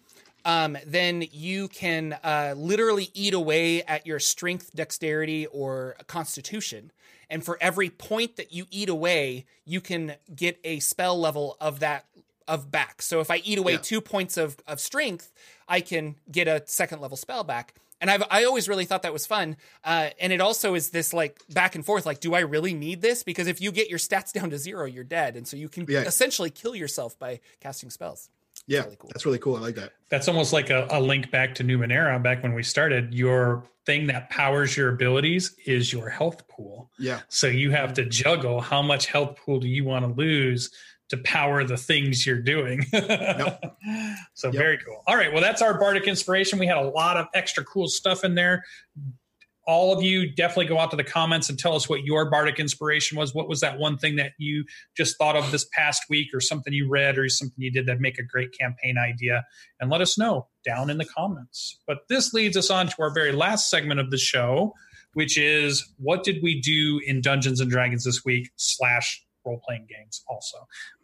um, 0.45 0.77
then 0.85 1.23
you 1.31 1.67
can 1.67 2.17
uh, 2.23 2.53
literally 2.57 3.09
eat 3.13 3.33
away 3.33 3.83
at 3.83 4.05
your 4.05 4.19
strength, 4.19 4.75
dexterity, 4.75 5.45
or 5.47 5.95
constitution. 6.07 6.91
And 7.29 7.43
for 7.43 7.57
every 7.59 7.89
point 7.89 8.37
that 8.37 8.53
you 8.53 8.65
eat 8.71 8.87
away, 8.89 9.45
you 9.65 9.81
can 9.81 10.15
get 10.33 10.59
a 10.63 10.79
spell 10.79 11.19
level 11.19 11.57
of 11.59 11.79
that 11.79 12.05
of 12.47 12.71
back. 12.71 13.01
So 13.01 13.19
if 13.19 13.29
I 13.29 13.37
eat 13.37 13.57
away 13.57 13.73
Yeah. 13.73 13.79
two 13.79 13.99
points 13.99 14.37
of, 14.37 14.55
of 14.65 14.79
strength, 14.79 15.33
I 15.67 15.81
can 15.81 16.15
get 16.31 16.47
a 16.47 16.63
second 16.65 17.01
level 17.01 17.17
spell 17.17 17.43
back. 17.43 17.73
And 17.99 18.11
I've 18.11 18.23
I 18.29 18.43
always 18.43 18.69
really 18.69 18.85
thought 18.85 19.01
that 19.03 19.13
was 19.13 19.25
fun. 19.25 19.57
Uh, 19.83 20.09
and 20.19 20.31
it 20.31 20.41
also 20.41 20.75
is 20.75 20.91
this 20.91 21.13
like 21.13 21.39
back 21.49 21.75
and 21.75 21.85
forth, 21.85 22.05
like, 22.05 22.19
do 22.19 22.33
I 22.35 22.41
really 22.41 22.73
need 22.73 23.01
this? 23.01 23.23
Because 23.23 23.47
if 23.47 23.59
you 23.61 23.71
get 23.71 23.89
your 23.89 23.99
stats 23.99 24.31
down 24.31 24.49
to 24.51 24.57
zero, 24.57 24.85
you're 24.85 25.03
dead. 25.03 25.35
And 25.35 25.47
so 25.47 25.57
you 25.57 25.67
can 25.69 25.85
Yeah. 25.89 26.01
essentially 26.01 26.49
kill 26.49 26.75
yourself 26.75 27.17
by 27.17 27.39
casting 27.59 27.89
spells. 27.89 28.29
yeah 28.67 28.83
really 28.83 28.95
cool. 28.99 29.09
that's 29.13 29.25
really 29.25 29.37
cool 29.39 29.55
i 29.55 29.59
like 29.59 29.75
that 29.75 29.93
That's 30.09 30.27
almost 30.27 30.51
like 30.51 30.69
a, 30.71 30.87
a 30.89 30.99
link 30.99 31.29
back 31.31 31.53
to 31.55 31.63
Numenera 31.63 32.21
back 32.21 32.41
when 32.43 32.53
we 32.53 32.63
started. 32.63 33.13
Your 33.13 33.63
thing 33.85 34.07
that 34.07 34.29
powers 34.29 34.75
your 34.75 34.89
abilities 34.89 35.55
is 35.65 35.93
your 35.93 36.09
health 36.09 36.47
pool. 36.49 36.89
yeah 36.99 37.21
So 37.29 37.47
you 37.47 37.71
have 37.71 37.93
to 37.93 38.03
juggle 38.05 38.59
how 38.59 38.81
much 38.81 39.05
health 39.07 39.37
pool 39.37 39.59
do 39.59 39.67
you 39.67 39.85
want 39.85 40.03
to 40.05 40.11
lose 40.13 40.71
to 41.09 41.17
power 41.17 41.63
the 41.63 41.77
things 41.77 42.25
you're 42.25 42.41
doing. 42.41 42.85
So 44.33 44.49
Yep. 44.49 44.53
very 44.55 44.77
cool. 44.77 45.01
All 45.07 45.15
right. 45.15 45.31
Well, 45.31 45.41
that's 45.41 45.61
our 45.61 45.79
Bardic 45.79 46.07
inspiration. 46.07 46.59
We 46.59 46.67
had 46.67 46.77
a 46.77 46.89
lot 46.89 47.17
of 47.17 47.27
extra 47.33 47.63
cool 47.63 47.87
stuff 47.87 48.23
in 48.23 48.35
there. 48.35 48.63
All 49.65 49.93
of 49.95 50.01
you 50.03 50.29
definitely 50.33 50.67
go 50.67 50.77
out 50.79 50.91
to 50.91 50.97
the 50.97 51.03
comments 51.03 51.49
and 51.49 51.57
tell 51.59 51.75
us 51.75 51.89
what 51.89 52.03
your 52.03 52.29
Bardic 52.29 52.59
inspiration 52.59 53.17
was. 53.17 53.33
What 53.33 53.49
was 53.49 53.59
that 53.61 53.79
one 53.79 53.97
thing 53.97 54.15
that 54.17 54.31
you 54.37 54.63
just 54.95 55.17
thought 55.17 55.35
of 55.35 55.51
this 55.51 55.65
past 55.73 56.03
week, 56.09 56.27
or 56.33 56.39
something 56.39 56.71
you 56.73 56.87
read, 56.89 57.17
or 57.17 57.27
something 57.29 57.55
you 57.57 57.71
did 57.71 57.85
that 57.87 57.99
make 57.99 58.17
a 58.19 58.23
great 58.23 58.49
campaign 58.57 58.97
idea? 58.97 59.43
And 59.79 59.89
let 59.89 59.99
us 60.01 60.17
know 60.17 60.47
down 60.65 60.89
in 60.89 60.97
the 60.97 61.05
comments. 61.05 61.79
But 61.87 61.99
this 62.09 62.33
leads 62.33 62.55
us 62.55 62.69
on 62.69 62.87
to 62.87 62.95
our 62.99 63.13
very 63.13 63.31
last 63.33 63.69
segment 63.69 63.99
of 63.99 64.09
the 64.11 64.17
show, 64.17 64.73
which 65.13 65.37
is 65.37 65.85
what 65.97 66.23
did 66.23 66.41
we 66.41 66.61
do 66.61 67.01
in 67.05 67.19
Dungeons 67.21 67.59
and 67.59 67.69
Dragons 67.69 68.03
this 68.05 68.23
week? 68.23 68.49
Slash 68.55 69.21
role 69.47 69.61
playing 69.65 69.87
games 69.89 70.23
also. 70.27 70.57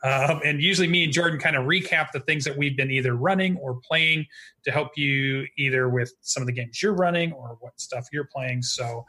Um, 0.04 0.42
and 0.46 0.62
usually, 0.62 0.88
me 0.88 1.06
and 1.06 1.14
Jordan 1.14 1.40
kind 1.40 1.56
of 1.56 1.66
recap 1.66 2.12
the 2.12 2.20
things 2.20 2.44
that 2.46 2.58
we've 2.58 2.78
been 2.78 2.92
either 2.92 3.16
running 3.16 3.58
or 3.58 3.80
playing 3.88 4.26
to 4.66 4.72
help 4.72 4.98
you 4.98 5.48
either 5.58 5.90
with 5.90 6.14
some 6.22 6.44
of 6.44 6.48
the 6.48 6.54
games 6.54 6.84
you're 6.84 6.94
running 6.94 7.32
or 7.34 7.58
what 7.60 7.80
stuff 7.80 8.08
you're 8.12 8.30
playing. 8.32 8.62
So, 8.62 9.06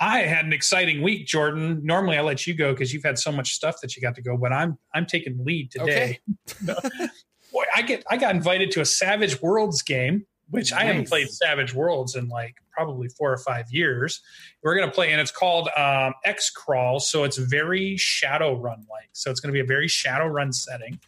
I 0.00 0.20
had 0.20 0.44
an 0.44 0.52
exciting 0.52 1.02
week, 1.02 1.26
Jordan. 1.26 1.80
Normally, 1.82 2.16
I 2.16 2.22
let 2.22 2.46
you 2.46 2.54
go 2.54 2.72
because 2.72 2.92
you've 2.92 3.02
had 3.02 3.18
so 3.18 3.32
much 3.32 3.52
stuff 3.54 3.80
that 3.82 3.96
you 3.96 4.02
got 4.02 4.14
to 4.14 4.22
go, 4.22 4.36
but 4.36 4.52
I'm 4.52 4.78
I'm 4.94 5.06
taking 5.06 5.44
lead 5.44 5.70
today. 5.72 6.20
Boy, 6.62 7.64
I 7.74 7.82
get 7.82 8.04
I 8.08 8.16
got 8.16 8.34
invited 8.34 8.70
to 8.72 8.80
a 8.80 8.84
Savage 8.84 9.42
Worlds 9.42 9.82
game, 9.82 10.26
which 10.50 10.72
I 10.72 10.84
haven't 10.84 11.08
played 11.08 11.28
Savage 11.28 11.74
Worlds 11.74 12.14
in 12.14 12.28
like 12.28 12.54
probably 12.78 13.08
four 13.08 13.32
or 13.32 13.38
five 13.38 13.66
years. 13.70 14.20
We're 14.62 14.78
gonna 14.78 14.92
play, 14.92 15.10
and 15.10 15.20
it's 15.20 15.32
called 15.32 15.68
um, 15.76 16.14
X 16.24 16.50
Crawl, 16.50 17.00
so 17.00 17.24
it's 17.24 17.36
very 17.36 17.96
Shadowrun 17.96 18.86
like. 18.88 19.10
So 19.12 19.30
it's 19.30 19.40
gonna 19.40 19.52
be 19.52 19.60
a 19.60 19.64
very 19.64 19.88
Shadowrun 19.88 20.54
setting. 20.54 21.00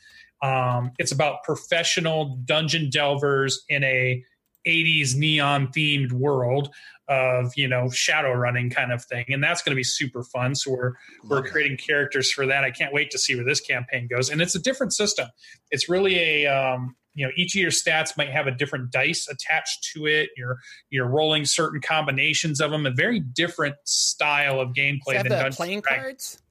Um, 0.43 0.93
it's 0.99 1.13
about 1.13 1.45
professional 1.45 2.37
dungeon 2.45 2.91
delvers 2.91 3.65
in 3.69 3.85
a 3.85 4.25
80s 4.67 5.15
neon 5.17 5.69
themed 5.69 6.13
world 6.13 6.75
of 7.11 7.53
you 7.57 7.69
know 7.69 7.91
shadow 7.91 8.33
running 8.33 8.71
kind 8.71 8.93
of 8.93 9.05
thing. 9.05 9.27
And 9.29 9.43
that's 9.43 9.61
going 9.63 9.73
to 9.73 9.77
be 9.77 9.85
super 9.85 10.23
fun. 10.23 10.55
So 10.55 10.71
we're 10.71 10.93
we're 11.25 11.43
creating 11.43 11.77
characters 11.77 12.33
for 12.33 12.47
that. 12.47 12.65
I 12.65 12.71
can't 12.71 12.95
wait 12.95 13.11
to 13.11 13.19
see 13.19 13.35
where 13.35 13.45
this 13.45 13.61
campaign 13.61 14.09
goes. 14.09 14.31
And 14.31 14.41
it's 14.41 14.55
a 14.55 14.61
different 14.61 14.95
system. 14.95 15.29
It's 15.71 15.89
really 15.89 16.45
a 16.45 16.47
um, 16.47 16.95
you 17.15 17.27
know 17.27 17.33
each 17.37 17.57
of 17.57 17.61
your 17.61 17.73
stats 17.73 18.17
might 18.17 18.31
have 18.31 18.47
a 18.47 18.53
different 18.53 18.93
dice 18.93 19.29
attached 19.29 19.91
to 19.95 20.07
it. 20.07 20.31
You're 20.37 20.59
you're 20.89 21.09
rolling 21.09 21.45
certain 21.45 21.81
combinations 21.81 22.61
of 22.61 22.71
them 22.71 22.87
a 22.87 22.93
very 22.93 23.19
different 23.19 23.75
style 23.85 24.61
of 24.61 24.69
gameplay 24.69 25.11
it 25.11 25.17
have 25.17 25.29
than 25.29 25.51
the 25.51 25.57
playing 25.57 25.75
and 25.75 25.83
Dragons. 25.83 26.05
cards? 26.05 26.43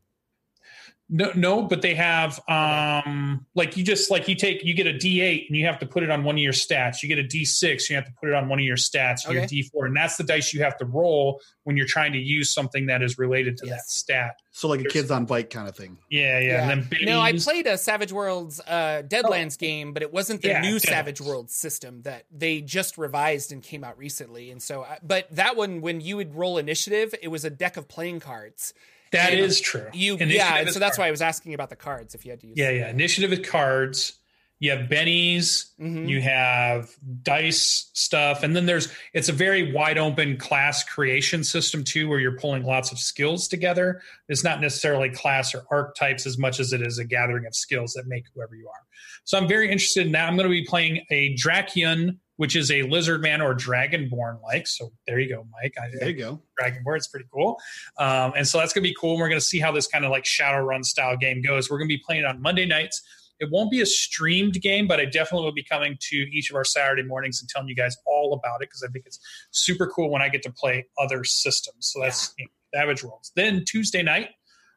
No, 1.12 1.32
no, 1.34 1.64
but 1.64 1.82
they 1.82 1.96
have 1.96 2.40
um 2.48 3.46
like 3.56 3.76
you 3.76 3.84
just 3.84 4.12
like 4.12 4.28
you 4.28 4.36
take 4.36 4.64
you 4.64 4.76
get 4.76 4.86
a 4.86 4.94
D8 4.94 5.48
and 5.48 5.58
you 5.58 5.66
have 5.66 5.80
to 5.80 5.88
put 5.88 6.04
it 6.04 6.12
on 6.12 6.24
one 6.24 6.36
of 6.36 6.40
your 6.40 6.54
stats. 6.54 7.02
You 7.02 7.10
get 7.10 7.18
a 7.18 7.24
D6, 7.28 7.90
you 7.90 7.96
have 7.96 8.06
to 8.06 8.12
put 8.20 8.30
it 8.30 8.36
on 8.36 8.48
one 8.48 8.60
of 8.60 8.66
your 8.66 8.78
stats. 8.78 9.28
Your 9.28 9.42
D4, 9.42 9.88
and 9.88 9.96
that's 9.96 10.18
the 10.18 10.24
dice 10.24 10.54
you 10.54 10.64
have 10.64 10.78
to 10.78 10.86
roll 10.86 11.42
when 11.64 11.78
you're 11.78 11.88
trying 11.88 12.14
to 12.14 12.20
use 12.20 12.54
something 12.54 12.88
that 12.88 13.02
is 13.02 13.18
related 13.18 13.58
to 13.58 13.66
that 13.68 13.82
stat. 13.88 14.36
So 14.52 14.68
like 14.68 14.82
a 14.82 14.86
kids 14.86 15.10
on 15.10 15.26
bike 15.26 15.50
kind 15.50 15.68
of 15.68 15.76
thing. 15.76 15.98
Yeah, 16.10 16.40
yeah. 16.40 16.70
And 16.70 16.84
then 16.84 17.00
no, 17.06 17.22
I 17.22 17.34
played 17.34 17.66
a 17.66 17.78
Savage 17.78 18.12
Worlds 18.12 18.60
uh, 18.68 19.04
Deadlands 19.08 19.58
game, 19.58 19.94
but 19.94 20.04
it 20.04 20.12
wasn't 20.12 20.42
the 20.42 20.50
Yeah, 20.50 20.62
new 20.62 20.76
Deadlands. 20.76 20.82
Savage 20.82 21.22
Worlds 21.22 21.56
system 21.56 22.02
that 22.04 22.26
they 22.32 22.62
just 22.62 22.98
revised 22.98 23.52
and 23.52 23.64
came 23.64 23.84
out 23.84 23.98
recently. 23.98 24.52
And 24.52 24.62
so, 24.62 24.84
I, 24.84 25.00
but 25.02 25.28
that 25.32 25.56
one, 25.56 25.82
when 25.82 26.02
you 26.02 26.18
would 26.18 26.36
roll 26.36 26.58
initiative, 26.58 27.16
it 27.22 27.30
was 27.30 27.46
a 27.46 27.50
deck 27.50 27.78
of 27.78 27.88
playing 27.88 28.20
cards. 28.20 28.74
That 29.12 29.32
and 29.32 29.40
is 29.42 29.60
true. 29.60 29.88
You, 29.94 30.16
Initiative 30.16 30.36
yeah, 30.36 30.58
and 30.58 30.68
is 30.68 30.74
so 30.74 30.80
that's 30.80 30.98
why 30.98 31.08
I 31.08 31.12
was 31.12 31.22
asking 31.22 31.54
about 31.54 31.70
the 31.70 31.76
cards 31.76 32.16
if 32.16 32.26
you 32.26 32.32
had 32.32 32.42
to 32.42 32.48
use. 32.48 32.58
Yeah, 32.58 32.70
yeah. 32.70 32.90
Initiative 32.90 33.32
with 33.32 33.48
cards. 33.48 34.14
You 34.62 34.72
have 34.72 34.90
bennies. 34.90 35.68
Mhm. 35.80 36.10
You 36.10 36.20
have 36.20 36.90
dice 37.24 37.90
stuff, 37.94 38.44
and 38.44 38.54
then 38.54 38.66
there's 38.66 38.90
it's 39.14 39.30
a 39.30 39.32
very 39.34 39.72
wide 39.72 39.98
open 39.98 40.36
class 40.36 40.84
creation 40.84 41.46
system 41.46 41.86
too, 41.86 42.10
where 42.10 42.20
you're 42.20 42.38
pulling 42.38 42.64
lots 42.64 42.92
of 42.92 43.00
skills 43.00 43.48
together. 43.48 44.02
It's 44.28 44.44
not 44.44 44.60
necessarily 44.60 45.12
class 45.12 45.56
or 45.56 45.64
archetypes 45.72 46.26
as 46.26 46.38
much 46.38 46.60
as 46.60 46.74
it 46.74 46.82
is 46.82 46.98
a 47.00 47.06
gathering 47.06 47.46
of 47.46 47.56
skills 47.56 47.94
that 47.94 48.08
make 48.08 48.26
whoever 48.36 48.54
you 48.54 48.68
are. 48.68 48.86
So 49.24 49.38
I'm 49.38 49.48
very 49.48 49.72
interested 49.72 50.06
in 50.06 50.12
that. 50.12 50.28
I'm 50.28 50.36
going 50.36 50.50
to 50.50 50.52
be 50.52 50.66
playing 50.66 51.06
a 51.10 51.34
Drakian, 51.36 52.18
which 52.40 52.56
is 52.56 52.72
a 52.72 52.84
lizard 52.84 53.22
man 53.22 53.42
or 53.42 53.54
dragonborn 53.54 54.42
like. 54.42 54.66
So 54.66 54.94
there 55.06 55.20
you 55.20 55.28
go, 55.28 55.46
Mike. 55.52 55.74
I, 55.78 55.90
There 56.00 56.10
you 56.10 56.16
go. 56.16 56.42
Dragonborn. 56.58 56.96
It's 56.96 57.08
pretty 57.10 57.26
cool. 57.34 57.60
Um, 57.98 58.32
and 58.34 58.48
so 58.48 58.60
that's 58.60 58.72
going 58.72 58.82
to 58.82 58.90
be 58.90 58.96
cool. 58.98 59.12
And 59.12 59.20
we're 59.20 59.28
going 59.28 59.42
to 59.42 59.46
see 59.46 59.60
how 59.60 59.74
this 59.74 59.88
kind 59.88 60.06
of 60.06 60.12
like 60.12 60.24
Shadowrun 60.24 60.86
style 60.86 61.18
game 61.18 61.42
goes. 61.42 61.70
We're 61.70 61.80
going 61.80 61.90
to 61.90 61.94
be 61.94 62.02
playing 62.02 62.22
it 62.22 62.26
on 62.26 62.42
Monday 62.42 62.66
nights. 62.66 63.02
It 63.42 63.50
won't 63.52 63.70
be 63.70 63.82
a 63.82 63.86
streamed 63.86 64.54
game, 64.62 64.88
but 64.88 65.02
I 65.02 65.06
definitely 65.06 65.48
will 65.48 65.54
be 65.54 65.66
coming 65.66 65.98
to 66.00 66.16
each 66.16 66.50
of 66.50 66.56
our 66.56 66.64
Saturday 66.64 67.04
mornings 67.04 67.42
and 67.42 67.50
telling 67.50 67.68
you 67.68 67.76
guys 67.76 67.98
all 68.08 68.32
about 68.34 68.62
it 68.62 68.70
because 68.70 68.84
I 68.88 68.88
think 68.88 69.06
it's 69.06 69.20
super 69.52 69.88
cool 69.88 70.10
when 70.10 70.22
I 70.22 70.30
get 70.30 70.42
to 70.44 70.52
play 70.52 70.86
other 70.98 71.26
systems. 71.26 71.92
So 71.92 72.00
that's 72.00 72.34
know, 72.40 72.46
Savage 72.74 73.04
Worlds. 73.04 73.34
Then 73.36 73.66
Tuesday 73.66 74.02
night 74.02 74.30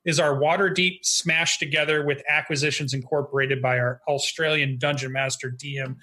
is 0.04 0.18
our 0.18 0.34
Waterdeep 0.34 1.04
smashed 1.04 1.60
together 1.60 2.04
with 2.04 2.24
acquisitions 2.28 2.92
incorporated 2.92 3.62
by 3.62 3.78
our 3.78 4.00
Australian 4.08 4.78
dungeon 4.78 5.12
master 5.12 5.48
DM 5.48 5.94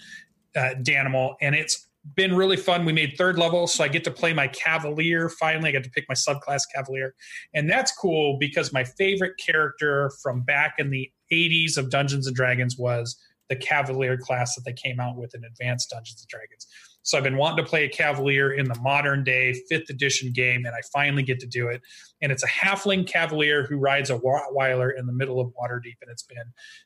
uh, 0.56 0.76
Danimal, 0.82 1.36
and 1.42 1.56
it's 1.56 1.88
been 2.16 2.36
really 2.36 2.58
fun. 2.58 2.86
We 2.86 2.94
made 2.94 3.16
third 3.18 3.38
level, 3.38 3.68
so 3.68 3.84
I 3.84 3.88
get 3.88 4.04
to 4.06 4.12
play 4.12 4.34
my 4.34 4.48
Cavalier. 4.48 5.30
Finally, 5.30 5.70
I 5.70 5.72
get 5.74 5.84
to 5.84 5.90
pick 5.90 6.06
my 6.08 6.16
subclass 6.16 6.64
Cavalier, 6.74 7.14
and 7.54 7.70
that's 7.70 7.92
cool 7.92 8.38
because 8.40 8.74
my 8.74 8.84
favorite 8.84 9.34
character 9.38 10.12
from 10.22 10.42
back 10.42 10.76
in 10.78 10.90
the 10.90 11.12
'80s 11.32 11.78
of 11.78 11.90
Dungeons 11.90 12.28
and 12.28 12.36
Dragons 12.36 12.78
was 12.78 13.18
the 13.50 13.56
Cavalier 13.56 14.18
class 14.18 14.56
that 14.56 14.64
they 14.64 14.74
came 14.74 15.00
out 15.00 15.18
with 15.18 15.36
in 15.36 15.44
Advanced 15.44 15.90
Dungeons 15.90 16.22
and 16.22 16.30
Dragons. 16.30 16.68
So 17.10 17.18
I've 17.18 17.24
been 17.24 17.38
wanting 17.38 17.66
to 17.66 17.68
play 17.68 17.86
a 17.86 17.90
Cavalier 17.90 18.52
in 18.52 18.68
the 18.68 18.80
modern 18.82 19.24
day 19.24 19.54
fifth 19.68 19.90
edition 19.90 20.32
game, 20.32 20.64
and 20.68 20.76
I 20.76 20.82
finally 20.94 21.24
get 21.24 21.40
to 21.40 21.48
do 21.48 21.68
it. 21.68 21.82
And 22.22 22.32
it's 22.32 22.44
a 22.44 22.48
halfling 22.48 23.08
Cavalier 23.08 23.66
who 23.66 23.78
rides 23.78 24.12
a 24.12 24.20
Rottweiler 24.20 24.92
in 24.96 25.08
the 25.08 25.14
middle 25.14 25.40
of 25.40 25.48
Waterdeep, 25.48 25.96
and 26.04 26.12
it's 26.12 26.22
been 26.22 26.38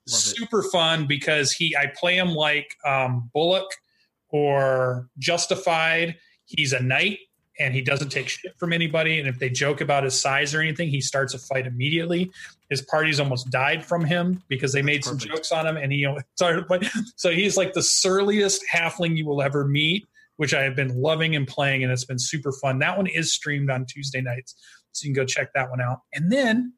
super 0.07 0.63
fun 0.63 1.07
because 1.07 1.51
he 1.51 1.75
I 1.75 1.87
play 1.87 2.17
him 2.17 2.29
like 2.29 2.73
um, 2.85 3.29
Bullock 3.33 3.69
or 4.29 5.09
Justified. 5.19 6.15
He's 6.45 6.71
a 6.71 6.81
knight 6.81 7.19
and 7.59 7.73
he 7.73 7.81
doesn't 7.81 8.09
take 8.09 8.29
shit 8.29 8.57
from 8.57 8.73
anybody. 8.73 9.19
And 9.19 9.27
if 9.27 9.39
they 9.39 9.49
joke 9.49 9.81
about 9.81 10.03
his 10.03 10.19
size 10.19 10.55
or 10.55 10.61
anything, 10.61 10.89
he 10.89 11.01
starts 11.01 11.33
a 11.33 11.39
fight 11.39 11.67
immediately. 11.67 12.31
His 12.69 12.81
party's 12.81 13.19
almost 13.19 13.51
died 13.51 13.85
from 13.85 14.05
him 14.05 14.41
because 14.47 14.71
they 14.73 14.81
made 14.81 15.03
some 15.03 15.17
jokes 15.17 15.51
on 15.51 15.67
him, 15.67 15.77
and 15.77 15.91
he 15.91 16.07
started 16.35 16.61
to 16.61 16.65
play. 16.65 16.79
So 17.15 17.31
he's 17.31 17.57
like 17.57 17.73
the 17.73 17.83
surliest 17.83 18.63
halfling 18.73 19.17
you 19.17 19.25
will 19.25 19.41
ever 19.41 19.65
meet, 19.65 20.07
which 20.37 20.53
I 20.53 20.63
have 20.63 20.75
been 20.75 20.95
loving 20.99 21.35
and 21.35 21.47
playing, 21.47 21.83
and 21.83 21.91
it's 21.91 22.05
been 22.05 22.19
super 22.19 22.51
fun. 22.61 22.79
That 22.79 22.97
one 22.97 23.07
is 23.07 23.33
streamed 23.33 23.69
on 23.69 23.85
Tuesday 23.85 24.21
nights, 24.21 24.55
so 24.91 25.05
you 25.05 25.13
can 25.13 25.21
go 25.21 25.25
check 25.25 25.49
that 25.53 25.69
one 25.69 25.81
out. 25.81 25.99
And 26.13 26.31
then 26.31 26.73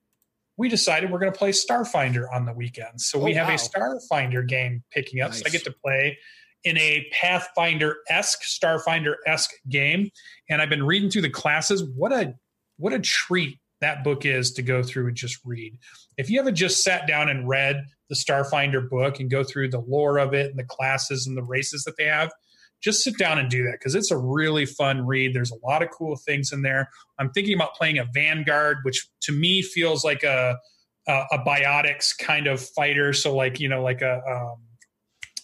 we 0.57 0.69
decided 0.69 1.11
we're 1.11 1.19
going 1.19 1.31
to 1.33 1.37
play 1.37 1.51
Starfinder 1.51 2.25
on 2.33 2.45
the 2.45 2.53
weekends. 2.53 3.07
So 3.07 3.19
we 3.19 3.33
Oh, 3.33 3.43
have 3.43 3.47
wow. 3.49 3.55
a 3.55 3.57
Starfinder 3.57 4.47
game 4.47 4.83
picking 4.91 5.21
up. 5.21 5.33
So 5.33 5.43
I 5.45 5.49
get 5.49 5.63
to 5.65 5.73
play 5.83 6.17
in 6.63 6.77
a 6.77 7.05
Pathfinder 7.11 7.97
esque, 8.09 8.41
Starfinder 8.43 9.15
esque 9.27 9.51
game. 9.69 10.09
And 10.49 10.61
I've 10.61 10.69
been 10.69 10.85
reading 10.85 11.09
through 11.09 11.23
the 11.23 11.29
classes. 11.29 11.83
What 11.83 12.11
a 12.13 12.35
what 12.77 12.93
a 12.93 12.99
treat 12.99 13.59
that 13.81 14.03
book 14.03 14.25
is 14.25 14.51
to 14.53 14.61
go 14.61 14.81
through 14.81 15.07
and 15.07 15.15
just 15.17 15.37
read. 15.45 15.77
If 16.17 16.29
you 16.29 16.39
haven't 16.39 16.55
just 16.55 16.83
sat 16.83 17.07
down 17.07 17.29
and 17.29 17.47
read 17.47 17.83
the 18.09 18.15
Starfinder 18.15 18.89
book 18.89 19.19
and 19.19 19.29
go 19.29 19.43
through 19.43 19.69
the 19.69 19.79
lore 19.81 20.17
of 20.17 20.33
it 20.33 20.49
and 20.49 20.57
the 20.59 20.63
classes 20.63 21.27
and 21.27 21.37
the 21.37 21.43
races 21.43 21.83
that 21.83 21.95
they 21.97 22.05
have, 22.05 22.31
just 22.81 23.03
sit 23.03 23.17
down 23.17 23.39
and 23.39 23.49
do 23.49 23.63
that 23.63 23.79
because 23.79 23.95
it's 23.95 24.11
a 24.11 24.17
really 24.17 24.65
fun 24.65 25.05
read. 25.05 25.33
There's 25.33 25.51
a 25.51 25.65
lot 25.65 25.81
of 25.81 25.89
cool 25.89 26.15
things 26.15 26.51
in 26.51 26.61
there. 26.61 26.89
I'm 27.19 27.31
thinking 27.31 27.55
about 27.55 27.73
playing 27.75 27.97
a 27.97 28.05
Vanguard, 28.13 28.77
which 28.83 29.07
to 29.21 29.31
me 29.31 29.61
feels 29.61 30.03
like 30.03 30.23
a 30.23 30.57
a, 31.07 31.23
a 31.33 31.39
biotics 31.39 32.17
kind 32.17 32.47
of 32.47 32.61
fighter. 32.61 33.13
So 33.13 33.35
like 33.35 33.59
you 33.59 33.69
know 33.69 33.81
like 33.81 34.01
a 34.01 34.21
um, 34.29 34.57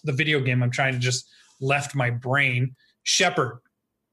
the 0.04 0.14
video 0.14 0.40
game 0.40 0.64
I'm 0.64 0.72
trying 0.72 0.94
to 0.94 1.00
just 1.00 1.28
left 1.60 1.96
my 1.96 2.10
brain. 2.10 2.76
Shepard, 3.04 3.60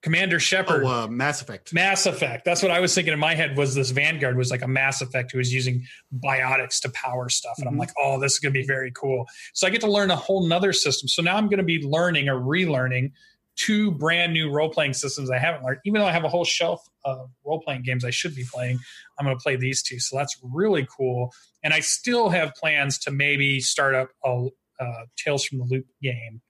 Commander 0.02 0.38
Shepard. 0.38 0.84
Oh, 0.84 1.04
uh, 1.04 1.06
Mass 1.08 1.42
Effect. 1.42 1.74
Mass 1.74 2.06
Effect. 2.06 2.44
That's 2.44 2.62
what 2.62 2.70
I 2.70 2.78
was 2.78 2.94
thinking 2.94 3.12
in 3.12 3.18
my 3.18 3.34
head 3.34 3.56
was 3.56 3.74
this 3.74 3.90
Vanguard 3.90 4.36
was 4.36 4.50
like 4.50 4.62
a 4.62 4.68
Mass 4.68 5.00
Effect 5.00 5.32
who 5.32 5.38
was 5.38 5.52
using 5.52 5.84
biotics 6.24 6.80
to 6.82 6.90
power 6.90 7.28
stuff. 7.28 7.56
And 7.58 7.66
I'm 7.68 7.74
Mhm. 7.74 7.78
like, 7.80 7.90
oh, 7.98 8.20
this 8.20 8.34
is 8.34 8.38
going 8.38 8.52
to 8.54 8.60
be 8.60 8.64
very 8.66 8.92
cool. 8.92 9.26
So 9.54 9.66
I 9.66 9.70
get 9.70 9.80
to 9.80 9.90
learn 9.90 10.10
a 10.12 10.16
whole 10.16 10.46
nother 10.46 10.72
system. 10.72 11.08
So 11.08 11.20
now 11.22 11.36
I'm 11.36 11.46
going 11.46 11.58
to 11.58 11.64
be 11.64 11.82
learning 11.82 12.28
or 12.28 12.36
relearning 12.36 13.10
two 13.56 13.90
brand 13.90 14.32
new 14.32 14.52
role 14.52 14.70
playing 14.70 14.92
systems 14.92 15.30
I 15.32 15.38
haven't 15.38 15.64
learned. 15.64 15.80
Even 15.84 16.00
though 16.00 16.06
I 16.06 16.12
have 16.12 16.22
a 16.22 16.28
whole 16.28 16.44
shelf 16.44 16.80
of 17.04 17.28
role 17.44 17.60
playing 17.60 17.82
games 17.82 18.04
I 18.04 18.10
should 18.10 18.36
be 18.36 18.44
playing, 18.44 18.78
I'm 19.18 19.26
going 19.26 19.36
to 19.36 19.42
play 19.42 19.56
these 19.56 19.82
two. 19.82 19.98
So 19.98 20.16
that's 20.16 20.36
really 20.44 20.86
cool. 20.96 21.32
And 21.64 21.74
I 21.74 21.80
still 21.80 22.28
have 22.28 22.54
plans 22.54 22.98
to 23.00 23.10
maybe 23.10 23.58
start 23.60 23.96
up 23.96 24.10
a 24.24 24.46
uh, 24.80 25.06
Tales 25.16 25.44
from 25.44 25.58
the 25.58 25.64
Loop 25.64 25.86
game 26.00 26.40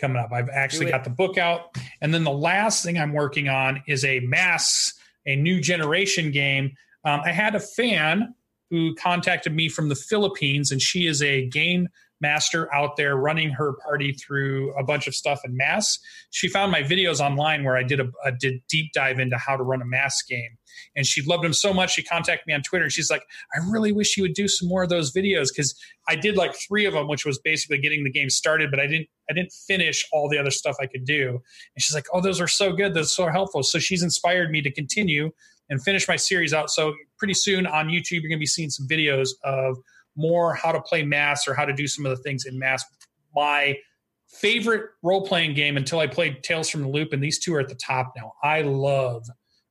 coming 0.00 0.16
up. 0.16 0.32
I've 0.32 0.48
actually 0.48 0.90
got 0.90 1.04
the 1.04 1.10
book 1.10 1.38
out. 1.38 1.76
And 2.00 2.12
then 2.12 2.24
the 2.24 2.32
last 2.32 2.84
thing 2.84 2.98
I'm 2.98 3.12
working 3.12 3.48
on 3.48 3.82
is 3.86 4.04
a 4.04 4.20
Masks, 4.20 4.94
a 5.26 5.36
new 5.36 5.60
generation 5.60 6.30
game. 6.30 6.72
Um, 7.04 7.20
I 7.24 7.32
had 7.32 7.54
a 7.54 7.60
fan 7.60 8.34
who 8.70 8.94
contacted 8.94 9.54
me 9.54 9.68
from 9.68 9.88
the 9.88 9.94
Philippines, 9.94 10.70
and 10.70 10.80
she 10.80 11.06
is 11.06 11.22
a 11.22 11.46
game 11.48 11.88
master 12.20 12.72
out 12.74 12.96
there 12.96 13.16
running 13.16 13.50
her 13.50 13.74
party 13.84 14.12
through 14.12 14.72
a 14.74 14.84
bunch 14.84 15.06
of 15.06 15.14
stuff 15.14 15.40
in 15.44 15.56
Masks. 15.56 15.98
She 16.30 16.48
found 16.48 16.70
my 16.70 16.82
videos 16.82 17.20
online 17.20 17.64
where 17.64 17.76
I 17.76 17.82
did 17.82 18.00
a, 18.00 18.10
a 18.24 18.32
did 18.32 18.60
deep 18.68 18.92
dive 18.92 19.18
into 19.18 19.36
how 19.36 19.56
to 19.56 19.62
run 19.62 19.82
a 19.82 19.86
Masks 19.86 20.22
game, 20.28 20.56
and 20.94 21.06
she 21.06 21.22
loved 21.22 21.44
them 21.44 21.52
so 21.52 21.72
much. 21.72 21.94
She 21.94 22.02
contacted 22.02 22.46
me 22.46 22.54
on 22.54 22.62
Twitter, 22.62 22.84
and 22.84 22.92
she's 22.92 23.10
like, 23.10 23.22
"I 23.54 23.58
really 23.70 23.92
wish 23.92 24.16
you 24.16 24.22
would 24.22 24.34
do 24.34 24.48
some 24.48 24.68
more 24.68 24.82
of 24.82 24.88
those 24.88 25.12
videos 25.12 25.48
because 25.48 25.74
I 26.08 26.16
did 26.16 26.36
like 26.36 26.54
three 26.54 26.84
of 26.84 26.92
them, 26.92 27.08
which 27.08 27.24
was 27.24 27.38
basically 27.38 27.78
getting 27.78 28.04
the 28.04 28.10
game 28.10 28.30
started, 28.30 28.70
but 28.70 28.80
I 28.80 28.86
didn't 28.86 29.08
I 29.28 29.32
didn't 29.32 29.52
finish 29.52 30.06
all 30.12 30.28
the 30.28 30.38
other 30.38 30.50
stuff 30.50 30.76
I 30.80 30.86
could 30.86 31.04
do." 31.04 31.30
And 31.30 31.82
she's 31.82 31.94
like, 31.94 32.06
"Oh, 32.12 32.20
those 32.20 32.40
are 32.40 32.48
so 32.48 32.72
good. 32.72 32.94
Those 32.94 33.06
are 33.06 33.24
so 33.24 33.28
helpful." 33.28 33.62
So 33.62 33.78
she's 33.78 34.02
inspired 34.02 34.50
me 34.50 34.62
to 34.62 34.70
continue 34.70 35.30
and 35.70 35.82
finish 35.82 36.06
my 36.08 36.16
series 36.16 36.52
out. 36.52 36.68
So 36.70 36.94
pretty 37.18 37.34
soon 37.34 37.66
on 37.66 37.88
YouTube, 37.88 38.22
you're 38.22 38.28
going 38.28 38.32
to 38.32 38.38
be 38.38 38.46
seeing 38.46 38.70
some 38.70 38.86
videos 38.88 39.30
of 39.44 39.78
more 40.20 40.54
how 40.54 40.72
to 40.72 40.80
play 40.80 41.02
Masks 41.02 41.48
or 41.48 41.54
how 41.54 41.64
to 41.64 41.72
do 41.72 41.86
some 41.88 42.06
of 42.06 42.16
the 42.16 42.22
things 42.22 42.44
in 42.44 42.58
Masks. 42.58 42.88
My 43.34 43.76
favorite 44.28 44.90
role 45.02 45.26
playing 45.26 45.54
game 45.54 45.76
until 45.76 45.98
I 45.98 46.06
played 46.06 46.42
Tales 46.42 46.68
from 46.70 46.82
the 46.82 46.88
Loop, 46.88 47.12
and 47.12 47.22
these 47.22 47.38
two 47.38 47.54
are 47.54 47.60
at 47.60 47.68
the 47.68 47.74
top 47.74 48.12
now. 48.16 48.32
I 48.42 48.62
love 48.62 49.24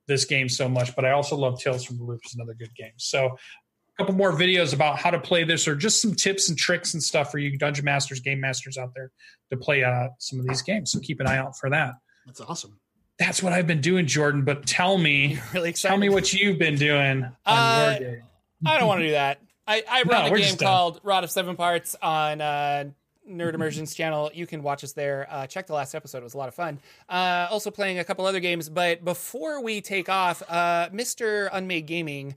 this 0.08 0.26
game 0.26 0.50
so 0.50 0.68
much, 0.68 0.96
but 0.96 1.06
I 1.06 1.12
also 1.12 1.36
love 1.36 1.60
Tales 1.60 1.86
from 1.86 1.98
the 1.98 2.04
Loop. 2.04 2.22
is 2.26 2.34
another 2.36 2.54
good 2.56 2.74
game. 2.76 2.92
So 2.98 3.26
a 3.28 3.98
couple 4.04 4.16
more 4.16 4.32
videos 4.34 4.74
about 4.74 4.98
how 4.98 5.12
to 5.12 5.20
play 5.20 5.44
this 5.44 5.68
or 5.68 5.76
just 5.76 6.02
some 6.02 6.16
tips 6.16 6.50
and 6.50 6.58
tricks 6.58 6.94
and 6.94 7.04
stuff 7.04 7.32
for 7.32 7.38
you 7.38 7.58
dungeon 7.58 7.86
masters, 7.86 8.20
game 8.20 8.40
masters 8.42 8.78
out 8.78 8.92
there 8.96 9.12
to 9.52 9.58
play 9.58 9.84
uh, 9.84 10.08
some 10.20 10.40
of 10.40 10.48
these 10.48 10.62
games. 10.62 10.92
So 10.92 11.00
keep 11.00 11.20
an 11.20 11.28
eye 11.28 11.38
out 11.38 11.58
for 11.58 11.70
that. 11.70 11.94
That's 12.26 12.42
awesome. 12.42 12.80
That's 13.20 13.44
what 13.44 13.52
I've 13.54 13.68
been 13.68 13.82
doing, 13.82 14.08
Jordan. 14.08 14.46
But 14.46 14.66
tell 14.66 14.98
me, 14.98 15.40
really 15.54 15.70
excited. 15.70 15.92
tell 15.92 16.00
me 16.00 16.10
what 16.10 16.34
you've 16.34 16.58
been 16.58 16.76
doing 16.76 17.24
on 17.26 17.32
Uh, 17.46 17.98
your 18.00 18.10
game. 18.12 18.22
I 18.66 18.78
don't 18.80 18.88
want 18.88 19.02
to 19.02 19.08
do 19.08 19.12
that. 19.12 19.40
I, 19.70 19.84
I 19.88 20.04
No, 20.04 20.12
run 20.12 20.34
a 20.34 20.36
game 20.38 20.58
called 20.58 21.00
Rod 21.04 21.24
of 21.24 21.30
Seven 21.30 21.56
Parts 21.56 21.96
on 22.02 22.42
uh, 22.42 22.86
Nerd 23.30 23.54
Immersion's 23.54 23.94
channel. 23.94 24.32
You 24.34 24.48
can 24.48 24.64
watch 24.64 24.84
us 24.84 24.94
there. 24.94 25.28
Uh, 25.30 25.46
check 25.46 25.68
the 25.68 25.74
last 25.74 25.94
episode; 25.94 26.18
it 26.18 26.24
was 26.24 26.34
a 26.34 26.38
lot 26.38 26.48
of 26.48 26.56
fun. 26.56 26.80
Uh, 27.08 27.48
also 27.52 27.70
playing 27.70 28.00
a 28.00 28.04
couple 28.04 28.26
other 28.26 28.40
games. 28.40 28.68
But 28.68 29.06
before 29.06 29.62
we 29.62 29.80
take 29.80 30.10
off, 30.10 30.42
uh, 30.50 30.90
Mister 30.92 31.50
Unmade 31.54 31.86
Gaming. 31.86 32.36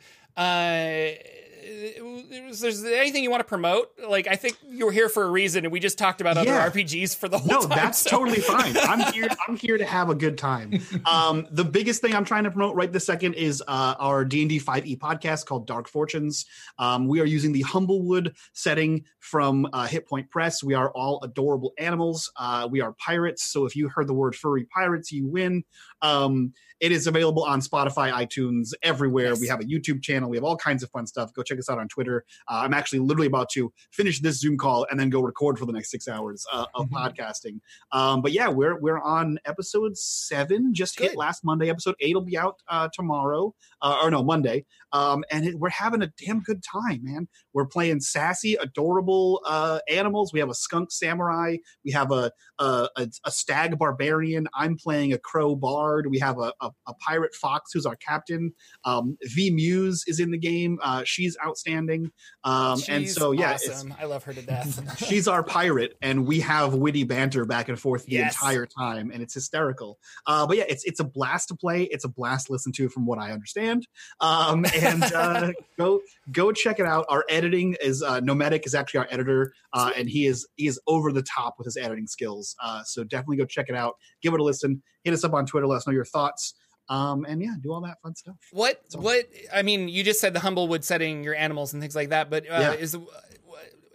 Uh, 1.63 2.49
is 2.51 2.83
there 2.83 3.01
anything 3.01 3.23
you 3.23 3.31
want 3.31 3.41
to 3.41 3.45
promote? 3.45 3.91
Like, 4.09 4.27
I 4.27 4.37
think 4.37 4.59
you 4.69 4.87
were 4.87 4.93
here 4.93 5.09
for 5.09 5.23
a 5.25 5.31
reason, 5.31 5.65
and 5.65 5.73
we 5.73 5.81
just 5.81 5.99
talked 5.99 6.21
about 6.21 6.37
Yeah. 6.37 6.43
other 6.43 6.71
RPGs 6.71 7.17
for 7.17 7.29
the 7.29 7.39
whole 7.39 7.49
no, 7.49 7.61
time. 7.61 7.69
No, 7.71 7.75
that's 7.77 7.99
so- 7.99 8.11
totally 8.11 8.41
fine. 8.41 8.77
I'm 8.77 9.01
here. 9.13 9.29
I'm 9.49 9.57
here 9.57 9.79
to 9.79 9.85
have 9.85 10.11
a 10.11 10.15
good 10.15 10.37
time. 10.39 10.81
Um, 11.11 11.47
the 11.51 11.65
biggest 11.65 12.01
thing 12.01 12.15
I'm 12.15 12.25
trying 12.25 12.45
to 12.45 12.51
promote 12.51 12.75
right 12.75 12.91
this 12.93 13.07
second 13.07 13.35
is 13.35 13.63
uh, 13.69 13.95
our 13.99 14.25
D 14.25 14.41
and 14.43 14.51
D 14.51 14.59
5e 14.61 14.99
podcast 14.99 15.47
called 15.47 15.67
Dark 15.67 15.89
Fortunes. 15.89 16.47
Um, 16.79 17.07
we 17.07 17.21
are 17.21 17.27
using 17.27 17.53
the 17.53 17.63
Humblewood 17.63 18.35
setting 18.53 19.05
from 19.21 19.69
uh, 19.73 19.87
Hit 19.87 20.09
Point 20.09 20.31
Press. 20.31 20.63
We 20.63 20.75
are 20.75 20.91
all 20.91 21.21
adorable 21.23 21.73
animals. 21.79 22.31
Uh, 22.37 22.69
we 22.71 22.81
are 22.81 22.93
pirates. 22.95 23.45
So 23.45 23.65
if 23.67 23.77
you 23.77 23.89
heard 23.89 24.07
the 24.09 24.15
word 24.15 24.35
furry 24.35 24.65
pirates, 24.65 25.13
you 25.13 25.27
win. 25.27 25.65
Um, 26.03 26.53
it 26.83 26.91
is 26.91 27.07
available 27.07 27.45
on 27.45 27.61
Spotify, 27.61 28.13
iTunes, 28.13 28.73
everywhere. 28.83 29.29
Yes. 29.29 29.41
We 29.41 29.47
have 29.47 29.61
a 29.61 29.65
YouTube 29.65 30.03
channel. 30.03 30.29
We 30.29 30.37
have 30.37 30.43
all 30.43 30.57
kinds 30.57 30.83
of 30.83 30.91
fun 30.91 31.07
stuff. 31.07 31.33
Go 31.33 31.45
check 31.45 31.61
us 31.61 31.71
out 31.71 31.79
on 31.79 31.87
Twitter. 31.87 32.25
Uh, 32.51 32.63
I'm 32.65 32.75
actually 32.75 32.99
literally 32.99 33.29
about 33.29 33.51
to 33.51 33.73
finish 33.93 34.21
this 34.21 34.41
Zoom 34.41 34.59
call 34.59 34.85
and 34.91 34.99
then 34.99 35.09
go 35.09 35.23
record 35.23 35.61
for 35.61 35.65
the 35.65 35.73
next 35.73 35.93
six 35.93 36.09
hours 36.09 36.45
uh, 36.53 36.67
of 36.75 36.89
podcasting. 36.91 37.61
Um, 37.93 38.21
but 38.21 38.33
yeah, 38.33 38.49
we're 38.49 38.81
we're 38.81 39.01
on 39.01 39.39
episode 39.45 39.97
seven. 39.97 40.75
Just 40.75 40.99
hit 40.99 41.17
last 41.17 41.45
Monday. 41.45 41.71
Episode 41.71 41.95
eight 42.01 42.17
will 42.17 42.23
be 42.23 42.37
out 42.37 42.57
uh, 42.69 42.89
tomorrow, 42.93 43.55
uh, 43.81 44.01
or 44.03 44.11
no 44.11 44.25
Monday. 44.25 44.67
Um, 44.93 45.23
and 45.31 45.47
it, 45.47 45.55
we're 45.55 45.71
having 45.71 46.03
a 46.03 46.13
damn 46.25 46.41
good 46.41 46.65
time, 46.65 47.01
man. 47.05 47.29
We're 47.55 47.67
playing 47.67 48.01
sassy, 48.01 48.55
adorable 48.55 49.41
uh, 49.47 49.81
animals. 49.89 50.33
We 50.33 50.41
have 50.41 50.51
a 50.51 50.55
skunk 50.55 50.91
samurai. 50.93 51.57
We 51.85 51.93
have 51.93 52.11
a 52.13 52.31
a, 52.59 52.89
a, 52.97 53.09
a 53.25 53.31
stag 53.31 53.79
barbarian. 53.79 54.47
I'm 54.55 54.77
playing 54.77 55.13
a 55.13 55.19
crow 55.19 55.55
bard. 55.57 56.07
We 56.09 56.19
have 56.21 56.39
a, 56.39 56.53
a, 56.61 56.71
a 56.87 56.95
pirate 56.95 57.35
fox 57.35 57.73
who's 57.73 57.87
our 57.87 57.97
captain. 57.97 58.53
Um, 58.85 59.17
v 59.25 59.51
Muse 59.51 60.05
is 60.07 60.21
in 60.21 60.31
the 60.31 60.39
game. 60.39 60.79
Uh, 60.83 61.03
she's 61.05 61.37
outstanding. 61.45 62.11
Um, 62.45 62.81
and 62.89 63.09
so 63.09 63.33
yeah, 63.33 63.55
awesome. 63.55 63.95
I 64.01 64.05
love 64.05 64.25
her 64.25 64.33
to 64.33 64.43
death. 64.43 64.99
she's 65.07 65.27
our 65.29 65.43
pirate 65.43 65.97
and 66.03 66.27
we 66.27 66.41
have 66.41 66.75
witty 66.75 67.05
banter 67.05 67.45
back 67.45 67.69
and 67.69 67.79
forth 67.79 68.07
the 68.07 68.13
Yes. 68.13 68.35
entire 68.35 68.67
time 68.67 69.11
and 69.13 69.23
it's 69.23 69.35
hysterical 69.35 69.99
uh, 70.27 70.47
but 70.47 70.57
yeah 70.57 70.65
it's 70.69 70.85
it's 70.85 71.01
a 71.01 71.05
blast 71.05 71.49
to 71.49 71.55
play 71.55 71.85
it's 71.85 72.05
a 72.05 72.09
blast 72.09 72.47
to 72.47 72.53
listen 72.53 72.73
to 72.73 72.89
from 72.89 73.07
what 73.07 73.19
i 73.19 73.33
understand 73.33 73.87
um, 74.21 74.65
and 74.81 75.03
uh, 75.03 75.53
go 75.79 76.01
go 76.31 76.53
check 76.53 76.79
it 76.79 76.87
out 76.87 77.05
our 77.09 77.25
editing 77.43 77.77
is 77.81 78.03
uh, 78.03 78.21
nomadic 78.21 78.67
is 78.67 78.75
actually 78.75 78.99
our 78.99 79.09
editor 79.11 79.53
uh, 79.73 79.91
and 79.97 80.09
he 80.09 80.27
is 80.27 80.47
he 80.57 80.67
is 80.67 80.81
over 80.87 81.13
the 81.13 81.23
top 81.23 81.55
with 81.59 81.65
his 81.65 81.77
editing 81.77 82.07
skills 82.07 82.55
uh, 82.63 82.83
so 82.85 83.03
definitely 83.05 83.37
go 83.37 83.45
check 83.45 83.67
it 83.69 83.75
out 83.75 83.95
give 84.23 84.33
it 84.35 84.41
a 84.41 84.43
listen 84.45 84.83
hit 85.05 85.13
us 85.13 85.25
up 85.25 85.33
on 85.35 85.45
twitter 85.47 85.67
let 85.67 85.77
us 85.77 85.87
know 85.87 85.93
your 85.93 86.05
thoughts 86.05 86.55
um, 86.89 87.25
and 87.29 87.43
yeah 87.43 87.55
do 87.63 87.73
all 87.73 87.81
that 87.81 88.01
fun 88.03 88.15
stuff 88.15 88.37
What 88.53 88.81
So- 88.89 89.01
what 89.01 89.27
I 89.55 89.63
mean, 89.63 89.89
you 89.89 90.03
just 90.05 90.21
said 90.21 90.35
the 90.35 90.41
Humblewood 90.41 90.85
setting 90.85 91.23
your 91.25 91.35
animals 91.35 91.73
and 91.73 91.81
things 91.83 91.95
like 91.97 92.09
that, 92.11 92.29
but 92.29 92.45
uh, 92.45 92.59
Yeah. 92.61 92.73
is 92.73 92.97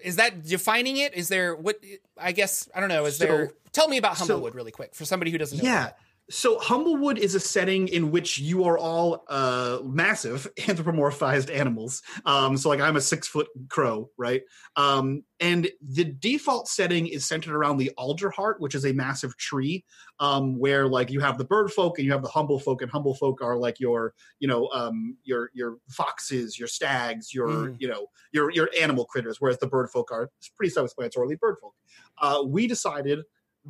is 0.04 0.16
that 0.18 0.44
defining 0.44 0.98
it? 0.98 1.14
Is 1.16 1.28
there 1.28 1.56
what 1.56 1.78
I 2.18 2.32
guess 2.32 2.70
I 2.74 2.80
don't 2.80 2.90
know. 2.90 3.06
Is 3.06 3.18
So- 3.18 3.26
there? 3.26 3.52
Tell 3.74 3.88
me 3.90 3.98
about 3.98 4.18
so- 4.18 4.26
Humblewood 4.26 4.56
really 4.56 4.72
quick 4.72 4.96
for 4.96 5.06
somebody 5.06 5.32
who 5.32 5.38
doesn't 5.38 5.58
know. 5.58 5.64
Yeah. 5.64 5.82
about 5.88 5.94
So 6.30 6.60
Humblewood 6.60 7.18
is 7.18 7.36
a 7.36 7.40
setting 7.40 7.88
in 7.88 8.12
which 8.12 8.38
you 8.38 8.66
are 8.66 8.78
all 8.78 9.24
uh, 9.30 9.80
massive 9.86 10.46
anthropomorphized 10.60 11.54
animals. 11.54 12.02
Um, 12.26 12.58
so 12.58 12.68
like 12.68 12.82
I'm 12.82 12.98
a 12.98 13.02
six 13.02 13.28
foot 13.28 13.48
crow, 13.70 14.10
right? 14.18 14.42
Um, 14.76 15.24
and 15.40 15.70
the 15.82 16.04
default 16.04 16.68
setting 16.68 17.08
is 17.08 17.26
centered 17.26 17.56
around 17.56 17.78
the 17.78 17.92
Alderheart, 17.98 18.56
which 18.60 18.76
is 18.76 18.86
a 18.86 18.92
massive 18.92 19.38
tree, 19.38 19.86
um, 20.20 20.60
where 20.60 20.88
like 20.88 21.12
you 21.12 21.22
have 21.22 21.38
the 21.38 21.46
bird 21.46 21.72
folk 21.72 21.98
and 21.98 22.06
you 22.06 22.12
have 22.12 22.24
the 22.24 22.30
humble 22.30 22.60
folk, 22.60 22.82
and 22.82 22.92
humble 22.92 23.14
folk 23.14 23.42
are 23.42 23.56
like 23.56 23.80
your, 23.80 24.14
you 24.40 24.48
know, 24.50 24.68
um, 24.74 25.16
your 25.24 25.52
your 25.54 25.78
foxes, 25.90 26.60
your 26.60 26.68
stags, 26.68 27.34
your 27.34 27.48
Mm. 27.48 27.76
you 27.80 27.88
know 27.88 28.08
your 28.34 28.52
your 28.52 28.70
animal 28.78 29.06
critters, 29.06 29.38
whereas 29.40 29.60
the 29.60 29.68
bird 29.68 29.90
folk 29.90 30.12
are 30.12 30.30
pretty 30.58 30.72
self-explanatory 30.72 31.38
bird 31.38 31.56
folk. 31.62 31.74
Uh, 32.18 32.44
we 32.46 32.68
decided 32.68 33.20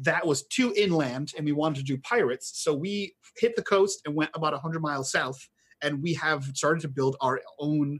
that 0.01 0.25
was 0.25 0.45
too 0.47 0.73
inland 0.75 1.31
and 1.35 1.45
we 1.45 1.51
wanted 1.51 1.77
to 1.77 1.83
do 1.83 1.97
pirates 1.99 2.51
so 2.55 2.73
we 2.73 3.13
hit 3.37 3.55
the 3.55 3.63
coast 3.63 4.01
and 4.05 4.15
went 4.15 4.31
about 4.33 4.53
100 4.53 4.81
miles 4.81 5.11
south 5.11 5.39
and 5.81 6.01
we 6.01 6.13
have 6.13 6.43
started 6.53 6.81
to 6.81 6.87
build 6.87 7.15
our 7.21 7.41
own 7.59 7.99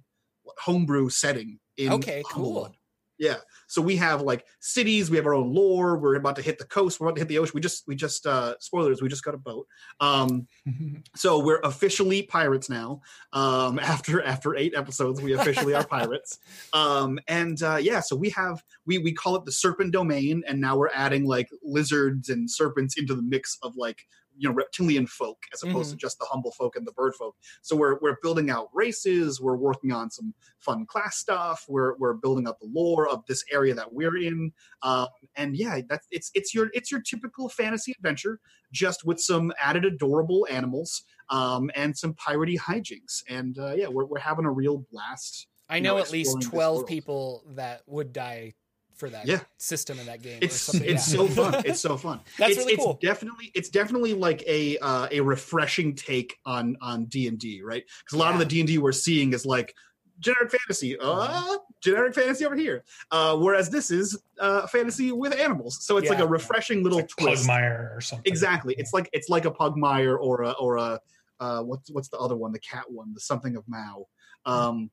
homebrew 0.60 1.10
setting 1.10 1.60
in 1.78 1.94
Okay, 1.94 2.24
cool. 2.30 2.72
Yeah. 3.18 3.38
So 3.68 3.82
we 3.82 3.96
have 3.98 4.22
like 4.22 4.46
cities 4.60 5.10
we 5.10 5.18
have 5.18 5.26
our 5.26 5.34
own 5.34 5.54
lore 5.54 5.98
we're 5.98 6.16
about 6.16 6.36
to 6.36 6.42
hit 6.42 6.58
the 6.58 6.66
coast 6.66 7.00
we're 7.00 7.08
about 7.08 7.16
to 7.16 7.22
hit 7.22 7.28
the 7.28 7.40
ocean 7.40 7.54
we 7.56 7.62
just 7.62 7.88
we 7.88 7.96
just 7.96 8.26
uh 8.26 8.56
spoilers 8.60 9.02
we 9.02 9.10
just 9.10 9.24
got 9.24 9.34
a 9.34 9.40
boat. 9.40 9.68
Um 10.00 10.48
so 11.16 11.40
we're 11.44 11.60
officially 11.64 12.24
pirates 12.24 12.70
now 12.70 13.02
um 13.34 13.80
after 13.84 14.24
after 14.24 14.56
eight 14.56 14.74
episodes 14.76 15.22
we 15.22 15.34
officially 15.34 15.74
are 15.74 15.86
pirates. 15.86 16.40
Um 16.74 17.20
and 17.28 17.62
uh 17.64 17.78
yeah 17.82 18.00
so 18.00 18.16
we 18.16 18.30
have 18.32 18.64
we 18.86 18.98
we 19.00 19.14
call 19.14 19.36
it 19.36 19.46
the 19.46 19.52
serpent 19.52 19.94
domain 19.94 20.44
and 20.48 20.62
now 20.62 20.78
we're 20.78 20.90
adding 20.94 21.26
like 21.26 21.50
lizards 21.64 22.30
and 22.30 22.50
serpents 22.50 22.98
into 22.98 23.16
the 23.16 23.24
mix 23.24 23.58
of 23.64 23.76
like 23.76 24.06
you 24.38 24.48
know 24.48 24.54
reptilian 24.54 25.08
folk 25.08 25.38
as 25.54 25.64
opposed 25.64 25.92
to 25.92 25.98
just 25.98 26.20
the 26.20 26.26
humble 26.30 26.52
folk 26.52 26.76
and 26.76 26.86
the 26.86 26.92
bird 26.94 27.14
folk. 27.16 27.36
So 27.62 27.76
we're 27.76 27.98
we're 28.02 28.18
building 28.22 28.50
out 28.50 28.70
races 28.74 29.42
we're 29.42 29.58
working 29.58 29.92
on 29.92 30.10
some 30.10 30.34
fun 30.60 30.86
class 30.86 31.18
stuff 31.18 31.66
we're 31.68 31.96
we're 31.98 32.14
building 32.14 32.48
up 32.48 32.60
the 32.60 32.70
lore 32.72 33.08
of 33.08 33.24
this 33.28 33.44
area 33.52 33.74
that 33.74 33.94
we're 33.94 34.18
in. 34.18 34.52
Um 34.84 35.08
and 35.36 35.56
yeah 35.56 35.82
that's 35.88 36.08
it's 36.12 36.32
it's 36.34 36.54
your 36.54 36.70
it's 36.74 36.92
your 36.92 37.02
typical 37.02 37.50
fantasy 37.50 37.94
adventure 37.98 38.40
just 38.72 39.06
with 39.06 39.20
some 39.20 39.52
added 39.60 39.86
adorable 39.86 40.48
animals 40.50 41.04
um 41.30 41.70
and 41.76 41.98
some 41.98 42.14
piratey 42.14 42.58
hijinks. 42.58 43.24
And 43.28 43.58
uh 43.58 43.74
yeah 43.76 43.88
we're, 43.88 44.06
we're 44.06 44.20
having 44.20 44.46
a 44.46 44.52
real 44.52 44.86
blast 44.92 45.48
I 45.70 45.80
know 45.80 45.96
know, 45.96 46.02
at 46.02 46.12
least 46.12 46.42
twelve 46.42 46.86
people 46.86 47.44
that 47.56 47.82
would 47.88 48.14
die 48.14 48.54
for 48.98 49.10
that 49.10 49.26
Yeah. 49.28 49.40
system 49.58 50.00
in 50.00 50.06
that 50.08 50.22
game. 50.22 50.40
it's 50.42 50.56
or 50.56 50.72
something. 50.74 50.90
it's 50.90 51.12
yeah. 51.14 51.18
so 51.18 51.28
fun 51.52 51.62
it's 51.66 51.80
so 51.80 51.98
fun 51.98 52.20
That's 52.38 52.52
it's, 52.52 52.60
really 52.60 52.74
it's 52.74 52.84
cool. 52.84 53.00
definitely 53.02 53.52
it's 53.56 53.70
definitely 53.70 54.14
like 54.14 54.44
a 54.48 54.78
uh, 54.80 55.08
a 55.12 55.22
refreshing 55.22 55.96
take 55.96 56.38
on 56.46 56.76
on 56.82 57.06
d&d 57.06 57.62
right 57.64 57.84
because 58.04 58.16
a 58.16 58.18
lot 58.20 58.34
of 58.34 58.40
the 58.40 58.46
d&d 58.46 58.78
we're 58.80 58.92
seeing 58.92 59.34
is 59.34 59.46
like 59.46 59.74
generic 60.20 60.50
fantasy 60.50 60.98
uh 61.00 61.58
generic 61.80 62.16
fantasy 62.16 62.44
over 62.44 62.56
here 62.56 62.84
uh 63.12 63.38
whereas 63.38 63.70
this 63.70 63.92
is 63.92 64.20
uh 64.40 64.66
fantasy 64.66 65.12
with 65.12 65.32
animals 65.32 65.78
so 65.86 65.98
it's 65.98 66.10
like 66.10 66.18
a 66.20 66.28
refreshing 66.28 66.84
little 66.84 66.98
It's 67.00 67.14
like 67.20 67.28
twist 67.30 67.48
Pugmire 67.48 67.96
or 67.96 68.02
something. 68.02 68.24
exactly 68.32 68.74
it's 68.80 68.94
like 68.94 69.08
it's 69.14 69.30
like 69.30 69.46
a 69.46 69.52
pugmire 69.52 70.18
or 70.20 70.42
a 70.42 70.52
or 70.54 70.78
a 70.78 71.00
uh 71.40 71.62
what's 71.62 71.92
what's 71.92 72.08
the 72.10 72.18
other 72.18 72.36
one 72.36 72.52
the 72.52 72.58
cat 72.60 72.86
one 72.90 73.14
the 73.14 73.20
something 73.20 73.56
of 73.56 73.64
Mau 73.68 74.08
um 74.48 74.90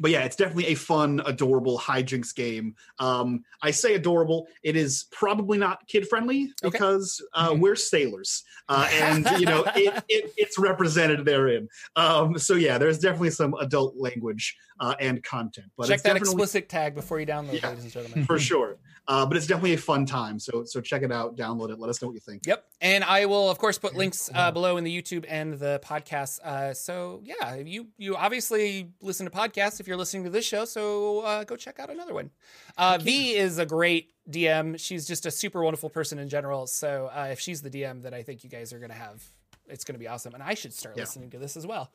but 0.00 0.10
yeah, 0.10 0.24
it's 0.24 0.34
definitely 0.34 0.66
a 0.68 0.74
fun, 0.74 1.20
adorable 1.26 1.78
hijinks 1.78 2.34
game. 2.34 2.74
Um, 2.98 3.44
I 3.62 3.70
say 3.70 3.94
adorable; 3.94 4.48
it 4.62 4.74
is 4.74 5.04
probably 5.12 5.58
not 5.58 5.86
kid 5.86 6.08
friendly 6.08 6.52
Okay. 6.64 6.70
because 6.72 7.22
uh, 7.34 7.50
Mhm. 7.50 7.60
we're 7.60 7.76
sailors, 7.76 8.42
uh, 8.68 8.88
and 8.94 9.28
you 9.38 9.44
know 9.46 9.62
it, 9.76 10.02
it, 10.08 10.32
it's 10.36 10.58
represented 10.58 11.24
therein. 11.24 11.68
Um, 11.96 12.38
so 12.38 12.54
yeah, 12.54 12.78
there's 12.78 12.98
definitely 12.98 13.30
some 13.30 13.54
adult 13.60 13.94
language 13.96 14.56
uh, 14.80 14.94
and 14.98 15.22
content, 15.22 15.66
but 15.76 15.86
Check 15.86 15.94
it's 15.96 16.02
that 16.04 16.16
explicit 16.16 16.68
tag 16.68 16.94
before 16.94 17.20
you 17.20 17.26
download, 17.26 17.60
Yeah. 17.60 17.68
ladies 17.68 17.84
and 17.84 17.92
gentlemen. 17.92 18.24
for 18.24 18.38
sure. 18.50 18.78
Uh, 19.10 19.26
but 19.26 19.36
it's 19.36 19.48
definitely 19.48 19.72
a 19.74 19.76
fun 19.78 20.06
time. 20.06 20.38
So 20.38 20.62
so 20.64 20.80
check 20.80 21.02
it 21.02 21.10
out, 21.10 21.34
download 21.36 21.70
it, 21.70 21.80
let 21.80 21.90
us 21.90 22.00
know 22.00 22.06
what 22.06 22.14
you 22.14 22.20
think. 22.20 22.46
Yep, 22.46 22.64
and 22.80 23.02
I 23.02 23.26
will 23.26 23.50
of 23.50 23.58
course 23.58 23.76
put 23.76 23.96
links 23.96 24.30
uh, 24.32 24.52
below 24.52 24.76
in 24.76 24.84
the 24.84 25.02
YouTube 25.02 25.24
and 25.28 25.54
the 25.58 25.80
podcast. 25.84 26.38
Uh, 26.44 26.72
so 26.74 27.20
yeah, 27.24 27.56
you 27.56 27.88
you 27.98 28.14
obviously 28.16 28.92
listen 29.02 29.26
to 29.28 29.32
podcasts 29.32 29.80
if 29.80 29.88
you're 29.88 29.96
listening 29.96 30.22
to 30.24 30.30
this 30.30 30.44
show. 30.46 30.64
So 30.64 31.20
uh, 31.22 31.42
go 31.42 31.56
check 31.56 31.80
out 31.80 31.90
another 31.90 32.14
one. 32.14 32.30
Uh, 32.78 32.98
v 33.02 33.34
is 33.34 33.58
a 33.58 33.66
great 33.66 34.12
DM. 34.30 34.78
She's 34.78 35.08
just 35.08 35.26
a 35.26 35.30
super 35.32 35.60
wonderful 35.64 35.90
person 35.90 36.20
in 36.20 36.28
general. 36.28 36.68
So 36.68 37.10
uh, 37.12 37.30
if 37.32 37.40
she's 37.40 37.62
the 37.62 37.70
DM, 37.70 38.02
then 38.02 38.14
I 38.14 38.22
think 38.22 38.44
you 38.44 38.50
guys 38.50 38.72
are 38.72 38.78
gonna 38.78 38.94
have 38.94 39.24
it's 39.66 39.82
gonna 39.84 39.98
be 39.98 40.06
awesome. 40.06 40.34
And 40.34 40.42
I 40.42 40.54
should 40.54 40.72
start 40.72 40.96
Yeah. 40.96 41.02
listening 41.02 41.30
to 41.30 41.38
this 41.38 41.56
as 41.56 41.66
well. 41.66 41.90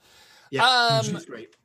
Yeah, 0.51 0.66
Um, 0.68 1.05
she's 1.05 1.26
great. 1.26 1.55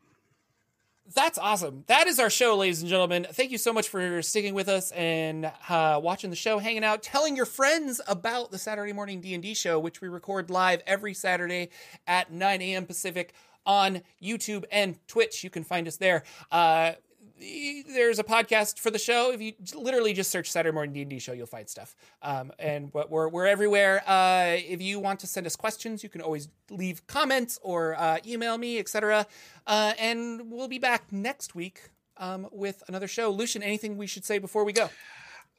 That's 1.12 1.38
awesome. 1.38 1.82
That 1.88 2.06
is 2.06 2.20
our 2.20 2.30
show, 2.30 2.56
ladies 2.56 2.82
and 2.82 2.88
gentlemen. 2.88 3.26
Thank 3.32 3.50
you 3.50 3.58
so 3.58 3.72
much 3.72 3.88
for 3.88 4.22
sticking 4.22 4.54
with 4.54 4.68
us 4.68 4.92
and 4.92 5.50
uh, 5.68 5.98
watching 6.00 6.30
the 6.30 6.36
show, 6.36 6.58
hanging 6.58 6.84
out, 6.84 7.02
telling 7.02 7.34
your 7.34 7.46
friends 7.46 8.00
about 8.06 8.52
the 8.52 8.58
Saturday 8.58 8.92
morning 8.92 9.20
D 9.20 9.34
and 9.34 9.42
D 9.42 9.54
show, 9.54 9.80
which 9.80 10.00
we 10.00 10.08
record 10.08 10.50
live 10.50 10.82
every 10.86 11.14
Saturday 11.14 11.70
at 12.06 12.30
9 12.30 12.62
a.m. 12.62 12.86
Pacific 12.86 13.34
on 13.66 14.02
YouTube 14.22 14.64
and 14.70 15.04
Twitch. 15.08 15.42
You 15.42 15.50
can 15.50 15.64
find 15.64 15.88
us 15.88 15.96
there. 15.96 16.22
Uh, 16.52 16.92
there's 17.41 18.18
a 18.18 18.24
podcast 18.24 18.78
for 18.78 18.91
the 18.91 18.99
show. 18.99 19.32
If 19.32 19.41
you 19.41 19.53
literally 19.74 20.12
just 20.12 20.30
search 20.30 20.51
Saturday 20.51 20.74
Morning 20.74 20.93
D 20.93 21.01
and 21.03 21.11
D 21.11 21.18
Show, 21.18 21.32
you'll 21.32 21.47
find 21.47 21.68
stuff. 21.68 21.97
Um, 22.22 22.53
and 22.59 22.93
we're 22.93 23.28
we're 23.28 23.47
everywhere. 23.47 24.03
Uh, 24.07 24.57
if 24.59 24.82
you 24.82 25.01
want 25.01 25.20
to 25.20 25.26
send 25.26 25.47
us 25.47 25.57
questions, 25.57 26.03
you 26.03 26.09
can 26.09 26.20
always 26.20 26.49
leave 26.70 27.07
comments 27.07 27.59
or 27.62 27.95
uh, 27.99 28.18
email 28.26 28.59
me, 28.59 28.78
etc. 28.78 29.26
Uh, 29.66 29.95
and 29.99 30.51
we'll 30.51 30.68
be 30.68 30.78
back 30.78 31.12
next 31.12 31.55
week 31.55 31.80
um, 32.18 32.47
with 32.53 32.82
another 32.88 33.09
show. 33.09 33.30
Lucien, 33.30 33.62
anything 33.62 33.97
we 33.97 34.07
should 34.07 34.24
say 34.24 34.38
before 34.38 34.64
we 34.64 34.72
go? 34.72 34.91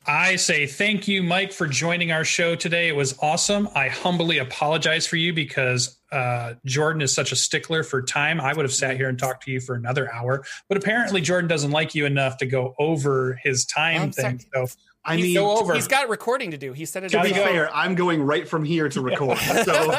I 0.08 0.36
say 0.36 0.66
thank 0.66 1.08
you, 1.08 1.22
Mike, 1.22 1.54
for 1.54 1.68
joining 1.68 2.12
our 2.12 2.24
show 2.24 2.56
today. 2.56 2.88
It 2.88 2.96
was 2.96 3.16
awesome. 3.22 3.70
I 3.76 3.88
humbly 3.88 4.40
apologize 4.40 5.06
for 5.06 5.16
you 5.16 5.32
because 5.32 6.00
uh, 6.12 6.56
Jordan 6.66 7.04
is 7.04 7.14
such 7.14 7.32
a 7.32 7.36
stickler 7.36 7.84
for 7.84 8.02
time. 8.02 8.42
I 8.42 8.54
would 8.54 8.66
have 8.66 8.74
sat 8.74 8.98
here 8.98 9.10
and 9.10 9.20
talked 9.20 9.44
to 9.44 9.52
you 9.52 9.60
for 9.62 9.76
another 9.76 10.12
hour, 10.12 10.44
but 10.68 10.78
apparently 10.78 11.22
Jordan 11.22 11.48
doesn't 11.48 11.72
like 11.72 11.94
you 11.94 12.08
enough 12.08 12.38
to 12.38 12.48
go 12.48 12.74
over 12.80 13.40
his 13.44 13.64
time 13.64 14.02
I'm 14.02 14.12
thing. 14.12 14.40
sorry. 14.40 14.68
So 14.68 14.76
I 15.04 15.16
he's, 15.18 15.26
mean, 15.26 15.36
go 15.36 15.58
over. 15.58 15.74
he's 15.74 15.88
got 15.88 16.10
recording 16.10 16.52
to 16.52 16.58
do. 16.58 16.74
He 16.74 16.86
said 16.86 17.04
it. 17.04 17.10
to 17.10 17.22
be 17.22 17.30
himself. 17.30 17.50
fair, 17.50 17.76
I'm 17.76 17.96
going 17.96 18.22
right 18.22 18.48
from 18.48 18.64
here 18.64 18.88
to 18.90 19.02
record. 19.02 19.38
So 19.66 19.98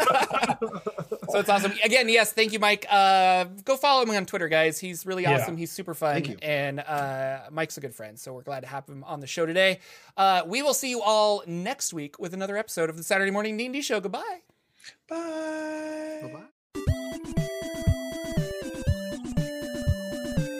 So 1.30 1.38
it's 1.38 1.48
awesome. 1.48 1.72
Again, 1.82 2.10
yes, 2.10 2.30
thank 2.32 2.52
you, 2.52 2.58
Mike. 2.58 2.84
Uh, 2.90 3.44
go 3.64 3.76
follow 3.78 4.02
him 4.02 4.10
on 4.10 4.26
Twitter, 4.26 4.48
guys. 4.48 4.78
He's 4.78 5.06
really 5.06 5.22
Yeah. 5.22 5.40
awesome. 5.40 5.56
He's 5.56 5.72
super 5.72 5.94
fun. 5.94 6.12
Thank 6.14 6.28
you. 6.28 6.36
And 6.42 6.78
uh, 6.80 7.44
Mike's 7.50 7.78
a 7.78 7.80
good 7.80 7.94
friend. 7.94 8.18
So 8.18 8.34
we're 8.34 8.42
glad 8.42 8.60
to 8.60 8.66
have 8.66 8.86
him 8.86 9.02
on 9.04 9.20
the 9.20 9.26
show 9.26 9.46
today. 9.46 9.80
Uh, 10.16 10.42
we 10.46 10.60
will 10.60 10.74
see 10.74 10.90
you 10.90 11.00
all 11.00 11.42
next 11.46 11.94
week 11.94 12.18
with 12.18 12.34
another 12.34 12.58
episode 12.58 12.90
of 12.90 12.98
the 12.98 13.02
Saturday 13.02 13.30
Morning 13.30 13.56
D&D 13.56 13.80
Show. 13.80 13.98
Goodbye. 13.98 14.40
Bye. 15.08 16.44
Bye. 16.74 17.48